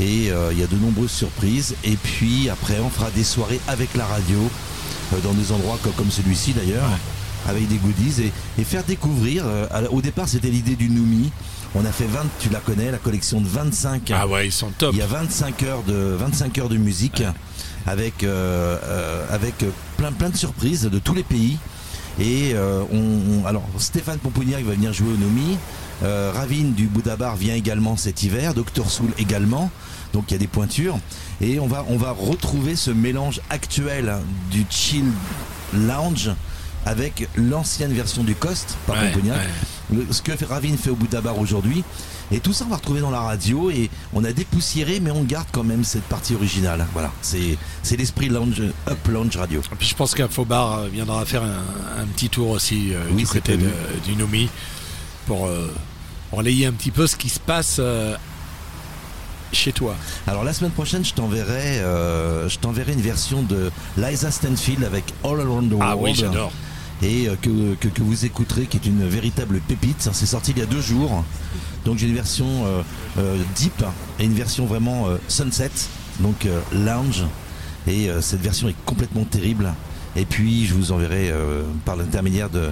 Et 0.00 0.30
euh, 0.30 0.52
il 0.52 0.58
y 0.58 0.62
a 0.62 0.66
de 0.66 0.76
nombreuses 0.76 1.10
surprises. 1.10 1.74
Et 1.84 1.96
puis 1.96 2.48
après 2.48 2.78
on 2.80 2.90
fera 2.90 3.10
des 3.10 3.24
soirées 3.24 3.60
avec 3.68 3.94
la 3.94 4.06
radio 4.06 4.38
euh, 5.12 5.16
dans 5.22 5.32
des 5.34 5.52
endroits 5.52 5.78
co- 5.82 5.90
comme, 5.96 6.10
celui-ci 6.10 6.52
d'ailleurs 6.52 6.88
avec 7.48 7.66
des 7.68 7.76
goodies 7.76 8.22
et, 8.24 8.32
et 8.60 8.64
faire 8.64 8.84
découvrir 8.84 9.44
euh, 9.46 9.66
au 9.90 10.02
départ 10.02 10.28
c'était 10.28 10.50
l'idée 10.50 10.76
du 10.76 10.88
Noumi. 10.90 11.30
On 11.74 11.84
a 11.84 11.92
fait 11.92 12.04
20 12.06 12.20
tu 12.40 12.50
la 12.50 12.58
connais 12.60 12.90
la 12.90 12.98
collection 12.98 13.40
de 13.40 13.46
25 13.48 14.10
Ah 14.14 14.26
ouais, 14.26 14.46
ils 14.48 14.52
sont 14.52 14.70
top. 14.76 14.90
il 14.92 14.98
y 14.98 15.02
a 15.02 15.06
25 15.06 15.62
heures 15.62 15.82
de 15.84 16.16
25 16.18 16.58
heures 16.58 16.68
de 16.68 16.76
musique 16.76 17.22
avec 17.86 18.24
avec 19.30 19.54
plein 19.96 20.12
plein 20.12 20.28
de 20.30 20.36
surprises 20.36 20.82
de 20.82 20.98
tous 20.98 21.14
les 21.14 21.22
pays 21.22 21.56
et 22.18 22.52
euh, 22.54 22.82
on, 22.92 23.42
on- 23.42 23.46
alors 23.46 23.62
Stéphane 23.78 24.18
Pomponnière 24.18 24.60
va 24.64 24.72
venir 24.72 24.92
jouer 24.92 25.12
au 25.12 25.16
Nomi. 25.16 25.56
Euh, 26.02 26.32
Ravine 26.34 26.72
du 26.72 26.86
Bouddha 26.86 27.16
Bar 27.16 27.36
vient 27.36 27.54
également 27.54 27.96
cet 27.96 28.22
hiver. 28.22 28.54
Dr 28.54 28.90
Soul 28.90 29.10
également. 29.18 29.70
Donc 30.12 30.24
il 30.28 30.32
y 30.32 30.34
a 30.34 30.38
des 30.38 30.46
pointures. 30.46 30.98
Et 31.40 31.60
on 31.60 31.66
va 31.66 31.84
on 31.88 31.96
va 31.96 32.10
retrouver 32.12 32.74
ce 32.76 32.90
mélange 32.90 33.40
actuel 33.50 34.14
du 34.50 34.64
chill 34.70 35.04
lounge 35.74 36.30
avec 36.86 37.28
l'ancienne 37.36 37.92
version 37.92 38.24
du 38.24 38.34
Cost 38.34 38.76
par 38.86 38.96
ouais. 39.34 39.48
Ce 40.10 40.22
que 40.22 40.32
Ravine 40.44 40.76
fait 40.78 40.90
au 40.90 40.94
Bouddha 40.96 41.20
Bar 41.20 41.38
aujourd'hui. 41.38 41.84
Et 42.32 42.38
tout 42.40 42.52
ça, 42.52 42.64
on 42.64 42.68
va 42.70 42.76
retrouver 42.76 43.00
dans 43.00 43.10
la 43.10 43.20
radio 43.20 43.70
et 43.70 43.90
on 44.12 44.22
a 44.24 44.32
dépoussiéré, 44.32 45.00
mais 45.00 45.10
on 45.10 45.24
garde 45.24 45.48
quand 45.50 45.64
même 45.64 45.82
cette 45.82 46.04
partie 46.04 46.34
originale. 46.34 46.86
Voilà, 46.92 47.10
c'est 47.22 47.56
l'esprit 47.96 48.28
lounge, 48.28 48.62
up 48.88 49.08
lounge 49.08 49.36
radio. 49.36 49.60
Puis 49.78 49.88
je 49.88 49.94
pense 49.96 50.14
qu'un 50.14 50.28
faux 50.28 50.44
bar 50.44 50.78
euh, 50.78 50.88
viendra 50.88 51.24
faire 51.24 51.42
un, 51.42 52.02
un 52.02 52.06
petit 52.06 52.28
tour 52.28 52.50
aussi 52.50 52.94
euh, 52.94 53.02
Oui, 53.10 53.22
du 53.22 53.26
côté 53.26 53.56
de- 53.56 53.68
du 54.04 54.14
Nomi 54.16 54.48
pour 55.26 55.46
euh, 55.46 55.72
relayer 56.30 56.66
un 56.66 56.72
petit 56.72 56.92
peu 56.92 57.06
ce 57.08 57.16
qui 57.16 57.28
se 57.28 57.40
passe 57.40 57.78
euh, 57.80 58.14
chez 59.52 59.72
toi. 59.72 59.96
Alors 60.28 60.44
la 60.44 60.52
semaine 60.52 60.70
prochaine, 60.70 61.04
je 61.04 61.12
t'enverrai, 61.12 61.78
je 62.48 62.56
t'enverrai 62.58 62.92
une 62.92 63.00
version 63.00 63.42
de 63.42 63.72
Liza 63.96 64.30
Stanfield 64.30 64.84
avec 64.84 65.04
All 65.24 65.40
Around 65.40 65.70
the 65.70 65.74
World. 65.74 65.82
Ah 65.90 65.96
oui, 65.96 66.14
j'adore. 66.14 66.52
Et 67.02 67.28
euh, 67.28 67.34
que, 67.40 68.02
vous 68.02 68.24
écouterez, 68.24 68.66
qui 68.66 68.76
est 68.76 68.86
une 68.86 69.06
véritable 69.06 69.60
pépite. 69.60 70.02
Ça, 70.02 70.12
C'est 70.12 70.26
sorti 70.26 70.52
il 70.52 70.58
y 70.58 70.62
a 70.62 70.66
deux 70.66 70.80
jours. 70.80 71.24
Donc 71.84 71.98
j'ai 71.98 72.06
une 72.06 72.14
version 72.14 72.46
euh, 72.66 72.82
euh, 73.18 73.38
deep 73.56 73.82
et 74.18 74.24
une 74.24 74.34
version 74.34 74.66
vraiment 74.66 75.06
sunset, 75.28 75.70
donc 76.20 76.46
lounge. 76.72 77.24
Et 77.86 78.08
cette 78.20 78.42
version 78.42 78.68
est 78.68 78.76
complètement 78.84 79.24
terrible. 79.24 79.72
Et 80.14 80.26
puis 80.26 80.66
je 80.66 80.74
vous 80.74 80.92
enverrai 80.92 81.32
par 81.86 81.96
l'intermédiaire 81.96 82.50
de 82.50 82.70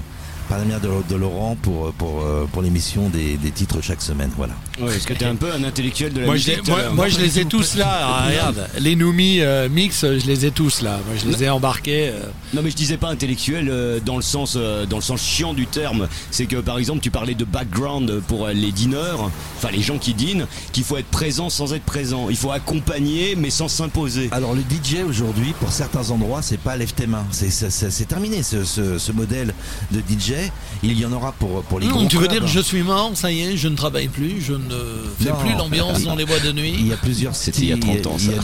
par 0.48 0.58
l'intermédiaire 0.58 1.02
de, 1.08 1.12
de 1.14 1.16
Laurent 1.18 1.56
pour 1.60 1.92
pour 1.94 2.22
euh, 2.22 2.46
pour 2.52 2.62
l'émission 2.62 3.08
des, 3.08 3.36
des 3.36 3.50
titres 3.50 3.80
chaque 3.82 4.02
semaine. 4.02 4.30
Voilà. 4.36 4.54
Ouais, 4.80 4.94
Est-ce 4.96 5.06
que 5.06 5.14
t'es 5.14 5.24
un 5.24 5.34
peu 5.36 5.52
un 5.52 5.64
intellectuel 5.64 6.12
de 6.12 6.20
la 6.20 6.26
Moi, 6.26 6.36
je, 6.36 6.50
musique 6.50 6.66
les- 6.68 6.94
moi, 6.94 7.08
je 7.08 7.18
les 7.18 7.38
ai 7.40 7.44
tous 7.44 7.74
là. 7.76 7.88
Ah, 7.90 8.26
regarde, 8.28 8.68
les 8.78 8.96
Noumi 8.96 9.40
euh, 9.40 9.68
mix, 9.68 10.02
je 10.02 10.26
les 10.26 10.46
ai 10.46 10.50
tous 10.50 10.82
là. 10.82 10.98
Moi, 11.06 11.16
je 11.22 11.28
les 11.30 11.44
ai 11.44 11.50
embarqués. 11.50 12.08
euh. 12.08 12.22
Non 12.54 12.62
mais 12.62 12.70
je 12.70 12.76
disais 12.76 12.96
pas 12.96 13.08
intellectuel 13.08 13.68
euh, 13.70 14.00
dans 14.04 14.16
le 14.16 14.22
sens 14.22 14.54
euh, 14.56 14.86
dans 14.86 14.96
le 14.96 15.02
sens 15.02 15.20
chiant 15.20 15.52
du 15.54 15.66
terme. 15.66 16.08
C'est 16.30 16.46
que 16.46 16.56
par 16.56 16.78
exemple 16.78 17.00
tu 17.00 17.10
parlais 17.10 17.34
de 17.34 17.44
background 17.44 18.20
pour 18.28 18.46
euh, 18.46 18.52
les 18.52 18.72
dîneurs, 18.72 19.30
enfin 19.56 19.68
les 19.72 19.82
gens 19.82 19.98
qui 19.98 20.14
dînent, 20.14 20.46
qu'il 20.72 20.84
faut 20.84 20.96
être 20.96 21.06
présent 21.10 21.50
sans 21.50 21.74
être 21.74 21.82
présent. 21.84 22.28
Il 22.30 22.36
faut 22.36 22.52
accompagner 22.52 23.34
mais 23.36 23.50
sans 23.50 23.68
s'imposer. 23.68 24.28
Alors 24.32 24.54
le 24.54 24.60
DJ 24.62 25.02
aujourd'hui, 25.06 25.52
pour 25.60 25.72
certains 25.72 26.10
endroits, 26.10 26.40
c'est 26.42 26.58
pas 26.60 26.76
lève 26.76 26.92
tes 26.94 27.06
mains. 27.06 27.26
C'est 27.30 28.08
terminé 28.08 28.42
ce, 28.42 28.64
ce- 28.64 28.98
ce 28.98 29.12
modèle 29.12 29.52
de 29.90 29.98
DJ. 30.00 30.32
Il 30.82 30.98
y 30.98 31.04
en 31.04 31.12
aura 31.12 31.32
pour 31.32 31.62
pour 31.64 31.80
les 31.80 31.86
Non, 31.86 32.06
tu 32.06 32.16
veux 32.16 32.26
clubs. 32.28 32.40
dire 32.40 32.46
je 32.46 32.60
suis 32.60 32.82
mort, 32.82 33.10
ça 33.14 33.30
y 33.32 33.40
est, 33.40 33.56
je 33.56 33.68
ne 33.68 33.76
travaille 33.76 34.08
plus, 34.08 34.40
je 34.40 34.52
ne 34.52 35.04
fais 35.18 35.30
Non. 35.30 35.36
plus 35.36 35.52
l'ambiance 35.52 36.02
dans 36.04 36.14
les 36.14 36.24
boîtes 36.24 36.42
de 36.44 36.50
Il 36.50 36.54
nuit. 36.54 36.82
y 36.88 36.92
a 36.92 36.96
plusieurs 36.96 37.34
C'était 37.34 37.60
il 37.62 37.68
y 37.68 37.72
a 37.72 37.78
30 37.78 38.06
ans, 38.06 38.16
il 38.20 38.30
a- 38.30 38.34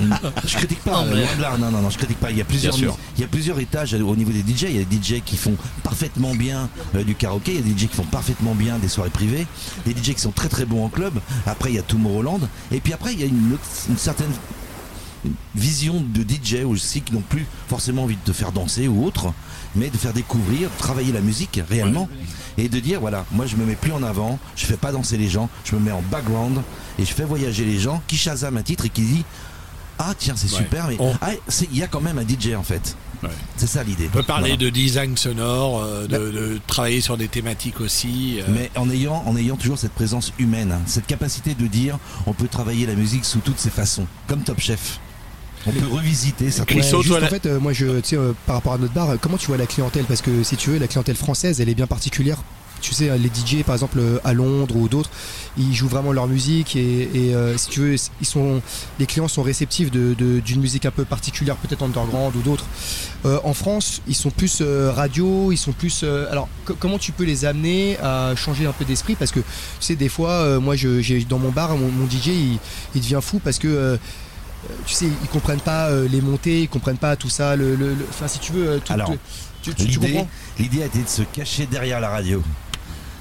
il 0.00 0.48
je 0.48 0.56
critique 0.56 0.80
pas. 0.80 1.04
Non, 1.04 1.06
mais- 1.12 1.58
non, 1.58 1.70
non, 1.70 1.82
non, 1.82 1.90
je 1.90 1.98
critique 1.98 2.18
pas. 2.18 2.30
Il 2.30 2.38
y 2.38 2.40
a 2.40 2.44
plusieurs, 2.44 2.74
Bien 2.74 2.82
sûr. 2.88 2.98
il 3.16 3.20
y 3.20 3.24
a 3.24 3.28
plusieurs 3.28 3.58
étages 3.60 3.94
au 3.94 4.16
niveau 4.16 4.30
des 4.32 4.42
DJ. 4.42 4.62
Il 4.70 4.76
y 4.76 4.80
a 4.80 4.84
des 4.84 4.96
DJ 4.96 5.20
qui 5.24 5.36
font 5.36 5.56
parfaitement 5.82 6.34
bien 6.34 6.68
euh, 6.94 7.04
du 7.04 7.14
karaoké. 7.14 7.52
Il 7.52 7.56
y 7.56 7.60
a 7.60 7.62
des 7.62 7.78
DJ 7.78 7.88
qui 7.88 7.96
font 7.96 8.04
parfaitement 8.04 8.54
bien 8.54 8.78
des 8.78 8.88
soirées 8.88 9.10
privées. 9.10 9.46
Des 9.86 9.92
DJ 9.92 10.14
qui 10.14 10.20
sont 10.20 10.32
très 10.32 10.48
très 10.48 10.64
bons 10.64 10.84
en 10.84 10.88
club. 10.88 11.14
Après, 11.46 11.70
il 11.70 11.76
y 11.76 11.78
a 11.78 11.82
Tomorrowland. 11.82 12.40
Et 12.72 12.80
puis 12.80 12.92
après, 12.92 13.12
il 13.12 13.20
y 13.20 13.24
a 13.24 13.26
une, 13.26 13.52
autre- 13.54 13.62
une 13.88 13.98
certaine 13.98 14.30
vision 15.54 16.02
de 16.14 16.22
DJ 16.22 16.64
aussi 16.64 17.02
qui 17.02 17.12
n'ont 17.12 17.20
plus 17.20 17.46
forcément 17.68 18.04
envie 18.04 18.16
de 18.16 18.20
te 18.24 18.32
faire 18.32 18.52
danser 18.52 18.88
ou 18.88 19.04
autre, 19.04 19.32
mais 19.76 19.88
de 19.90 19.96
faire 19.96 20.12
découvrir, 20.12 20.68
de 20.70 20.78
travailler 20.78 21.12
la 21.12 21.20
musique 21.20 21.60
réellement 21.68 22.08
et 22.58 22.68
de 22.68 22.80
dire 22.80 23.00
voilà, 23.00 23.24
moi 23.32 23.46
je 23.46 23.56
me 23.56 23.64
mets 23.64 23.76
plus 23.76 23.92
en 23.92 24.02
avant, 24.02 24.38
je 24.56 24.66
fais 24.66 24.76
pas 24.76 24.92
danser 24.92 25.16
les 25.16 25.28
gens, 25.28 25.48
je 25.64 25.74
me 25.76 25.80
mets 25.80 25.92
en 25.92 26.02
background 26.10 26.60
et 26.98 27.04
je 27.04 27.12
fais 27.12 27.24
voyager 27.24 27.64
les 27.64 27.78
gens 27.78 28.02
qui 28.06 28.16
Shazam 28.16 28.56
un 28.56 28.62
titre 28.62 28.84
et 28.86 28.88
qui 28.88 29.02
dit 29.02 29.24
ah 29.98 30.14
tiens 30.18 30.34
c'est 30.36 30.50
Ouais. 30.52 30.58
super 30.62 30.88
mais 30.88 30.96
On- 30.98 31.14
ah, 31.20 31.30
il 31.72 31.78
y 31.78 31.82
a 31.82 31.86
quand 31.86 32.00
même 32.00 32.18
un 32.18 32.24
DJ 32.26 32.54
en 32.56 32.62
fait. 32.62 32.96
Ouais. 33.22 33.28
C'est 33.58 33.66
ça 33.66 33.82
l'idée. 33.82 34.06
On 34.06 34.16
peut 34.16 34.22
parler 34.22 34.48
Voilà. 34.52 34.56
de 34.64 34.70
design 34.70 35.14
sonore, 35.14 35.82
euh, 35.82 36.06
de, 36.06 36.30
de 36.30 36.60
travailler 36.66 37.02
sur 37.02 37.18
des 37.18 37.28
thématiques 37.28 37.82
aussi. 37.82 38.38
euh. 38.40 38.44
Mais 38.48 38.70
en 38.76 38.88
ayant, 38.88 39.22
en 39.26 39.36
ayant 39.36 39.56
toujours 39.56 39.76
cette 39.78 39.92
présence 39.92 40.32
humaine, 40.38 40.72
hein, 40.72 40.80
cette 40.86 41.06
capacité 41.06 41.54
de 41.54 41.66
dire 41.66 41.98
on 42.26 42.32
peut 42.32 42.48
travailler 42.48 42.86
la 42.86 42.94
musique 42.94 43.26
sous 43.26 43.40
toutes 43.40 43.58
ses 43.58 43.68
façons, 43.68 44.06
comme 44.26 44.40
Top 44.42 44.58
Chef. 44.58 45.00
On 45.66 45.72
peut 45.72 45.86
revisiter 45.86 46.50
Ouais, 46.76 46.82
juste, 47.02 47.14
en 47.26 47.28
fait, 47.28 47.46
euh, 47.46 47.60
moi, 47.60 47.72
je, 47.72 48.00
tu 48.00 48.08
sais, 48.10 48.16
euh, 48.16 48.32
par 48.46 48.56
rapport 48.56 48.72
à 48.72 48.78
notre 48.78 48.94
bar, 48.94 49.10
euh, 49.10 49.16
comment 49.20 49.36
tu 49.36 49.46
vois 49.48 49.56
la 49.58 49.66
clientèle? 49.66 50.04
Parce 50.04 50.22
que 50.22 50.42
si 50.42 50.56
tu 50.56 50.70
veux, 50.70 50.78
la 50.78 50.88
clientèle 50.88 51.16
française, 51.16 51.60
elle 51.60 51.68
est 51.68 51.74
bien 51.74 51.86
particulière. 51.86 52.38
Tu 52.80 52.94
sais, 52.94 53.10
les 53.18 53.28
DJ, 53.28 53.62
par 53.62 53.74
exemple, 53.74 54.00
à 54.24 54.32
Londres 54.32 54.74
ou 54.74 54.88
d'autres, 54.88 55.10
ils 55.58 55.74
jouent 55.74 55.86
vraiment 55.88 56.12
leur 56.12 56.26
musique 56.26 56.76
et, 56.76 57.10
et, 57.12 57.34
euh, 57.34 57.58
si 57.58 57.68
tu 57.68 57.80
veux, 57.80 57.94
ils 58.22 58.26
sont, 58.26 58.62
les 58.98 59.04
clients 59.04 59.28
sont 59.28 59.42
réceptifs 59.42 59.90
de- 59.90 60.14
de- 60.14 60.40
d'une 60.40 60.62
musique 60.62 60.86
un 60.86 60.90
peu 60.90 61.04
particulière, 61.04 61.56
peut-être 61.56 61.82
underground 61.82 62.34
ou 62.36 62.40
d'autres. 62.40 62.64
Euh, 63.26 63.38
en 63.44 63.52
France, 63.52 64.00
ils 64.08 64.14
sont 64.14 64.30
plus 64.30 64.60
euh, 64.62 64.90
radio, 64.96 65.52
ils 65.52 65.58
sont 65.58 65.72
plus. 65.72 66.00
euh, 66.04 66.26
alors, 66.32 66.48
co- 66.64 66.74
comment 66.80 66.96
tu 66.96 67.12
peux 67.12 67.24
les 67.24 67.44
amener 67.44 67.98
à 67.98 68.34
changer 68.34 68.64
un 68.64 68.72
peu 68.72 68.86
d'esprit? 68.86 69.14
Parce 69.14 69.30
que, 69.30 69.40
tu 69.40 69.46
sais, 69.80 69.94
des 69.96 70.08
fois, 70.08 70.58
moi, 70.58 70.74
je, 70.74 71.02
j'ai 71.02 71.22
dans 71.24 71.38
mon 71.38 71.50
bar, 71.50 71.76
mon, 71.76 71.90
mon 71.90 72.06
DJ, 72.06 72.28
il, 72.28 72.58
il 72.94 73.02
devient 73.02 73.20
fou 73.22 73.40
parce 73.44 73.58
que. 73.58 73.98
Euh, 74.68 74.74
tu 74.86 74.94
sais, 74.94 75.06
ils 75.06 75.28
comprennent 75.28 75.60
pas 75.60 75.86
euh, 75.90 76.08
les 76.08 76.20
montées, 76.20 76.62
ils 76.62 76.68
comprennent 76.68 76.98
pas 76.98 77.16
tout 77.16 77.28
ça. 77.30 77.56
Le, 77.56 77.74
le- 77.76 77.94
le- 77.94 78.06
enfin, 78.10 78.28
si 78.28 78.38
tu 78.40 78.52
veux, 78.52 78.68
euh, 78.68 78.78
tout, 78.78 78.92
Alors, 78.92 79.12
tu, 79.62 79.70
tu- 79.70 79.74
tu 79.74 79.86
L'idée, 79.86 80.12
comprends 80.12 80.28
l'idée 80.58 80.82
a 80.82 80.86
été 80.86 80.98
de 81.02 81.08
se 81.08 81.22
cacher 81.22 81.66
derrière 81.66 82.00
la 82.00 82.10
radio. 82.10 82.42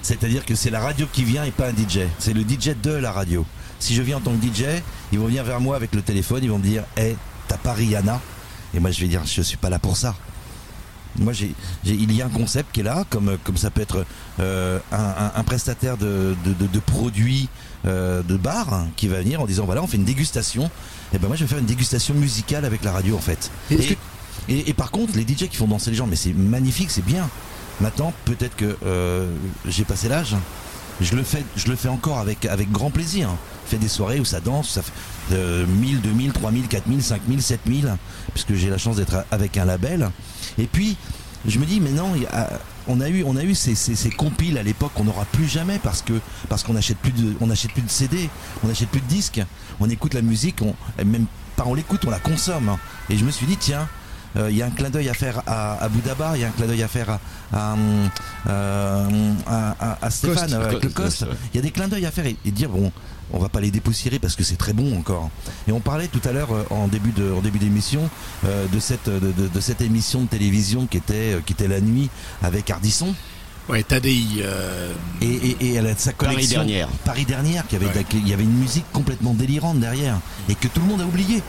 C'est-à-dire 0.02 0.45
que 0.45 0.56
c'est 0.56 0.70
la 0.70 0.80
radio 0.80 1.06
qui 1.11 1.24
vient 1.24 1.44
et 1.44 1.52
pas 1.52 1.68
un 1.68 1.74
DJ. 1.74 1.99
C'est 2.20 2.34
le 2.34 2.41
DJ 2.41 2.72
de 2.82 2.91
la 2.91 3.11
radio. 3.11 3.45
Si 3.80 3.95
je 3.95 4.02
viens 4.02 4.18
en 4.18 4.22
tant 4.22 4.32
que 4.34 4.45
DJ, 4.45 4.66
ils 5.11 5.20
vont 5.20 5.26
venir 5.28 5.44
vers 5.44 5.60
moi 5.60 5.76
avec 5.76 5.94
le 5.94 6.02
téléphone, 6.02 6.40
ils 6.44 6.49
vont 6.49 6.57
me 6.57 6.64
dire 6.64 6.84
Hé, 6.98 7.16
t'as 7.48 7.57
pas 7.57 7.74
Rihanna 7.74 8.20
Et 8.74 8.80
moi 8.80 8.91
je 8.91 8.99
vais 9.02 9.07
dire 9.07 9.22
Je 9.26 9.41
suis 9.41 9.57
pas 9.57 9.70
là 9.70 9.80
pour 9.80 9.98
ça. 9.98 10.16
Moi, 11.18 11.34
j'ai, 11.34 11.53
j'ai- 11.84 11.95
il 11.95 12.11
y 12.14 12.22
a 12.22 12.28
un 12.28 12.30
concept 12.30 12.72
qui 12.72 12.80
est 12.82 12.84
là, 12.84 13.03
comme, 13.10 13.38
comme 13.44 13.57
ça 13.57 13.72
peut 13.72 13.82
être 13.82 14.06
euh, 14.40 14.80
un, 14.91 14.98
un- 14.98 15.32
un 15.36 15.44
prestataire 15.44 15.98
de, 15.98 16.36
de- 16.45 16.53
de- 16.53 16.68
de 16.68 16.80
produits 16.80 17.49
euh, 17.86 18.22
de 18.22 18.38
bar 18.38 18.74
hein, 18.74 18.88
qui 18.95 19.07
va 19.07 19.20
venir 19.20 19.41
en 19.41 19.45
disant 19.48 19.66
voilà, 19.66 19.82
on 19.84 19.88
fait 19.88 19.98
une 19.98 20.06
dégustation. 20.06 20.70
Et 21.14 21.18
ben 21.18 21.27
moi, 21.27 21.36
je 21.36 21.44
vais 21.44 21.48
faire 21.49 21.57
une 21.60 21.65
dégustation 21.65 22.14
musicale 22.14 22.65
avec 22.65 22.84
la 22.84 22.91
radio 22.91 23.15
en 23.15 23.22
fait. 23.22 23.49
Et 24.48 24.73
par 24.73 24.91
contre, 24.91 25.15
les 25.15 25.23
DJ 25.23 25.48
qui 25.49 25.56
font 25.57 25.68
danser 25.68 25.91
les 25.91 25.98
gens, 25.98 26.07
mais 26.07 26.15
c'est 26.15 26.34
magnifique, 26.34 26.90
c'est 26.91 27.06
bien. 27.06 27.30
Maintenant, 27.81 28.14
peut-être 28.26 28.56
que 28.56 28.76
euh, 28.86 29.31
j'ai 29.68 29.86
passé 29.86 30.10
l'âge. 30.10 30.36
Je 31.02 31.15
le 31.15 31.23
fais, 31.23 31.44
je 31.56 31.68
le 31.69 31.76
fais 31.76 31.88
encore 31.88 32.18
avec, 32.19 32.45
avec 32.45 32.72
grand 32.72 32.90
plaisir. 32.90 33.30
Je 33.65 33.72
fais 33.72 33.77
des 33.77 33.88
soirées 33.88 34.19
où 34.19 34.26
ça 34.26 34.40
danse, 34.41 34.69
ça 34.72 34.81
fait 34.81 34.91
euh, 35.34 35.65
1000, 35.65 36.02
2000, 36.02 36.31
3000, 36.34 36.68
4000, 36.68 37.02
5000, 37.03 37.41
7000, 37.41 37.95
puisque 38.34 38.53
j'ai 38.56 38.69
la 38.69 38.77
chance 38.77 38.98
d'être 38.98 39.23
avec 39.31 39.57
un 39.57 39.65
label. 39.65 40.10
Et 40.57 40.65
puis, 40.68 40.98
je 41.48 41.57
me 41.60 41.65
dis, 41.65 41.80
mais 41.80 41.91
non, 41.91 42.14
il 42.15 42.23
y 42.23 42.26
a- 42.26 42.60
on 42.91 42.99
a 43.02 43.07
eu, 43.07 43.23
on 43.23 43.38
a 43.38 43.44
eu 43.44 43.53
ces, 43.56 43.76
ces, 43.76 43.95
ces 43.95 44.10
compiles 44.10 44.57
à 44.57 44.64
l'époque 44.64 44.91
qu'on 44.95 45.03
n'aura 45.03 45.23
plus 45.26 45.48
jamais 45.48 45.80
parce 45.81 46.02
que 46.02 46.14
parce 46.49 46.64
qu'on 46.64 46.73
n'achète 46.73 46.98
plus 46.98 47.11
de, 47.11 47.36
on 47.40 47.45
n'achète 47.48 47.72
plus 47.72 47.84
de 47.84 47.90
CD, 47.90 48.30
on 48.64 48.68
n'achète 48.68 48.90
plus 48.90 48.99
de 49.02 49.06
disques, 49.06 49.40
on 49.80 49.89
écoute 49.89 50.14
la 50.14 50.22
musique, 50.22 50.61
on, 50.61 50.76
même 51.03 51.26
pas 51.56 51.64
on 51.65 51.73
l'écoute, 51.73 52.03
on 52.06 52.10
la 52.10 52.19
consomme. 52.19 52.76
Et 53.10 53.18
je 53.18 53.26
me 53.26 53.31
suis 53.31 53.45
dit, 53.45 53.57
tiens, 53.57 53.88
euh, 54.38 54.51
il 54.51 54.57
y 54.57 54.61
a 54.61 54.65
un 54.68 54.69
clin 54.72 54.89
d'œil 54.89 55.10
à 55.10 55.14
faire 55.14 55.41
à, 55.47 55.84
à 55.84 55.89
Boudabar, 55.89 56.35
il 56.35 56.41
y 56.41 56.45
a 56.45 56.47
un 56.47 56.51
clin 56.51 56.68
d'œil 56.68 56.84
à 56.84 56.88
faire 56.88 57.18
à, 57.51 57.73
à, 57.73 57.76
euh, 58.49 59.34
à- 60.01 60.10
Stéphane, 60.10 60.35
Coste. 60.49 60.53
euh, 60.53 60.65
avec 60.69 60.84
le 60.84 60.89
Coste. 60.89 61.26
Il 61.53 61.57
y 61.57 61.60
a 61.60 61.61
des 61.61 61.72
clins 61.72 61.88
d'œil 61.88 62.06
à 62.06 62.11
faire 62.11 62.26
et, 62.26 62.38
et 62.45 62.51
dire 62.51 62.69
bon, 62.69 62.91
on 63.31 63.39
va 63.39 63.49
pas 63.49 63.60
les 63.61 63.72
dépoussiérer 63.72 64.19
parce 64.19 64.35
que 64.35 64.43
c'est 64.43 64.56
très 64.56 64.73
bon 64.73 64.97
encore. 64.97 65.30
Et 65.68 65.72
on 65.72 65.80
parlait 65.80 66.07
tout 66.07 66.22
à 66.27 66.31
l'heure 66.31 66.49
en 66.72 66.88
début 66.88 67.11
de 67.11 67.31
en 67.31 67.41
début 67.41 67.60
d'émission 67.60 68.10
euh, 68.45 68.68
de 68.68 68.80
cette 68.80 69.10
de, 69.10 69.31
de- 69.31 69.47
de 69.47 69.60
cette 69.60 69.81
émission 69.81 70.22
de 70.23 70.27
télévision 70.27 70.88
qui 70.88 70.97
était 70.97 71.38
qui 71.45 71.53
était 71.53 71.68
la 71.68 71.81
nuit 71.81 72.10
avec 72.41 72.69
Ardisson. 72.69 73.14
Ouais, 73.69 73.83
TADI. 73.83 74.39
euh, 74.41 74.91
Et, 75.21 75.25
et, 75.27 75.57
et 75.67 75.73
elle 75.75 75.87
a 75.87 75.95
sa 75.95 76.11
Paris 76.11 76.35
collection 76.35 76.59
dernière. 76.61 76.87
Paris 77.05 77.25
dernière 77.25 77.67
qui 77.67 77.75
avait 77.75 77.85
Ouais. 77.85 78.05
il 78.13 78.27
y 78.27 78.33
avait 78.33 78.43
une 78.43 78.57
musique 78.57 78.85
complètement 78.91 79.33
délirante 79.33 79.79
derrière 79.79 80.19
et 80.49 80.55
que 80.55 80.67
tout 80.67 80.79
le 80.81 80.87
monde 80.87 81.01
a 81.01 81.05
oublié. 81.05 81.41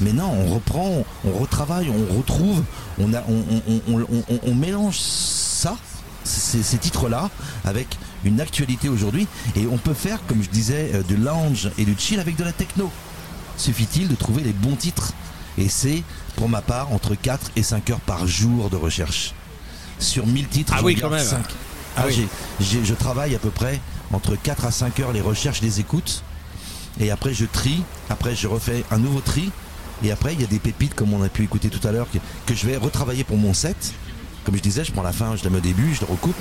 Mais 0.00 0.12
non, 0.12 0.30
on 0.32 0.54
reprend, 0.54 1.04
on, 1.24 1.32
retravaille, 1.38 1.88
on 1.90 2.16
retrouve, 2.16 2.62
on, 2.98 3.12
a, 3.14 3.22
on, 3.28 3.44
on- 3.68 3.80
on- 3.88 4.00
on- 4.00 4.24
on- 4.28 4.40
on 4.42 4.54
mélange 4.54 4.98
ça, 4.98 5.76
ces, 6.24 6.62
ces 6.62 6.78
titres-là, 6.78 7.30
avec 7.64 7.86
une 8.24 8.40
actualité 8.40 8.88
aujourd'hui. 8.88 9.26
Et 9.56 9.66
on 9.70 9.78
peut 9.78 9.94
faire, 9.94 10.18
comme 10.26 10.42
je 10.42 10.50
disais, 10.50 10.90
euh, 10.94 11.02
du 11.02 11.16
lounge 11.16 11.70
et 11.78 11.84
du 11.84 11.94
chill 11.98 12.18
avec 12.18 12.36
de 12.36 12.44
la 12.44 12.52
techno. 12.52 12.90
Suffit-il 13.56 14.08
de 14.08 14.14
trouver 14.16 14.42
les 14.42 14.52
bons 14.52 14.74
titres? 14.76 15.12
Et 15.58 15.68
c'est, 15.68 16.02
pour 16.34 16.48
ma 16.48 16.60
part, 16.60 16.92
entre 16.92 17.14
4 17.14 17.52
et 17.54 17.62
5 17.62 17.90
heures 17.90 18.00
par 18.00 18.26
jour 18.26 18.70
de 18.70 18.76
recherche. 18.76 19.32
Sur 20.04 20.26
1000 20.26 20.48
titres, 20.48 20.72
Ah 20.76 20.82
oui, 20.82 20.96
quand 20.96 21.10
même. 21.10 21.24
5. 21.24 21.38
Ah 21.96 22.02
Ah, 22.02 22.04
oui. 22.06 22.26
je 22.60 22.94
travaille 22.94 23.34
à 23.34 23.38
peu 23.38 23.50
près 23.50 23.80
entre 24.12 24.36
4 24.36 24.66
à 24.66 24.70
5 24.70 25.00
heures 25.00 25.12
les 25.12 25.20
recherches, 25.20 25.60
les 25.62 25.80
écoutes. 25.80 26.22
Et 27.00 27.10
après, 27.10 27.34
je 27.34 27.44
trie. 27.46 27.82
Après, 28.10 28.36
je 28.36 28.46
refais 28.46 28.84
un 28.90 28.98
nouveau 28.98 29.20
tri. 29.20 29.50
Et 30.04 30.10
après, 30.12 30.34
il 30.34 30.40
y 30.40 30.44
a 30.44 30.46
des 30.46 30.58
pépites, 30.58 30.94
comme 30.94 31.12
on 31.14 31.22
a 31.22 31.28
pu 31.28 31.42
écouter 31.44 31.70
tout 31.70 31.86
à 31.86 31.92
l'heure, 31.92 32.06
que, 32.12 32.18
que 32.46 32.54
je 32.54 32.66
vais 32.66 32.76
retravailler 32.76 33.24
pour 33.24 33.36
mon 33.36 33.54
set. 33.54 33.92
Comme 34.44 34.56
je 34.56 34.60
disais, 34.60 34.84
je 34.84 34.92
prends 34.92 35.02
la 35.02 35.12
fin, 35.12 35.34
je 35.36 35.44
la 35.44 35.50
mets 35.50 35.58
au 35.58 35.60
début, 35.62 35.94
je 35.94 36.00
le 36.00 36.06
recoupe. 36.06 36.36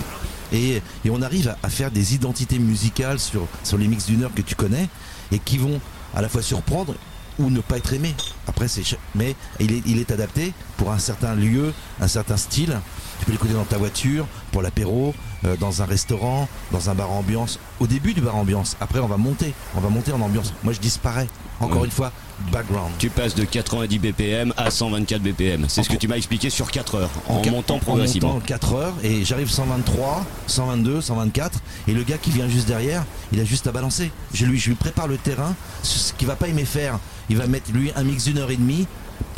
Et, 0.52 0.82
et 1.06 1.10
on 1.10 1.22
arrive 1.22 1.48
à, 1.50 1.58
à 1.64 1.70
faire 1.70 1.90
des 1.90 2.14
identités 2.14 2.60
musicales 2.60 3.20
sur, 3.20 3.48
sur 3.64 3.78
les 3.78 3.88
mix 3.88 4.06
d'une 4.06 4.24
heure 4.24 4.34
que 4.36 4.42
tu 4.42 4.56
connais 4.56 4.90
et 5.32 5.40
qui 5.40 5.58
vont 5.58 5.80
à 6.16 6.22
la 6.22 6.30
fois 6.30 6.42
surprendre 6.42 6.94
ou 7.40 7.50
ne 7.50 7.62
pas 7.62 7.78
être 7.78 7.94
aimés. 7.94 8.14
Après, 8.48 8.68
c'est 8.68 8.84
mais 9.16 9.36
il 9.60 9.72
est, 9.72 9.82
il 9.88 9.98
est 10.00 10.12
adapté 10.12 10.54
pour 10.78 10.92
un 10.92 11.00
certain 11.00 11.34
lieu, 11.34 11.74
un 12.02 12.08
certain 12.08 12.38
style. 12.38 12.80
Tu 13.24 13.28
peux 13.28 13.32
l'écouter 13.32 13.54
dans 13.54 13.64
ta 13.64 13.78
voiture, 13.78 14.28
pour 14.52 14.62
l'apéro, 14.62 15.16
euh, 15.46 15.56
dans 15.56 15.82
un 15.82 15.86
restaurant, 15.86 16.50
dans 16.74 16.90
un 16.90 16.94
bar 16.94 17.10
ambiance. 17.10 17.58
Au 17.80 17.88
début 17.88 18.14
du 18.14 18.20
bar 18.20 18.36
ambiance, 18.36 18.76
après 18.82 19.00
on 19.00 19.08
va 19.08 19.16
monter, 19.16 19.54
on 19.78 19.80
va 19.80 19.88
monter 19.88 20.12
en 20.12 20.20
ambiance. 20.20 20.54
Moi 20.62 20.74
je 20.74 20.82
disparais. 20.82 21.30
Encore 21.62 21.78
Ouais. 21.80 21.86
une 21.86 21.92
fois, 21.92 22.12
background. 22.52 22.92
Tu 23.00 23.10
passes 23.10 23.34
de 23.34 23.46
90 23.46 23.98
BPM 24.00 24.54
à 24.58 24.70
124 24.70 25.22
BPM. 25.22 25.68
C'est 25.70 25.84
ce 25.84 25.90
que 25.90 25.96
tu 25.96 26.10
m'as 26.10 26.18
expliqué 26.18 26.50
sur 26.50 26.70
4 26.70 26.96
heures, 26.96 27.10
en, 27.30 27.42
montant 27.50 27.76
en 27.76 27.80
progressivement. 27.80 28.34
montant 28.34 28.46
4 28.46 28.74
heures 28.74 28.94
et 29.04 29.24
j'arrive 29.24 29.50
123, 29.50 30.26
122, 30.48 31.00
124 31.00 31.60
et 31.88 31.94
le 31.94 32.04
gars 32.04 32.18
qui 32.18 32.32
vient 32.32 32.50
juste 32.50 32.68
derrière, 32.68 33.06
il 33.32 33.40
a 33.40 33.46
juste 33.46 33.68
à 33.68 33.72
balancer. 33.72 34.12
Je 34.34 34.46
lui, 34.46 34.60
je 34.60 34.68
lui 34.68 34.76
prépare 34.76 35.08
le 35.08 35.16
terrain, 35.16 35.56
ce 35.82 36.12
qu'il 36.12 36.28
va 36.28 36.36
pas 36.36 36.50
aimer 36.50 36.66
faire, 36.66 37.00
il 37.30 37.38
va 37.38 37.48
mettre 37.48 37.72
lui 37.72 37.90
un 37.96 38.04
mix 38.04 38.26
d'une 38.26 38.40
heure 38.40 38.52
et 38.52 38.58
demie 38.58 38.86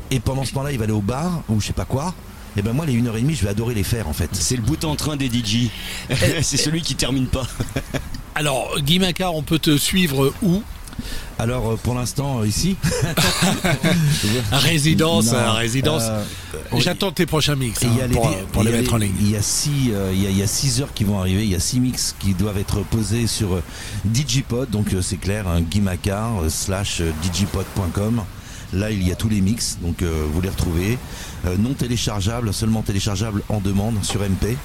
et 0.10 0.20
pendant 0.20 0.44
ce 0.44 0.54
temps-là 0.54 0.72
il 0.72 0.80
va 0.80 0.86
aller 0.86 0.94
au 0.94 1.02
bar 1.02 1.44
ou 1.50 1.62
je 1.62 1.68
sais 1.68 1.74
pas 1.74 1.86
quoi. 1.86 2.16
Et 2.58 2.62
ben 2.62 2.74
moi 2.74 2.86
les 2.86 2.94
une 2.94 3.08
heure 3.08 3.18
et 3.18 3.22
demie 3.22 3.36
je 3.36 3.44
vais 3.44 3.50
adorer 3.50 3.74
les 3.74 3.84
faire 3.84 4.08
en 4.08 4.14
fait. 4.14 4.30
C'est 4.34 4.56
le 4.56 4.62
bout 4.62 4.84
en 4.86 4.96
train 4.96 5.16
des 5.18 5.28
DJ. 5.28 5.70
c'est 6.42 6.58
celui 6.58 6.82
qui 6.82 6.96
termine 6.96 7.28
pas. 7.28 7.46
Alors, 8.36 8.76
Guy 8.80 9.00
Macquart, 9.00 9.34
on 9.36 9.44
peut 9.44 9.60
te 9.60 9.78
suivre 9.78 10.34
où? 10.42 10.62
Alors 11.38 11.72
euh, 11.72 11.76
pour 11.76 11.94
l'instant 11.96 12.40
euh, 12.42 12.48
ici. 12.48 12.78
Résidence, 14.52 15.28
Non, 15.32 15.38
euh, 15.38 15.52
résidence. 15.52 16.04
euh. 16.06 16.24
J'attends 16.78 17.12
tes 17.12 17.26
prochains 17.26 17.56
mix 17.56 17.82
Et 17.84 17.86
hein, 17.86 17.90
il 17.94 17.98
y 17.98 18.02
a 18.02 18.08
les- 18.08 18.14
pour, 18.14 18.30
pour 18.54 18.64
il 18.64 18.70
y 18.70 18.72
les 18.72 18.78
a 18.78 18.82
mettre 18.82 18.94
en 18.94 18.98
les- 18.98 19.08
ligne. 19.08 19.16
Il 19.22 19.32
y 19.32 19.36
a 19.36 19.42
six, 19.42 19.92
euh, 19.92 20.12
il 20.14 20.24
y 20.24 20.28
a, 20.28 20.30
il 20.30 20.38
y 20.38 20.44
a 20.44 20.48
six 20.48 20.82
heures 20.82 20.94
qui 20.94 21.04
vont 21.04 21.20
arriver. 21.20 21.44
Il 21.44 21.52
y 21.52 21.56
a 21.56 21.60
six 21.60 21.80
mix 21.80 22.16
qui 22.20 22.34
doivent 22.34 22.58
être 22.58 22.80
posés 22.84 23.28
sur 23.28 23.62
Digipod. 24.06 24.70
Donc 24.70 24.94
euh, 24.94 25.02
c'est 25.02 25.18
clair, 25.18 25.48
un 25.48 25.62
Guy 25.62 25.82
Macquart 25.82 26.44
euh, 26.44 26.50
slash 26.50 27.02
euh, 27.02 27.12
digipod.com. 27.22 28.22
Là, 28.74 28.92
il 28.92 29.08
y 29.08 29.12
a 29.12 29.16
tous 29.16 29.30
les 29.30 29.42
mix, 29.42 29.78
donc 29.82 30.02
euh, 30.02 30.26
vous 30.32 30.42
les 30.42 30.50
retrouvez. 30.50 30.98
Euh, 31.46 31.56
non 31.58 31.74
téléchargeables, 31.74 32.54
seulement 32.54 32.82
téléchargeables 32.82 33.42
en 33.50 33.60
demande 33.60 34.04
sur 34.04 34.22
MP. 34.22 34.58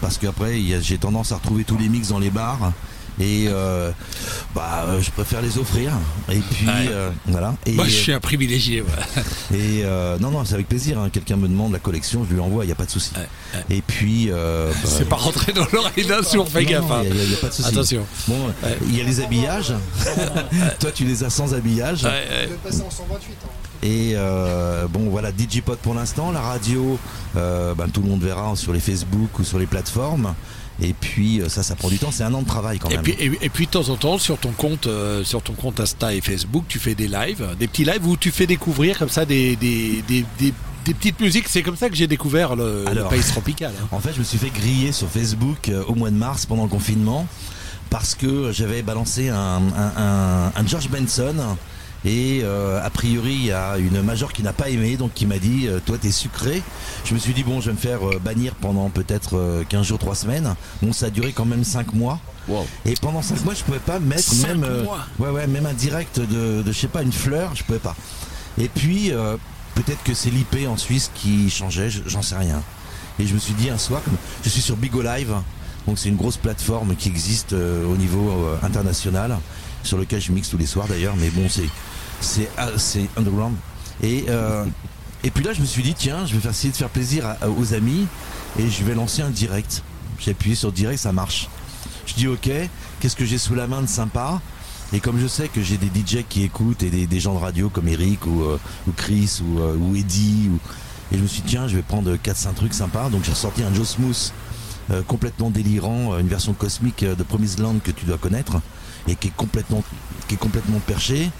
Parce 0.00 0.18
qu'après, 0.18 0.60
j'ai 0.80 0.98
tendance 0.98 1.32
à 1.32 1.36
retrouver 1.36 1.64
tous 1.64 1.76
les 1.76 1.88
mix 1.88 2.08
dans 2.08 2.20
les 2.20 2.30
bars. 2.30 2.72
Et 3.20 3.46
euh, 3.48 3.90
bah, 4.54 4.84
euh, 4.88 5.00
je 5.00 5.10
préfère 5.10 5.42
les 5.42 5.58
offrir. 5.58 5.92
Et 6.30 6.38
puis 6.38 6.66
Ouais. 6.66 6.72
euh, 6.90 7.10
voilà. 7.26 7.54
Et, 7.66 7.72
Moi, 7.72 7.84
je 7.86 7.90
suis 7.90 8.12
un 8.12 8.20
privilégié. 8.20 8.82
ouais. 8.82 8.88
et 9.56 9.82
euh, 9.84 10.18
non, 10.18 10.30
non, 10.30 10.44
c'est 10.44 10.54
avec 10.54 10.68
plaisir. 10.68 10.98
hein. 10.98 11.08
Quelqu'un 11.12 11.36
me 11.36 11.48
demande 11.48 11.72
la 11.72 11.78
collection, 11.78 12.24
je 12.28 12.34
lui 12.34 12.40
envoie, 12.40 12.64
il 12.64 12.68
n'y 12.68 12.72
a 12.72 12.76
pas 12.76 12.84
de 12.86 12.90
souci. 12.90 13.10
Et 13.70 13.82
puis. 13.82 14.28
euh, 14.30 14.70
bah, 14.72 14.78
C'est 14.84 15.08
pas 15.08 15.16
rentré 15.16 15.52
dans 15.52 15.66
l'organisation, 15.72 16.44
fais 16.46 16.62
non, 16.64 16.70
gaffe. 16.70 16.88
non, 16.88 16.94
hein. 16.94 17.02
Il 17.04 17.14
n'y 17.14 17.20
a, 17.20 17.24
il 17.24 17.30
y 17.30 17.34
a 17.34 17.38
pas 17.38 17.48
de 17.48 17.52
souci. 17.52 17.68
Attention. 17.68 18.06
Bon, 18.28 18.36
il 18.86 18.96
y 18.96 19.00
a 19.00 19.04
les 19.04 19.20
habillages. 19.20 19.74
Toi, 20.80 20.90
tu 20.92 21.04
les 21.04 21.24
as 21.24 21.30
sans 21.30 21.54
habillage. 21.54 22.04
Ouais, 22.04 22.10
ouais. 22.10 22.48
passer 22.62 22.82
en 22.82 22.90
128. 22.90 23.34
Et 23.82 24.12
euh, 24.16 24.86
bon, 24.88 25.08
voilà, 25.08 25.30
Digipod 25.32 25.78
pour 25.78 25.94
l'instant. 25.94 26.32
La 26.32 26.40
radio, 26.40 26.98
euh, 27.36 27.74
ben, 27.74 27.88
tout 27.88 28.02
le 28.02 28.08
monde 28.08 28.22
verra 28.22 28.54
sur 28.56 28.72
les 28.72 28.80
Facebook 28.80 29.38
ou 29.38 29.44
sur 29.44 29.58
les 29.58 29.66
plateformes. 29.66 30.34
Et 30.80 30.92
puis 30.92 31.40
euh, 31.40 31.48
ça, 31.48 31.62
ça 31.62 31.74
prend 31.74 31.88
du 31.88 31.98
temps. 31.98 32.10
C'est 32.12 32.22
un 32.22 32.32
an 32.34 32.42
de 32.42 32.46
travail 32.46 32.78
quand 32.78 32.88
Et 32.88 32.94
même. 32.94 33.02
puis, 33.02 33.16
et, 33.18 33.32
et 33.42 33.48
puis 33.48 33.66
de 33.66 33.70
temps 33.72 33.88
en 33.88 33.96
temps 33.96 34.18
sur 34.18 34.38
ton 34.38 34.52
compte 34.52 34.86
euh, 34.86 35.24
sur 35.24 35.42
ton 35.42 35.52
compte 35.54 35.80
Insta 35.80 36.14
et 36.14 36.20
Facebook 36.20 36.64
tu 36.68 36.78
fais 36.78 36.94
des 36.94 37.08
lives 37.08 37.44
des 37.58 37.66
petits 37.66 37.84
lives 37.84 38.06
où 38.06 38.16
tu 38.16 38.30
fais 38.30 38.46
découvrir 38.46 38.98
comme 38.98 39.08
ça 39.08 39.24
des, 39.24 39.56
des, 39.56 40.02
des, 40.06 40.24
des- 40.38 40.54
des 40.84 40.94
petites 40.94 41.20
musiques 41.20 41.48
c'est 41.48 41.62
comme 41.62 41.76
ça 41.76 41.90
que 41.90 41.96
j'ai 41.96 42.06
découvert 42.06 42.56
le, 42.56 42.84
le 42.94 43.04
pays 43.08 43.20
tropical 43.20 43.72
hein. 43.82 43.88
En 43.90 43.98
fait, 44.00 44.12
je 44.14 44.20
me 44.20 44.24
suis 44.24 44.38
fait 44.38 44.48
griller 44.50 44.92
sur 44.92 45.08
Facebook 45.08 45.68
euh, 45.68 45.82
au 45.88 45.94
mois 45.94 46.10
de 46.10 46.16
mars 46.16 46.46
pendant 46.46 46.62
le 46.62 46.68
confinement 46.70 47.26
parce 47.90 48.14
que 48.14 48.52
j'avais 48.52 48.82
balancé 48.82 49.28
un, 49.28 49.36
un- 49.36 49.92
un- 49.96 50.52
un 50.54 50.66
George 50.66 50.88
Benson 50.88 51.34
et 52.04 52.40
euh, 52.44 52.80
a 52.84 52.90
priori 52.90 53.34
il 53.34 53.44
y 53.46 53.52
a 53.52 53.76
une 53.78 54.00
major 54.02 54.32
qui 54.32 54.42
n'a 54.42 54.52
pas 54.52 54.68
aimé 54.68 54.96
donc 54.96 55.14
qui 55.14 55.26
m'a 55.26 55.38
dit 55.38 55.66
euh, 55.66 55.80
toi 55.84 55.98
t'es 55.98 56.10
sucré. 56.12 56.62
Je 57.04 57.14
me 57.14 57.18
suis 57.18 57.34
dit 57.34 57.42
bon 57.42 57.60
je 57.60 57.66
vais 57.66 57.72
me 57.72 57.78
faire 57.78 58.06
euh, 58.08 58.18
bannir 58.24 58.54
pendant 58.54 58.88
peut-être 58.88 59.36
euh, 59.36 59.64
15 59.68 59.86
jours 59.86 59.98
3 59.98 60.14
semaines. 60.14 60.54
Bon 60.82 60.92
ça 60.92 61.06
a 61.06 61.10
duré 61.10 61.32
quand 61.32 61.44
même 61.44 61.64
5 61.64 61.92
mois. 61.94 62.20
Et 62.86 62.94
pendant 63.00 63.20
5 63.20 63.44
mois 63.44 63.54
je 63.54 63.62
pouvais 63.64 63.78
pas 63.80 63.98
mettre 63.98 64.22
même 64.48 64.64
euh, 64.64 64.84
mois 64.84 65.00
ouais 65.18 65.30
ouais 65.30 65.46
même 65.46 65.66
un 65.66 65.74
direct 65.74 66.18
de, 66.20 66.62
de 66.62 66.72
je 66.72 66.78
sais 66.78 66.88
pas 66.88 67.02
une 67.02 67.12
fleur 67.12 67.52
je 67.54 67.64
pouvais 67.64 67.78
pas. 67.80 67.96
Et 68.58 68.68
puis 68.68 69.12
euh, 69.12 69.36
peut-être 69.74 70.02
que 70.04 70.14
c'est 70.14 70.30
l'IP 70.30 70.66
en 70.68 70.76
Suisse 70.76 71.10
qui 71.14 71.50
changeait 71.50 71.90
je- 71.90 72.02
j'en 72.06 72.22
sais 72.22 72.36
rien. 72.36 72.62
Et 73.20 73.26
je 73.26 73.34
me 73.34 73.40
suis 73.40 73.54
dit 73.54 73.68
un 73.68 73.78
soir, 73.78 74.00
comme 74.04 74.14
je 74.44 74.48
suis 74.48 74.62
sur 74.62 74.76
Bigo 74.76 75.02
Live, 75.02 75.32
donc 75.88 75.98
c'est 75.98 76.08
une 76.08 76.16
grosse 76.16 76.36
plateforme 76.36 76.94
qui 76.94 77.08
existe 77.08 77.52
euh, 77.52 77.84
au 77.84 77.96
niveau 77.96 78.30
euh, 78.30 78.56
international, 78.62 79.36
sur 79.82 79.98
lequel 79.98 80.20
je 80.20 80.32
mixe 80.32 80.50
tous 80.50 80.58
les 80.58 80.66
soirs 80.66 80.86
d'ailleurs, 80.86 81.16
mais 81.16 81.30
bon, 81.30 81.48
c'est 81.48 81.68
c'est 82.20 82.48
ah, 82.56 82.68
underground. 83.16 83.54
Et 84.02 84.26
euh, 84.28 84.64
et 85.24 85.30
puis 85.30 85.44
là, 85.44 85.52
je 85.52 85.60
me 85.60 85.66
suis 85.66 85.82
dit 85.82 85.94
tiens, 85.94 86.26
je 86.26 86.36
vais 86.36 86.48
essayer 86.48 86.70
de 86.70 86.76
faire 86.76 86.88
plaisir 86.88 87.36
aux 87.58 87.74
amis 87.74 88.06
et 88.58 88.68
je 88.68 88.84
vais 88.84 88.94
lancer 88.94 89.22
un 89.22 89.30
direct. 89.30 89.82
J'ai 90.18 90.32
appuyé 90.32 90.54
sur 90.54 90.72
direct, 90.72 91.00
ça 91.00 91.12
marche. 91.12 91.48
Je 92.06 92.14
dis 92.14 92.28
ok, 92.28 92.50
qu'est-ce 93.00 93.16
que 93.16 93.24
j'ai 93.24 93.38
sous 93.38 93.54
la 93.54 93.66
main 93.66 93.82
de 93.82 93.88
sympa? 93.88 94.40
Et 94.92 95.00
comme 95.00 95.20
je 95.20 95.26
sais 95.26 95.48
que 95.48 95.62
j'ai 95.62 95.76
des 95.76 95.88
DJ 95.88 96.24
qui 96.28 96.44
écoutent 96.44 96.82
et 96.82 97.06
des, 97.06 97.20
gens 97.20 97.34
de 97.34 97.40
radio 97.40 97.68
comme 97.68 97.88
Eric 97.88 98.24
ou, 98.26 98.42
euh, 98.42 98.58
Chris 98.96 99.42
ou, 99.44 99.60
euh, 99.60 99.94
Eddie 99.94 100.48
et 101.12 101.16
je 101.16 101.22
me 101.22 101.26
suis 101.26 101.42
dit, 101.42 101.48
tiens, 101.50 101.68
je 101.68 101.76
vais 101.76 101.82
prendre 101.82 102.14
4-5 102.16 102.54
trucs 102.54 102.74
sympas. 102.74 103.08
Donc 103.10 103.24
j'ai 103.24 103.32
ressorti 103.32 103.62
un 103.62 103.72
Joe 103.72 103.88
Smooth 103.88 104.32
complètement 105.06 105.50
délirant, 105.50 106.18
une 106.18 106.28
version 106.28 106.54
cosmique 106.54 107.04
de 107.04 107.22
Promised 107.22 107.60
Land 107.60 107.80
que 107.84 107.90
tu 107.90 108.06
dois 108.06 108.16
connaître 108.16 108.58
et 109.08 109.16
qui 109.16 109.28
est 109.28 109.36
complètement, 109.36 109.82
qui 110.28 110.34
est 110.34 110.38
complètement 110.38 110.80
perché. 110.86 111.30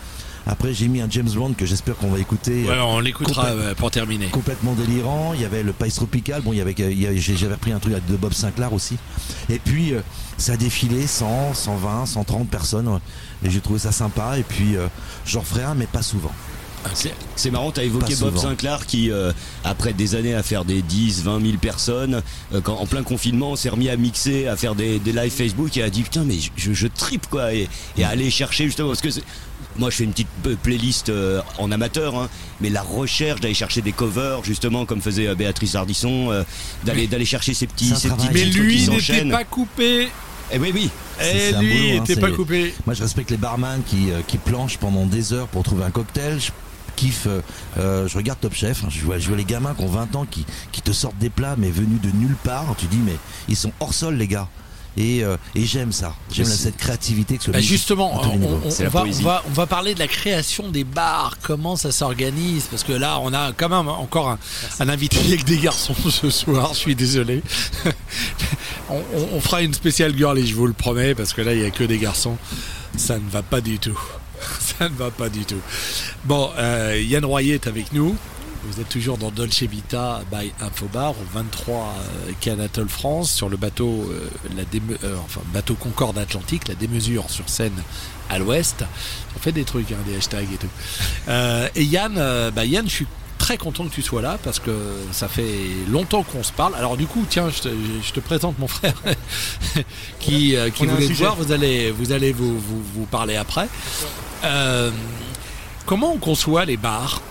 Après, 0.49 0.73
j'ai 0.73 0.89
mis 0.89 1.03
un 1.03 1.11
James 1.11 1.29
Bond 1.29 1.53
que 1.53 1.67
j'espère 1.67 1.97
qu'on 1.97 2.09
va 2.09 2.19
écouter. 2.19 2.65
Ouais, 2.65 2.71
euh, 2.71 2.83
on 2.83 3.01
l'écoutera 3.01 3.49
euh, 3.49 3.75
pour 3.75 3.91
terminer 3.91 4.29
complètement 4.29 4.73
délirant. 4.73 5.35
Il 5.35 5.43
y 5.43 5.45
avait 5.45 5.63
le 5.63 5.75
Pace 5.75 5.97
Tropical. 5.97 6.41
Bon, 6.41 6.55
il 6.55 6.59
y 6.59 6.63
avait, 6.63 6.75
j'avais 7.19 7.55
repris 7.55 7.73
un 7.73 7.79
truc 7.79 7.95
de 8.07 8.17
Bob 8.17 8.33
Sinclair 8.33 8.73
aussi. 8.73 8.97
Et 9.51 9.59
puis, 9.59 9.93
euh, 9.93 10.01
ça 10.39 10.53
a 10.53 10.57
défilé 10.57 11.07
100, 11.07 11.53
120, 11.53 12.07
130 12.07 12.49
personnes. 12.49 12.99
Et 13.45 13.51
j'ai 13.51 13.61
trouvé 13.61 13.79
ça 13.79 13.93
sympa. 13.93 14.39
Et 14.39 14.43
puis, 14.43 14.77
j'en 15.27 15.41
referai 15.41 15.65
un, 15.65 15.75
mais 15.75 15.87
pas 15.87 16.03
souvent. 16.03 16.33
C'est- 16.95 17.15
C'est 17.37 17.51
marrant, 17.51 17.71
tu 17.71 17.81
as 17.81 17.85
évoqué 17.85 18.15
Bob. 18.17 18.37
Sinclair 18.39 18.87
qui, 18.87 19.11
euh, 19.11 19.33
après 19.65 19.93
des 19.93 20.15
années 20.15 20.35
à 20.35 20.43
faire 20.43 20.65
des 20.65 20.83
10, 20.83 21.23
20 21.23 21.41
000 21.45 21.59
personnes, 21.59 22.23
euh, 22.53 22.61
quand, 22.61 22.75
en 22.77 22.87
plein 22.87 23.03
confinement, 23.03 23.55
s'est 23.57 23.69
remis 23.69 23.89
à 23.89 23.97
mixer, 23.97 24.47
à 24.49 24.57
faire 24.57 24.75
des, 24.75 24.99
des 24.99 25.13
live 25.13 25.31
Facebook 25.33 25.77
et 25.77 25.83
a 25.83 25.91
dit 25.91 26.03
putain, 26.03 26.25
mais 26.25 26.37
je, 26.57 26.73
je 26.73 26.87
tripe 26.87 27.27
quoi. 27.29 27.53
Et, 27.55 27.69
et 27.97 28.05
à 28.05 28.09
aller 28.09 28.31
chercher 28.31 28.65
justement, 28.65 28.89
parce 28.89 29.01
que 29.01 29.11
c'est- 29.11 29.23
moi 29.77 29.91
je 29.91 29.97
fais 29.97 30.05
une 30.05 30.11
petite 30.13 30.29
euh, 30.47 30.57
playlist 30.61 31.09
euh, 31.11 31.41
en 31.59 31.71
amateur, 31.71 32.17
hein, 32.17 32.29
mais 32.61 32.71
la 32.71 32.83
recherche 32.83 33.41
d'aller 33.41 33.55
chercher 33.55 33.83
des 33.83 33.93
covers, 33.93 34.43
justement, 34.45 34.85
comme 34.87 35.01
faisait 35.03 35.29
euh, 35.29 35.35
Béatrice 35.35 35.75
Ardisson, 35.75 36.31
euh, 36.33 36.43
d'aller 36.85 37.07
d'aller 37.07 37.25
chercher 37.27 37.55
ces 37.55 37.67
petits, 37.67 37.91
ces 37.97 38.09
petits 38.17 38.29
mais 38.35 38.45
lui 38.63 38.79
n'était 38.91 39.31
pas 39.31 39.45
coupé 39.45 40.09
Eh 40.53 40.59
oui, 40.59 40.71
oui. 40.75 40.91
un 41.55 41.61
lui 41.63 41.69
boulot, 41.73 42.01
hein, 42.01 42.05
pas 42.17 42.31
coupé 42.37 42.75
Moi, 42.87 42.95
je 42.95 43.03
respecte 43.03 43.31
les 43.31 43.37
barman 43.37 43.83
qui, 43.87 44.11
euh, 44.11 44.21
qui 44.27 44.39
planchent 44.39 44.79
pendant 44.79 45.05
des 45.07 45.33
heures 45.33 45.47
pour 45.49 45.63
trouver 45.63 45.85
un 45.85 45.91
cocktail. 45.91 46.41
Je- 46.41 46.51
kiffe. 46.99 47.27
euh, 47.27 47.41
euh, 47.79 48.09
je 48.09 48.17
regarde 48.17 48.41
Top 48.41 48.55
Chef, 48.55 48.83
hein, 48.85 48.89
je, 48.91 49.05
vois, 49.05 49.19
je 49.19 49.29
vois 49.29 49.37
les 49.37 49.45
gamins 49.45 49.75
qui 49.75 49.83
ont 49.83 49.89
20 49.89 50.17
ans 50.17 50.27
qui, 50.27 50.45
qui 50.73 50.83
te 50.83 50.93
sortent 50.93 51.19
des 51.19 51.31
plats, 51.31 51.55
mais 51.57 51.71
venus 51.71 52.01
de 52.01 52.11
nulle 52.17 52.37
part. 52.43 52.65
Tu 52.79 52.87
dis, 52.87 52.99
mais 53.05 53.17
ils 53.49 53.57
sont 53.57 53.73
hors 53.81 53.95
sol, 53.95 54.17
les 54.17 54.27
gars. 54.29 54.49
Et, 54.97 55.23
euh, 55.23 55.37
et 55.55 55.65
j'aime 55.65 55.93
ça. 55.93 56.13
J'aime 56.33 56.47
cette 56.47 56.77
créativité 56.77 57.39
que 57.39 57.45
ce 57.45 57.51
Bah, 57.53 57.61
justement, 57.61 58.21
on, 58.21 58.43
on- 58.43 58.89
va, 58.89 59.05
on, 59.05 59.11
va, 59.23 59.45
on 59.49 59.53
va 59.53 59.67
parler 59.67 59.95
de 59.95 60.01
la 60.01 60.09
création 60.09 60.71
des 60.71 60.83
bars, 60.83 61.37
comment 61.41 61.77
ça 61.77 61.93
s'organise, 61.93 62.65
parce 62.69 62.83
que 62.83 62.93
là, 62.93 63.21
on 63.23 63.33
a 63.33 63.53
quand 63.53 63.69
même 63.69 63.87
encore 63.87 64.29
un, 64.31 64.39
un 64.81 64.89
invité 64.89 65.19
avec 65.21 65.45
des 65.45 65.59
garçons 65.59 65.95
ce 66.11 66.31
soir, 66.31 66.71
je 66.75 66.79
suis 66.79 66.97
désolé. 66.97 67.45
on 68.91 69.41
fera 69.41 69.63
une 69.63 69.75
spéciale 69.75 70.17
girl 70.17 70.37
et 70.39 70.47
je 70.47 70.55
vous 70.57 70.67
le 70.67 70.73
promets, 70.73 71.15
parce 71.15 71.33
que 71.33 71.43
là, 71.43 71.55
il 71.55 71.61
n'y 71.61 71.67
a 71.67 71.71
que 71.71 71.85
des 71.85 71.99
garçons. 71.99 72.37
Ça 72.97 73.19
ne 73.19 73.31
va 73.31 73.43
pas 73.43 73.61
du 73.61 73.79
tout. 73.79 73.99
Ça 74.79 74.89
ne 74.89 74.95
va 74.95 75.11
pas 75.11 75.29
du 75.29 75.45
tout. 75.45 75.61
Bon, 76.25 76.51
euh, 76.59 77.01
Yann 77.01 77.25
Royer 77.25 77.55
est 77.55 77.67
avec 77.67 77.93
nous. 77.93 78.17
Vous 78.65 78.81
êtes 78.81 78.89
toujours 78.89 79.19
dans 79.19 79.31
Dolce 79.31 79.63
Vita 79.63 80.21
by 80.33 80.53
Infobar 80.61 81.13
au 81.13 81.25
23 81.33 81.77
euh, 81.77 82.33
quai 82.41 82.51
Anatole 82.51 82.89
France 82.89 83.31
sur 83.31 83.49
le 83.49 83.57
bateau, 83.57 84.11
euh, 84.11 84.29
euh, 85.05 85.17
enfin, 85.25 85.41
bateau 85.55 85.75
Concorde 85.75 86.19
Atlantique, 86.19 86.67
la 86.67 86.75
démesure 86.75 87.31
sur 87.31 87.49
Seine 87.49 87.85
à 88.29 88.39
l'ouest. 88.39 88.85
On 89.37 89.39
fait 89.39 89.53
des 89.53 89.65
trucs, 89.65 89.93
hein, 89.93 89.99
des 90.07 90.17
hashtags 90.17 90.53
et 90.53 90.57
tout. 90.57 90.69
Et 91.77 91.85
Yann, 91.85 92.15
bah 92.55 92.65
Yann, 92.65 92.87
je 92.87 92.95
suis 92.95 93.07
très 93.39 93.57
content 93.57 93.85
que 93.85 93.95
tu 93.95 94.03
sois 94.03 94.21
là 94.23 94.39
parce 94.43 94.59
que 94.59 94.71
ça 95.13 95.29
fait 95.29 95.55
longtemps 95.89 96.23
qu'on 96.23 96.43
se 96.43 96.53
parle. 96.53 96.75
Alors 96.75 96.97
du 96.97 97.07
coup, 97.07 97.25
tiens, 97.29 97.49
je 97.51 97.61
te, 97.63 97.69
je 98.03 98.13
te 98.13 98.21
présente 98.21 98.59
mon 98.59 98.69
frère 98.69 98.95
qui, 100.21 100.57
euh, 100.57 100.71
qui 100.71 100.85
voulait 100.87 101.07
te 101.07 101.13
voir. 101.19 101.37
Vous 101.37 101.53
allez, 101.53 101.91
vous 101.91 102.13
allez 102.13 102.33
vous, 102.33 102.59
vous, 102.59 102.83
vous 102.95 103.07
parler 103.07 103.37
après. 103.37 103.69
Euh, 104.45 104.91
comment 105.87 106.13
on 106.13 106.19
conçoit 106.19 106.65
les 106.65 106.77
bars? 106.77 107.23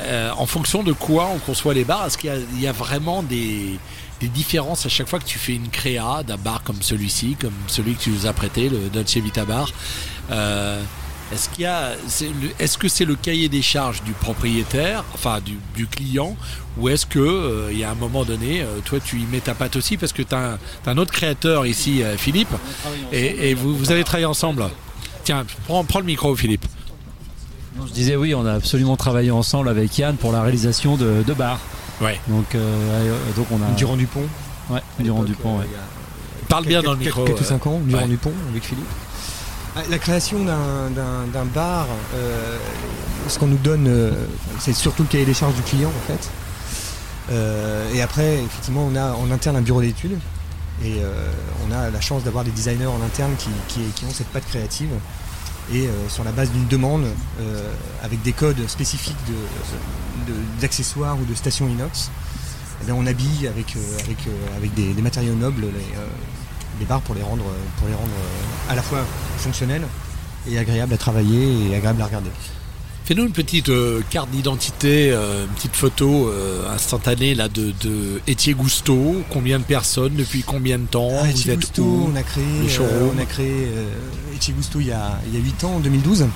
Euh, 0.00 0.30
En 0.36 0.46
fonction 0.46 0.82
de 0.82 0.92
quoi 0.92 1.28
on 1.34 1.38
conçoit 1.38 1.74
les 1.74 1.84
bars? 1.84 2.06
Est-ce 2.06 2.18
qu'il 2.18 2.30
y 2.30 2.32
a, 2.32 2.36
il 2.54 2.60
y 2.60 2.66
a 2.66 2.72
vraiment 2.72 3.22
des, 3.22 3.78
des 4.20 4.28
différences 4.28 4.84
à 4.86 4.88
chaque 4.88 5.08
fois 5.08 5.18
que 5.20 5.24
tu 5.24 5.38
fais 5.38 5.54
une 5.54 5.68
créa 5.68 6.22
d'un 6.26 6.36
bar 6.36 6.62
comme 6.64 6.82
celui-ci, 6.82 7.36
comme 7.40 7.54
celui 7.68 7.94
que 7.94 8.02
tu 8.02 8.10
nous 8.10 8.26
as 8.26 8.32
prêté, 8.32 8.68
le 8.68 8.88
Dolce 8.88 9.16
Vita 9.16 9.44
Bar? 9.44 9.70
Est-ce 11.32 11.48
qu'il 11.48 11.62
y 11.62 11.66
a, 11.66 11.92
c'est 12.08 12.26
le- 12.26 12.50
est-ce 12.58 12.76
que 12.78 12.88
c'est 12.88 13.04
le 13.04 13.14
cahier 13.14 13.48
des 13.48 13.62
charges 13.62 14.02
du 14.02 14.12
propriétaire, 14.12 15.04
enfin 15.14 15.40
du, 15.40 15.58
du 15.74 15.86
client, 15.86 16.36
ou 16.78 16.88
est-ce 16.88 17.06
que 17.06 17.18
euh, 17.18 17.68
il 17.72 17.78
y 17.78 17.84
a 17.84 17.90
un 17.90 17.94
moment 17.94 18.24
donné, 18.24 18.60
euh, 18.62 18.80
toi 18.84 18.98
tu 19.04 19.16
y 19.18 19.24
mets 19.26 19.40
ta 19.40 19.54
patte 19.54 19.76
aussi 19.76 19.96
parce 19.96 20.12
que 20.12 20.22
tu 20.22 20.34
as, 20.34 20.58
un 20.86 20.98
autre 20.98 21.12
créateur 21.12 21.64
ici, 21.66 22.02
euh, 22.02 22.16
Philippe, 22.16 22.52
et, 23.12 23.50
et 23.50 23.54
vous, 23.54 23.74
vous 23.76 23.90
allez 23.92 24.04
travailler 24.04 24.26
ensemble. 24.26 24.64
Tiens, 25.24 25.44
prends, 25.66 25.84
prends 25.84 26.00
le 26.00 26.04
micro, 26.06 26.34
Philippe. 26.36 26.66
Non, 27.76 27.86
je 27.86 27.92
disais 27.92 28.16
oui, 28.16 28.34
on 28.34 28.44
a 28.44 28.52
absolument 28.52 28.96
travaillé 28.96 29.30
ensemble 29.30 29.68
avec 29.68 29.96
Yann 29.96 30.16
pour 30.16 30.32
la 30.32 30.42
réalisation 30.42 30.96
de, 30.96 31.22
de 31.26 31.32
bars. 31.32 31.60
Ouais. 32.02 32.20
Donc, 32.28 32.54
euh, 32.54 33.16
donc 33.36 33.46
on 33.50 33.62
a. 33.62 33.70
Durand 33.76 33.96
Dupont. 33.96 34.26
Ouais, 34.68 34.80
Durand 35.00 35.22
Dupont. 35.22 35.58
ouais. 35.58 35.66
Parle 36.48 36.66
bien 36.66 36.82
dans 36.82 36.92
le 36.92 36.98
micro. 36.98 37.24
Quelques 37.24 37.40
euh. 37.40 37.44
5 37.44 37.66
ans, 37.66 37.80
Durand 37.86 38.02
Ouais. 38.02 38.08
Dupont 38.08 38.32
avec 38.50 38.62
Philippe. 38.64 38.84
Ah, 39.74 39.80
La 39.88 39.98
création 39.98 40.44
d'un- 40.44 41.44
bar, 41.54 41.86
euh, 42.14 42.58
ce 43.28 43.38
qu'on 43.38 43.46
nous 43.46 43.56
donne, 43.56 43.86
euh, 43.88 44.26
c'est 44.60 44.74
surtout 44.74 45.02
le 45.02 45.08
cahier 45.08 45.24
des 45.24 45.32
charges 45.32 45.54
du 45.54 45.62
client 45.62 45.88
en 45.88 46.06
fait. 46.12 46.28
Euh, 47.30 47.90
et 47.94 48.02
après, 48.02 48.42
effectivement, 48.42 48.86
on 48.90 48.94
a 48.96 49.12
en 49.12 49.30
interne 49.30 49.56
un 49.56 49.62
bureau 49.62 49.80
d'études 49.80 50.18
et 50.84 51.00
on 51.66 51.72
a 51.72 51.90
la 51.90 52.00
chance 52.00 52.24
d'avoir 52.24 52.42
des 52.44 52.50
designers 52.50 52.86
en 52.86 53.00
interne 53.02 53.32
qui, 53.68 54.04
ont 54.04 54.10
cette 54.12 54.26
patte 54.28 54.46
créative. 54.46 54.90
Et 55.72 55.88
sur 56.08 56.24
la 56.24 56.32
base 56.32 56.50
d'une 56.50 56.66
demande, 56.66 57.04
avec 58.02 58.20
des 58.22 58.32
codes 58.32 58.68
spécifiques 58.68 59.16
d'accessoires 60.60 61.16
ou 61.20 61.24
de 61.24 61.34
stations 61.36 61.68
inox, 61.68 62.10
eh 62.82 62.86
bien, 62.86 62.96
on 62.96 63.06
habille 63.06 63.46
avec, 63.46 63.76
avec, 64.56 64.74
des, 64.74 65.00
matériaux 65.02 65.34
nobles 65.34 65.66
les, 65.66 65.96
bars 66.84 67.00
pour 67.00 67.14
les 67.14 67.22
rendre, 67.22 67.44
pour 67.78 67.88
les 67.88 67.94
rendre 67.94 68.08
euh, 68.08 68.72
à 68.72 68.74
la 68.74 68.82
fois 68.82 69.00
fonctionnels 69.38 69.86
et 70.50 70.58
agréables 70.58 70.94
à 70.94 70.98
travailler 70.98 71.70
et 71.70 71.76
agréables 71.76 72.02
à 72.02 72.06
regarder. 72.06 72.30
Fais-nous 73.04 73.26
une 73.26 73.32
petite 73.32 73.68
euh, 73.68 74.00
carte 74.10 74.30
d'identité, 74.30 75.10
euh, 75.10 75.44
une 75.44 75.50
petite 75.54 75.74
photo 75.74 76.28
euh, 76.28 76.72
instantanée 76.72 77.34
là 77.34 77.48
de, 77.48 77.72
de 77.82 78.20
Etier 78.28 78.54
Gusto. 78.54 79.16
Combien 79.28 79.58
de 79.58 79.64
personnes, 79.64 80.14
depuis 80.14 80.42
combien 80.44 80.78
de 80.78 80.86
temps 80.86 81.10
Ah, 81.12 81.24
Vous 81.24 81.30
Etier 81.30 81.52
êtes 81.54 81.60
Gusto, 81.60 81.82
où 81.82 82.10
on 82.12 82.16
a 82.16 82.22
créé, 82.22 82.44
on 83.14 83.18
a 83.20 83.24
créé 83.24 83.68
Etier 84.36 84.54
Gusto 84.54 84.78
il 84.78 84.86
y, 84.86 84.92
a, 84.92 85.18
il 85.26 85.34
y 85.34 85.36
a 85.36 85.44
8 85.44 85.64
ans, 85.64 85.74
en 85.76 85.80
2012. 85.80 86.26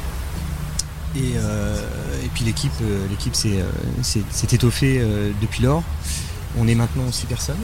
Et, 1.14 1.20
et 1.20 2.28
puis 2.34 2.44
l'équipe 2.44 2.72
l'équipe 3.10 3.34
s'est 3.34 3.56
étoffée 4.52 5.00
depuis 5.40 5.62
lors. 5.62 5.82
On 6.58 6.66
est 6.68 6.74
maintenant 6.74 7.10
6 7.10 7.26
personnes. 7.26 7.56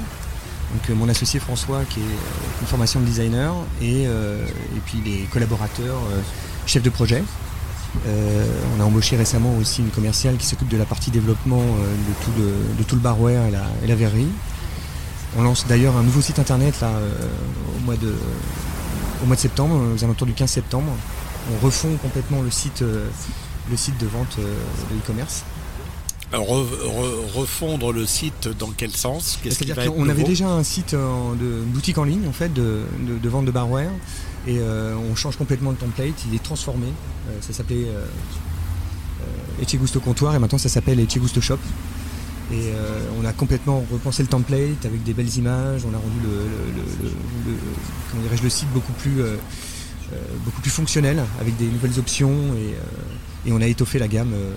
Euh, 0.72 0.94
mon 0.94 1.08
associé 1.08 1.40
François 1.40 1.82
qui 1.84 2.00
est 2.00 2.02
euh, 2.02 2.60
une 2.60 2.66
formation 2.66 3.00
de 3.00 3.04
designer 3.04 3.54
et, 3.80 4.06
euh, 4.06 4.44
et 4.46 4.80
puis 4.84 4.98
les 5.04 5.24
collaborateurs, 5.30 6.00
chefs 6.66 6.82
de 6.82 6.90
projet. 6.90 7.22
On 8.06 8.80
a 8.80 8.84
embauché 8.84 9.16
récemment 9.16 9.54
aussi 9.58 9.82
une 9.82 9.90
commerciale 9.90 10.38
qui 10.38 10.46
s'occupe 10.46 10.68
de 10.68 10.78
la 10.78 10.86
partie 10.86 11.10
développement 11.10 11.60
de, 11.60 12.82
tout 12.84 12.94
le, 12.96 13.00
barware 13.02 13.42
et 13.46 13.86
la, 13.86 13.94
verrerie. 13.94 14.30
On 15.36 15.42
lance 15.42 15.66
d'ailleurs 15.68 15.94
un 15.98 16.02
nouveau 16.02 16.22
site 16.22 16.38
internet 16.38 16.74
au, 16.82 17.84
mois 17.84 17.96
de, 17.96 19.36
septembre, 19.36 19.78
aux 19.94 20.02
alentours 20.02 20.26
du 20.26 20.32
15 20.32 20.48
septembre. 20.48 20.90
On 21.52 21.66
refond 21.66 21.94
complètement 22.00 22.40
le 22.40 22.50
site, 22.50 22.80
le 22.82 23.76
site 23.76 23.98
de 23.98 24.06
vente 24.06 24.38
de 24.38 24.96
e-commerce. 24.96 25.44
Alors, 26.32 26.46
re- 26.48 26.64
re- 26.64 27.32
refondre 27.34 27.92
le 27.92 28.06
site 28.06 28.48
dans 28.58 28.70
quel 28.76 28.90
sens? 28.90 29.38
Qu'est-ce 29.42 29.56
C'est-à-dire 29.56 29.92
qu'on 29.92 30.08
avait 30.08 30.22
déjà 30.24 30.48
un 30.48 30.62
site 30.62 30.94
en- 30.94 31.34
de 31.34 31.44
une 31.64 31.70
boutique 31.70 31.98
en 31.98 32.04
ligne 32.04 32.26
en 32.26 32.32
fait 32.32 32.52
de, 32.52 32.82
de- 33.06 33.18
de 33.18 33.28
vente 33.28 33.44
de 33.44 33.50
barware 33.50 33.90
et 34.46 34.58
euh, 34.58 34.94
on 35.10 35.14
change 35.14 35.36
complètement 35.36 35.70
le 35.70 35.76
template, 35.76 36.14
il 36.28 36.34
est 36.34 36.42
transformé. 36.42 36.86
Euh, 37.28 37.38
ça 37.42 37.52
s'appelait 37.52 37.84
euh, 37.86 38.04
euh, 39.22 39.62
Ecce 39.62 39.76
Gusto 39.76 40.00
Comptoir 40.00 40.34
et 40.34 40.38
maintenant 40.38 40.58
ça 40.58 40.68
s'appelle 40.70 40.98
Ecce 41.00 41.18
Gusto 41.18 41.40
Shop. 41.40 41.58
Et 42.50 42.54
euh, 42.74 43.00
on 43.20 43.24
a 43.24 43.32
complètement 43.32 43.84
repensé 43.92 44.22
le 44.22 44.28
template 44.28 44.84
avec 44.84 45.02
des 45.04 45.12
belles 45.14 45.36
images, 45.36 45.82
on 45.86 45.94
a 45.94 45.98
rendu 45.98 46.18
le, 46.22 46.30
le- 47.52 47.58
comment 48.10 48.48
site 48.50 48.68
beaucoup 48.74 48.92
plus, 48.94 49.20
euh, 49.20 49.36
euh, 50.12 50.16
beaucoup 50.44 50.60
plus 50.60 50.70
fonctionnel 50.70 51.22
avec 51.40 51.56
des 51.56 51.66
nouvelles 51.66 51.98
options 51.98 52.30
et, 52.54 52.74
euh, 52.74 52.80
et 53.46 53.52
on 53.52 53.60
a 53.60 53.66
étoffé 53.66 53.98
la 53.98 54.08
gamme 54.08 54.32
euh, 54.34 54.52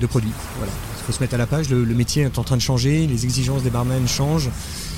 de 0.00 0.06
produits. 0.06 0.32
Voilà. 0.58 0.72
Il 1.00 1.04
faut 1.06 1.12
se 1.12 1.20
mettre 1.20 1.34
à 1.34 1.38
la 1.38 1.46
page, 1.46 1.68
le, 1.70 1.84
le 1.84 1.94
métier 1.94 2.22
est 2.24 2.38
en 2.38 2.42
train 2.44 2.56
de 2.56 2.62
changer, 2.62 3.06
les 3.06 3.24
exigences 3.24 3.62
des 3.62 3.70
barmen 3.70 4.06
changent, 4.08 4.50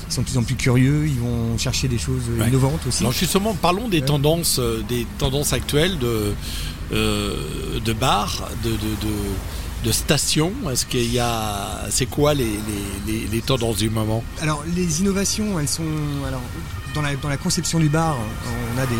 ils 0.09 0.13
sont 0.13 0.21
de 0.21 0.25
plus 0.27 0.37
en 0.39 0.43
plus 0.43 0.55
curieux, 0.55 1.05
ils 1.07 1.19
vont 1.19 1.57
chercher 1.57 1.87
des 1.87 1.99
choses 1.99 2.23
Ouais. 2.39 2.47
innovantes 2.49 2.81
aussi. 2.87 3.03
Alors 3.03 3.13
justement, 3.13 3.53
parlons 3.53 3.87
des 3.87 3.99
Ouais. 3.99 4.05
tendances, 4.05 4.57
euh, 4.59 4.81
des 4.89 5.05
tendances 5.19 5.53
actuelles 5.53 5.99
de 5.99 6.33
euh, 6.91 7.79
de 7.85 7.93
bars, 7.93 8.49
de, 8.63 8.71
de, 8.71 8.75
de, 8.75 9.85
de 9.85 9.91
stations. 9.91 10.51
Est-ce 10.71 10.87
qu'il 10.87 11.13
y 11.13 11.19
a, 11.19 11.85
c'est 11.91 12.07
quoi 12.07 12.33
les, 12.33 12.45
les, 12.45 13.13
les, 13.13 13.27
les 13.27 13.41
tendances 13.41 13.77
du 13.77 13.91
moment? 13.91 14.23
Alors 14.41 14.63
les 14.75 15.01
innovations, 15.01 15.59
elles 15.59 15.67
sont 15.67 15.83
alors 16.27 16.41
dans 16.95 17.03
la, 17.03 17.15
dans 17.17 17.29
la 17.29 17.37
conception 17.37 17.79
du 17.79 17.89
bar, 17.89 18.17
on 18.75 18.81
a 18.81 18.85
des 18.87 18.95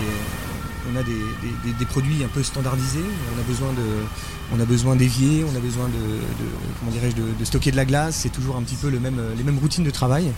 on 0.94 1.00
a 1.00 1.04
des, 1.04 1.86
produits 1.86 2.24
un 2.24 2.28
peu 2.28 2.44
standardisés. 2.44 3.00
On 3.36 4.60
a 4.60 4.66
besoin 4.66 4.96
d'évier, 4.96 5.44
on 5.44 5.56
a 5.56 5.60
besoin 5.60 5.90
de, 5.90 7.46
stocker 7.46 7.72
de 7.72 7.76
la 7.76 7.86
glace. 7.86 8.16
C'est 8.16 8.32
toujours 8.32 8.58
un 8.58 8.62
petit 8.62 8.76
peu 8.76 8.88
les 8.90 9.00
mêmes 9.00 9.60
routines 9.60 9.84
de 9.84 9.92
travail. 9.92 10.32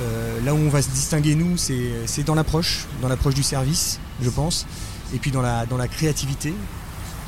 Euh, 0.00 0.40
là 0.44 0.54
où 0.54 0.58
on 0.58 0.70
va 0.70 0.82
se 0.82 0.90
distinguer 0.90 1.34
nous, 1.34 1.56
c'est 1.56 2.24
dans 2.24 2.34
l'approche, 2.34 2.86
dans 3.02 3.08
l'approche 3.08 3.34
du 3.34 3.42
service, 3.42 4.00
je 4.20 4.30
pense, 4.30 4.66
et 5.14 5.18
puis 5.18 5.30
dans 5.30 5.42
la 5.42 5.88
créativité. 5.88 6.52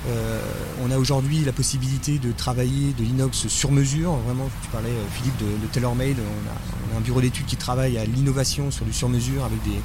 Euh, 0.09 0.41
on 0.85 0.91
a 0.93 0.99
aujourd'hui 0.99 1.45
la 1.45 1.53
possibilité 1.53 2.19
de 2.19 2.31
travailler 2.31 2.93
de 2.97 3.03
l'inox 3.03 3.49
sur 3.49 3.73
mesure. 3.73 4.13
Vraiment, 4.13 4.49
tu 4.63 4.69
parlais, 4.69 4.91
euh, 4.91 5.05
Philippe, 5.13 5.37
de, 5.39 5.47
de 5.47 5.73
tailor-made. 5.73 6.19
On 6.19 6.95
a, 6.95 6.99
un 6.99 7.01
bureau 7.01 7.21
d'études 7.21 7.47
qui 7.47 7.57
travaille 7.57 7.99
à 7.99 8.05
l'innovation 8.05 8.71
sur 8.71 8.85
du 8.85 8.93
sur-mesure 8.93 9.45
avec 9.45 9.63
des, 9.65 9.79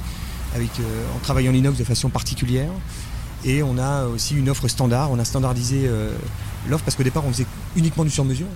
euh, 0.56 1.16
en 1.16 1.18
travaillant 1.20 1.52
l'inox 1.52 1.78
de 1.78 1.84
façon 1.84 2.08
particulière. 2.08 2.70
Et 3.44 3.62
on 3.62 3.78
a 3.78 4.06
aussi 4.06 4.34
une 4.36 4.48
offre 4.48 4.68
standard. 4.68 5.10
On 5.10 5.18
a 5.18 5.24
standardisé 5.24 5.82
euh, 5.86 6.12
l'offre 6.68 6.84
parce 6.84 6.96
qu'au 6.96 7.02
départ, 7.02 7.24
on 7.26 7.32
faisait 7.32 7.46
uniquement 7.76 8.04
du 8.04 8.10
sur-mesure. 8.10 8.46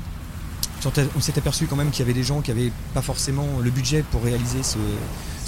On 1.16 1.20
s'est 1.20 1.36
aperçu 1.36 1.66
quand 1.66 1.74
même 1.74 1.90
qu'il 1.90 2.00
y 2.00 2.02
avait 2.02 2.12
des 2.12 2.22
gens 2.22 2.42
qui 2.42 2.52
n'avaient 2.52 2.70
pas 2.94 3.02
forcément 3.02 3.46
le 3.60 3.70
budget 3.70 4.04
pour 4.12 4.22
réaliser 4.22 4.62
ce, 4.62 4.78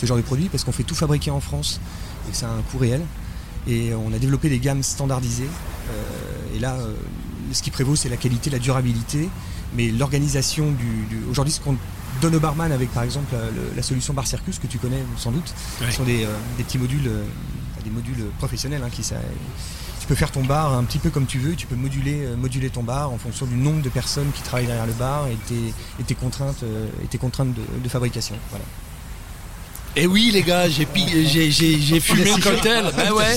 genre 0.05 0.17
de 0.17 0.23
produit 0.23 0.49
parce 0.49 0.65
qu'on 0.65 0.73
fait 0.73 0.83
tout 0.83 0.97
fabriquer 0.97 1.31
en 1.31 1.39
France 1.39 1.81
et 2.27 2.33
que 2.33 2.37
ça 2.37 2.49
a 2.49 2.53
un 2.53 2.63
coût 2.63 2.79
réel. 2.79 3.03
Et 3.69 3.93
on 3.95 4.13
a 4.13 4.19
développé 4.19 4.49
des 4.49 4.59
gammes 4.59 4.83
standardisées. 4.83 5.45
Euh, 5.45 6.57
et 6.57 6.59
là, 6.59 6.77
ce 7.53 7.63
qui 7.63 7.71
prévaut, 7.71 7.95
c'est 7.95 8.09
la 8.09 8.17
qualité, 8.17 8.51
la 8.51 8.59
durabilité, 8.59 9.29
mais 9.77 9.91
l'organisation 9.91 10.73
du- 10.73 11.25
Aujourd'hui, 11.31 11.53
ce 11.53 11.61
qu'on 11.61 11.77
donne 12.21 12.35
au 12.35 12.41
barman 12.41 12.71
avec, 12.73 12.93
par 12.93 13.03
exemple, 13.03 13.35
la, 13.35 13.51
le- 13.51 13.73
la 13.77 13.83
solution 13.83 14.15
Bar 14.15 14.27
Circus, 14.27 14.59
que 14.59 14.67
tu 14.67 14.79
connais 14.79 15.03
sans 15.17 15.31
doute, 15.33 15.53
Ouais. 15.81 15.91
ce 15.91 15.97
sont 15.97 16.05
des, 16.05 16.25
euh, 16.25 16.29
des 16.57 16.65
petits 16.65 16.79
modules, 16.79 17.07
euh, 17.07 17.25
des 17.85 17.91
modules 17.91 18.25
professionnels 18.39 18.83
hein, 18.85 18.91
qui 18.91 19.03
ça- 19.03 19.17
tu 20.01 20.07
peux 20.07 20.15
faire 20.15 20.31
ton 20.33 20.45
bar 20.45 20.73
un 20.75 20.85
petit 20.85 20.99
peu 20.99 21.11
comme 21.11 21.27
tu 21.27 21.39
veux, 21.39 21.55
tu 21.55 21.67
peux 21.67 21.75
moduler, 21.77 22.25
euh, 22.25 22.37
moduler 22.37 22.71
ton 22.71 22.83
bar 22.83 23.13
en 23.13 23.19
fonction 23.19 23.47
du 23.47 23.57
nombre 23.57 23.83
de 23.83 23.89
personnes 23.89 24.31
qui 24.35 24.43
travaillent 24.43 24.67
derrière 24.67 24.87
le 24.87 24.93
bar 24.95 25.27
et 25.29 25.37
tes, 25.47 25.73
et 26.01 26.05
tes 26.05 26.15
contraintes, 26.15 26.63
et 27.03 27.07
tes 27.07 27.19
contraintes 27.19 27.53
de, 27.55 27.63
de 27.83 27.89
fabrication. 27.89 28.37
Voilà. 28.51 28.65
Et 30.01 30.07
oui 30.07 30.31
les 30.33 30.43
gars, 30.43 30.69
j'ai 30.69 30.87
fumé 32.01 32.25
le 32.25 32.41
cocktail. 32.41 32.85
Ouais. 33.13 33.37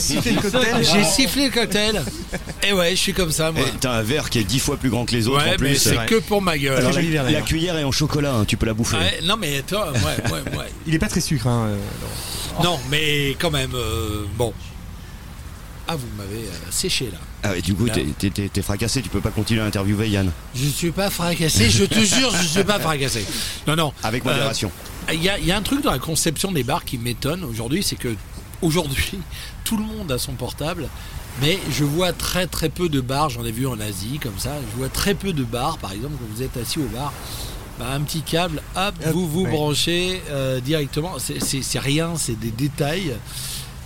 J'ai 0.84 1.04
sifflé 1.04 1.46
le 1.46 1.52
cocktail. 1.52 2.04
Et 2.62 2.72
ouais, 2.72 2.92
je 2.92 2.96
suis 2.98 3.14
comme 3.14 3.32
ça 3.32 3.52
moi. 3.52 3.62
Et 3.62 3.72
T'as 3.80 3.94
un 3.94 4.04
verre 4.04 4.30
qui 4.30 4.38
est 4.38 4.44
dix 4.44 4.60
fois 4.60 4.78
plus 4.78 4.92
grand 4.92 5.06
que 5.06 5.14
les 5.14 5.28
autres 5.28 5.44
Ouais, 5.44 5.54
en 5.54 5.58
plus. 5.58 5.70
mais 5.70 5.76
c'est 5.76 6.06
que 6.06 6.20
pour 6.20 6.40
ma 6.40 6.60
gueule. 6.60 6.78
Alors, 6.78 6.92
la, 6.94 7.42
cuillère 7.42 7.78
est 7.78 7.84
en 7.84 7.92
chocolat, 7.92 8.36
hein, 8.36 8.46
tu 8.46 8.58
peux 8.58 8.68
la 8.68 8.76
bouffer. 8.76 8.98
Ouais, 8.98 9.22
non 9.24 9.38
mais 9.38 9.64
toi, 9.64 9.92
ouais, 9.92 10.32
ouais, 10.32 10.58
ouais. 10.58 10.66
Il 10.86 10.94
est 10.94 11.00
pas 11.00 11.08
très 11.08 11.22
sucre. 11.22 11.48
Hein, 11.48 11.70
euh. 11.70 12.64
Non, 12.64 12.80
mais 12.92 13.36
quand 13.40 13.50
même, 13.52 13.74
euh, 13.74 14.26
bon. 14.38 14.54
Ah, 15.88 15.96
vous 15.96 16.08
m'avez 16.16 16.46
euh, 16.46 16.52
séché 16.70 17.06
là. 17.12 17.18
Ah 17.44 17.52
ouais, 17.52 17.62
du 17.62 17.74
coup, 17.74 17.88
t'es- 17.90 18.62
fracassé, 18.62 19.02
tu 19.02 19.10
peux 19.10 19.20
pas 19.20 19.32
continuer 19.32 19.62
à 19.62 19.66
interviewer 19.66 20.08
Yann. 20.10 20.32
Je 20.56 20.68
suis 20.68 20.92
pas 20.92 21.10
fracassé, 21.10 21.72
je 21.72 21.86
te 21.86 22.00
jure, 22.00 22.32
je 22.40 22.48
suis 22.48 22.64
pas 22.64 22.80
fracassé. 22.80 23.26
Non, 23.66 23.76
non. 23.76 23.94
Avec 24.04 24.24
Euh, 24.26 24.30
modération. 24.30 24.72
Il 25.14 25.22
y, 25.22 25.30
a, 25.30 25.38
il 25.40 25.46
y 25.46 25.52
a 25.52 25.58
un 25.58 25.62
truc 25.62 25.82
dans 25.82 25.92
la 25.92 26.00
conception 26.00 26.52
des 26.52 26.64
bars 26.64 26.86
qui 26.86 26.98
m'étonne 26.98 27.44
aujourd'hui, 27.44 27.84
c'est 27.84 27.96
que 27.98 28.16
aujourd'hui, 28.62 29.20
tout 29.66 29.76
le 29.78 29.84
monde 29.84 30.12
a 30.12 30.18
son 30.18 30.34
portable, 30.34 30.88
mais 31.42 31.60
je 31.72 31.84
vois 31.84 32.14
très 32.14 32.48
très 32.48 32.70
peu 32.70 32.88
de 32.88 33.02
bars, 33.02 33.30
j'en 33.30 33.44
ai 33.44 33.52
vu 33.52 33.68
en 33.68 33.80
Asie 33.80 34.20
comme 34.22 34.38
ça, 34.38 34.52
je 34.72 34.78
vois 34.78 34.90
très 34.90 35.14
peu 35.14 35.34
de 35.34 35.44
bars, 35.44 35.78
par 35.80 35.92
exemple, 35.92 36.14
quand 36.20 36.34
vous 36.34 36.44
êtes 36.44 36.56
assis 36.58 36.80
au 36.80 36.88
bar, 36.88 37.12
bah, 37.80 37.88
un 37.94 38.02
petit 38.02 38.22
câble, 38.22 38.62
hop, 38.76 38.94
Hop, 39.06 39.14
vous 39.14 39.28
vous 39.28 39.42
ouais. 39.44 39.52
branchez 39.52 40.22
euh, 40.30 40.60
directement, 40.62 41.14
c'est- 41.20 41.80
rien, 41.80 42.14
c'est 42.16 42.40
des 42.40 42.52
détails. 42.52 43.14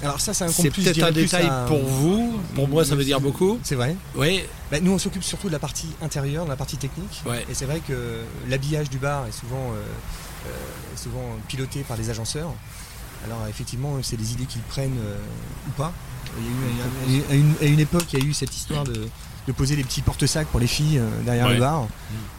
Alors 0.04 0.20
ça, 0.20 0.34
c'est 0.34 0.44
un 0.44 0.50
C'est 0.50 0.70
peut-être 0.70 1.02
un 1.02 1.12
détail 1.12 1.46
à- 1.48 1.66
pour 1.68 1.84
vous, 1.84 2.40
pour 2.54 2.68
moi 2.68 2.84
ça 2.86 2.96
veut 2.96 3.06
dire 3.06 3.22
beaucoup. 3.22 3.58
C'est 3.64 3.76
vrai. 3.76 3.96
Oui, 4.16 4.42
Bah, 4.70 4.80
nous, 4.82 4.92
on 4.92 4.98
s'occupe 5.00 5.24
surtout 5.24 5.48
de 5.48 5.54
la 5.54 5.60
partie 5.60 5.88
intérieure, 6.04 6.44
de 6.46 6.50
la 6.50 6.56
partie 6.58 6.78
technique. 6.78 7.22
Ouais. 7.26 7.46
Et 7.50 7.54
c'est 7.54 7.66
vrai 7.66 7.82
que 7.88 8.20
l'habillage 8.50 8.90
du 8.90 8.98
bar 8.98 9.26
est 9.28 9.32
souvent, 9.32 9.72
euh, 9.74 9.82
souvent 10.96 11.24
piloté 11.48 11.82
par 11.84 11.98
des 11.98 12.10
agenceurs. 12.10 12.52
Alors 13.26 13.48
effectivement, 13.50 13.94
c'est 14.04 14.18
des 14.18 14.34
idées 14.34 14.46
qu'ils 14.46 14.62
prennent 14.62 14.98
euh, 15.00 15.18
ou 15.68 15.72
pas. 15.72 15.92
Il 16.38 16.44
y 16.44 16.48
a 16.48 16.52
eu, 16.52 16.54
il 17.08 17.16
y 17.18 17.22
a- 17.22 17.30
à, 17.32 17.34
une, 17.36 17.54
à 17.62 17.66
une 17.66 17.80
époque, 17.80 18.06
il 18.14 18.20
y 18.20 18.22
a 18.22 18.26
eu 18.26 18.34
cette 18.34 18.56
histoire 18.56 18.84
de, 18.84 19.08
de 19.48 19.52
poser 19.52 19.76
des 19.76 19.84
petits 19.84 20.02
porte-sacs 20.02 20.48
pour 20.48 20.60
les 20.60 20.68
filles 20.68 21.00
euh, 21.00 21.10
derrière 21.24 21.48
Ouais. 21.48 21.54
le 21.56 21.60
bar. 21.60 21.88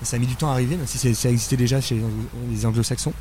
Et 0.02 0.04
ça 0.04 0.16
a 0.16 0.18
mis 0.18 0.26
du 0.26 0.36
temps 0.36 0.48
à 0.50 0.52
arriver, 0.52 0.76
même 0.76 0.86
si 0.86 0.98
ça 1.14 1.28
existait 1.30 1.56
déjà 1.56 1.80
chez 1.80 2.00
les 2.50 2.66
anglo-saxons. 2.66 3.12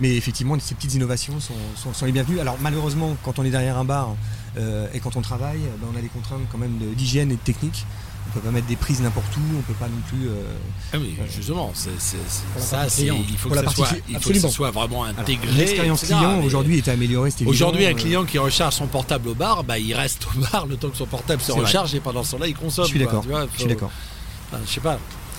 Mais 0.00 0.14
effectivement, 0.16 0.56
ces 0.60 0.74
petites 0.76 0.94
innovations 0.94 1.38
sont, 1.40 1.54
sont- 1.76 1.92
sont 1.92 2.06
les 2.06 2.12
bienvenues. 2.12 2.38
Alors 2.40 2.56
malheureusement, 2.60 3.16
quand 3.24 3.38
on 3.38 3.44
est 3.44 3.50
derrière 3.50 3.76
un 3.78 3.84
bar 3.84 4.14
euh, 4.56 4.86
et 4.94 5.00
quand 5.00 5.16
on 5.16 5.22
travaille, 5.22 5.60
ben, 5.80 5.88
on 5.92 5.96
a 5.98 6.00
des 6.00 6.08
contraintes 6.08 6.40
quand 6.52 6.58
même 6.58 6.78
d'hygiène 6.96 7.30
et 7.32 7.36
de 7.36 7.40
technique. 7.40 7.84
On 8.28 8.34
peut 8.34 8.40
pas 8.40 8.50
mettre 8.50 8.66
des 8.66 8.76
prises 8.76 9.00
n'importe 9.00 9.34
où, 9.36 9.40
on 9.58 9.62
peut 9.62 9.72
pas 9.72 9.86
non 9.88 10.00
plus. 10.06 10.28
euh, 10.28 10.42
Ah 10.92 10.98
oui, 11.00 11.16
justement, 11.34 11.72
c'est, 11.74 11.90
Pour 12.52 12.60
la 12.60 12.60
ça, 12.60 12.88
c'est- 12.88 13.06
il 13.06 13.38
faut 13.38 13.48
que 13.48 13.54
ça 13.56 13.70
soit, 13.70 13.88
il 13.90 13.96
faut 13.96 14.10
que 14.12 14.16
absolument. 14.16 14.48
ça 14.48 14.54
soit 14.54 14.70
vraiment 14.70 15.04
intégré. 15.04 15.50
L'expérience 15.52 16.02
client 16.02 16.40
aujourd'hui 16.42 16.76
est 16.78 16.88
améliorée. 16.88 17.30
Aujourd'hui, 17.46 17.86
un 17.86 17.90
Euh, 17.92 17.94
client 17.94 18.24
qui 18.24 18.36
recharge 18.38 18.74
son 18.74 18.86
portable 18.86 19.28
au 19.30 19.34
bar, 19.34 19.64
bah, 19.64 19.78
il 19.78 19.94
reste 19.94 20.26
au 20.36 20.40
bar 20.40 20.66
le 20.66 20.76
temps 20.76 20.90
que 20.90 20.96
son 20.98 21.06
portable 21.06 21.40
se 21.42 21.52
recharge 21.52 21.94
et 21.94 22.00
pendant 22.00 22.22
ce 22.22 22.32
temps-là, 22.32 22.48
il 22.48 22.54
consomme. 22.54 22.84
Je 22.84 22.90
suis 22.90 22.98
d'accord. 22.98 23.24
Je 23.54 23.58
suis 23.58 23.68
d'accord. 23.68 23.90
Enfin, 24.52 24.62
je 24.66 24.70
sais 24.72 24.80
pas. 24.80 24.98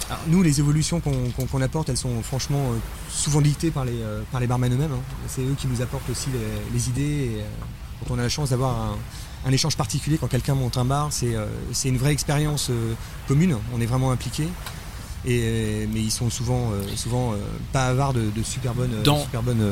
Alors, 0.10 0.22
nous, 0.28 0.41
les 0.41 0.60
évolutions 0.60 0.99
qu'on 0.99 1.61
apporte, 1.61 1.90
elles 1.90 1.98
sont 1.98 2.24
franchement 2.24 2.72
euh, 2.72 2.78
souvent 3.11 3.41
dictées 3.41 3.70
par 3.70 3.86
les, 3.86 3.91
euh, 4.02 4.24
par 4.32 4.41
les 4.41 4.48
barman 4.48 4.74
eux-mêmes. 4.74 4.91
hein. 4.91 5.02
C'est 5.28 5.41
eux 5.41 5.56
qui 5.60 5.68
nous 5.68 5.84
apportent 5.84 6.10
aussi 6.10 6.30
les, 6.34 6.74
les 6.74 6.90
idées. 6.90 7.02
Et, 7.02 7.41
euh, 7.41 7.44
quand 8.07 8.16
on 8.16 8.18
a 8.20 8.24
la 8.24 8.30
chance 8.30 8.49
d'avoir 8.49 8.76
un, 8.76 8.95
un 9.45 9.52
échange 9.52 9.78
particulier, 9.78 10.18
quand 10.20 10.28
quelqu'un 10.28 10.56
monte 10.56 10.78
un 10.78 10.86
bar, 10.86 11.10
c'est 11.11 11.36
euh, 11.36 11.45
une 11.86 11.98
vraie 11.98 12.11
expérience 12.11 12.68
euh, 12.70 12.94
commune. 13.28 13.56
On 13.76 13.82
est 13.82 13.86
vraiment 13.86 14.11
impliqués. 14.11 14.48
Et, 15.26 15.41
euh, 15.44 15.86
mais 15.94 15.99
ils 15.99 16.11
sont 16.11 16.30
souvent, 16.30 16.72
euh, 16.72 16.82
souvent 16.95 17.34
pas 17.74 17.88
avares 17.88 18.14
de, 18.14 18.22
de 18.34 18.41
super 18.44 18.74
bonnes, 18.74 19.02
Dans- 19.03 19.22
super 19.22 19.44
bonnes 19.44 19.66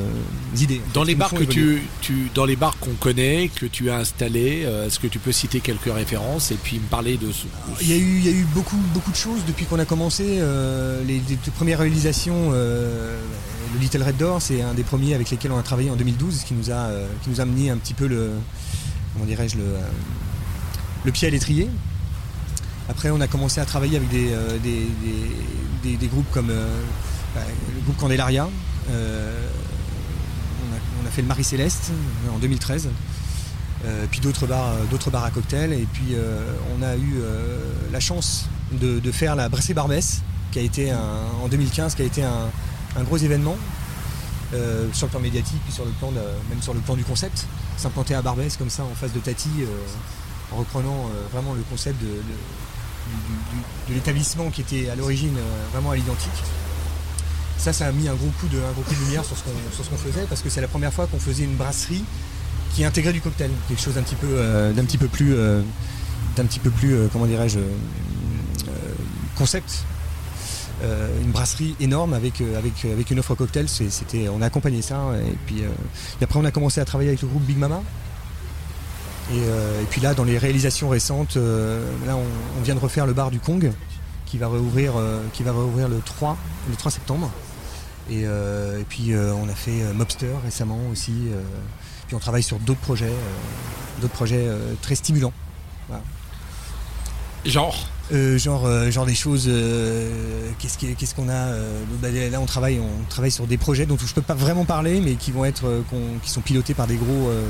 idées. 0.58 0.82
Dans 0.94 1.04
les 1.06 1.16
bars 1.16 1.34
que 1.34 1.44
tu, 1.44 1.82
tu, 2.02 2.30
dans 2.36 2.44
les 2.46 2.56
bars 2.58 2.78
qu'on 2.80 2.94
connaît, 2.96 3.50
que 3.54 3.66
tu 3.66 3.90
as 3.90 3.96
installés, 3.98 4.68
est-ce 4.86 5.00
que 5.00 5.08
tu 5.08 5.20
peux 5.20 5.32
citer 5.32 5.60
quelques 5.62 5.94
références 5.94 6.52
et 6.52 6.56
puis 6.56 6.78
me 6.80 6.88
parler 6.88 7.16
de 7.18 7.32
ce. 7.32 7.46
Il 7.82 7.90
y, 7.90 7.94
a 7.94 7.98
eu, 7.98 8.18
il 8.18 8.26
y 8.26 8.30
a 8.30 8.32
eu 8.34 8.46
beaucoup, 8.54 8.76
beaucoup 8.94 9.12
de 9.12 9.16
choses 9.16 9.40
depuis 9.48 9.66
qu'on 9.66 9.80
a 9.80 9.86
commencé. 9.86 10.24
les, 11.08 11.22
les 11.30 11.38
premières 11.56 11.80
réalisations, 11.80 12.52
le 12.52 13.80
Little 13.80 14.04
Red 14.04 14.18
Door, 14.18 14.42
c'est 14.42 14.62
un 14.62 14.74
des 14.74 14.84
premiers 14.84 15.14
avec 15.14 15.30
lesquels 15.30 15.52
on 15.54 15.58
a 15.58 15.64
travaillé 15.64 15.90
en 15.90 15.96
2012, 15.96 16.44
qui 16.46 16.56
nous 16.56 16.72
a, 16.72 16.90
qui 17.24 17.30
nous 17.30 17.40
a 17.40 17.44
amené 17.44 17.70
un 17.70 17.78
petit 17.78 17.94
peu 17.94 18.08
le, 18.08 18.32
comment 19.18 19.28
dirais-je, 19.28 19.58
le, 19.58 19.64
euh, 19.64 19.82
le 21.06 21.12
pied 21.12 21.28
à 21.28 21.32
l'étrier. 21.32 21.70
Après, 22.88 23.10
on 23.10 23.20
a 23.20 23.28
commencé 23.28 23.60
à 23.60 23.66
travailler 23.66 23.98
avec 23.98 24.10
des, 24.10 24.32
euh, 24.32 24.58
des, 24.60 24.86
des- 25.98 26.08
groupes 26.08 26.30
comme 26.32 26.50
euh, 26.52 26.68
bah, 27.36 27.42
le 27.74 27.82
groupe 27.82 27.98
Candelaria. 27.98 28.48
On, 28.90 28.92
a, 31.06 31.10
fait 31.10 31.22
le 31.24 31.28
Marie 31.28 31.44
Céleste 31.44 31.92
euh, 31.92 32.36
en 32.36 32.38
2013. 32.38 32.90
Euh, 33.86 34.06
puis 34.10 34.20
d'autres 34.20 34.46
bars, 34.48 34.74
d'autres 34.92 35.10
bars 35.10 35.24
à 35.24 35.32
cocktails. 35.32 35.74
Et 35.74 35.88
puis 35.92 36.16
on 36.78 36.84
a 36.84 36.96
eu 36.96 37.16
la 37.92 38.00
chance 38.00 38.46
de, 38.72 39.12
faire 39.12 39.36
la 39.36 39.50
Bressé 39.50 39.74
Barbès, 39.74 40.22
qui 40.52 40.60
a 40.60 40.62
été 40.62 40.92
un- 40.92 41.00
en 41.44 41.48
2015, 41.48 41.96
qui 41.96 42.04
a 42.04 42.06
été 42.06 42.24
un, 42.24 42.50
un 42.96 43.04
gros 43.04 43.18
événement 43.18 43.58
sur 44.94 45.08
le 45.08 45.12
plan 45.12 45.20
médiatique, 45.20 45.60
puis 45.66 45.74
sur 45.74 45.86
le 45.86 45.92
plan 45.92 46.12
même 46.12 46.62
sur 46.62 46.74
le 46.74 46.80
plan 46.80 46.96
du 46.96 47.04
concept. 47.04 47.46
S'implanter 47.78 48.16
à 48.16 48.22
Barbès 48.22 48.58
comme 48.58 48.70
ça 48.70 48.84
en 48.84 48.96
face 48.96 49.14
de 49.14 49.20
Tati, 49.20 49.50
euh, 49.62 49.66
en 50.52 50.58
reprenant 50.58 51.06
euh, 51.06 51.28
vraiment 51.32 51.54
le 51.54 51.62
concept 51.70 52.02
de, 52.02 52.10
l'établissement 53.90 54.50
qui 54.50 54.62
était 54.62 54.90
à 54.90 54.96
l'origine 54.96 55.38
euh, 55.38 55.72
vraiment 55.72 55.92
à 55.92 55.96
l'identique. 55.96 56.44
Ça, 57.58 57.72
ça 57.72 57.88
a 57.88 57.92
mis 57.92 58.08
un 58.08 58.16
gros 58.16 58.32
coup 58.40 58.48
de, 58.48 58.58
un 58.58 58.72
gros 58.74 58.82
coup 58.82 58.96
de 58.96 59.00
lumière 59.06 59.24
sur 59.24 59.38
ce 59.38 59.44
qu'on 59.90 59.98
faisait 59.98 60.26
parce 60.28 60.42
que 60.42 60.50
c'est 60.50 60.62
la 60.62 60.68
première 60.68 60.92
fois 60.92 61.08
qu'on 61.08 61.20
faisait 61.20 61.44
une 61.44 61.56
brasserie 61.56 62.04
qui 62.74 62.84
intégrait 62.84 63.14
du 63.14 63.22
cocktail, 63.22 63.52
quelque 63.68 63.82
chose 63.82 63.96
d'un 63.96 64.04
petit 64.04 64.16
peu, 64.16 64.28
petit 64.76 64.98
peu 64.98 65.08
plus, 65.08 65.36
d'un 66.36 66.46
petit 66.46 66.60
peu 66.60 66.70
plus, 66.70 67.08
comment 67.12 67.26
dirais-je, 67.26 67.60
concept. 69.36 69.86
Euh, 70.84 71.22
une 71.24 71.32
brasserie 71.32 71.76
énorme 71.80 72.14
avec, 72.14 72.40
euh, 72.40 72.58
avec, 72.58 72.86
avec 72.86 73.10
une 73.10 73.18
offre 73.18 73.34
cocktail, 73.34 73.68
c'était, 73.68 74.30
on 74.30 74.42
a 74.44 74.46
accompagné 74.46 74.84
ça 74.84 75.02
et 75.28 75.36
puis 75.48 75.64
euh, 75.64 75.70
après 76.22 76.38
on 76.40 76.46
a 76.46 76.52
commencé 76.52 76.80
à 76.80 76.86
travailler 76.86 77.10
avec 77.10 77.24
le 77.24 77.28
groupe 77.28 77.42
Big 77.44 77.58
Mama. 77.58 77.82
Et, 79.34 79.40
euh, 79.40 79.82
puis 79.90 80.00
là, 80.00 80.14
dans 80.14 80.24
les 80.24 80.38
réalisations 80.38 80.88
récentes, 80.88 81.36
euh, 81.36 81.84
là 82.06 82.16
on, 82.16 82.62
vient 82.62 82.76
de 82.76 82.80
refaire 82.80 83.08
le 83.08 83.14
bar 83.14 83.32
du 83.32 83.40
Kong 83.40 83.72
qui 84.28 84.38
va 84.38 84.50
réouvrir, 84.50 84.94
euh, 84.98 85.24
qui 85.34 85.42
va 85.42 85.52
réouvrir 85.52 85.90
le 85.90 86.00
3, 86.00 86.38
le 86.70 86.76
3 86.76 86.92
septembre. 86.92 87.32
Et, 88.12 88.22
euh, 88.26 88.84
puis 88.88 89.14
euh, 89.14 89.34
on 89.34 89.50
a 89.50 89.56
fait 89.56 89.82
euh, 89.82 89.94
Mobster 89.94 90.32
récemment 90.44 90.80
aussi. 90.92 91.12
euh, 91.32 91.42
puis 92.06 92.16
on 92.16 92.20
travaille 92.20 92.44
sur 92.44 92.60
d'autres 92.60 92.80
projets, 92.82 93.06
euh, 93.06 94.02
d'autres 94.02 94.14
projets 94.14 94.46
euh, 94.48 94.74
très 94.82 94.96
stimulants. 94.96 95.34
Genre? 97.46 97.90
Euh, 98.14 98.38
genre, 98.38 98.66
euh, 98.66 98.90
genre 98.90 99.06
des 99.06 99.16
choses. 99.16 99.46
euh, 99.50 100.10
qu'est-ce 100.60 101.14
qu'on 101.14 101.28
a 101.30 101.48
bah, 102.02 102.08
Là, 102.32 102.40
on 102.40 102.46
travaille, 102.46 102.80
on 102.80 103.04
travaille 103.10 103.32
sur 103.32 103.48
des 103.48 103.58
projets 103.58 103.86
dont 103.86 103.98
je 103.98 104.14
peux 104.14 104.22
pas 104.22 104.34
vraiment 104.34 104.64
parler, 104.64 105.02
mais 105.02 105.16
qui 105.16 105.32
vont 105.32 105.44
être, 105.44 105.66
euh, 105.68 105.82
qui 106.24 106.30
sont 106.30 106.40
pilotés 106.42 106.74
par 106.74 106.88
des 106.88 106.96
gros, 106.96 107.28
euh, 107.30 107.44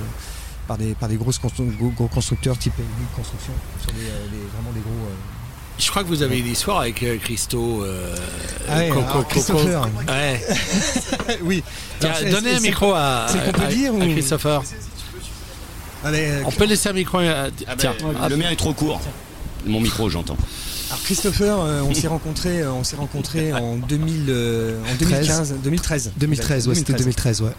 par 0.67 0.77
des, 0.79 0.95
par 0.95 1.09
des 1.09 1.15
grosses 1.17 1.37
constru- 1.39 1.69
gros, 1.95 2.07
constructeurs 2.07 2.57
type 2.57 2.73
Construction, 3.15 3.53
sur 3.81 3.91
des, 3.91 3.99
euh, 4.01 4.27
des- 4.31 4.47
vraiment 4.55 4.71
des 4.73 4.79
gros. 4.81 4.89
euh, 4.89 5.13
Je 5.79 5.89
crois 5.91 6.01
que 6.03 6.07
vous 6.07 6.23
avez 6.23 6.39
une 6.39 6.47
histoire 6.47 6.79
avec 6.79 7.05
Christo. 7.21 7.83
euh, 7.83 8.15
Ah 8.67 8.77
ouais, 8.77 8.89
Co- 8.89 8.97
alors, 8.99 9.11
Co- 9.13 9.19
Co- 9.19 9.25
Christopher. 9.25 9.87
Ouais. 10.07 10.41
oui. 11.43 11.63
Tiens, 11.99 12.09
Alors, 12.09 12.19
c'est- 12.21 12.29
donnez 12.31 12.55
un 12.55 12.59
micro 12.61 12.93
à, 12.93 13.27
c'est 13.29 13.45
qu'on 13.45 13.51
peut 13.51 13.61
à- 13.61 13.67
dire 13.67 13.91
à 13.91 13.95
ou- 13.95 13.99
Christopher. 14.11 14.63
On 16.45 16.51
peut 16.51 16.65
laisser 16.65 16.89
un 16.89 16.93
micro. 16.93 17.19
à- 17.19 17.49
Ah 17.67 17.75
tiens. 17.77 17.93
ben, 18.01 18.29
le 18.29 18.37
mien 18.37 18.49
est 18.49 18.55
trop 18.55 18.73
court. 18.73 18.99
Mon 19.67 19.81
micro, 19.81 20.09
j'entends. 20.09 20.37
Alors 20.89 21.03
Christopher, 21.03 21.59
euh, 21.59 21.81
on 21.81 21.93
s'est 21.93 22.07
rencontrés, 22.07 22.61
euh, 22.61 22.71
on 22.71 22.83
s'est 22.83 22.95
rencontrés 22.95 23.53
en 23.53 23.75
2000, 23.89 24.25
euh, 24.29 24.81
en 24.89 24.95
2015, 24.95 25.55
2013. 25.61 26.11
2013, 26.17 26.67
ouais, 26.67 26.75
c'était 26.75 26.93
2013, 26.93 27.41
ouais. 27.41 27.51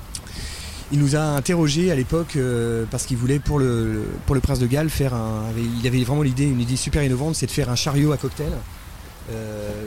Il 0.90 0.98
nous 0.98 1.16
a 1.16 1.20
interrogé 1.20 1.92
à 1.92 1.94
l'époque 1.94 2.36
euh, 2.36 2.86
parce 2.90 3.04
qu'il 3.04 3.18
voulait 3.18 3.38
pour 3.38 3.58
le, 3.58 4.04
pour 4.24 4.34
le 4.34 4.40
Prince 4.40 4.58
de 4.58 4.66
Galles 4.66 4.88
faire 4.88 5.12
un. 5.12 5.42
il 5.78 5.86
avait 5.86 6.02
vraiment 6.02 6.22
l'idée, 6.22 6.44
une 6.44 6.60
idée 6.60 6.76
super 6.76 7.02
innovante, 7.02 7.34
c'est 7.34 7.44
de 7.44 7.50
faire 7.50 7.68
un 7.68 7.76
chariot 7.76 8.12
à 8.12 8.16
cocktail 8.16 8.52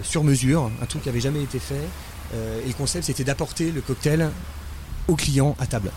sur 0.04 0.24
mesure, 0.24 0.70
un 0.84 0.86
truc 0.86 1.02
qui 1.02 1.10
avait 1.10 1.20
jamais 1.20 1.42
été 1.42 1.58
fait. 1.58 1.88
Et 2.64 2.68
le 2.68 2.74
concept 2.74 3.06
c'était 3.06 3.24
d'apporter 3.24 3.72
le 3.72 3.82
cocktail 3.82 4.30
au 5.08 5.16
client 5.16 5.56
à 5.60 5.66
table, 5.66 5.92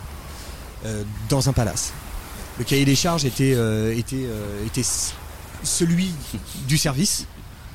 dans 1.28 1.46
un 1.50 1.52
palace. 1.52 1.92
Le 2.58 2.64
cahier 2.64 2.86
des 2.86 2.94
charges 2.94 3.26
était, 3.26 3.54
était, 3.94 4.26
était 4.66 4.82
celui 5.64 6.10
du 6.68 6.78
service, 6.78 7.26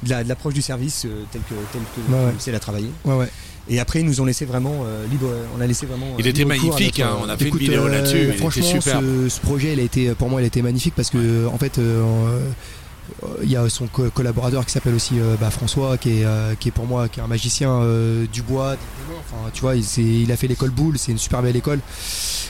de 0.03 0.09
la- 0.09 0.23
de 0.23 0.29
l'approche 0.29 0.53
du 0.53 0.61
service 0.61 1.03
euh, 1.05 1.23
tel 1.31 1.41
que, 1.41 1.55
tel 1.73 1.81
que 1.95 2.11
Ouais, 2.13 2.25
ouais. 2.27 2.33
c'est 2.39 2.51
la 2.51 2.59
travailler. 2.59 2.89
Ouais, 3.05 3.15
ouais. 3.15 3.29
Et 3.71 3.79
après, 3.79 3.99
ils 3.99 4.05
nous 4.05 4.19
ont 4.19 4.25
laissé 4.25 4.45
vraiment 4.45 4.81
euh, 4.85 5.05
libre. 5.07 5.27
On 5.55 5.61
a 5.61 5.67
laissé 5.67 5.85
vraiment. 5.85 6.07
Il 6.17 6.25
euh, 6.25 6.29
était 6.29 6.45
magnifique, 6.45 6.97
notre- 6.99 7.11
hein, 7.11 7.17
on 7.23 7.29
a 7.29 7.37
fait 7.37 7.45
Écoute, 7.45 7.61
une 7.61 7.67
vidéo 7.67 7.85
euh, 7.85 7.89
là-dessus, 7.89 8.23
était 8.29 8.37
Franchement, 8.37 8.63
super. 8.81 8.99
ce, 9.01 9.29
ce 9.29 9.39
projet, 9.41 9.73
il 9.73 9.79
a 9.79 9.83
été, 9.83 10.09
pour 10.15 10.29
moi, 10.29 10.41
il 10.41 10.45
a 10.45 10.47
été 10.47 10.61
magnifique 10.63 10.93
parce 10.95 11.09
que, 11.11 11.45
en 11.47 11.57
fait, 11.59 11.77
euh, 11.77 12.01
euh, 12.01 12.49
il 13.43 13.49
y 13.51 13.55
a 13.55 13.67
son 13.69 13.87
co- 13.87 14.09
collaborateur 14.09 14.65
qui 14.65 14.71
s'appelle 14.71 14.93
aussi 14.95 15.19
euh, 15.19 15.35
bah, 15.39 15.49
François, 15.49 15.97
qui 15.97 16.19
est, 16.21 16.25
euh, 16.25 16.55
qui 16.59 16.69
est 16.69 16.71
pour 16.71 16.85
moi, 16.85 17.07
qui 17.09 17.19
est 17.19 17.23
un 17.23 17.27
magicien 17.27 17.71
euh, 17.71 18.25
du 18.31 18.41
bois. 18.41 18.75
Enfin, 19.19 19.49
tu 19.53 19.61
vois, 19.61 19.75
il, 19.75 20.31
a 20.31 20.35
fait 20.37 20.47
l'école 20.47 20.71
Boulle, 20.71 20.97
c'est 20.97 21.11
une 21.11 21.17
super 21.17 21.41
belle 21.41 21.55
école. 21.55 21.79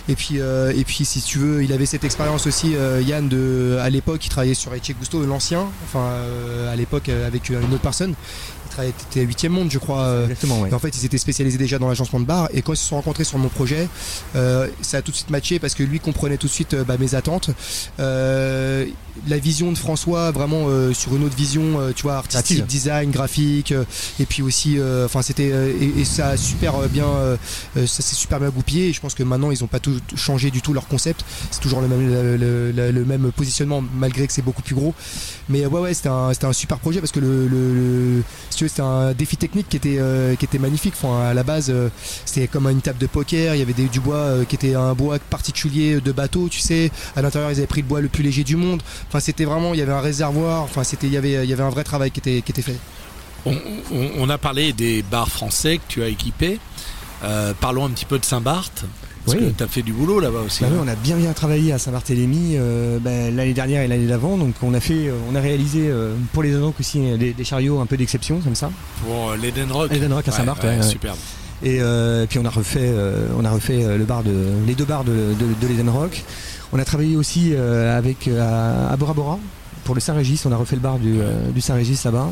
Et 0.07 0.15
puis, 0.15 0.39
euh, 0.39 0.71
et 0.75 0.83
puis, 0.83 1.03
si 1.05 1.21
tu 1.21 1.37
veux, 1.37 1.63
il 1.63 1.73
avait 1.73 1.85
cette 1.85 2.03
expérience 2.03 2.47
aussi, 2.47 2.75
euh, 2.75 3.01
Yann, 3.01 3.27
de, 3.27 3.77
à 3.81 3.89
l'époque, 3.89 4.25
il 4.25 4.29
travaillait 4.29 4.53
sur 4.53 4.73
Eche 4.73 4.93
Gusto, 4.97 5.23
l'ancien, 5.25 5.67
enfin, 5.83 5.99
euh, 5.99 6.71
à 6.71 6.75
l'époque, 6.75 7.09
euh, 7.09 7.27
avec 7.27 7.49
une 7.49 7.57
autre 7.73 7.81
personne. 7.81 8.13
Il 8.69 8.71
travaillait, 8.71 8.93
était 9.11 9.21
8 9.21 9.49
monde, 9.49 9.71
je 9.71 9.79
crois. 9.79 10.01
euh, 10.01 10.23
Exactement, 10.23 10.61
ouais. 10.61 10.69
et 10.69 10.73
en 10.73 10.79
fait, 10.79 10.95
ils 10.97 11.05
étaient 11.05 11.17
spécialisés 11.17 11.57
déjà 11.57 11.79
dans 11.79 11.87
l'agencement 11.89 12.19
de 12.19 12.25
bar. 12.25 12.49
Et 12.53 12.61
quand 12.61 12.73
ils 12.73 12.77
se 12.77 12.85
sont 12.87 12.95
rencontrés 12.95 13.23
sur 13.23 13.37
mon 13.39 13.49
projet, 13.49 13.87
euh, 14.35 14.67
ça 14.81 14.97
a 14.97 15.01
tout 15.01 15.11
de 15.11 15.15
suite 15.15 15.29
matché 15.31 15.59
parce 15.59 15.73
que 15.73 15.83
lui 15.83 15.99
comprenait 15.99 16.37
tout 16.37 16.47
de 16.47 16.51
suite 16.51 16.73
euh, 16.75 16.83
bah, 16.83 16.95
mes 16.99 17.15
attentes. 17.15 17.49
Euh, 17.99 18.85
la 19.27 19.37
vision 19.37 19.71
de 19.71 19.77
François, 19.77 20.31
vraiment 20.31 20.65
euh, 20.69 20.93
sur 20.93 21.13
une 21.15 21.25
autre 21.25 21.35
vision, 21.35 21.91
tu 21.95 22.03
vois, 22.03 22.15
artistique, 22.15 22.65
design, 22.67 23.11
graphique, 23.11 23.73
et 24.19 24.25
puis 24.25 24.41
aussi, 24.41 24.77
enfin, 25.05 25.21
c'était 25.21 25.47
et, 25.49 25.99
et 25.99 26.05
ça 26.05 26.29
a 26.29 26.37
super 26.37 26.77
bien, 26.87 27.05
ça 27.75 27.85
s'est 27.87 28.15
super 28.15 28.39
bien 28.39 28.49
goupillé. 28.49 28.87
Et 28.89 28.93
je 28.93 29.01
pense 29.01 29.15
que 29.15 29.23
maintenant, 29.23 29.51
ils 29.51 29.59
n'ont 29.61 29.67
pas 29.67 29.79
tout 29.79 29.99
changé 30.15 30.51
du 30.51 30.61
tout 30.61 30.73
leur 30.73 30.87
concept. 30.87 31.25
C'est 31.51 31.59
toujours 31.59 31.81
le 31.81 31.87
même, 31.89 32.07
le, 32.37 32.71
le- 32.91 33.05
même 33.05 33.31
positionnement, 33.33 33.83
malgré 33.95 34.25
que 34.27 34.31
c'est 34.33 34.41
beaucoup 34.41 34.61
plus 34.61 34.75
gros. 34.75 34.93
Mais 35.49 35.65
ouais, 35.65 35.79
ouais, 35.81 35.93
c'était 35.93 36.09
un, 36.09 36.31
c'était 36.33 36.45
un 36.45 36.53
super 36.53 36.77
projet 36.79 36.99
parce 37.01 37.11
que 37.11 37.19
le, 37.19 37.47
le- 37.47 37.73
le- 38.17 38.23
si 38.51 38.57
tu 38.59 38.63
veux, 38.63 38.68
c'était 38.69 38.81
un 38.81 39.11
défi 39.13 39.35
technique 39.35 39.67
qui 39.67 39.77
était, 39.77 39.97
euh, 39.99 40.35
qui 40.35 40.45
était 40.45 40.59
magnifique. 40.59 40.93
Enfin, 41.01 41.27
à 41.29 41.33
la 41.33 41.43
base, 41.43 41.69
euh, 41.69 41.89
c'était 42.25 42.47
comme 42.47 42.67
une 42.67 42.81
table 42.81 42.97
de 42.99 43.07
poker. 43.07 43.55
Il 43.55 43.59
y 43.59 43.61
avait 43.61 43.73
du 43.73 43.99
bois 43.99 44.15
euh, 44.15 44.45
qui 44.45 44.55
était 44.55 44.75
un 44.75 44.93
bois 44.93 45.19
particulier 45.19 45.99
de 45.99 46.11
bateau, 46.11 46.47
tu 46.49 46.59
sais. 46.59 46.91
À 47.15 47.21
l'intérieur, 47.21 47.51
ils 47.51 47.57
avaient 47.57 47.67
pris 47.67 47.81
le 47.81 47.87
bois 47.87 47.99
le 48.01 48.07
plus 48.07 48.23
léger 48.23 48.43
du 48.43 48.55
monde. 48.55 48.81
C'était 49.19 49.45
vraiment, 49.45 49.73
il 49.73 49.79
y 49.79 49.83
avait 49.83 49.91
un 49.91 49.99
réservoir. 50.01 50.67
C'était, 50.83 51.07
il 51.07 51.13
y 51.13 51.17
avait, 51.17 51.43
il 51.43 51.49
y 51.49 51.53
avait 51.53 51.63
un 51.63 51.69
vrai 51.69 51.83
travail 51.83 52.11
qui 52.11 52.19
était, 52.19 52.61
fait. 52.61 52.77
On, 53.45 53.55
on- 54.19 54.29
a 54.29 54.37
parlé 54.37 54.73
des 54.73 55.01
bars 55.01 55.29
français 55.29 55.77
que 55.77 55.83
tu 55.87 56.03
as 56.03 56.07
équipés. 56.07 56.59
Parlons 57.59 57.85
un 57.85 57.89
petit 57.89 58.05
peu 58.05 58.19
de 58.19 58.25
Saint-Barth. 58.25 58.85
Parce 59.25 59.37
Oui. 59.37 59.47
que 59.47 59.57
tu 59.57 59.63
as 59.63 59.67
fait 59.67 59.81
du 59.81 59.91
boulot 59.93 60.19
là-bas 60.19 60.39
aussi. 60.45 60.63
Bah 60.63 60.69
oui, 60.71 60.77
hein. 60.79 60.83
on 60.85 60.87
a 60.87 60.95
bien 60.95 61.17
bien 61.17 61.33
travaillé 61.33 61.73
à 61.73 61.77
Saint-Barthélemy 61.77 62.53
euh, 62.55 62.99
bah, 62.99 63.29
l'année 63.31 63.53
dernière 63.53 63.81
et 63.81 63.87
l'année 63.87 64.07
d'avant. 64.07 64.37
Donc 64.37 64.55
on 64.63 64.73
a 64.73 64.79
fait, 64.79 65.07
euh, 65.07 65.13
on 65.31 65.35
a 65.35 65.41
réalisé 65.41 65.87
euh, 65.89 66.13
pour 66.33 66.41
les 66.43 66.51
Danocs 66.51 66.79
aussi 66.79 66.99
des, 67.17 67.33
des 67.33 67.43
chariots 67.43 67.79
un 67.79 67.85
peu 67.85 67.97
d'exception 67.97 68.39
comme 68.39 68.55
ça. 68.55 68.71
Pour 69.05 69.33
l'Eden 69.41 69.71
Rock. 69.71 69.91
À 70.27 70.31
Saint-Barth, 70.31 70.63
ouais, 70.63 70.69
ouais, 70.69 70.77
ouais. 70.77 70.83
superbe. 70.83 71.17
Et 71.61 71.81
euh, 71.81 72.25
puis 72.27 72.39
on 72.39 72.45
a 72.45 72.49
refait, 72.49 72.79
euh, 72.81 73.27
on 73.37 73.43
a 73.43 73.51
refait 73.51 73.97
le 73.97 74.05
bar 74.05 74.23
de, 74.23 74.31
les 74.65 74.75
deux 74.75 74.85
bars 74.85 75.03
de, 75.03 75.11
de, 75.11 75.45
de 75.61 75.67
l'Eden 75.67 75.89
Rock. 75.89 76.23
On 76.71 76.79
a 76.79 76.85
travaillé 76.85 77.17
aussi 77.17 77.49
euh, 77.53 77.97
avec 77.97 78.29
à, 78.29 78.89
à 78.89 78.95
Bora 78.95 79.13
Bora 79.13 79.39
pour 79.83 79.93
le 79.95 79.99
Saint-Régis. 79.99 80.45
On 80.45 80.51
a 80.53 80.55
refait 80.55 80.77
le 80.77 80.81
bar 80.81 80.97
du, 80.99 81.17
du 81.53 81.59
Saint-Régis 81.59 82.03
là-bas. 82.05 82.29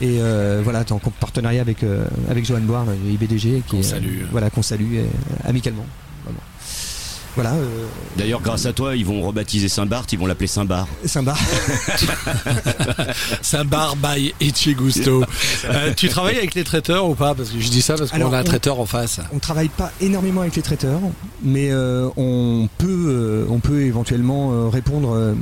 Et 0.00 0.18
voilà, 0.64 0.84
en 0.90 0.98
partenariat 0.98 1.60
avec 1.60 1.78
avec 2.30 2.44
Johan 2.44 2.60
Boire, 2.60 2.84
le 2.84 3.10
IBDG, 3.10 3.62
qui 3.66 3.76
Qu'on 3.76 3.82
salue. 3.82 4.22
voilà 4.32 4.50
qu'on 4.50 4.62
salue 4.62 4.98
amicalement. 5.44 5.86
Voilà. 7.38 7.52
euh, 7.54 7.84
D'ailleurs, 8.16 8.40
grâce 8.40 8.66
à 8.66 8.72
toi, 8.72 8.96
ils 8.96 9.06
vont 9.06 9.22
rebaptiser 9.22 9.68
Saint-Barth, 9.68 10.12
ils 10.12 10.18
vont 10.18 10.26
l'appeler 10.26 10.48
Saint-Bar. 10.48 10.88
Saint-Bar. 11.04 11.38
Saint-Bar 13.42 13.94
by 13.96 14.34
Eche 14.40 14.74
Gusto. 14.74 15.22
Euh, 15.66 15.92
tu 15.96 16.08
travailles 16.08 16.38
avec 16.38 16.54
les 16.54 16.64
traiteurs 16.64 17.08
ou 17.08 17.14
pas 17.14 17.34
Parce 17.36 17.50
que 17.50 17.60
je 17.60 17.68
dis 17.68 17.80
ça 17.82 17.94
parce 17.94 18.10
qu'on 18.10 18.32
a 18.32 18.38
un 18.38 18.40
on- 18.40 18.44
traiteur 18.44 18.80
en 18.80 18.86
face. 18.86 19.20
On 19.32 19.38
travaille 19.38 19.68
pas 19.68 19.92
énormément 20.00 20.40
avec 20.40 20.56
les 20.56 20.62
traiteurs, 20.62 20.98
mais 21.42 21.70
euh, 21.70 22.08
on 22.16 22.68
peut, 22.78 23.06
euh, 23.08 23.46
on 23.50 23.60
peut 23.60 23.82
éventuellement 23.82 24.52
euh, 24.52 24.68
répondre, 24.68 25.14
euh, 25.14 25.34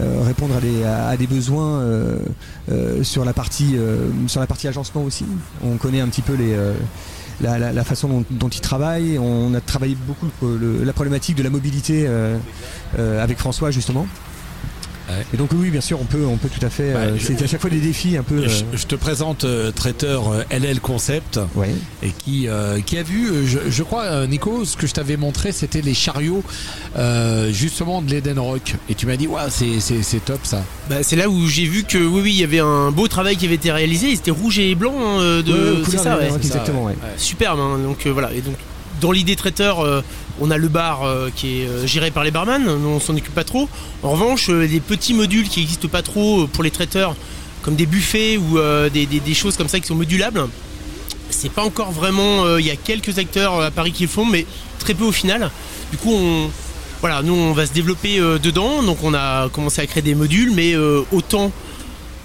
euh, 0.00 0.22
répondre 0.24 0.56
à 0.56 0.60
des, 0.60 0.82
à, 0.84 1.06
à 1.08 1.16
des 1.16 1.26
besoins 1.28 1.78
euh, 1.80 2.18
euh, 2.72 3.02
sur 3.04 3.24
la 3.24 3.32
partie, 3.32 3.76
euh, 3.76 4.08
sur 4.26 4.40
la 4.40 4.46
partie 4.48 4.66
agencement 4.68 5.02
aussi. 5.04 5.24
On 5.62 5.76
connaît 5.76 6.00
un 6.00 6.08
petit 6.08 6.22
peu 6.22 6.34
les. 6.34 6.54
La, 7.40 7.84
façon 7.84 8.08
dont, 8.08 8.24
dont 8.30 8.48
ils 8.48 8.60
travaillent, 8.60 9.18
on 9.18 9.54
a 9.54 9.60
travaillé 9.60 9.96
beaucoup 10.06 10.26
la 10.82 10.92
problématique 10.92 11.36
de 11.36 11.42
la 11.42 11.50
mobilité 11.50 12.04
euh, 12.06 12.36
euh, 12.98 13.22
avec 13.22 13.38
François 13.38 13.70
justement. 13.70 14.06
Et 15.32 15.36
donc 15.36 15.50
oui, 15.54 15.70
bien 15.70 15.80
sûr, 15.80 16.00
on 16.00 16.04
peut, 16.04 16.24
on 16.26 16.36
peut 16.36 16.48
tout 16.48 16.64
à 16.64 16.70
fait. 16.70 16.94
euh, 16.94 17.16
c'est 17.20 17.42
à 17.42 17.46
chaque 17.46 17.60
fois 17.60 17.70
des 17.70 17.80
défis 17.80 18.16
un 18.16 18.22
peu. 18.22 18.46
Je, 18.48 18.62
euh, 18.62 18.66
je 18.74 18.86
te 18.86 18.94
présente 18.94 19.44
euh, 19.44 19.70
traiteur 19.70 20.32
euh, 20.32 20.42
LL 20.50 20.80
Concept 20.80 21.38
Ouais. 21.54 21.70
et 22.02 22.10
qui, 22.10 22.48
euh, 22.48 22.80
qui 22.80 22.98
a 22.98 23.02
vu, 23.02 23.46
je, 23.46 23.58
je 23.68 23.82
crois, 23.82 24.26
Nico, 24.26 24.64
ce 24.64 24.76
que 24.76 24.86
je 24.86 24.92
t'avais 24.92 25.16
montré, 25.16 25.52
c'était 25.52 25.82
les 25.82 25.94
chariots 25.94 26.42
euh, 26.96 27.50
justement 27.52 28.02
de 28.02 28.10
l'Eden 28.10 28.38
Rock. 28.38 28.74
Et 28.88 28.94
tu 28.94 29.06
m'as 29.06 29.16
dit, 29.16 29.26
ouais, 29.26 29.40
c'est, 29.50 29.80
c'est, 29.80 30.02
c'est 30.02 30.24
top 30.24 30.40
ça. 30.44 30.62
Bah, 30.88 30.96
c'est 31.02 31.16
là 31.16 31.28
où 31.28 31.46
j'ai 31.48 31.64
vu 31.66 31.84
que 31.84 31.98
oui, 31.98 32.20
oui, 32.22 32.32
il 32.32 32.40
y 32.40 32.44
avait 32.44 32.60
un 32.60 32.90
beau 32.90 33.08
travail 33.08 33.36
qui 33.36 33.46
avait 33.46 33.54
été 33.56 33.70
réalisé. 33.72 34.14
C'était 34.16 34.30
rouge 34.30 34.58
et 34.58 34.74
blanc 34.74 34.94
hein, 34.96 35.42
de. 35.42 35.82
C'est 35.88 35.98
ça, 35.98 36.14
de 36.16 36.20
ouais. 36.20 36.28
Rock, 36.28 36.38
exactement, 36.44 36.84
ouais. 36.84 36.94
Superbe. 37.16 37.58
hein, 37.60 37.78
donc 37.82 38.06
euh, 38.06 38.10
voilà. 38.12 38.32
Et 38.32 38.40
donc 38.40 38.54
dans 39.00 39.12
l'idée 39.12 39.36
traiteur, 39.36 39.80
euh, 39.80 40.02
on 40.40 40.50
a 40.50 40.56
le 40.58 40.68
bar 40.68 41.02
euh, 41.04 41.30
qui 41.34 41.60
est 41.62 41.66
euh, 41.66 41.86
géré 41.86 42.10
par 42.10 42.24
les 42.24 42.30
barman. 42.30 42.62
Nous, 42.64 42.88
on 42.88 43.00
s'en 43.00 43.14
occupe 43.16 43.34
pas 43.34 43.44
trop. 43.44 43.68
En 44.02 44.10
revanche, 44.10 44.48
les 44.48 44.80
petits 44.80 45.14
modules 45.14 45.48
qui 45.48 45.62
existent 45.62 45.88
pas 45.88 46.02
trop 46.02 46.46
pour 46.46 46.62
les 46.64 46.70
traiteurs, 46.70 47.14
comme 47.62 47.76
des 47.76 47.86
buffets 47.86 48.36
ou 48.36 48.58
des, 48.92 49.06
des- 49.06 49.20
des 49.20 49.34
choses 49.34 49.56
comme 49.56 49.68
ça 49.68 49.80
qui 49.80 49.86
sont 49.86 49.94
modulables. 49.94 50.46
C'est 51.30 51.52
pas 51.52 51.62
encore 51.62 51.92
vraiment. 51.92 52.56
Il 52.58 52.64
y 52.66 52.70
a 52.70 52.76
quelques 52.76 53.18
acteurs 53.18 53.60
à 53.60 53.70
Paris 53.70 53.92
qui 53.92 54.04
le 54.04 54.08
font, 54.08 54.24
mais 54.24 54.46
très 54.78 54.94
peu 54.94 55.04
au 55.04 55.12
final. 55.12 55.50
Du 55.90 55.98
coup, 55.98 56.16
voilà, 57.00 57.22
nous 57.22 57.34
on 57.34 57.52
va 57.52 57.66
se 57.66 57.72
développer 57.72 58.18
dedans. 58.42 58.82
Donc 58.82 58.98
on 59.02 59.12
a 59.14 59.48
commencé 59.50 59.80
à 59.82 59.86
créer 59.86 60.02
des 60.02 60.14
modules, 60.14 60.52
mais 60.54 60.74
autant 61.12 61.52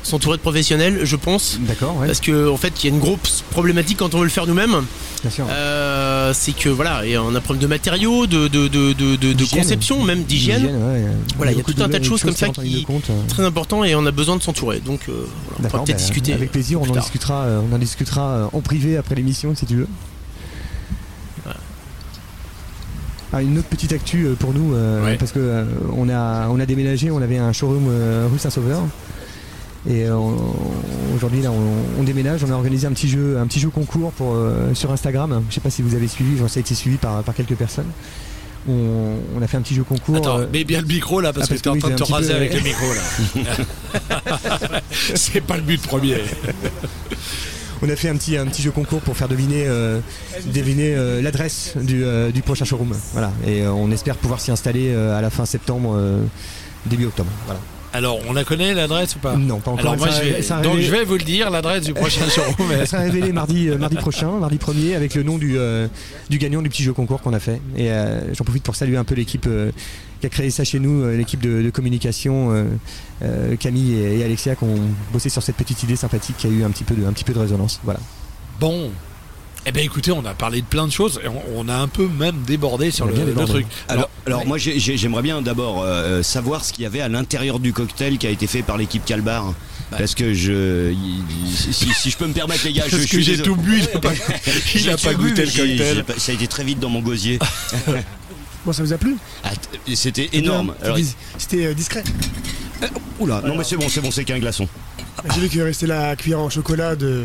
s'entourer 0.06 0.38
de 0.38 0.42
professionnels, 0.42 1.02
je 1.04 1.16
pense. 1.16 1.58
D'accord. 1.62 1.96
Parce 2.06 2.20
que 2.20 2.50
en 2.50 2.58
fait, 2.58 2.84
il 2.84 2.88
y 2.90 2.92
a 2.92 2.96
une 2.96 3.02
grosse 3.02 3.44
problématique 3.50 3.98
quand 3.98 4.14
on 4.14 4.20
veut 4.20 4.24
le 4.26 4.30
faire 4.30 4.46
nous-mêmes. 4.48 4.84
Bien 5.22 5.32
sûr. 5.32 5.46
Euh, 5.50 6.32
c'est 6.36 6.56
que 6.56 6.70
voilà, 6.70 7.06
et 7.06 7.18
on 7.18 7.34
a 7.34 7.38
un 7.40 7.42
problème 7.42 7.62
de 7.64 7.68
matériaux, 7.68 8.28
de, 8.28 8.48
de, 8.48 8.68
de, 8.68 8.94
de, 8.94 9.16
de- 9.16 9.16
de 9.16 9.34
D'hygiène. 9.34 9.60
conception, 9.64 10.04
même 10.04 10.24
d'hygiène. 10.24 10.66
Ouais. 10.66 11.06
Voilà, 11.38 11.52
il 11.52 11.58
y 11.58 11.62
a 11.62 11.64
tout 11.64 11.74
un 11.82 11.90
tas 11.90 11.98
de 12.00 12.04
choses 12.06 12.22
comme 12.24 12.36
ça 12.36 12.50
qui 12.50 12.84
compte, 12.84 13.10
euh. 13.10 13.22
très 13.28 13.44
important 13.44 13.84
et 13.84 13.96
on 13.96 14.06
a 14.06 14.12
besoin 14.12 14.36
de 14.38 14.44
s'entourer. 14.44 14.80
Donc 14.80 15.02
euh, 15.10 15.26
on 15.60 15.64
pourra 15.64 15.84
peut-être 15.84 15.98
bah, 15.98 16.04
discuter. 16.04 16.34
Avec 16.34 16.52
plaisir, 16.52 16.80
on 16.82 16.88
en 16.88 16.94
discutera, 16.96 17.48
on 17.70 17.74
en 17.74 17.78
discutera 17.80 18.50
en 18.54 18.62
privé 18.62 18.98
après 18.98 19.16
l'émission 19.16 19.56
si 19.56 19.66
tu 19.66 19.76
veux. 19.76 19.88
Ah, 23.34 23.42
une 23.42 23.58
autre 23.58 23.68
petite 23.68 23.92
actu 23.92 24.28
pour 24.40 24.54
nous 24.54 24.74
euh, 24.76 25.16
parce 25.20 25.32
que 25.34 25.40
euh, 25.40 25.66
on 25.98 26.08
a 26.08 26.48
on 26.48 26.58
a 26.60 26.66
déménagé, 26.66 27.12
on 27.12 27.22
avait 27.22 27.38
un 27.38 27.52
showroom 27.52 27.88
euh, 27.90 28.28
rue 28.32 28.40
Saint-Sauveur 28.40 28.84
et 29.88 30.06
euh, 30.06 30.16
aujourd'hui 31.16 31.42
là 31.42 31.52
on, 31.52 32.00
on 32.02 32.04
déménage, 32.04 32.44
on 32.44 32.52
a 32.52 32.56
organisé 32.56 32.88
un 32.88 32.92
petit 32.92 33.08
jeu 33.10 33.38
un 33.38 33.48
petit 33.48 33.60
jeu 33.60 33.70
concours 33.70 34.12
pour 34.12 34.34
euh, 34.34 34.74
sur 34.74 34.92
Instagram. 34.92 35.44
Je 35.50 35.56
sais 35.56 35.62
pas 35.62 35.70
si 35.70 35.82
vous 35.82 35.96
avez 35.96 36.08
suivi, 36.08 36.38
ça 36.38 36.46
a 36.56 36.60
été 36.60 36.74
suivi 36.76 36.98
par 36.98 37.24
par 37.24 37.36
quelques 37.36 37.56
personnes. 37.56 37.90
On, 38.68 39.18
on 39.38 39.42
a 39.44 39.48
fait 39.48 39.58
un 39.58 39.62
petit 39.62 39.76
jeu 39.76 39.84
concours. 39.84 40.16
Attends, 40.18 40.40
euh, 40.40 40.48
mets 40.52 40.64
bien 40.64 40.82
le 40.82 40.88
micro 40.88 41.22
là 41.22 41.32
parce 41.34 41.48
ah, 41.52 41.56
que 41.56 41.60
t'es 41.60 41.70
en 41.70 41.74
oui, 41.74 41.80
train 41.80 41.92
de 41.92 41.96
te 41.96 42.04
raser 42.12 42.30
peu- 42.30 42.36
avec 42.36 42.54
le 42.56 42.62
micro 42.62 42.86
là. 42.94 43.42
c'est 45.16 45.42
pas 45.42 45.58
le 45.58 45.62
but 45.62 45.82
premier. 45.82 46.18
On 47.82 47.90
a 47.90 47.96
fait 47.96 48.10
un 48.10 48.16
petit, 48.16 48.38
un 48.38 48.46
petit 48.48 48.64
jeu 48.64 48.72
concours 48.72 49.02
pour 49.02 49.16
faire 49.16 49.28
deviner, 49.28 49.66
euh, 49.68 50.00
deviner 50.46 50.96
euh, 50.96 51.22
l'adresse 51.22 51.74
du, 51.80 52.04
euh, 52.04 52.32
du 52.32 52.42
prochain 52.42 52.66
showroom. 52.66 52.96
Voilà. 53.12 53.32
Et 53.46 53.68
on 53.68 53.92
espère 53.92 54.16
pouvoir 54.16 54.40
s'y 54.40 54.50
installer 54.50 54.96
à 54.96 55.22
la 55.22 55.30
fin 55.30 55.46
septembre, 55.46 56.00
début 56.88 57.06
octobre. 57.06 57.30
Voilà. 57.46 57.60
Alors, 57.96 58.20
on 58.28 58.34
la 58.34 58.44
connaît 58.44 58.74
l'adresse 58.74 59.16
ou 59.16 59.20
pas 59.20 59.36
Non, 59.38 59.60
pas 59.60 59.72
encore. 59.72 59.80
Alors 59.94 59.98
moi, 59.98 60.12
Ça- 60.12 60.22
je 60.24 60.30
vais, 60.30 60.42
ça 60.42 60.58
a 60.58 60.62
donc 60.62 60.74
révélé- 60.76 60.86
je 60.88 60.92
vais 60.92 61.04
vous 61.06 61.14
le 61.18 61.24
dire, 61.24 61.50
l'adresse 61.50 61.84
du 61.86 61.94
prochain 61.94 62.28
showroom. 62.30 62.72
Elle 62.72 62.88
sera 62.88 63.02
révélée 63.04 63.32
mardi, 63.32 63.70
euh, 63.70 63.78
mardi 63.78 63.96
prochain, 63.96 64.32
mardi 64.32 64.58
1er, 64.58 64.96
avec 64.96 65.16
le 65.16 65.24
nom 65.24 65.38
du, 65.38 65.58
euh, 65.58 65.88
du 66.30 66.38
gagnant 66.38 66.62
du 66.62 66.70
petit 66.70 66.84
jeu 66.84 66.92
concours 66.94 67.22
qu'on 67.22 67.34
a 67.34 67.40
fait. 67.40 67.62
Et 67.78 67.90
euh, 67.92 68.34
j'en 68.34 68.44
profite 68.44 68.64
pour 68.64 68.76
saluer 68.76 68.98
un 68.98 69.04
peu 69.06 69.16
l'équipe 69.16 69.48
qui 70.20 70.26
a 70.26 70.30
créé 70.30 70.50
ça 70.50 70.64
chez 70.64 70.80
nous, 70.80 71.08
l'équipe 71.10 71.42
de, 71.42 71.62
de 71.62 71.70
communication, 71.70 72.54
Camille 73.60 73.94
et, 73.94 74.20
et 74.20 74.24
Alexia, 74.24 74.56
qui 74.56 74.64
ont 74.66 74.80
bossé 75.14 75.30
sur 75.30 75.42
cette 75.42 75.56
petite 75.56 75.82
idée 75.84 75.96
sympathique 75.96 76.36
qui 76.38 76.48
a 76.48 76.50
eu 76.50 76.64
un 76.64 76.70
petit 76.72 76.84
peu 76.84 76.96
de, 76.96 77.06
un 77.06 77.14
petit 77.14 77.24
peu 77.24 77.34
de 77.34 77.40
résonance. 77.40 77.80
Voilà. 77.84 78.00
Bon. 78.60 78.90
Eh 79.68 79.72
ben 79.72 79.84
écoutez, 79.84 80.12
on 80.12 80.24
a 80.26 80.34
parlé 80.36 80.62
de 80.62 80.66
plein 80.68 80.86
de 80.86 80.92
choses 80.92 81.20
et 81.24 81.28
on, 81.28 81.42
on 81.56 81.68
a 81.70 81.74
un 81.76 81.88
peu 81.88 82.08
même 82.08 82.44
débordé 82.46 82.92
sur 82.92 83.08
le, 83.08 83.14
bien 83.14 83.26
le 83.26 83.46
truc. 83.46 83.66
Alors, 83.88 84.10
alors 84.28 84.46
moi 84.46 84.60
j'ai- 84.60 84.80
j'ai- 84.80 84.96
j'aimerais 84.96 85.24
bien 85.24 85.42
d'abord 85.42 85.82
euh, 85.84 86.22
savoir 86.22 86.64
ce 86.64 86.72
qu'il 86.72 86.84
y 86.84 86.86
avait 86.86 87.02
à 87.02 87.10
l'intérieur 87.10 87.60
du 87.60 87.74
cocktail 87.74 88.20
qui 88.20 88.28
a 88.28 88.30
été 88.30 88.46
fait 88.46 88.62
par 88.62 88.78
l'équipe 88.78 89.04
Calbar. 89.06 89.54
Parce 89.92 90.14
que 90.16 90.34
je, 90.34 90.94
si, 91.72 91.94
si 91.94 92.10
je 92.10 92.18
peux 92.18 92.28
me 92.28 92.34
permettre 92.34 92.66
les 92.66 92.74
gars, 92.74 92.84
Parce 92.90 92.98
je, 92.98 93.02
que 93.04 93.08
suis 93.08 93.24
j'ai 93.24 93.38
désolé. 93.38 93.50
tout 93.50 93.56
bu, 93.56 93.80
il 93.80 93.96
a 93.96 94.00
pas- 94.00 94.12
il 94.76 94.90
a 94.90 94.96
tout 94.98 95.04
pas 95.06 95.14
bu, 95.14 95.30
goûté 95.30 95.46
le 95.46 95.50
j'ai- 95.52 95.78
cocktail. 95.78 96.04
pas- 96.04 96.20
Ça 96.20 96.32
a 96.32 96.36
été 96.36 96.48
très 96.48 96.64
vite 96.64 96.80
dans 96.80 96.90
mon 96.90 97.02
gosier. 97.02 97.40
Bon, 98.66 98.74
ça 98.74 98.82
vous 98.82 98.94
a 98.94 98.98
plu? 98.98 99.16
Ah, 99.44 99.52
C'était 99.94 100.28
énorme. 100.34 100.74
C'était 101.38 101.68
euh, 101.68 101.74
discret. 101.76 102.04
Oula, 103.20 103.40
non 103.46 103.56
mais 103.56 103.64
c'est 103.64 103.78
bon, 103.78 103.88
c'est 103.90 104.02
bon, 104.02 104.10
c'est 104.10 104.26
qu'un 104.26 104.40
glaçon. 104.40 104.68
J'ai 105.34 105.42
vu 105.42 105.50
qu'il 105.50 105.62
restait 105.64 105.88
la 105.88 106.16
cuillère 106.16 106.40
en 106.40 106.50
chocolat 106.50 106.96
de, 106.96 107.24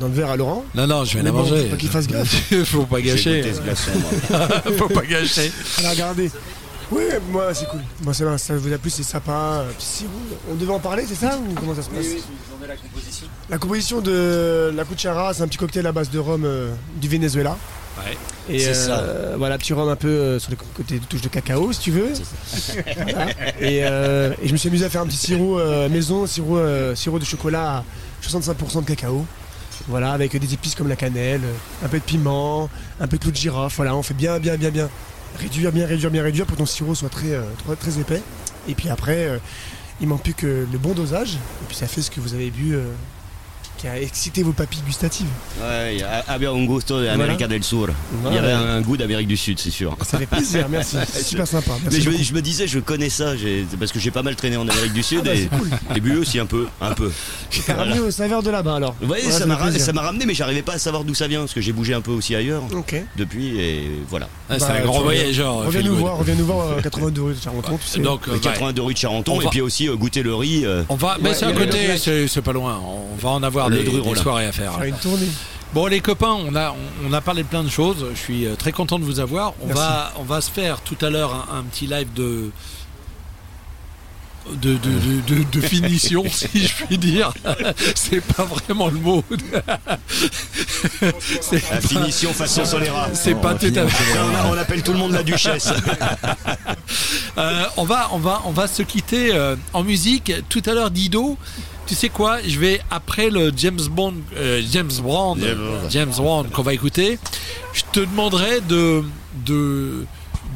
dans 0.00 0.06
le 0.08 0.12
verre 0.14 0.30
à 0.30 0.36
Laurent. 0.36 0.64
Non, 0.74 0.86
non, 0.86 1.04
je 1.04 1.14
vais 1.18 1.22
Mais 1.22 1.24
la 1.26 1.32
bon, 1.32 1.38
manger. 1.38 1.64
faut 1.64 1.70
pas 1.70 1.76
qu'il 1.76 1.88
fasse 1.90 2.06
gaffe. 2.06 2.52
Faut 2.64 2.84
pas 2.86 3.00
gâcher. 3.00 3.40
goûté 3.42 3.54
ce 3.54 3.60
glaçon, 3.60 3.90
moi. 4.30 4.48
Faut 4.78 4.88
pas 4.88 5.02
gâcher. 5.04 5.52
Alors 5.78 5.90
regardez. 5.92 6.30
Oui, 6.90 7.02
moi 7.32 7.52
c'est 7.52 7.66
cool. 7.68 7.80
Moi 8.04 8.14
ça 8.14 8.38
ça 8.38 8.56
vous 8.56 8.72
a 8.72 8.78
plu, 8.78 8.90
c'est 8.90 9.02
sympa. 9.02 9.64
petit 9.76 9.86
sirop. 9.86 10.10
On 10.50 10.54
devait 10.54 10.72
en 10.72 10.78
parler, 10.78 11.04
c'est 11.06 11.16
ça 11.16 11.36
ou 11.36 11.52
comment 11.54 11.74
ça 11.74 11.82
se 11.82 11.90
passe 11.90 12.06
la 12.66 12.74
composition. 12.76 13.26
La 13.48 13.58
composition 13.58 14.00
de 14.00 14.72
la 14.74 14.84
cuchara, 14.84 15.32
c'est 15.34 15.42
un 15.42 15.48
petit 15.48 15.58
cocktail 15.58 15.86
à 15.86 15.92
base 15.92 16.10
de 16.10 16.18
rhum 16.18 16.44
euh, 16.44 16.72
du 16.96 17.08
Venezuela. 17.08 17.56
Ouais. 17.98 18.16
Et 18.48 18.58
C'est 18.60 18.74
ça. 18.74 18.98
euh, 19.00 19.34
voilà, 19.38 19.56
petit 19.58 19.72
rhum 19.72 19.88
un 19.88 19.96
peu 19.96 20.08
euh, 20.08 20.38
sur 20.38 20.50
le 20.50 20.56
côté 20.74 20.98
de 20.98 21.04
touche 21.04 21.22
de 21.22 21.28
cacao, 21.28 21.72
si 21.72 21.80
tu 21.80 21.90
veux. 21.92 22.12
Voilà. 22.96 23.30
Et, 23.60 23.84
euh, 23.84 24.32
et 24.42 24.48
je 24.48 24.52
me 24.52 24.56
suis 24.58 24.68
amusé 24.68 24.84
à 24.84 24.90
faire 24.90 25.00
un 25.02 25.06
petit 25.06 25.16
sirop 25.16 25.58
maison, 25.88 26.26
sirop, 26.26 26.58
sirop 26.94 27.18
de 27.18 27.24
chocolat 27.24 27.78
à 27.78 27.84
65% 28.26 28.82
de 28.82 28.86
cacao. 28.86 29.24
Voilà, 29.88 30.12
avec 30.12 30.36
des 30.36 30.52
épices 30.54 30.74
comme 30.74 30.88
la 30.88 30.96
cannelle, 30.96 31.42
un 31.84 31.88
peu 31.88 31.98
de 31.98 32.02
piment, 32.04 32.68
un 33.00 33.06
peu 33.06 33.18
de 33.18 33.22
clou 33.22 33.30
de 33.30 33.36
girofle. 33.36 33.76
Voilà, 33.76 33.94
on 33.94 34.02
fait 34.02 34.14
bien, 34.14 34.38
bien, 34.38 34.56
bien, 34.56 34.70
bien. 34.70 34.88
Réduire, 35.38 35.70
bien 35.70 35.86
réduire, 35.86 36.10
bien 36.10 36.22
réduire 36.22 36.46
pour 36.46 36.56
que 36.56 36.60
ton 36.60 36.66
sirop 36.66 36.94
soit 36.94 37.08
très, 37.10 37.32
euh, 37.32 37.42
très, 37.64 37.76
très 37.76 38.00
épais. 38.00 38.22
Et 38.68 38.74
puis 38.74 38.88
après, 38.88 39.26
euh, 39.26 39.38
il 40.00 40.08
manque 40.08 40.22
plus 40.22 40.34
que 40.34 40.66
le 40.70 40.78
bon 40.78 40.92
dosage. 40.92 41.34
Et 41.34 41.66
puis 41.68 41.76
ça 41.76 41.86
fait 41.86 42.02
ce 42.02 42.10
que 42.10 42.20
vous 42.20 42.34
avez 42.34 42.50
bu 42.50 42.74
euh, 42.74 42.84
qui 43.86 43.92
a 43.92 44.00
excité 44.02 44.42
vos 44.42 44.52
papilles 44.52 44.82
gustatives. 44.84 45.26
Ouais, 45.62 46.02
había 46.28 46.50
un 46.50 46.64
gusto 46.64 47.00
de 47.00 47.08
América 47.08 47.46
del 47.46 47.62
Sur. 47.62 47.88
Il 48.28 48.34
y 48.34 48.38
avait 48.38 48.52
un 48.52 48.80
goût 48.80 48.96
d'Amérique 48.96 49.28
du 49.28 49.36
Sud, 49.36 49.58
c'est 49.60 49.70
sûr. 49.70 49.96
Ça 50.04 50.18
fait 50.18 50.26
plaisir, 50.26 50.66
merci. 50.70 50.96
C'est 51.10 51.22
super 51.22 51.46
sympa. 51.46 51.72
Merci 51.84 51.96
Mais 51.98 52.02
je 52.04 52.10
me, 52.10 52.22
je 52.24 52.34
me 52.34 52.42
disais, 52.42 52.66
je 52.66 52.78
connais 52.80 53.08
ça, 53.10 53.36
j'ai- 53.36 53.64
parce 53.78 53.92
que 53.92 54.00
j'ai 54.00 54.10
pas 54.10 54.22
mal 54.22 54.34
traîné 54.34 54.56
en 54.56 54.66
Amérique 54.68 54.92
du 54.92 55.02
Sud 55.02 55.22
bah, 55.24 55.34
et, 55.34 55.42
c'est 55.50 55.56
cool. 55.56 55.70
et 55.94 56.00
bu 56.00 56.16
aussi 56.16 56.38
un 56.40 56.46
peu, 56.46 56.66
un 56.80 56.92
peu. 56.94 57.12
T'as 57.66 57.74
ramené 57.76 58.00
au 58.00 58.10
saveur 58.10 58.42
de 58.42 58.50
là-bas 58.50 58.76
alors 58.76 58.94
Ouais, 59.02 59.06
Voilà, 59.20 59.30
ça 59.30 59.46
m'a 59.46 59.56
ça 59.78 59.92
ramené, 59.92 60.26
mais 60.26 60.34
j'arrivais 60.34 60.62
pas 60.62 60.74
à 60.74 60.78
savoir 60.78 61.04
d'où 61.04 61.14
ça 61.14 61.28
vient, 61.28 61.40
parce 61.40 61.54
que 61.54 61.60
j'ai 61.60 61.72
bougé 61.72 61.94
un 61.94 62.00
peu 62.00 62.10
aussi 62.10 62.34
ailleurs 62.34 62.62
Ok. 62.74 62.96
depuis, 63.16 63.58
et 63.60 63.90
voilà. 64.08 64.28
Ah, 64.50 64.58
c'est 64.58 64.66
Bah, 64.66 64.74
un 64.80 64.84
grand 64.84 65.00
voyageur. 65.02 65.54
Reviens 65.66 65.82
nous 65.82 65.96
voir, 65.96 66.18
reviens 66.18 66.34
nous 66.34 66.46
voir 66.46 66.70
euh, 66.72 66.80
82 66.82 67.22
rue 67.22 67.34
de 67.34 67.38
Charenton, 67.40 67.78
tu 67.80 67.86
sais. 67.88 68.00
Donc, 68.00 68.22
euh, 68.26 68.32
Les 68.32 68.36
ouais. 68.38 68.40
82 68.42 68.82
rue 68.82 68.94
de 68.94 68.98
Charenton, 68.98 69.34
On 69.36 69.40
et 69.40 69.46
puis 69.48 69.60
aussi 69.60 69.88
euh, 69.88 69.94
goûter 69.96 70.22
le 70.22 70.34
riz. 70.34 70.64
euh, 70.64 70.82
On 70.88 70.96
va, 70.96 71.18
mais 71.20 71.34
c'est 71.34 71.44
à 71.46 71.52
côté, 71.52 71.96
c'est 71.96 72.42
pas 72.42 72.52
loin. 72.52 72.80
On 72.84 73.16
va 73.20 73.30
en 73.30 73.42
avoir 73.42 73.70
des, 73.84 74.00
des 74.00 74.14
soirées 74.16 74.46
à 74.46 74.52
faire. 74.52 74.74
Faire 74.74 74.84
une 74.84 74.96
tournée. 74.96 75.28
Bon 75.74 75.86
les 75.86 76.00
copains, 76.00 76.36
on 76.46 76.54
a 76.54 76.74
on 77.06 77.12
a 77.12 77.20
parlé 77.20 77.42
de 77.42 77.48
plein 77.48 77.64
de 77.64 77.68
choses. 77.68 78.06
Je 78.14 78.18
suis 78.18 78.46
euh, 78.46 78.54
très 78.54 78.72
content 78.72 78.98
de 78.98 79.04
vous 79.04 79.20
avoir. 79.20 79.52
On 79.62 79.66
Merci. 79.66 79.82
va 79.82 80.12
on 80.18 80.22
va 80.22 80.40
se 80.40 80.50
faire 80.50 80.80
tout 80.80 80.96
à 81.04 81.10
l'heure 81.10 81.46
un, 81.52 81.58
un 81.58 81.62
petit 81.64 81.86
live 81.86 82.12
de 82.14 82.50
de, 84.52 84.74
de, 84.74 84.78
de, 84.78 85.34
de- 85.34 85.42
de 85.50 85.60
finition, 85.60 86.22
si 86.30 86.68
je 86.68 86.84
puis 86.84 86.98
dire. 86.98 87.32
C'est 87.96 88.20
pas 88.20 88.44
vraiment 88.44 88.86
le 88.86 88.98
mot. 89.00 89.24
La 91.00 91.12
pas- 91.60 91.80
finition 91.80 92.32
façon 92.32 92.64
Solera. 92.64 93.08
C'est 93.12 93.34
pas 93.34 93.54
tout 93.54 93.66
à 93.74 93.88
fait. 93.88 94.18
On, 94.46 94.50
on 94.52 94.58
appelle 94.58 94.82
tout 94.84 94.92
le 94.92 94.98
monde 94.98 95.12
la 95.12 95.24
duchesse. 95.24 95.72
Euh, 97.38 97.64
on 97.76 97.84
va, 97.84 98.08
on 98.12 98.18
va, 98.18 98.42
on 98.46 98.52
va 98.52 98.66
se 98.68 98.82
quitter 98.82 99.34
euh, 99.34 99.56
en 99.72 99.82
musique. 99.82 100.32
Tout 100.48 100.62
à 100.66 100.72
l'heure, 100.74 100.90
Dido. 100.92 101.36
Tu 101.86 101.94
sais 101.94 102.08
quoi 102.08 102.38
Je 102.46 102.58
vais 102.58 102.80
après 102.90 103.30
le 103.30 103.52
James 103.56 103.80
Bond, 103.90 104.14
euh, 104.36 104.60
James 104.70 104.90
Bond, 105.02 105.36
James 105.38 105.56
Bond. 105.56 105.88
James 105.90 106.12
Bond 106.16 106.44
qu'on 106.52 106.62
va 106.62 106.74
écouter. 106.74 107.18
Je 107.72 107.82
te 107.92 108.00
demanderai 108.00 108.60
de 108.62 109.04
de 109.44 110.04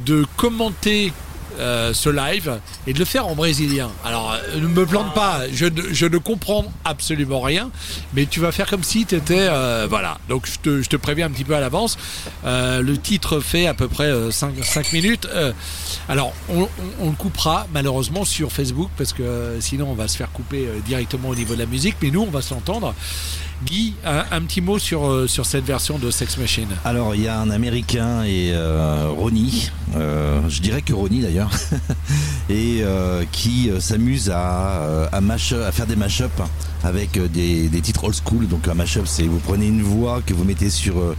de 0.06 0.24
commenter 0.36 1.12
euh, 1.60 1.94
ce 1.94 2.08
live 2.08 2.58
et 2.86 2.92
de 2.92 2.98
le 2.98 3.04
faire 3.04 3.26
en 3.26 3.34
brésilien. 3.34 3.90
Alors, 4.04 4.32
euh, 4.32 4.60
ne 4.60 4.66
me 4.66 4.86
plante 4.86 5.14
pas, 5.14 5.42
je, 5.52 5.66
ne- 5.66 6.18
comprends 6.18 6.64
absolument 6.84 7.40
rien, 7.40 7.70
mais 8.14 8.26
tu 8.26 8.40
vas 8.40 8.52
faire 8.52 8.68
comme 8.68 8.82
si 8.82 9.06
tu 9.06 9.14
étais... 9.14 9.48
voilà, 9.88 10.18
donc 10.28 10.46
je 10.46 10.88
te, 10.88 10.96
préviens 10.96 11.26
un 11.26 11.30
petit 11.30 11.44
peu 11.44 11.54
à 11.54 11.60
l'avance. 11.60 11.96
Euh, 12.44 12.82
le 12.82 12.98
titre 12.98 13.40
fait 13.40 13.66
à 13.66 13.74
peu 13.74 13.88
près 13.88 14.10
5, 14.30 14.92
minutes. 14.92 15.26
Euh, 15.32 15.52
alors, 16.08 16.32
on, 16.48 16.68
le 17.04 17.16
coupera 17.16 17.66
malheureusement 17.72 18.24
sur 18.24 18.52
Facebook, 18.52 18.90
parce 18.96 19.12
que 19.12 19.22
euh, 19.22 19.60
sinon 19.60 19.88
on 19.90 19.94
va 19.94 20.08
se 20.08 20.16
faire 20.16 20.30
couper 20.32 20.66
euh, 20.66 20.80
directement 20.84 21.28
au 21.28 21.34
niveau 21.34 21.54
de 21.54 21.60
la 21.60 21.66
musique, 21.66 21.96
mais 22.02 22.10
nous, 22.10 22.22
on 22.22 22.30
va 22.30 22.42
se 22.42 22.54
l'entendre. 22.54 22.94
Guy, 23.64 23.94
un, 24.04 24.40
petit 24.42 24.62
mot 24.62 24.78
sur, 24.78 25.06
euh, 25.06 25.26
sur 25.26 25.44
cette 25.44 25.64
version 25.64 25.98
de 25.98 26.10
Sex 26.10 26.38
Machine. 26.38 26.68
Alors 26.84 27.14
il 27.14 27.22
y 27.22 27.28
a 27.28 27.38
un 27.38 27.50
Américain 27.50 28.22
et 28.24 28.52
euh, 28.54 29.08
Ronnie, 29.10 29.70
euh, 29.96 30.40
je 30.48 30.62
dirais 30.62 30.80
que 30.80 30.94
Ronnie 30.94 31.20
d'ailleurs, 31.20 31.50
et 32.48 32.82
qui 33.32 33.70
s'amuse 33.78 34.30
à, 34.30 35.08
à, 35.12 35.18
à 35.18 35.72
faire 35.72 35.86
des 35.86 35.96
mash-up 35.96 36.32
avec 36.82 37.20
des, 37.32 37.68
titres 37.82 38.04
old 38.04 38.16
school. 38.16 38.48
Donc 38.48 38.66
un 38.66 38.74
mash-up 38.74 39.04
c'est 39.06 39.24
vous 39.24 39.40
prenez 39.40 39.66
une 39.66 39.82
voix 39.82 40.22
que 40.24 40.32
vous 40.32 40.44
mettez 40.44 40.70
sur 40.70 41.14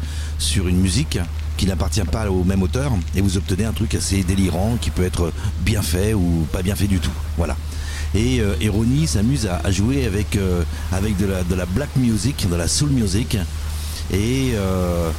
une 0.68 0.78
musique 0.78 1.20
qui 1.58 1.68
n'appartient 1.68 2.02
pas 2.02 2.30
au 2.32 2.44
même 2.44 2.64
auteur 2.64 2.92
et 3.16 3.22
vous 3.22 3.38
obtenez 3.38 3.66
un 3.66 3.74
truc 3.74 3.94
assez 3.94 4.24
délirant 4.24 4.78
qui 4.82 4.90
peut 4.90 5.04
être 5.04 5.32
bien 5.60 5.84
fait 5.84 6.16
ou 6.16 6.48
pas 6.52 6.64
bien 6.64 6.76
fait 6.76 6.88
du 6.88 7.00
tout. 7.00 7.12
Voilà. 7.38 7.56
Et, 8.14 8.42
euh, 8.42 8.56
et 8.60 8.70
Ronnie 8.70 9.08
s'amuse 9.08 9.48
à, 9.48 9.62
à 9.64 9.72
jouer 9.72 10.06
avec, 10.06 10.36
euh, 10.36 10.64
avec 10.92 11.18
de, 11.18 11.26
la, 11.26 11.44
de 11.44 11.56
la 11.56 11.66
black 11.66 11.96
music, 11.96 12.48
de 12.50 12.56
la 12.56 12.68
soul 12.68 12.90
music. 12.90 13.38
Et, 14.14 14.52
euh, 14.56 15.12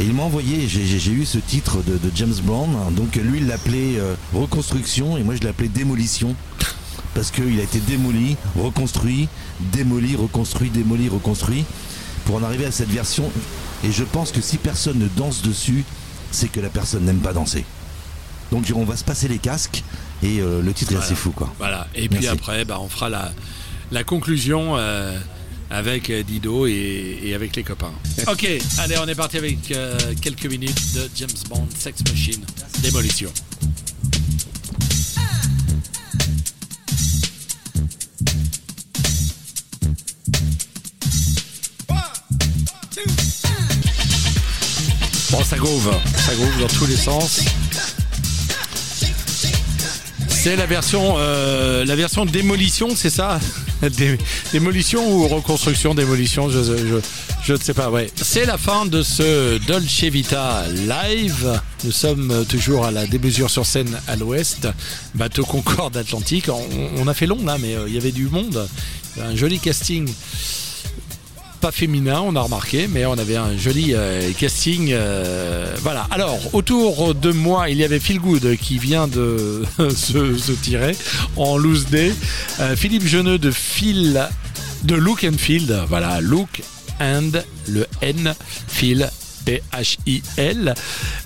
il 0.00 0.14
m'a 0.14 0.22
envoyé, 0.22 0.66
j'ai 0.68 1.12
eu 1.12 1.24
ce 1.24 1.38
titre 1.38 1.82
de, 1.82 1.98
de 1.98 2.10
James 2.14 2.34
Brown. 2.42 2.70
Donc 2.92 3.14
lui, 3.16 3.38
il 3.38 3.46
l'appelait 3.46 3.98
euh, 3.98 4.14
Reconstruction 4.32 5.18
et 5.18 5.22
moi, 5.22 5.34
je 5.34 5.46
l'appelais 5.46 5.68
Démolition. 5.68 6.34
Parce 7.14 7.30
qu'il 7.30 7.60
a 7.60 7.62
été 7.62 7.78
démoli, 7.78 8.38
reconstruit, 8.56 9.28
démoli, 9.60 10.16
reconstruit, 10.16 10.70
démoli, 10.70 11.10
reconstruit. 11.10 11.66
Pour 12.24 12.36
en 12.36 12.42
arriver 12.42 12.64
à 12.64 12.70
cette 12.72 12.88
version. 12.88 13.30
Et 13.84 13.92
je 13.92 14.04
pense 14.04 14.32
que 14.32 14.40
si 14.40 14.56
personne 14.56 14.98
ne 14.98 15.08
danse 15.08 15.42
dessus, 15.42 15.84
c'est 16.30 16.50
que 16.50 16.60
la 16.60 16.70
personne 16.70 17.04
n'aime 17.04 17.18
pas 17.18 17.34
danser. 17.34 17.66
Donc 18.50 18.72
on 18.74 18.84
va 18.84 18.96
se 18.96 19.04
passer 19.04 19.28
les 19.28 19.38
casques 19.38 19.82
et 20.22 20.40
euh, 20.40 20.62
le 20.62 20.72
titre 20.72 20.92
est 20.92 20.96
assez 20.96 21.14
fou 21.14 21.30
quoi. 21.30 21.52
Voilà. 21.58 21.88
Et 21.94 22.08
puis 22.08 22.26
après, 22.26 22.64
bah, 22.64 22.78
on 22.80 22.88
fera 22.88 23.08
la, 23.08 23.32
la 23.90 24.04
conclusion 24.04 24.76
euh, 24.76 25.18
avec 25.70 26.10
euh, 26.10 26.22
Dido 26.22 26.66
et, 26.66 27.18
et 27.24 27.34
avec 27.34 27.56
les 27.56 27.62
copains. 27.62 27.92
Ok, 28.28 28.46
allez, 28.78 28.96
on 28.98 29.08
est 29.08 29.14
parti 29.14 29.38
avec 29.38 29.70
euh, 29.72 29.98
quelques 30.20 30.46
minutes 30.46 30.94
de 30.94 31.08
James 31.16 31.30
Bond, 31.48 31.66
Sex 31.76 32.02
Machine, 32.08 32.44
Démolition. 32.82 33.32
Bon, 45.30 45.42
ça 45.42 45.56
groove, 45.56 45.90
ça 46.18 46.34
groove 46.34 46.60
dans 46.60 46.66
tous 46.66 46.86
les 46.86 46.96
sens. 46.96 47.40
C'est 50.42 50.56
la 50.56 50.66
version, 50.66 51.14
euh, 51.18 51.84
la 51.84 51.94
version 51.94 52.26
démolition, 52.26 52.96
c'est 52.96 53.10
ça 53.10 53.38
Dé- 53.96 54.18
Démolition 54.50 55.08
ou 55.08 55.28
reconstruction 55.28 55.94
Démolition, 55.94 56.50
je, 56.50 57.52
ne 57.52 57.56
sais 57.58 57.74
pas. 57.74 57.90
Ouais. 57.90 58.10
C'est 58.16 58.44
la 58.44 58.58
fin 58.58 58.84
de 58.84 59.04
ce 59.04 59.58
Dolce 59.58 60.02
Vita 60.02 60.64
live. 60.68 61.60
Nous 61.84 61.92
sommes 61.92 62.44
toujours 62.48 62.84
à 62.86 62.90
la 62.90 63.06
démesure 63.06 63.50
sur 63.50 63.64
scène 63.64 63.96
à 64.08 64.16
l'ouest, 64.16 64.66
bateau 65.14 65.44
Concorde 65.44 65.96
Atlantique. 65.96 66.48
On, 66.96 67.06
a 67.06 67.14
fait 67.14 67.26
long 67.26 67.38
là, 67.44 67.56
mais 67.60 67.76
euh, 67.76 67.84
il 67.86 67.94
y 67.94 67.98
avait 67.98 68.10
du 68.10 68.26
monde. 68.26 68.68
Un 69.22 69.36
joli 69.36 69.60
casting 69.60 70.12
pas 71.62 71.70
féminin, 71.70 72.20
on 72.20 72.34
a 72.34 72.40
remarqué, 72.40 72.88
mais 72.88 73.06
on 73.06 73.12
avait 73.12 73.36
un 73.36 73.56
joli 73.56 73.94
euh, 73.94 74.32
casting. 74.32 74.88
euh, 74.92 75.72
voilà. 75.80 76.08
Alors, 76.10 76.40
autour 76.54 77.14
de 77.14 77.30
moi, 77.30 77.70
il 77.70 77.78
y 77.78 77.84
avait 77.84 78.00
Phil 78.00 78.18
Good 78.18 78.56
qui 78.56 78.78
vient 78.78 79.06
de 79.06 79.62
se, 79.94 80.52
tirer 80.60 80.96
en 81.36 81.56
loose 81.56 81.86
day. 81.86 82.12
Euh, 82.58 82.74
Philippe 82.74 83.06
Geneux 83.06 83.38
de 83.38 83.52
Phil, 83.52 84.28
de 84.82 84.96
Look 84.96 85.22
and 85.22 85.38
Field. 85.38 85.84
Voilà, 85.88 86.20
Look 86.20 86.62
and 87.00 87.30
le 87.68 87.86
N, 88.00 88.34
Phil. 88.66 89.08
P-H-I-L. 89.44 90.74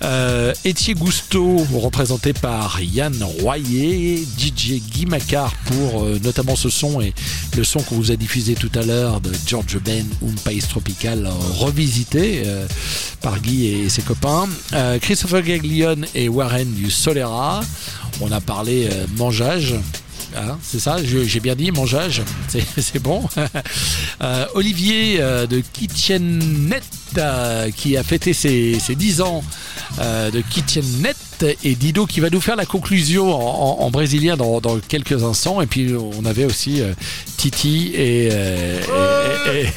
Euh, 0.03 0.53
Etier 0.65 0.93
Gusto, 0.93 1.65
représenté 1.73 2.33
par 2.33 2.81
Yann 2.81 3.15
Royer, 3.41 4.23
DJ 4.37 4.81
Guy 4.91 5.05
Macquart 5.05 5.53
pour 5.65 6.03
euh, 6.03 6.19
notamment 6.23 6.55
ce 6.55 6.69
son 6.69 7.01
et 7.01 7.13
le 7.55 7.63
son 7.63 7.79
qu'on 7.79 7.95
vous 7.95 8.11
a 8.11 8.15
diffusé 8.15 8.55
tout 8.55 8.71
à 8.75 8.81
l'heure 8.83 9.21
de 9.21 9.31
George 9.45 9.77
Ben, 9.83 10.05
Un 10.25 10.35
Pays 10.43 10.59
Tropical, 10.61 11.25
euh, 11.25 11.29
revisité 11.59 12.43
euh, 12.45 12.67
par 13.21 13.39
Guy 13.39 13.67
et 13.67 13.89
ses 13.89 14.01
copains. 14.01 14.47
Euh, 14.73 14.99
Christopher 14.99 15.41
Gaglione 15.41 16.05
et 16.15 16.27
Warren 16.29 16.71
du 16.73 16.89
Solera. 16.91 17.61
On 18.21 18.31
a 18.31 18.41
parlé 18.41 18.87
euh, 18.91 19.05
mangeage. 19.17 19.75
hein, 20.35 20.57
c'est 20.63 20.79
ça, 20.79 20.97
j'ai 21.03 21.39
bien 21.39 21.55
dit, 21.55 21.71
mangeage, 21.71 22.21
c'est 22.77 22.99
bon? 23.01 23.23
Euh, 24.19 24.47
Olivier 24.55 25.17
euh, 25.19 25.45
de 25.45 25.61
Kitchenette 25.73 26.83
euh, 27.17 27.69
qui 27.71 27.97
a 27.97 28.03
fêté 28.03 28.33
ses, 28.33 28.79
ses 28.79 28.95
10 28.95 29.21
ans 29.21 29.43
euh, 29.99 30.29
de 30.31 30.41
Kitchenette 30.41 31.17
et 31.63 31.75
Dido 31.75 32.07
qui 32.07 32.19
va 32.19 32.29
nous 32.31 32.41
faire 32.41 32.55
la 32.55 32.65
conclusion 32.65 33.31
en, 33.33 33.81
en- 33.81 33.85
en 33.85 33.91
brésilien 33.91 34.35
dans, 34.37 34.59
quelques 34.87 35.23
instants. 35.23 35.61
Et 35.61 35.67
puis 35.67 35.93
on 35.95 36.25
avait 36.25 36.45
aussi 36.45 36.81
euh, 36.81 36.93
Titi 37.37 37.91
et, 37.93 38.29
euh, 38.31 38.79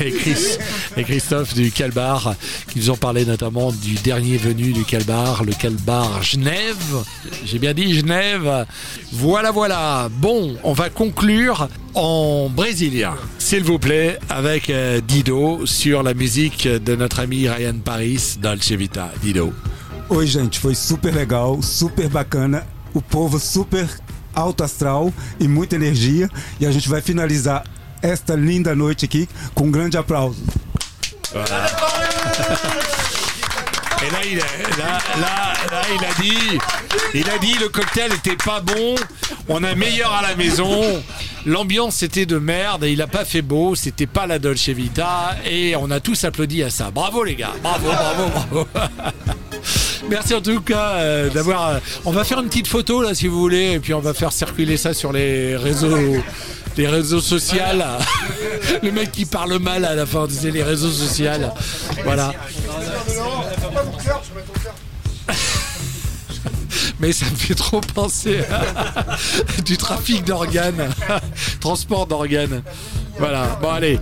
et- 0.01 0.11
Chris- 0.13 0.57
et 0.97 1.05
Christophe 1.05 1.55
du 1.55 1.71
Calbar 1.71 2.35
qui 2.73 2.79
nous 2.79 2.91
ont 2.91 2.97
parlé 2.97 3.25
notamment 3.27 3.73
du 3.73 3.95
dernier 3.95 4.37
venu 4.39 4.73
du 4.73 4.85
Calbar, 4.85 5.45
le 5.45 5.53
Calbar 5.53 6.23
Genève. 6.23 6.77
J'ai 7.45 7.59
bien 7.59 7.75
dit 7.75 7.95
Genève. 7.95 8.67
Voilà, 9.13 9.51
voilà. 9.51 10.09
Bon, 10.11 10.57
on 10.65 10.73
va 10.73 10.89
conclure 10.89 11.69
en 11.95 12.49
brésilien, 12.49 13.15
s'il 13.39 13.65
vous 13.65 13.79
plaît, 13.81 14.19
avec 14.29 14.71
Dido 15.09 15.67
sur 15.67 16.03
la 16.05 16.15
musique 16.15 16.67
de 16.69 16.95
notre 16.95 17.20
ami 17.21 17.47
Ryan 17.49 17.79
Paris, 17.81 18.37
Dolce 18.39 18.77
Vita. 18.77 19.11
Dido. 19.21 19.55
Oi, 20.09 20.27
gente, 20.27 20.59
foi 20.59 20.75
super 20.75 21.15
legal, 21.15 21.63
super 21.63 22.09
bacana. 22.09 22.67
O 22.95 23.01
povo 23.01 23.39
super 23.39 23.89
alto 24.35 24.65
astral 24.65 25.13
e 25.39 25.47
muita 25.47 25.77
energia. 25.77 26.29
E 26.59 26.67
a 26.67 26.73
gente 26.73 26.89
vai 26.89 27.01
finalizar 27.01 27.65
esta 28.03 28.35
linda 28.35 28.75
noite 28.75 29.05
aqui 29.05 29.29
com 29.55 29.65
um 29.65 29.71
grande 29.71 29.97
aplauso. 29.97 30.43
Et 34.03 34.11
là, 34.11 34.25
il 34.25 34.41
a, 34.41 34.45
là, 34.79 34.99
là, 35.21 35.53
là, 35.71 35.83
il 35.95 36.05
a 36.05 36.23
dit, 36.23 36.59
il 37.13 37.29
a 37.29 37.37
dit 37.37 37.59
le 37.59 37.69
cocktail 37.69 38.11
était 38.15 38.37
pas 38.37 38.61
bon. 38.61 38.95
On 39.47 39.63
a 39.63 39.75
meilleur 39.75 40.11
à 40.13 40.23
la 40.23 40.35
maison. 40.37 41.03
L'ambiance 41.47 42.03
était 42.03 42.27
de 42.27 42.39
merde 42.39 42.85
et 42.85 42.93
il 42.93 43.01
a 43.03 43.07
pas 43.07 43.25
fait 43.25 43.43
beau. 43.43 43.75
C'était 43.75 44.07
pas 44.07 44.27
la 44.27 44.39
Dolce 44.39 44.69
Vita 44.69 45.37
et 45.49 45.75
on 45.77 45.91
a 45.91 46.01
tous 46.01 46.25
applaudi 46.25 46.63
à 46.63 46.71
ça. 46.71 46.91
Bravo 46.91 47.25
les 47.25 47.35
gars, 47.35 47.53
bravo, 47.63 47.89
bravo, 47.89 48.31
bravo. 48.35 48.69
Merci 50.09 50.35
en 50.35 50.41
tout 50.41 50.61
cas 50.61 50.95
euh, 50.97 51.31
d'avoir. 51.31 51.69
euh, 51.69 51.79
on 52.05 52.11
va 52.11 52.25
faire 52.25 52.41
une 52.41 52.49
petite 52.49 52.67
photo 52.67 53.03
là 53.03 53.15
si 53.15 53.29
vous 53.29 53.39
voulez 53.39 53.73
et 53.73 53.81
puis 53.81 53.95
on 53.95 54.01
va 54.01 54.15
faire 54.15 54.33
circuler 54.33 54.77
ça 54.77 54.95
sur 54.95 55.13
les 55.13 55.57
réseaux. 55.57 56.17
Les 56.77 56.87
réseaux 56.87 57.21
sociaux, 57.21 57.59
le 58.83 58.93
mec 58.93 59.11
qui 59.13 59.27
parle 59.27 59.59
mal 59.59 59.85
à 59.85 59.95
la 59.95 60.07
fin, 60.07 60.27
disait 60.27 60.53
les 60.53 60.63
réseaux 60.63 60.91
sociaux. 60.91 61.29
Voilà. 62.05 62.33
Mais 67.01 67.13
ça 67.13 67.27
me 67.27 67.37
fait 67.37 67.55
trop 67.55 67.81
penser 67.81 68.41
du 69.65 69.77
trafic 69.77 70.25
d'organes, 70.25 70.91
transport 71.61 72.07
d'organes. 72.07 72.63
Voilà, 73.19 73.59
bon 73.61 73.71
allez, 73.71 73.99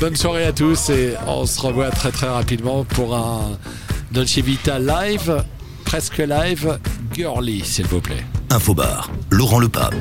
bonne 0.00 0.16
soirée 0.16 0.44
à 0.44 0.52
tous 0.52 0.90
et 0.90 1.14
on 1.26 1.46
se 1.46 1.60
revoit 1.60 1.90
très 1.90 2.10
très 2.10 2.28
rapidement 2.28 2.84
pour 2.84 3.16
un 3.16 3.58
Dolce 4.12 4.38
Vita 4.38 4.78
live, 4.78 5.42
presque 5.84 6.18
live, 6.18 6.78
girly 7.12 7.64
s'il 7.64 7.86
vous 7.86 8.00
plaît. 8.00 8.24
Infobar, 8.50 9.10
Laurent 9.30 9.58
Lepape. 9.58 9.94